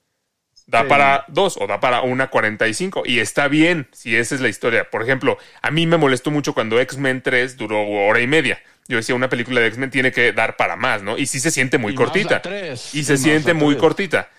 Da 0.67 0.81
Sí. 0.81 0.87
para 0.89 1.25
dos 1.29 1.57
o 1.61 1.67
da 1.67 1.79
para 1.79 2.01
una 2.01 2.27
cuarenta 2.29 2.67
y 2.67 2.73
cinco. 2.73 3.03
Y 3.05 3.19
está 3.19 3.47
bien 3.47 3.87
si 3.93 4.15
esa 4.15 4.35
es 4.35 4.41
la 4.41 4.49
historia. 4.49 4.89
Por 4.89 5.03
ejemplo, 5.03 5.37
a 5.61 5.69
mí 5.71 5.85
me 5.87 5.95
molestó 5.97 6.31
mucho 6.31 6.53
cuando 6.53 6.79
X-Men 6.81 7.21
3 7.21 7.55
duró 7.55 7.81
hora 7.87 8.19
y 8.19 8.25
media. 8.27 8.59
Yo 8.87 8.97
decía, 8.97 9.15
una 9.15 9.29
película 9.29 9.61
de 9.61 9.67
X-Men 9.67 9.89
tiene 9.89 10.11
que 10.11 10.31
dar 10.31 10.57
para 10.57 10.75
más, 10.75 11.01
¿no? 11.01 11.17
Y 11.17 11.25
sí 11.25 11.39
se 11.39 11.49
siente 11.49 11.77
muy 11.77 11.93
Y 11.93 11.95
cortita. 11.95 12.41
tres. 12.41 12.93
Y 12.93 13.03
se 13.03 13.17
siente 13.17 13.53
muy 13.53 13.77
cortita. 13.77 14.29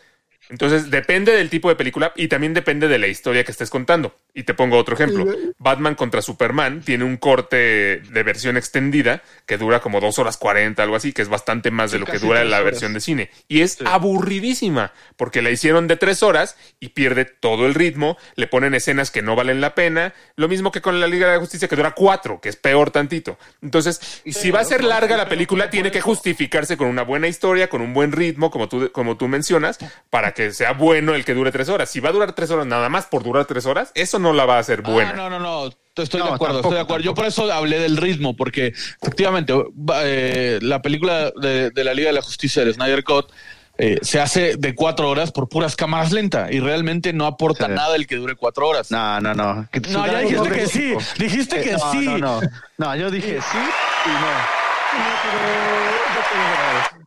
Entonces, 0.48 0.90
depende 0.90 1.32
del 1.32 1.50
tipo 1.50 1.68
de 1.68 1.76
película 1.76 2.12
y 2.16 2.28
también 2.28 2.54
depende 2.54 2.88
de 2.88 2.98
la 2.98 3.06
historia 3.08 3.44
que 3.44 3.50
estés 3.52 3.70
contando. 3.70 4.16
Y 4.34 4.44
te 4.44 4.54
pongo 4.54 4.76
otro 4.78 4.94
ejemplo. 4.94 5.26
Batman 5.58 5.94
contra 5.94 6.22
Superman 6.22 6.82
tiene 6.82 7.04
un 7.04 7.16
corte 7.16 7.56
de 8.00 8.22
versión 8.22 8.56
extendida 8.56 9.22
que 9.46 9.56
dura 9.58 9.80
como 9.80 10.00
dos 10.00 10.18
horas 10.18 10.36
cuarenta, 10.36 10.82
algo 10.82 10.96
así, 10.96 11.12
que 11.12 11.22
es 11.22 11.28
bastante 11.28 11.70
más 11.70 11.90
de 11.90 11.96
Sí, 11.98 12.04
lo 12.04 12.06
que 12.10 12.18
dura 12.18 12.44
la 12.44 12.56
horas. 12.58 12.64
versión 12.64 12.92
de 12.94 13.00
cine. 13.00 13.30
Y 13.48 13.62
es 13.62 13.78
aburridísima, 13.86 14.92
porque 15.16 15.42
la 15.42 15.50
hicieron 15.50 15.88
de 15.88 15.96
tres 15.96 16.22
horas 16.22 16.56
y 16.80 16.88
pierde 16.90 17.24
todo 17.24 17.66
el 17.66 17.74
ritmo, 17.74 18.16
le 18.34 18.46
ponen 18.46 18.74
escenas 18.74 19.10
que 19.10 19.22
no 19.22 19.36
valen 19.36 19.60
la 19.60 19.74
pena, 19.74 20.14
lo 20.36 20.48
mismo 20.48 20.70
que 20.72 20.80
con 20.80 21.00
la 21.00 21.06
Liga 21.06 21.26
de 21.26 21.34
la 21.34 21.40
Justicia, 21.40 21.68
que 21.68 21.76
dura 21.76 21.92
cuatro, 21.92 22.40
que 22.40 22.48
es 22.48 22.56
peor 22.56 22.90
tantito. 22.90 23.38
Entonces, 23.62 24.00
si 24.26 24.50
va 24.50 24.60
a 24.60 24.64
ser 24.64 24.84
larga 24.84 25.16
la 25.16 25.28
película, 25.28 25.70
tiene 25.70 25.90
que 25.90 26.00
justificarse 26.00 26.76
con 26.76 26.88
una 26.88 27.02
buena 27.02 27.28
historia, 27.28 27.68
con 27.68 27.80
un 27.80 27.92
buen 27.94 28.12
ritmo, 28.12 28.50
como 28.50 28.68
tú, 28.68 28.90
como 28.92 29.16
tú 29.16 29.28
mencionas, 29.28 29.78
para 30.10 30.32
que 30.36 30.52
sea 30.52 30.72
bueno 30.74 31.14
el 31.14 31.24
que 31.24 31.34
dure 31.34 31.50
tres 31.50 31.68
horas. 31.68 31.90
Si 31.90 31.98
va 31.98 32.10
a 32.10 32.12
durar 32.12 32.32
tres 32.34 32.50
horas 32.52 32.66
nada 32.66 32.88
más 32.88 33.06
por 33.06 33.24
durar 33.24 33.46
tres 33.46 33.66
horas, 33.66 33.90
eso 33.94 34.18
no 34.20 34.32
la 34.32 34.44
va 34.44 34.56
a 34.56 34.60
hacer 34.60 34.82
buena. 34.82 35.10
Ah, 35.10 35.16
no, 35.16 35.30
no, 35.30 35.38
no. 35.40 35.66
Estoy 35.96 36.20
No, 36.20 36.26
de 36.26 36.32
acuerdo, 36.34 36.56
tampoco, 36.56 36.58
estoy 36.58 36.74
de 36.74 36.80
acuerdo. 36.82 37.04
Yo 37.04 37.14
por 37.14 37.24
eso 37.24 37.50
hablé 37.50 37.78
del 37.80 37.96
ritmo, 37.96 38.36
porque 38.36 38.74
efectivamente 39.02 39.52
va- 39.54 40.02
eh, 40.04 40.58
la 40.60 40.82
película 40.82 41.32
de, 41.40 41.70
de 41.70 41.84
la 41.84 41.94
Liga 41.94 42.08
de 42.08 42.12
la 42.12 42.22
Justicia 42.22 42.62
del 42.64 42.74
Snyder 42.74 43.02
Cut 43.02 43.32
eh, 43.78 43.98
se 44.02 44.20
hace 44.20 44.56
de 44.56 44.74
cuatro 44.74 45.08
horas 45.10 45.32
por 45.32 45.48
puras 45.48 45.74
cámaras 45.76 46.12
lentas 46.12 46.50
y 46.52 46.60
realmente 46.60 47.12
no 47.14 47.26
aporta 47.26 47.66
Sí. 47.66 47.72
nada 47.72 47.96
el 47.96 48.06
que 48.06 48.16
dure 48.16 48.34
cuatro 48.34 48.68
horas. 48.68 48.90
No, 48.90 49.20
no, 49.20 49.34
no. 49.34 49.66
No, 49.90 50.06
ya 50.06 50.18
dijiste 50.20 50.50
que 50.50 50.66
sí. 50.66 50.94
Dijiste 51.18 51.60
que 51.62 51.70
Eh, 51.72 51.76
no, 51.78 51.92
sí. 51.92 52.06
No, 52.06 52.18
no, 52.18 52.40
no, 52.78 52.96
yo 52.96 53.10
dije 53.10 53.38
sí 53.40 53.58
y 54.06 54.08
no. 54.10 54.65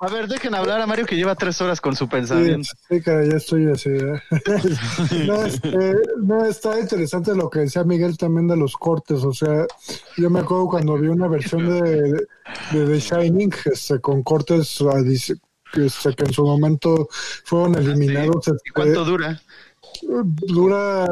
A 0.02 0.08
ver, 0.08 0.28
dejen 0.30 0.56
hablar 0.56 0.80
a 0.80 0.88
Mario 0.88 1.06
que 1.06 1.18
lleva 1.18 1.36
tres 1.36 1.60
horas 1.60 1.82
con 1.82 1.94
su 1.94 2.06
Sí, 2.06 2.10
pensamiento. 2.12 2.70
sí, 2.88 3.02
cara, 3.02 3.26
ya 3.26 3.36
estoy 3.36 3.70
así. 3.70 3.90
¿eh? 3.90 4.22
no, 5.28 5.44
este, 5.46 5.96
no, 6.22 6.46
está 6.46 6.80
interesante 6.80 7.36
lo 7.36 7.50
que 7.50 7.60
decía 7.60 7.84
Miguel 7.84 8.18
también 8.18 8.48
de 8.48 8.56
los 8.56 8.78
cortes. 8.78 9.26
O 9.26 9.34
sea, 9.34 9.66
yo 10.16 10.30
me 10.30 10.40
acuerdo 10.40 10.68
cuando 10.68 10.98
vi 10.98 11.10
una 11.10 11.28
versión 11.28 11.68
de, 11.68 12.14
de 12.72 12.86
The 12.86 13.00
Shining 13.00 13.54
este, 13.66 14.00
con 14.00 14.24
cortes 14.24 14.80
este, 14.82 15.36
que 16.16 16.24
en 16.24 16.34
su 16.34 16.46
momento 16.46 17.10
fueron 17.44 17.76
eliminados. 17.76 18.48
¿Y 18.48 18.52
este, 18.52 18.72
cuánto 18.74 19.04
dura? 19.04 19.42
dura, 20.02 21.08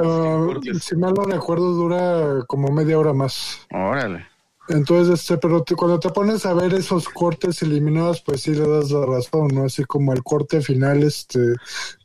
si 0.80 0.96
mal 0.96 1.14
no 1.14 1.24
recuerdo, 1.24 1.74
dura 1.74 2.44
como 2.48 2.72
media 2.72 2.98
hora 2.98 3.12
más. 3.12 3.68
Órale. 3.72 4.28
Entonces, 4.70 5.22
este, 5.22 5.38
pero 5.38 5.64
te- 5.64 5.76
cuando 5.76 6.00
te 6.00 6.10
pones 6.10 6.46
a 6.46 6.54
ver 6.54 6.74
esos 6.74 7.08
cortes 7.10 7.62
eliminados, 7.62 8.22
pues 8.22 8.42
sí 8.42 8.52
le 8.52 8.68
das 8.68 8.92
la 8.92 9.06
razón, 9.06 9.48
¿no? 9.54 9.66
Así 9.66 9.84
como 9.86 10.14
el 10.14 10.24
corte 10.24 10.62
final, 10.62 11.04
este, 11.04 11.40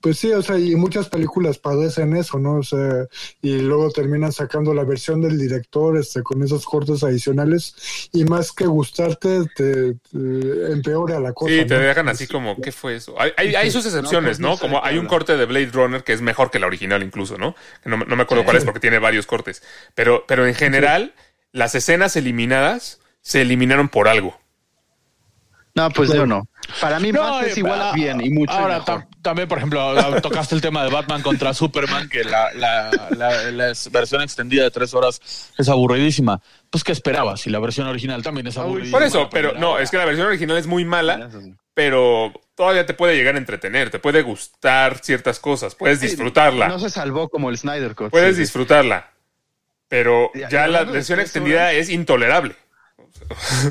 pues 0.00 0.18
sí, 0.18 0.32
o 0.32 0.42
sea, 0.42 0.58
y 0.58 0.74
muchas 0.76 1.08
películas 1.08 1.58
padecen 1.58 2.16
eso, 2.16 2.38
¿no? 2.38 2.56
O 2.56 2.62
sea, 2.62 3.06
y 3.40 3.58
luego 3.58 3.90
terminan 3.90 4.32
sacando 4.32 4.74
la 4.74 4.84
versión 4.84 5.20
del 5.20 5.38
director, 5.38 5.96
este, 5.98 6.22
con 6.22 6.42
esos 6.42 6.64
cortes 6.64 7.02
adicionales, 7.02 8.08
y 8.12 8.24
más 8.24 8.52
que 8.52 8.66
gustarte, 8.66 9.44
te, 9.56 9.94
te 9.94 10.72
empeora 10.72 11.18
la 11.20 11.32
cosa. 11.32 11.52
Sí, 11.52 11.64
te 11.66 11.74
¿no? 11.74 11.80
dejan 11.80 12.08
así 12.08 12.26
como, 12.26 12.60
¿qué 12.60 12.72
fue 12.72 12.96
eso? 12.96 13.20
Hay, 13.20 13.32
hay, 13.36 13.54
hay 13.54 13.70
sus 13.70 13.84
excepciones, 13.86 14.38
No, 14.38 14.56
Como 14.58 14.82
hay 14.84 14.98
un 14.98 15.06
corte 15.06 15.36
de 15.36 15.44
Blade 15.46 15.70
Runner 15.72 16.04
que 16.04 16.12
es 16.12 16.20
mejor 16.20 16.50
que 16.50 16.58
la 16.58 16.66
original 16.66 17.02
incluso, 17.02 17.38
¿no? 17.38 17.54
No, 17.84 17.96
me- 17.96 18.04
no 18.06 18.16
me 18.16 18.22
acuerdo 18.22 18.44
cuál 18.44 18.56
es 18.56 18.64
porque 18.64 18.80
tiene 18.80 18.98
varios 18.98 19.26
cortes. 19.26 19.62
Pero, 19.94 20.24
pero 20.26 20.46
en 20.46 20.54
general, 20.54 21.14
las 21.52 21.74
escenas 21.74 22.16
eliminadas 22.16 23.00
se 23.20 23.42
eliminaron 23.42 23.88
por 23.88 24.08
algo. 24.08 24.38
No, 25.74 25.88
pues 25.90 26.12
yo 26.12 26.26
no. 26.26 26.46
Para 26.82 27.00
mí, 27.00 27.12
No, 27.12 27.40
es 27.40 27.56
igual 27.56 27.80
ah, 27.80 27.92
bien 27.94 28.20
y 28.20 28.28
mucho 28.28 28.52
Ahora, 28.52 28.80
mejor. 28.80 29.06
también, 29.22 29.48
por 29.48 29.56
ejemplo, 29.56 29.80
ah, 29.98 30.20
tocaste 30.22 30.54
el 30.54 30.60
tema 30.60 30.84
de 30.84 30.90
Batman 30.90 31.22
contra 31.22 31.54
Superman, 31.54 32.10
que 32.10 32.24
la, 32.24 32.52
la, 32.52 32.90
la- 33.16 33.50
la 33.50 33.72
versión 33.90 34.20
extendida 34.20 34.64
de 34.64 34.70
tres 34.70 34.92
horas 34.92 35.50
es 35.56 35.68
aburridísima. 35.70 36.42
Pues, 36.68 36.84
¿qué 36.84 36.92
esperabas? 36.92 37.40
Si 37.40 37.48
la 37.48 37.58
versión 37.58 37.86
original 37.86 38.22
también 38.22 38.46
es 38.48 38.58
aburridísima. 38.58 38.98
Por 38.98 39.06
eso, 39.06 39.30
pero 39.30 39.54
no, 39.54 39.78
es 39.78 39.90
que 39.90 39.96
la 39.96 40.04
versión 40.04 40.26
original 40.26 40.58
es 40.58 40.66
muy 40.66 40.84
mala, 40.84 41.30
pero 41.72 42.34
todavía 42.54 42.84
te 42.84 42.92
puede 42.92 43.16
llegar 43.16 43.36
a 43.36 43.38
entretener, 43.38 43.88
te 43.88 43.98
puede 43.98 44.20
gustar 44.20 44.98
ciertas 45.02 45.40
cosas, 45.40 45.74
puedes 45.74 46.00
disfrutarla, 46.02 46.68
No 46.68 46.78
se 46.78 46.90
salvó 46.90 47.30
como 47.30 47.48
el 47.48 47.56
Snyder 47.56 47.94
Cut. 47.94 48.10
puedes 48.10 48.34
sí. 48.36 48.42
disfrutarla. 48.42 49.08
Pero 49.92 50.30
Ya, 50.48 50.66
la 50.68 50.86
tres 50.86 51.10
extendida 51.10 51.64
horas- 51.64 51.74
es 51.74 51.90
intolerable. 51.90 52.56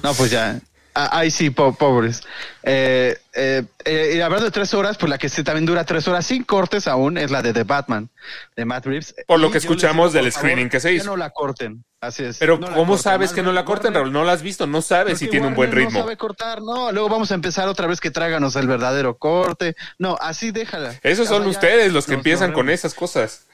No, 0.03 0.13
pues 0.13 0.29
ya. 0.29 0.59
Ah, 0.93 1.09
Ay, 1.13 1.31
sí, 1.31 1.49
po- 1.49 1.73
pobres. 1.73 2.21
Eh, 2.61 3.17
eh, 3.33 3.63
eh, 3.85 4.13
y 4.17 4.21
hablando 4.21 4.45
de 4.45 4.51
tres 4.51 4.73
horas, 4.75 4.97
pues 4.97 5.09
la 5.09 5.17
que 5.17 5.29
también 5.43 5.65
dura 5.65 5.83
tres 5.83 6.07
horas 6.07 6.25
sin 6.27 6.43
cortes 6.43 6.87
aún 6.87 7.17
es 7.17 7.31
la 7.31 7.41
de 7.41 7.53
The 7.53 7.63
Batman, 7.63 8.09
de 8.55 8.65
Matt 8.65 8.85
Reeves. 8.85 9.15
Por 9.25 9.39
lo 9.39 9.49
que 9.49 9.57
escuchamos 9.57 10.13
del 10.13 10.25
por 10.25 10.31
favor, 10.33 10.49
screening 10.49 10.69
que 10.69 10.79
se 10.79 10.93
hizo. 10.93 11.05
no 11.05 11.17
la 11.17 11.31
corten. 11.31 11.83
Así 12.01 12.23
es. 12.23 12.37
Pero 12.37 12.59
No 12.59 12.67
¿cómo 12.67 12.93
corten. 12.93 13.03
sabes 13.03 13.31
que 13.31 13.41
no 13.41 13.51
la 13.51 13.61
Warner- 13.61 13.65
corten, 13.65 13.93
Raúl? 13.95 14.11
No 14.11 14.23
la 14.25 14.33
has 14.33 14.43
visto, 14.43 14.67
no 14.67 14.81
sabes 14.83 15.17
si 15.17 15.27
tiene 15.27 15.47
un 15.47 15.55
buen 15.55 15.69
Warner 15.69 15.85
ritmo. 15.85 15.99
No 15.99 16.05
sabe 16.05 16.17
cortar, 16.17 16.61
no. 16.61 16.91
Luego 16.91 17.09
vamos 17.09 17.31
a 17.31 17.35
empezar 17.35 17.67
otra 17.67 17.87
vez 17.87 17.99
que 17.99 18.11
tráiganos 18.11 18.55
el 18.57 18.67
verdadero 18.67 19.17
corte. 19.17 19.75
No, 19.97 20.17
así 20.21 20.51
déjala. 20.51 20.99
Esos 21.01 21.27
son 21.27 21.43
ya 21.43 21.49
ustedes 21.49 21.91
los 21.93 22.05
que 22.05 22.13
empiezan 22.13 22.51
con 22.53 22.69
esas 22.69 22.93
cosas. 22.93 23.47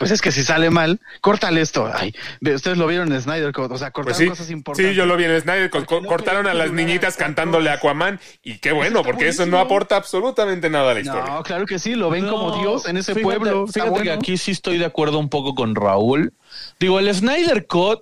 Pues 0.00 0.10
es 0.10 0.20
que 0.20 0.32
si 0.32 0.42
sale 0.42 0.70
mal, 0.70 0.98
córtale 1.20 1.60
esto. 1.60 1.88
Ay, 1.94 2.12
ustedes 2.40 2.76
lo 2.78 2.86
vieron 2.88 3.12
en 3.12 3.20
Snyder 3.20 3.52
Code, 3.52 3.74
o 3.74 3.78
sea, 3.78 3.90
Pues 3.92 4.06
cortaron 4.06 4.18
sí, 4.18 4.28
cosas 4.30 4.50
importantes. 4.50 4.90
sí, 4.92 4.96
yo 4.96 5.06
lo 5.06 5.16
vi 5.16 5.24
en 5.24 5.40
Snyder. 5.40 5.70
co- 5.70 5.78
Porque 5.84 6.00
no 6.00 6.08
cortaron 6.08 6.46
a 6.46 6.54
las 6.54 6.72
niñitas 6.72 7.16
cantándole 7.16 7.68
a. 7.70 7.74
Aquaman 7.74 8.18
y 8.42 8.58
qué 8.58 8.72
bueno, 8.72 9.02
porque 9.02 9.28
eso 9.28 9.46
no 9.46 9.58
aporta 9.58 9.96
absolutamente 9.96 10.68
nada 10.70 10.90
a 10.90 10.94
la 10.94 11.00
historia. 11.00 11.24
No, 11.34 11.42
claro 11.42 11.66
que 11.66 11.78
sí, 11.78 11.94
lo 11.94 12.10
ven 12.10 12.26
como 12.28 12.58
Dios 12.60 12.86
en 12.86 12.96
ese 12.96 13.14
fíjate- 13.14 13.22
pueblo. 13.38 13.66
que 14.02 14.10
aquí 14.10 14.36
sí 14.36 14.50
estoy 14.50 14.78
de 14.78 14.86
acuerdo 14.86 15.18
un 15.18 15.28
poco 15.28 15.54
con 15.54 15.74
Raúl. 15.74 16.32
Digo, 16.78 16.98
el 16.98 17.14
Snyder 17.14 17.66
Cut, 17.66 18.00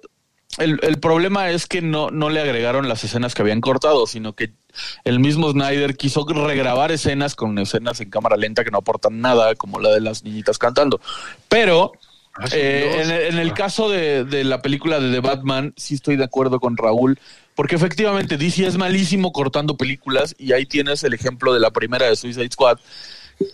el, 0.56 0.80
el 0.82 0.98
problema 0.98 1.50
es 1.50 1.66
que 1.66 1.82
no, 1.82 2.10
no 2.10 2.30
le 2.30 2.40
agregaron 2.40 2.88
las 2.88 3.04
escenas 3.04 3.34
que 3.34 3.42
habían 3.42 3.60
cortado, 3.60 4.06
sino 4.06 4.32
que 4.34 4.52
el 5.04 5.20
mismo 5.20 5.50
Snyder 5.52 5.96
quiso 5.96 6.26
regrabar 6.26 6.90
escenas 6.90 7.34
con 7.36 7.58
escenas 7.58 8.00
en 8.00 8.10
cámara 8.10 8.36
lenta 8.36 8.64
que 8.64 8.70
no 8.70 8.78
aportan 8.78 9.20
nada, 9.20 9.54
como 9.54 9.78
la 9.80 9.90
de 9.90 10.00
las 10.00 10.24
niñitas 10.24 10.58
cantando. 10.58 11.00
Pero 11.48 11.92
eh, 12.52 13.00
en, 13.02 13.10
el- 13.10 13.22
en 13.34 13.38
el 13.38 13.52
caso 13.54 13.88
de, 13.88 14.24
de 14.24 14.44
la 14.44 14.62
película 14.62 14.98
de 15.00 15.10
The 15.12 15.20
Batman, 15.20 15.74
sí 15.76 15.94
estoy 15.94 16.16
de 16.16 16.24
acuerdo 16.24 16.58
con 16.60 16.76
Raúl, 16.76 17.18
porque 17.54 17.76
efectivamente 17.76 18.36
DC 18.36 18.66
es 18.66 18.76
malísimo 18.78 19.32
cortando 19.32 19.76
películas 19.76 20.34
y 20.38 20.52
ahí 20.52 20.64
tienes 20.66 21.02
el 21.04 21.14
ejemplo 21.14 21.52
de 21.52 21.60
la 21.60 21.70
primera 21.72 22.06
de 22.06 22.16
Suicide 22.16 22.50
Squad, 22.50 22.78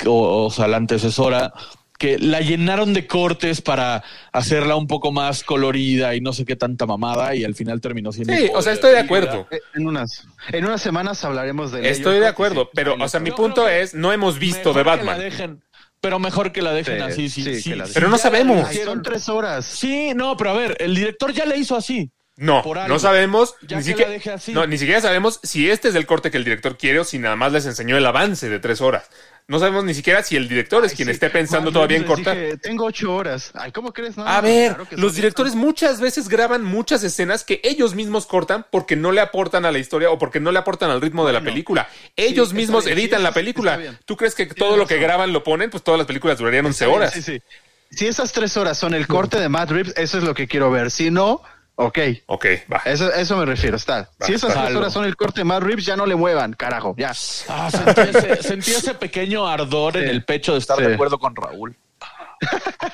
o, 0.07 0.47
o 0.47 0.51
sea, 0.51 0.69
la 0.69 0.77
antecesora, 0.79 1.53
que 1.99 2.19
la 2.19 2.41
llenaron 2.41 2.93
de 2.93 3.07
cortes 3.07 3.61
para 3.63 4.03
hacerla 4.33 4.75
un 4.77 4.87
poco 4.87 5.13
más 5.13 5.45
colorida 5.45 6.15
y 6.15 6.21
no 6.21 6.33
sé 6.33 6.45
qué 6.45 6.57
tanta 6.57 6.87
mamada 6.87 7.35
y 7.35 7.45
al 7.45 7.55
final 7.55 7.81
terminó 7.81 8.13
siendo... 8.13 8.35
Sí, 8.35 8.51
o 8.53 8.61
sea, 8.63 8.73
estoy 8.73 8.93
de 8.93 8.99
acuerdo. 8.99 9.47
Eh, 9.51 9.61
En 9.75 9.87
unas, 9.87 10.27
en 10.53 10.65
unas 10.65 10.83
semanas 10.83 11.25
hablaremos 11.25 11.71
de 11.73 11.89
Estoy 11.89 12.19
de 12.21 12.27
acuerdo, 12.27 12.69
pero, 12.75 12.97
o 12.99 13.09
sea, 13.09 13.21
mi 13.21 13.31
punto 13.31 13.69
es, 13.69 13.95
no 13.95 14.13
hemos 14.13 14.39
visto 14.39 14.73
de 14.73 14.81
que 14.81 14.85
la 14.85 14.97
Batman. 14.97 15.19
dejen, 15.21 15.63
pero 16.01 16.19
mejor 16.19 16.53
que 16.53 16.63
la 16.63 16.73
dejen 16.73 16.97
Sí, 16.97 17.03
así, 17.03 17.29
sí, 17.29 17.43
sí, 17.45 17.61
sí, 17.63 17.71
que 17.71 17.77
la 17.77 17.87
sí, 17.87 17.93
Pero 17.95 18.09
no 18.09 18.19
sabemos. 18.19 18.71
hicieron. 18.71 18.95
Son 18.97 19.03
tres 19.03 19.29
horas. 19.29 19.65
Sí, 19.65 20.13
no, 20.15 20.37
pero 20.37 20.51
a 20.51 20.55
ver, 20.55 20.77
el 20.81 20.95
director 20.95 21.33
ya 21.33 21.47
le 21.47 21.57
hizo 21.57 21.77
así. 21.77 22.11
No, 22.37 22.65
no 22.89 22.99
sabemos, 22.99 23.55
Ya 23.63 23.77
ni 23.77 23.85
que 23.85 23.91
siquiera, 23.91 24.09
la 24.11 24.15
deje 24.15 24.31
así. 24.33 24.53
no, 24.53 24.67
ni 24.67 24.77
siquiera 24.77 25.01
sabemos 25.01 25.39
si 25.45 25.71
este 25.71 25.91
es 25.91 25.95
el 25.95 26.05
corte 26.05 26.33
que 26.33 26.37
el 26.37 26.43
director 26.43 26.77
quiere 26.77 26.99
o 26.99 27.05
si 27.05 27.21
nada 27.21 27.37
más 27.37 27.53
les 27.53 27.65
enseñó 27.65 27.97
el 27.97 28.05
avance 28.05 28.49
de 28.49 28.59
tres 28.59 28.81
horas. 28.81 29.09
No 29.47 29.59
sabemos 29.59 29.85
ni 29.85 29.93
siquiera 29.93 30.23
si 30.23 30.37
el 30.37 30.49
director 30.49 30.83
es 30.87 30.95
quien 30.95 31.07
sí. 31.09 31.13
esté 31.13 31.29
pensando 31.29 31.71
todavía 31.71 31.99
en 31.99 32.05
cortar. 32.05 32.35
dije, 32.35 32.57
tengo 32.57 32.87
ocho 32.87 33.15
horas. 33.15 33.51
Ay, 33.53 33.73
¿cómo 33.73 33.93
crees? 33.93 34.17
No, 34.17 34.27
A 34.27 34.41
ver, 34.41 34.75
claro 34.75 34.89
los 34.93 35.15
directores 35.15 35.55
muchas 35.55 36.01
veces 36.01 36.31
graban 36.31 36.65
muchas 36.65 37.05
escenas 37.05 37.45
que 37.45 37.61
ellos 37.63 37.95
mismos 37.95 38.25
cortan 38.27 38.65
porque 38.71 38.97
no 38.97 39.13
le 39.13 39.21
aportan 39.21 39.67
a 39.67 39.73
la 39.73 39.79
historia 39.79 40.11
o 40.11 40.19
porque 40.19 40.41
no 40.41 40.51
le 40.51 40.59
aportan 40.59 40.91
al 40.91 41.03
ritmo 41.03 41.27
de 41.27 41.35
la 41.35 41.43
película. 41.43 41.89
Ellos 42.17 42.55
mismos 42.55 42.87
bien, 42.87 42.97
sí, 42.97 43.03
editan 43.03 43.23
la 43.23 43.33
película. 43.33 43.79
¿Tú 44.07 44.17
crees 44.17 44.35
que 44.35 44.47
todo 44.47 44.79
lo 44.79 44.87
que 44.87 44.97
graban 44.99 45.35
lo 45.35 45.45
ponen? 45.45 45.69
Pues 45.69 45.83
todas 45.83 45.99
las 45.99 46.07
películas 46.07 46.39
durarían 46.39 46.65
11 46.65 46.85
Sí, 46.87 46.91
horas. 46.91 47.13
Sí, 47.13 47.21
sí. 47.23 47.43
Si 47.91 48.07
esas 48.07 48.33
tres 48.33 48.57
horas 48.57 48.79
son 48.79 48.95
el 48.95 49.07
corte 49.07 49.39
de 49.39 49.49
Matt 49.51 49.71
Reeves, 49.71 49.93
eso 49.97 50.19
es 50.19 50.25
lo 50.25 50.35
que 50.35 50.49
quiero 50.49 50.71
ver. 50.71 50.91
Si 50.91 51.11
no, 51.11 51.43
ok. 51.77 51.99
Ok, 52.27 52.47
va. 52.72 52.83
Eso, 52.85 53.12
eso 53.12 53.37
me 53.37 53.45
refiero, 53.47 53.77
está. 53.77 54.09
Si 54.20 54.35
esas 54.35 54.53
tres 54.55 54.77
horas 54.77 54.93
son 54.93 55.05
el 55.05 55.16
corte 55.16 55.41
de 55.41 55.45
Matt 55.45 55.62
Reeves, 55.62 55.85
ya 55.87 55.97
no 55.97 56.07
le 56.07 56.14
muevan, 56.14 56.53
carajo, 56.55 56.95
ya. 56.99 57.12
Ah, 57.49 57.70
sentí 57.70 58.01
ese, 58.18 58.43
sentí 58.43 58.70
ese 58.72 58.95
pequeño 58.95 59.47
ardor 59.47 59.97
en 59.97 60.09
el 60.09 60.25
pecho 60.25 60.53
de 60.53 60.59
estar 60.59 60.79
Sí. 60.79 60.85
de 60.85 60.95
acuerdo 60.95 61.18
con 61.18 61.35
Raúl. 61.35 61.77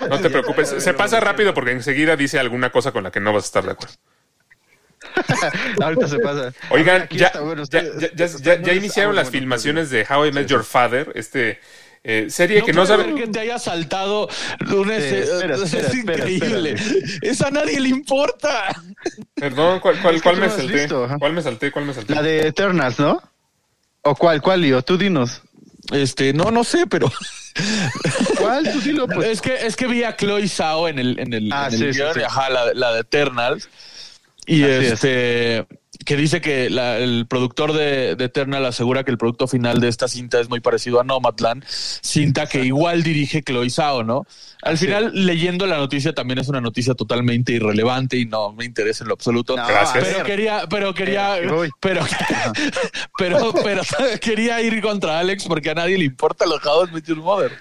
No 0.08 0.20
te 0.20 0.30
preocupes. 0.30 0.74
Se 0.78 0.94
pasa 0.94 1.18
rápido 1.20 1.52
porque 1.54 1.72
enseguida 1.72 2.14
dice 2.16 2.38
alguna 2.38 2.70
cosa 2.70 2.92
con 2.92 3.02
la 3.04 3.10
que 3.10 3.20
no 3.20 3.32
vas 3.32 3.44
a 3.44 3.46
estar 3.46 3.64
de 3.64 3.72
acuerdo. 3.72 3.94
Ahorita 5.82 6.06
se 6.08 6.18
pasa. 6.18 6.52
Oigan, 6.70 7.08
ya, 7.10 7.26
está, 7.28 7.40
bueno, 7.40 7.62
ya, 7.68 7.80
ustedes- 7.80 8.42
ya, 8.42 8.60
ya- 8.60 8.72
iniciaron 8.74 9.16
las 9.16 9.30
filmaciones 9.30 9.90
de 9.90 10.06
How 10.08 10.26
I 10.26 10.32
Met 10.32 10.46
Your 10.46 10.62
Father, 10.64 11.10
este 11.14 11.58
eh, 12.02 12.26
serie 12.30 12.62
que 12.62 12.72
no 12.72 12.86
sabe. 12.86 13.14
que 13.14 13.26
te 13.28 13.40
haya 13.40 13.58
saltado 13.58 14.28
un 14.74 14.90
ese- 14.90 15.20
espera, 15.20 15.56
es 15.56 15.62
espera, 15.62 15.88
espera, 15.88 16.30
increíble. 16.30 16.74
Esa 17.22 17.48
a 17.48 17.50
nadie 17.50 17.78
le 17.80 17.88
importa. 17.90 18.68
Perdón, 19.34 19.80
¿cuál, 19.80 20.00
cuál, 20.00 20.22
cuál 20.22 20.36
me 20.38 20.46
no 20.48 20.56
salté? 20.56 20.88
¿Cuál 21.18 21.32
me 21.34 21.42
salté? 21.42 21.70
¿Cuál 21.70 21.84
me 21.84 21.94
salté? 21.94 22.14
La 22.14 22.22
de 22.22 22.46
Eternals, 22.46 22.98
¿no? 22.98 23.22
¿O 24.02 24.14
cuál, 24.14 24.40
cuál, 24.40 24.62
Lío? 24.62 24.80
Tú 24.82 24.96
dinos. 24.96 25.42
Este, 25.92 26.32
no, 26.32 26.50
no 26.50 26.62
sé, 26.64 26.86
pero 26.86 27.10
¿Cuál? 28.38 28.70
Tú 28.72 28.80
dilo, 28.80 29.06
pues. 29.08 29.28
es 29.28 29.40
que 29.40 29.66
es 29.66 29.76
que 29.76 29.86
vi 29.86 30.04
a 30.04 30.16
Chloe 30.16 30.46
Zhao 30.48 30.88
en 30.88 30.98
el 30.98 31.18
en 31.18 31.32
el, 31.34 31.50
Ah, 31.52 31.66
en 31.68 31.74
el 31.74 31.78
sí, 31.80 31.92
sí, 31.92 31.98
guion, 31.98 32.14
sí. 32.14 32.20
ajá, 32.22 32.48
la, 32.48 32.72
la 32.74 32.92
de 32.94 33.00
Eternals 33.00 33.68
y 34.46 34.62
Así 34.62 34.72
es. 34.86 35.00
Que 36.04 36.16
dice 36.16 36.40
que 36.40 36.70
la- 36.70 36.98
el 36.98 37.26
productor 37.26 37.72
de, 37.72 38.16
de 38.16 38.24
Eternal 38.24 38.64
asegura 38.64 39.04
que 39.04 39.10
el 39.10 39.18
producto 39.18 39.46
final 39.46 39.80
de 39.80 39.88
esta 39.88 40.08
cinta 40.08 40.40
es 40.40 40.48
muy 40.48 40.60
parecido 40.60 41.00
a 41.00 41.04
Nomadland, 41.04 41.64
cinta 41.68 42.46
que 42.46 42.64
igual 42.64 43.02
dirige 43.02 43.42
Chloe 43.42 43.70
Zhao, 43.70 44.02
¿no? 44.02 44.26
Al 44.62 44.76
final, 44.78 45.10
leyendo 45.14 45.66
la 45.66 45.76
noticia, 45.78 46.12
también 46.12 46.38
es 46.38 46.48
una 46.48 46.60
noticia 46.60 46.94
totalmente 46.94 47.52
irrelevante 47.52 48.16
y 48.18 48.26
no 48.26 48.52
me 48.52 48.64
interesa 48.64 49.04
en 49.04 49.08
lo 49.08 49.14
absoluto. 49.14 49.56
No, 49.56 49.66
Gracias. 49.66 50.04
Pero 50.04 50.24
quería, 50.24 50.62
pero 50.68 50.94
quería, 50.94 51.38
Eh, 51.38 51.46
voy. 51.46 51.70
pero, 51.80 52.02
pero, 53.18 53.52
pero 53.64 53.82
quería 54.20 54.60
ir 54.60 54.80
contra 54.82 55.18
Alex 55.18 55.44
porque 55.46 55.70
a 55.70 55.74
nadie 55.74 55.98
le 55.98 56.04
importa 56.04 56.46
los 56.46 56.64
How 56.64 56.86
I 56.86 56.92
Met 56.92 57.04
Your 57.06 57.18
Mother. 57.18 57.52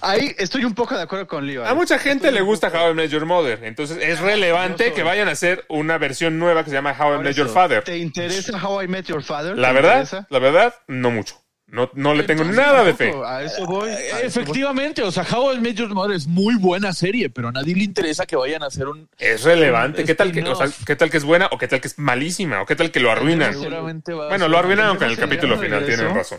Ahí 0.00 0.34
estoy 0.38 0.64
un 0.64 0.74
poco 0.74 0.96
de 0.96 1.02
acuerdo 1.02 1.26
con 1.26 1.46
Lío. 1.46 1.62
A 1.62 1.68
Alex. 1.68 1.76
mucha 1.76 1.98
gente 1.98 2.30
le 2.32 2.40
gusta 2.40 2.68
How 2.68 2.90
I 2.90 2.94
Met 2.94 3.10
Your 3.10 3.26
Mother, 3.26 3.60
entonces 3.64 3.98
es 4.00 4.20
relevante 4.20 4.84
yo 4.84 4.88
soy- 4.90 4.96
que 4.96 5.02
vayan 5.02 5.28
a 5.28 5.32
hacer 5.32 5.64
una 5.68 5.98
versión 5.98 6.38
nueva 6.38 6.64
que 6.64 6.70
se 6.70 6.76
llama 6.76 6.94
How 6.98 7.16
I 7.20 7.24
Met 7.24 7.36
Your 7.36 7.48
Father. 7.48 7.82
¿Te 7.84 7.98
interesa 7.98 8.62
How 8.62 8.82
I 8.82 8.88
Met 8.88 9.06
Your 9.06 9.22
Father? 9.22 9.56
La 9.56 9.68
¿Te 9.68 9.74
verdad, 9.74 9.90
interesa? 10.00 10.26
la 10.30 10.38
verdad, 10.38 10.74
no 10.88 11.10
mucho. 11.10 11.36
No, 11.74 11.90
no 11.94 12.14
le 12.14 12.22
tengo 12.22 12.42
Entonces, 12.42 12.64
nada 12.64 12.84
de 12.84 12.94
fe. 12.94 13.06
tampoco, 13.06 13.26
A 13.26 13.42
eso 13.42 13.66
voy. 13.66 13.90
a 13.90 13.94
eso 14.00 14.16
voy. 14.16 14.26
Efectivamente, 14.26 15.02
o 15.02 15.10
sea, 15.10 15.26
How 15.28 15.54
I 15.54 15.60
Met 15.60 15.74
Your 15.74 15.92
Mother 15.92 16.14
es 16.16 16.26
muy 16.28 16.54
buena 16.54 16.92
serie, 16.92 17.30
pero 17.30 17.48
a 17.48 17.52
nadie 17.52 17.74
le 17.74 17.82
interesa 17.82 18.26
que 18.26 18.36
vayan 18.36 18.62
a 18.62 18.66
hacer 18.66 18.86
un. 18.86 19.08
Es 19.18 19.42
relevante. 19.42 20.04
¿Qué 20.04 20.14
tal 20.14 20.30
que, 20.30 20.42
o 20.42 20.54
sea, 20.54 20.68
qué 20.86 20.94
tal 20.94 21.10
que 21.10 21.16
es 21.16 21.24
buena 21.24 21.48
o 21.50 21.58
qué 21.58 21.66
tal 21.66 21.80
que 21.80 21.88
es 21.88 21.98
malísima 21.98 22.62
o 22.62 22.66
qué 22.66 22.76
tal 22.76 22.92
que 22.92 23.00
lo 23.00 23.10
arruinan? 23.10 23.54
Bueno, 24.04 24.46
lo 24.48 24.58
arruinaron 24.58 24.96
con 24.96 25.06
el 25.06 25.12
el 25.14 25.18
capítulo 25.18 25.58
final, 25.58 25.84
tienen 25.84 26.14
razón. 26.14 26.38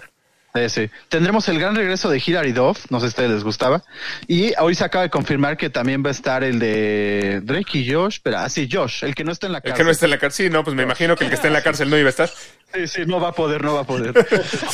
Sí, 0.54 0.70
sí. 0.70 0.90
Tendremos 1.10 1.50
el 1.50 1.60
gran 1.60 1.76
regreso 1.76 2.10
de 2.10 2.24
Hilary 2.26 2.54
Duff, 2.54 2.86
no 2.90 3.02
sé 3.02 3.08
si 3.08 3.08
a 3.08 3.10
ustedes 3.10 3.32
les 3.32 3.44
gustaba. 3.44 3.84
Y 4.26 4.54
hoy 4.62 4.74
se 4.74 4.86
acaba 4.86 5.04
de 5.04 5.10
confirmar 5.10 5.58
que 5.58 5.70
también 5.70 6.02
va 6.02 6.08
a 6.08 6.12
estar 6.12 6.46
el 6.46 6.60
de 6.60 7.42
Drake 7.44 7.80
y 7.80 7.92
Josh, 7.92 8.20
pero 8.24 8.38
así 8.38 8.70
Josh, 8.72 9.04
el 9.04 9.16
que 9.16 9.26
no 9.26 9.34
está 9.34 9.48
en 9.48 9.52
la 9.52 9.58
El 9.58 9.64
cárcel. 9.64 9.78
que 9.78 9.84
no 9.84 9.92
está 9.92 10.06
en 10.06 10.12
la 10.12 10.18
cárcel, 10.18 10.46
sí, 10.46 10.50
no, 10.54 10.64
pues 10.64 10.74
me 10.74 10.84
imagino 10.84 11.18
que 11.18 11.26
el 11.26 11.30
que 11.30 11.36
está 11.36 11.48
en 11.48 11.54
la 11.54 11.62
cárcel 11.62 11.90
no 11.90 11.98
iba 11.98 12.08
a 12.08 12.10
estar. 12.10 12.30
Sí, 12.74 12.88
sí, 12.88 13.02
no 13.06 13.22
va 13.22 13.30
a 13.30 13.32
poder, 13.32 13.64
no 13.64 13.76
va 13.76 13.82
a 13.82 13.84
poder. 13.86 14.14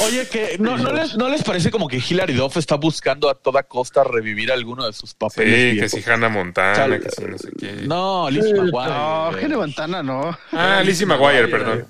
Oye, 0.08 0.28
que 0.28 0.58
no, 0.60 0.76
no, 0.78 0.92
les, 0.92 1.16
¿no 1.18 1.30
les 1.30 1.44
parece 1.44 1.70
como 1.70 1.88
que 1.88 1.98
Hilary 1.98 2.34
Duff 2.34 2.58
está 2.58 2.76
buscando 2.76 3.30
a 3.30 3.36
toda 3.36 3.62
costa 3.64 4.04
revivir 4.04 4.52
alguno 4.52 4.86
de 4.88 4.94
sus 4.94 5.12
Sí, 5.12 5.16
papeles? 5.20 5.56
que 5.56 5.72
viejos? 5.74 5.92
si 5.92 6.10
Hannah 6.10 6.30
Montana, 6.30 7.00
que 7.00 7.10
si 7.12 7.24
no 7.26 7.38
sé 7.38 7.50
qué. 7.60 7.72
No, 7.86 8.30
Lizzie 8.30 8.54
McGuire. 8.56 8.89
no, 8.92 9.28
güey. 9.30 9.42
Gene 9.42 9.58
Montana 9.58 10.02
no. 10.04 10.38
Ah, 10.52 10.82
Lizzie 10.84 11.06
McGuire, 11.06 11.48
perdón. 11.48 11.86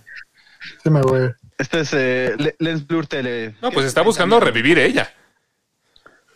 Sí, 0.83 0.89
me 0.89 1.01
voy. 1.01 1.29
Este 1.57 1.79
es 1.81 1.93
eh, 1.93 2.33
Le- 2.37 2.55
Lens 2.59 2.85
Blur 2.85 3.07
Tele. 3.07 3.55
No, 3.61 3.71
pues 3.71 3.85
está 3.85 4.01
buscando 4.01 4.39
revivir 4.39 4.79
ella. 4.79 5.13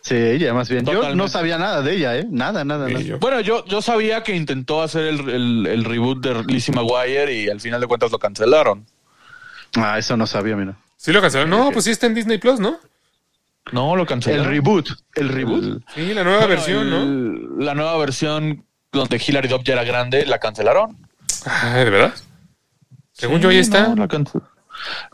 Sí, 0.00 0.14
ella 0.14 0.54
más 0.54 0.68
bien. 0.68 0.86
Yo 0.86 1.14
no 1.16 1.26
sabía 1.28 1.58
nada 1.58 1.82
de 1.82 1.96
ella, 1.96 2.16
¿eh? 2.16 2.26
Nada, 2.30 2.64
nada, 2.64 2.88
nada. 2.88 3.00
yo. 3.02 3.18
Bueno, 3.18 3.40
yo, 3.40 3.64
yo 3.66 3.82
sabía 3.82 4.22
que 4.22 4.34
intentó 4.36 4.80
hacer 4.82 5.02
el, 5.08 5.28
el- 5.28 5.66
el 5.66 5.84
reboot 5.84 6.24
de 6.24 6.44
Lizzie 6.44 6.72
McGuire 6.72 7.32
y 7.34 7.48
al 7.50 7.60
final 7.60 7.80
de 7.80 7.88
cuentas 7.88 8.12
lo 8.12 8.18
cancelaron. 8.20 8.86
Ah, 9.76 9.98
eso 9.98 10.16
no 10.16 10.26
sabía, 10.26 10.56
mira. 10.56 10.76
¿Sí 10.96 11.12
lo 11.12 11.20
cancelaron? 11.20 11.50
No, 11.50 11.70
pues 11.70 11.84
sí 11.84 11.90
está 11.90 12.06
en 12.06 12.14
Disney 12.14 12.38
Plus, 12.38 12.58
¿no? 12.60 12.78
No, 13.72 13.96
lo 13.96 14.02
El 14.02 14.08
cancelaron. 14.08 14.46
reboot. 14.48 14.88
El 15.14 15.28
reboot. 15.28 15.64
El- 15.64 15.84
Sí, 15.94 16.14
la 16.14 16.22
nueva 16.24 16.38
bueno, 16.40 16.54
versión, 16.54 16.90
¿no? 16.90 17.62
La 17.64 17.74
nueva 17.74 17.96
versión 17.98 18.64
donde 18.92 19.20
Hilary 19.24 19.48
Duff 19.48 19.62
ya 19.64 19.74
era 19.74 19.84
grande, 19.84 20.24
la 20.24 20.38
cancelaron. 20.38 20.96
Ay, 21.44 21.84
¿de 21.84 21.90
verdad? 21.90 22.14
Según 23.12 23.40
yo 23.40 23.48
ahí 23.48 23.58
está. 23.58 23.88
No, 23.88 23.96
la 23.96 24.06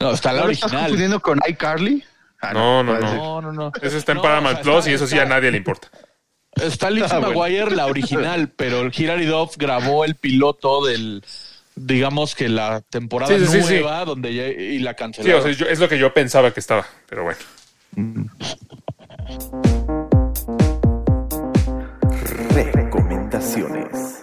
no, 0.01 0.11
está 0.11 0.33
la 0.33 0.41
¿No 0.41 0.47
lo 0.47 0.51
estás 0.53 0.65
original. 0.71 0.81
confundiendo 0.83 1.21
con 1.21 1.41
iCarly? 1.49 2.05
Ah, 2.41 2.53
No, 2.53 2.83
no, 2.83 2.99
no. 2.99 3.15
No, 3.15 3.41
no, 3.43 3.53
no. 3.53 3.73
Eso 3.81 3.97
está 3.97 4.13
en 4.13 4.17
No, 4.17 4.23
Paramount 4.23 4.59
o 4.61 4.63
sea, 4.63 4.63
Plus 4.63 4.79
está- 4.79 4.91
y 4.91 4.95
eso 4.95 5.07
sí 5.07 5.19
a 5.19 5.25
nadie 5.25 5.51
le 5.51 5.59
importa. 5.59 5.89
Está 6.55 6.91
Lizzie 6.91 7.09
Ah, 7.11 7.19
bueno. 7.21 7.29
McGuire, 7.29 7.71
la 7.75 7.87
original, 7.87 8.49
pero 8.55 8.87
Hilary 8.95 9.25
Duff 9.27 9.57
grabó 9.57 10.05
el 10.05 10.17
piloto 10.17 10.85
del, 10.85 11.25
digamos 11.77 12.35
que 12.35 12.49
la 12.49 12.81
temporada 12.81 13.39
sí, 13.39 13.47
sí, 13.47 13.75
nueva 13.75 14.05
donde 14.05 14.35
ya, 14.35 14.47
y 14.47 14.79
la 14.79 14.95
cancelaron. 14.95 15.51
O 15.51 15.55
sea, 15.55 15.69
es 15.69 15.79
lo 15.79 15.89
que 15.89 15.99
yo 15.99 16.13
pensaba 16.13 16.53
que 16.53 16.61
estaba, 16.61 16.87
pero 17.09 17.25
bueno. 17.25 17.39
Recomendaciones. 22.73 24.23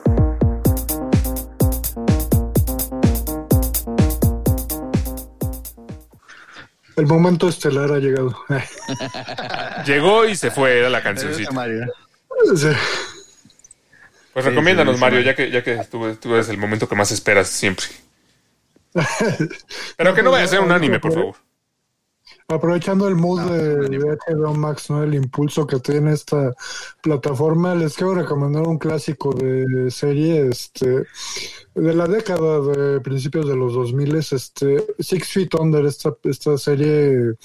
El 6.99 7.07
momento 7.07 7.47
estelar 7.47 7.93
ha 7.93 7.99
llegado. 7.99 8.35
Llegó 9.85 10.25
y 10.25 10.35
se 10.35 10.51
fue, 10.51 10.79
era 10.79 10.89
la 10.89 11.01
cancioncita. 11.01 11.49
Pues 14.33 14.45
Sí, 14.45 14.49
recomiéndanos, 14.51 14.95
sí, 14.95 15.01
Mario, 15.01 15.21
ya 15.21 15.35
que, 15.35 15.49
ya 15.51 15.63
que 15.63 15.77
tú, 15.89 16.15
tú 16.15 16.33
eres 16.33 16.49
el 16.49 16.57
momento 16.57 16.87
que 16.87 16.95
más 16.95 17.11
esperas 17.11 17.49
siempre. 17.49 17.85
Pero 19.97 20.13
que 20.13 20.23
no 20.23 20.31
vaya 20.31 20.45
a 20.45 20.47
ser 20.47 20.59
un 20.61 20.71
anime, 20.71 20.99
por 20.99 21.13
favor. 21.13 21.35
Aprovechando 22.47 23.07
el 23.07 23.15
mood 23.15 23.41
de, 23.41 23.89
de 23.89 23.97
HBO 23.99 24.55
Max, 24.55 24.89
¿no? 24.89 25.03
El 25.03 25.13
impulso 25.13 25.67
que 25.67 25.79
tiene 25.79 26.13
esta 26.13 26.51
plataforma, 27.01 27.75
les 27.75 27.95
quiero 27.95 28.15
recomendar 28.15 28.63
un 28.63 28.79
clásico 28.79 29.33
de 29.33 29.91
serie, 29.91 30.47
este, 30.47 31.03
de 31.75 31.93
la 31.93 32.07
década 32.07 32.59
de 32.61 33.01
principios 33.01 33.47
de 33.47 33.55
los 33.55 33.73
2000, 33.73 34.15
este, 34.15 34.83
Six 34.97 35.27
Feet 35.27 35.55
Under, 35.59 35.85
esta, 35.85 36.15
esta 36.23 36.57
serie 36.57 37.35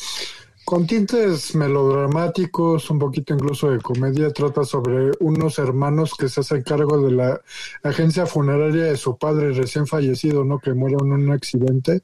con 0.74 0.88
tintes 0.88 1.54
melodramáticos, 1.54 2.90
un 2.90 2.98
poquito 2.98 3.32
incluso 3.32 3.70
de 3.70 3.78
comedia, 3.78 4.32
trata 4.32 4.64
sobre 4.64 5.12
unos 5.20 5.60
hermanos 5.60 6.14
que 6.18 6.28
se 6.28 6.40
hacen 6.40 6.64
cargo 6.64 7.00
de 7.00 7.12
la 7.12 7.40
agencia 7.84 8.26
funeraria 8.26 8.86
de 8.86 8.96
su 8.96 9.16
padre 9.16 9.52
recién 9.52 9.86
fallecido, 9.86 10.44
¿no? 10.44 10.58
Que 10.58 10.74
muere 10.74 10.96
en 11.00 11.12
un 11.12 11.30
accidente. 11.30 12.02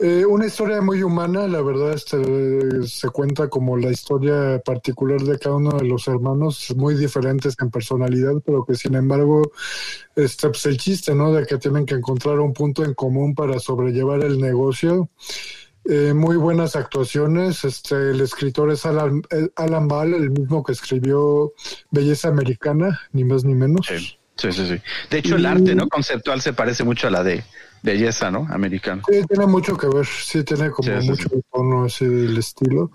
Eh, 0.00 0.24
una 0.24 0.46
historia 0.46 0.80
muy 0.80 1.02
humana, 1.02 1.48
la 1.48 1.60
verdad, 1.60 1.94
este, 1.94 2.86
se 2.86 3.08
cuenta 3.08 3.48
como 3.48 3.76
la 3.76 3.90
historia 3.90 4.62
particular 4.64 5.20
de 5.20 5.40
cada 5.40 5.56
uno 5.56 5.72
de 5.72 5.84
los 5.84 6.06
hermanos, 6.06 6.72
muy 6.76 6.94
diferentes 6.94 7.56
en 7.60 7.72
personalidad, 7.72 8.34
pero 8.46 8.64
que 8.64 8.76
sin 8.76 8.94
embargo, 8.94 9.50
este, 10.14 10.50
pues 10.50 10.64
el 10.66 10.78
chiste, 10.78 11.12
¿no? 11.12 11.32
De 11.32 11.44
que 11.44 11.58
tienen 11.58 11.86
que 11.86 11.96
encontrar 11.96 12.38
un 12.38 12.52
punto 12.52 12.84
en 12.84 12.94
común 12.94 13.34
para 13.34 13.58
sobrellevar 13.58 14.22
el 14.22 14.40
negocio. 14.40 15.10
Eh, 15.90 16.12
muy 16.12 16.36
buenas 16.36 16.76
actuaciones. 16.76 17.64
Este, 17.64 18.10
el 18.10 18.20
escritor 18.20 18.70
es 18.70 18.84
Alan, 18.84 19.22
eh, 19.30 19.48
Alan 19.56 19.88
Ball, 19.88 20.12
el 20.12 20.30
mismo 20.30 20.62
que 20.62 20.72
escribió 20.72 21.54
Belleza 21.90 22.28
Americana, 22.28 23.00
ni 23.12 23.24
más 23.24 23.42
ni 23.44 23.54
menos. 23.54 23.86
Sí, 23.86 24.18
sí, 24.36 24.52
sí. 24.52 24.68
sí. 24.68 24.82
De 25.08 25.18
hecho, 25.18 25.36
el 25.36 25.46
arte 25.46 25.74
no 25.74 25.88
conceptual 25.88 26.42
se 26.42 26.52
parece 26.52 26.84
mucho 26.84 27.08
a 27.08 27.10
la 27.10 27.22
de 27.22 27.42
belleza, 27.82 28.30
¿no? 28.30 28.46
Americano. 28.50 29.02
Sí, 29.08 29.20
tiene 29.26 29.46
mucho 29.46 29.76
que 29.76 29.86
ver, 29.88 30.06
sí, 30.06 30.44
tiene 30.44 30.70
como 30.70 30.88
Sí, 30.88 31.00
sí, 31.02 31.08
mucho 31.10 31.28
tono 31.52 31.84
así 31.84 32.04
del 32.06 32.36
estilo. 32.38 32.90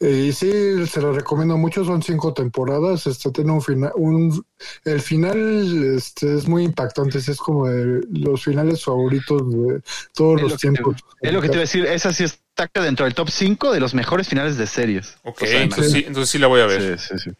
Eh, 0.00 0.26
y 0.28 0.32
sí, 0.32 0.86
se 0.86 1.00
lo 1.00 1.12
recomiendo 1.12 1.56
mucho, 1.56 1.84
son 1.84 2.02
cinco 2.02 2.32
temporadas, 2.32 3.06
este 3.06 3.30
tiene 3.30 3.52
un 3.52 3.62
final, 3.62 3.92
un, 3.96 4.44
el 4.84 5.00
final 5.00 5.96
este, 5.96 6.36
es 6.36 6.46
muy 6.48 6.64
impactante, 6.64 7.18
es 7.18 7.36
como 7.38 7.66
de 7.68 8.00
los 8.12 8.44
finales 8.44 8.84
favoritos 8.84 9.42
de 9.50 9.80
todos 10.14 10.36
Es 10.36 10.42
los 10.42 10.50
lo, 10.52 10.56
que 10.56 10.56
te, 10.56 10.60
tiempos. 10.60 10.96
es 11.20 11.32
lo 11.32 11.40
que 11.40 11.48
te 11.48 11.54
iba 11.54 11.60
a 11.60 11.66
decir, 11.66 11.86
esa 11.86 12.12
sí 12.12 12.24
está 12.24 12.68
dentro 12.82 13.04
del 13.06 13.14
top 13.14 13.30
5 13.30 13.72
de 13.72 13.80
los 13.80 13.94
mejores 13.94 14.28
finales 14.28 14.56
de 14.56 14.66
series. 14.66 15.16
Ok, 15.24 15.42
O 15.42 15.46
sea, 15.46 15.62
entonces, 15.62 15.92
sí, 15.92 16.04
entonces 16.06 16.30
sí 16.30 16.38
la 16.38 16.46
voy 16.48 16.60
a 16.60 16.66
ver. 16.66 16.98
Sí, 16.98 17.08
sí, 17.16 17.24
sí. 17.24 17.30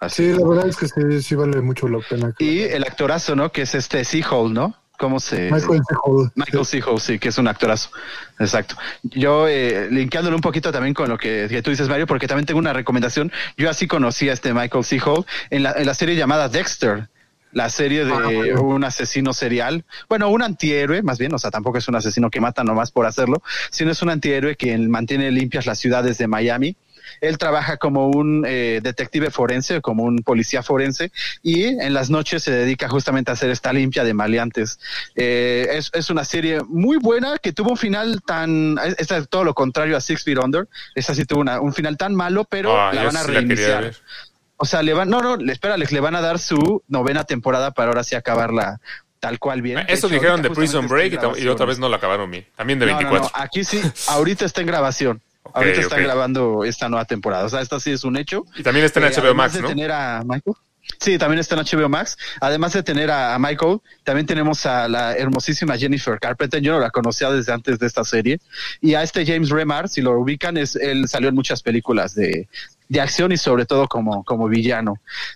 Así. 0.00 0.32
Sí, 0.32 0.38
la 0.38 0.46
verdad 0.46 0.68
es 0.68 0.76
que 0.76 0.86
sí, 0.86 1.22
sí 1.22 1.34
vale 1.34 1.60
mucho 1.60 1.88
la 1.88 1.98
pena. 2.08 2.32
Y 2.38 2.60
el 2.60 2.84
actorazo, 2.84 3.34
¿no? 3.34 3.50
Que 3.50 3.62
es 3.62 3.74
este 3.74 4.04
Seahole, 4.04 4.54
¿no? 4.54 4.76
¿Cómo 4.98 5.20
se...? 5.20 5.50
Michael 5.50 5.80
C. 5.88 5.94
Hall. 6.04 6.30
Michael 6.34 6.64
Seahole, 6.66 7.00
sí, 7.00 7.18
que 7.18 7.28
es 7.28 7.38
un 7.38 7.48
actorazo. 7.48 7.88
Exacto. 8.38 8.74
Yo, 9.04 9.46
eh, 9.48 9.88
linkeándolo 9.90 10.36
un 10.36 10.42
poquito 10.42 10.70
también 10.72 10.92
con 10.92 11.08
lo 11.08 11.16
que, 11.16 11.46
que 11.48 11.62
tú 11.62 11.70
dices, 11.70 11.88
Mario, 11.88 12.06
porque 12.06 12.26
también 12.26 12.44
tengo 12.46 12.58
una 12.58 12.72
recomendación. 12.72 13.32
Yo 13.56 13.70
así 13.70 13.86
conocí 13.86 14.28
a 14.28 14.32
este 14.32 14.52
Michael 14.52 14.84
Seahole 14.84 15.24
en 15.50 15.62
la, 15.62 15.72
en 15.72 15.86
la 15.86 15.94
serie 15.94 16.16
llamada 16.16 16.48
Dexter. 16.48 17.08
La 17.52 17.70
serie 17.70 18.04
de 18.04 18.12
Ah, 18.12 18.24
bueno. 18.24 18.62
un 18.62 18.84
asesino 18.84 19.32
serial, 19.32 19.86
bueno, 20.06 20.28
un 20.28 20.42
antihéroe, 20.42 21.00
más 21.02 21.18
bien, 21.18 21.32
o 21.32 21.38
sea, 21.38 21.50
tampoco 21.50 21.78
es 21.78 21.88
un 21.88 21.94
asesino 21.94 22.28
que 22.28 22.42
mata 22.42 22.62
nomás 22.62 22.90
por 22.90 23.06
hacerlo, 23.06 23.42
sino 23.70 23.90
es 23.90 24.02
un 24.02 24.10
antihéroe 24.10 24.54
que 24.54 24.76
mantiene 24.76 25.30
limpias 25.30 25.64
las 25.64 25.78
ciudades 25.78 26.18
de 26.18 26.26
Miami. 26.26 26.76
Él 27.20 27.38
trabaja 27.38 27.76
como 27.76 28.08
un 28.08 28.44
eh, 28.46 28.80
detective 28.82 29.30
forense, 29.30 29.80
como 29.80 30.04
un 30.04 30.18
policía 30.18 30.62
forense, 30.62 31.10
y 31.42 31.64
en 31.64 31.94
las 31.94 32.10
noches 32.10 32.42
se 32.42 32.50
dedica 32.52 32.88
justamente 32.88 33.30
a 33.30 33.34
hacer 33.34 33.50
esta 33.50 33.72
limpia 33.72 34.04
de 34.04 34.14
maleantes. 34.14 34.78
Eh, 35.14 35.66
es, 35.72 35.90
es 35.94 36.10
una 36.10 36.24
serie 36.24 36.60
muy 36.68 36.96
buena 36.98 37.38
que 37.38 37.52
tuvo 37.52 37.70
un 37.70 37.76
final 37.76 38.20
tan, 38.26 38.78
es, 38.98 39.10
es 39.10 39.28
todo 39.28 39.44
lo 39.44 39.54
contrario 39.54 39.96
a 39.96 40.00
Six 40.00 40.24
Feet 40.24 40.38
Under. 40.38 40.68
Esa 40.94 41.14
sí 41.14 41.24
tuvo 41.24 41.40
una- 41.40 41.60
un 41.60 41.72
final 41.72 41.96
tan 41.96 42.14
malo, 42.14 42.44
pero 42.48 42.78
Ah, 42.80 42.92
la 42.92 43.04
van 43.04 43.16
a 43.16 43.22
reiniciar. 43.22 43.92
O 44.56 44.64
sea, 44.64 44.82
le 44.82 44.92
van, 44.92 45.08
no, 45.08 45.20
no, 45.22 45.52
espérales, 45.52 45.92
le 45.92 46.00
van 46.00 46.16
a 46.16 46.20
dar 46.20 46.38
su 46.38 46.82
novena 46.88 47.24
temporada 47.24 47.70
para 47.70 47.88
ahora 47.90 48.02
sí 48.02 48.16
acabarla 48.16 48.80
tal 49.20 49.38
cual 49.38 49.62
bien. 49.62 49.84
Eso 49.88 50.08
dijeron 50.08 50.42
de 50.42 50.50
Prison 50.50 50.86
Break 50.88 51.20
y, 51.38 51.48
otra 51.48 51.66
vez 51.66 51.78
no 51.78 51.88
la 51.88 51.96
acabaron 51.96 52.30
bien. 52.30 52.46
También 52.56 52.78
de 52.78 52.86
No, 52.86 52.92
no, 52.92 52.98
24. 52.98 53.30
no, 53.36 53.42
aquí 53.44 53.64
sí, 53.64 53.80
ahorita 54.08 54.44
está 54.44 54.60
en 54.60 54.66
grabación. 54.68 55.20
Ahorita 55.54 55.80
están 55.80 55.98
ok. 56.00 56.04
grabando 56.04 56.64
esta 56.64 56.88
nueva 56.88 57.04
temporada. 57.04 57.44
O 57.44 57.48
sea, 57.48 57.60
esta 57.60 57.80
sí 57.80 57.90
es 57.90 58.04
un 58.04 58.16
hecho. 58.16 58.44
Y 58.56 58.62
también 58.62 58.84
está 58.86 59.00
en 59.00 59.06
Eh, 59.06 59.10
HBO 59.10 59.20
además 59.26 59.36
Max, 59.36 59.54
de 59.54 59.62
¿no? 59.62 59.68
tener 59.68 59.92
a 59.92 60.22
Michael. 60.24 60.56
Sí, 61.00 61.18
también 61.18 61.38
está 61.38 61.54
en 61.54 61.60
HBO 61.64 61.88
Max. 61.88 62.16
Además 62.40 62.72
de 62.72 62.82
tener 62.82 63.10
a, 63.10 63.34
a 63.34 63.38
Michael, 63.38 63.78
también 64.04 64.26
tenemos 64.26 64.64
a 64.64 64.88
la 64.88 65.14
hermosísima 65.16 65.76
Jennifer 65.76 66.18
Carpenter. 66.18 66.60
Yo 66.62 66.72
no 66.72 66.80
la 66.80 66.90
conocía 66.90 67.30
desde 67.30 67.52
antes 67.52 67.78
de 67.78 67.86
esta 67.86 68.04
serie. 68.04 68.40
Y 68.80 68.94
a 68.94 69.02
este 69.02 69.24
James 69.26 69.50
Remar, 69.50 69.88
si 69.90 70.00
lo 70.00 70.18
ubican, 70.18 70.56
es 70.56 70.76
él 70.76 71.06
salió 71.06 71.28
en 71.28 71.34
muchas 71.34 71.62
películas 71.62 72.14
de, 72.14 72.48
de 72.88 73.00
acción 73.02 73.32
y 73.32 73.36
sobre 73.36 73.66
todo 73.66 73.86
como, 73.86 74.24
como 74.24 74.48
villano. 74.48 74.94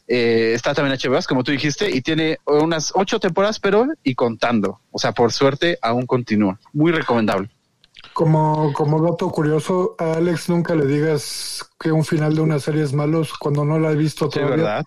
Eh, 0.09 0.53
está 0.55 0.73
también 0.75 0.99
HBO 0.99 1.13
Max, 1.13 1.27
como 1.27 1.45
tú 1.45 1.53
dijiste, 1.53 1.91
y 1.95 2.01
tiene 2.01 2.39
unas 2.47 2.91
ocho 2.95 3.21
temporadas, 3.21 3.61
pero 3.61 3.87
y 4.03 4.15
contando. 4.15 4.81
O 4.91 4.99
sea, 4.99 5.13
por 5.13 5.33
suerte 5.33 5.79
aún 5.83 6.07
continúa. 6.07 6.59
Muy 6.73 6.93
recomendable. 6.93 7.51
Como, 8.13 8.73
como 8.75 9.01
dato 9.03 9.31
curioso, 9.31 9.95
a 9.99 10.15
Alex 10.15 10.49
nunca 10.51 10.75
le 10.75 10.85
digas 10.87 11.65
que 11.81 11.91
un 11.91 12.05
final 12.05 12.35
de 12.35 12.43
una 12.43 12.59
serie 12.59 12.83
es 12.83 12.93
malo 12.93 13.23
cuando 13.41 13.65
no 13.65 13.79
la 13.79 13.89
ha 13.89 13.93
visto 13.93 14.27
Sí, 14.27 14.39
todavía. 14.39 14.57
¿verdad? 14.57 14.85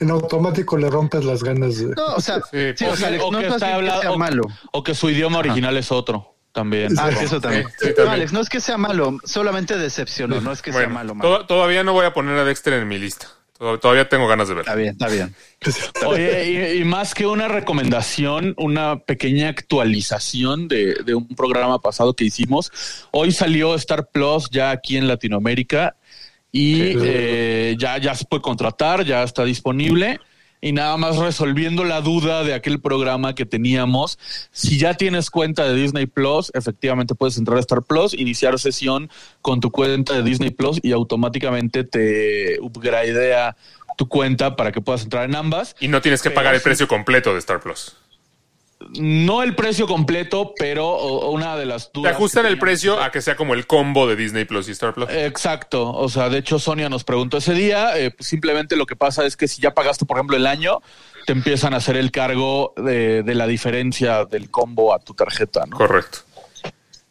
En 0.00 0.10
automático 0.10 0.76
le 0.78 0.88
rompes 0.88 1.24
las 1.24 1.42
ganas 1.44 1.76
de... 1.78 1.88
No, 1.94 2.06
o 2.16 2.20
sea, 2.20 2.40
Sí, 2.50 2.72
sí, 2.74 2.84
o 2.86 2.96
sea, 2.96 3.08
Alex, 3.08 3.24
o 3.24 3.30
no 3.30 3.38
que 3.40 3.46
es 3.48 3.52
está 3.54 3.66
que 3.66 3.72
hablando- 3.74 4.00
sea 4.00 4.16
malo. 4.16 4.42
O 4.72 4.82
que 4.82 4.94
su 4.94 5.10
idioma 5.10 5.38
original 5.40 5.76
es 5.76 5.92
otro 5.92 6.34
también. 6.52 6.98
Ah, 6.98 7.10
sí, 7.12 7.24
eso 7.24 7.40
también. 7.40 7.66
Sí, 7.78 7.88
sí, 7.88 7.94
No. 7.98 8.10
Alex, 8.10 8.32
no 8.32 8.40
es 8.40 8.48
que 8.48 8.60
sea 8.60 8.78
malo, 8.78 9.18
solamente 9.24 9.76
decepcionó, 9.78 10.40
no 10.40 10.52
es 10.52 10.62
que 10.62 10.72
sea 10.72 10.88
malo, 10.88 11.14
malo. 11.14 11.38
to- 11.40 11.46
todavía 11.46 11.84
no 11.84 11.92
voy 11.92 12.06
a 12.06 12.12
poner 12.14 12.38
a 12.38 12.44
Dexter 12.44 12.72
en 12.74 12.88
mi 12.88 12.98
lista. 12.98 13.28
Tod- 13.62 13.78
Todavía 13.78 14.08
tengo 14.08 14.26
ganas 14.26 14.48
de 14.48 14.54
Está 14.58 14.74
verla. 14.74 14.82
bien, 14.82 14.92
está 14.92 15.08
bien. 15.08 15.34
Oye, 16.06 16.74
y, 16.76 16.80
y 16.80 16.84
más 16.84 17.14
que 17.14 17.26
una 17.26 17.46
recomendación, 17.46 18.54
una 18.58 18.98
pequeña 18.98 19.48
actualización 19.48 20.66
de, 20.66 20.94
de 21.04 21.14
un 21.14 21.28
programa 21.28 21.78
pasado 21.78 22.12
que 22.14 22.24
hicimos. 22.24 22.72
Hoy 23.12 23.30
salió 23.30 23.74
Star 23.76 24.08
Plus 24.10 24.50
ya 24.50 24.70
aquí 24.72 24.96
en 24.96 25.06
Latinoamérica 25.06 25.94
y 26.50 26.94
eh, 27.02 27.76
ya, 27.78 27.98
ya 27.98 28.14
se 28.16 28.24
puede 28.24 28.42
contratar, 28.42 29.04
ya 29.04 29.22
está 29.22 29.44
disponible. 29.44 30.18
Y 30.64 30.70
nada 30.70 30.96
más 30.96 31.16
resolviendo 31.16 31.82
la 31.82 32.00
duda 32.00 32.44
de 32.44 32.54
aquel 32.54 32.80
programa 32.80 33.34
que 33.34 33.44
teníamos. 33.44 34.16
Si 34.52 34.78
ya 34.78 34.94
tienes 34.94 35.28
cuenta 35.28 35.64
de 35.64 35.74
Disney 35.74 36.06
Plus, 36.06 36.52
efectivamente 36.54 37.16
puedes 37.16 37.36
entrar 37.36 37.56
a 37.56 37.60
Star 37.60 37.82
Plus, 37.82 38.14
iniciar 38.14 38.56
sesión 38.60 39.10
con 39.40 39.58
tu 39.58 39.72
cuenta 39.72 40.14
de 40.14 40.22
Disney 40.22 40.50
Plus 40.50 40.78
y 40.80 40.92
automáticamente 40.92 41.82
te 41.82 42.60
upgradea 42.60 43.56
tu 43.98 44.06
cuenta 44.08 44.54
para 44.54 44.70
que 44.70 44.80
puedas 44.80 45.02
entrar 45.02 45.28
en 45.28 45.34
ambas. 45.34 45.74
Y 45.80 45.88
no 45.88 46.00
tienes 46.00 46.22
que 46.22 46.30
Pero 46.30 46.36
pagar 46.36 46.54
el 46.54 46.60
sí. 46.60 46.64
precio 46.64 46.86
completo 46.86 47.32
de 47.32 47.40
Star 47.40 47.60
Plus. 47.60 47.96
No 48.98 49.42
el 49.42 49.54
precio 49.54 49.86
completo, 49.86 50.54
pero 50.58 51.28
una 51.30 51.56
de 51.56 51.66
las 51.66 51.92
Te 51.92 52.00
dudas. 52.00 52.14
ajustan 52.14 52.44
que 52.44 52.50
el 52.50 52.58
precio 52.58 53.00
a 53.02 53.10
que 53.10 53.20
sea 53.22 53.36
como 53.36 53.54
el 53.54 53.66
combo 53.66 54.06
de 54.06 54.16
Disney 54.16 54.44
Plus 54.44 54.68
y 54.68 54.72
Star 54.72 54.94
Plus. 54.94 55.08
Exacto, 55.10 55.92
o 55.92 56.08
sea, 56.08 56.28
de 56.28 56.38
hecho 56.38 56.58
Sonia 56.58 56.88
nos 56.88 57.04
preguntó 57.04 57.38
ese 57.38 57.54
día, 57.54 57.98
eh, 57.98 58.10
pues 58.10 58.28
simplemente 58.28 58.76
lo 58.76 58.86
que 58.86 58.96
pasa 58.96 59.24
es 59.26 59.36
que 59.36 59.48
si 59.48 59.60
ya 59.62 59.72
pagaste, 59.74 60.04
por 60.06 60.16
ejemplo, 60.16 60.36
el 60.36 60.46
año, 60.46 60.80
te 61.26 61.32
empiezan 61.32 61.74
a 61.74 61.78
hacer 61.78 61.96
el 61.96 62.10
cargo 62.10 62.74
de, 62.76 63.22
de 63.22 63.34
la 63.34 63.46
diferencia 63.46 64.24
del 64.24 64.50
combo 64.50 64.94
a 64.94 64.98
tu 64.98 65.14
tarjeta, 65.14 65.64
¿no? 65.66 65.76
Correcto. 65.76 66.18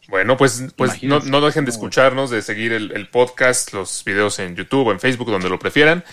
Bueno, 0.08 0.36
pues, 0.36 0.64
pues 0.76 1.02
no, 1.02 1.20
no 1.20 1.40
dejen 1.40 1.64
de 1.64 1.70
escucharnos, 1.70 2.28
de 2.28 2.42
seguir 2.42 2.72
el, 2.74 2.92
el 2.92 3.08
podcast, 3.08 3.72
los 3.72 4.04
videos 4.04 4.38
en 4.40 4.54
YouTube 4.56 4.88
o 4.88 4.92
en 4.92 5.00
Facebook, 5.00 5.30
donde 5.30 5.48
lo 5.48 5.58
prefieran. 5.58 6.04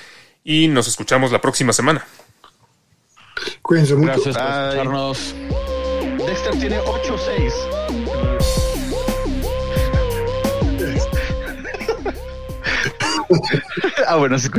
Y 0.42 0.70
nos 0.70 0.88
escuchamos 0.88 1.34
la 1.34 1.42
próxima 1.42 1.74
semana. 1.74 2.06
Cuídense 3.62 3.96
mucho. 3.96 4.08
Gracias 4.08 4.38
por 4.38 4.46
Bye. 4.46 4.64
escucharnos. 4.64 5.36
Dexter 6.26 6.60
tiene 6.60 6.80
8-6. 6.82 7.54
ah, 14.08 14.16
bueno, 14.16 14.38
se 14.38 14.46
escucha. 14.48 14.58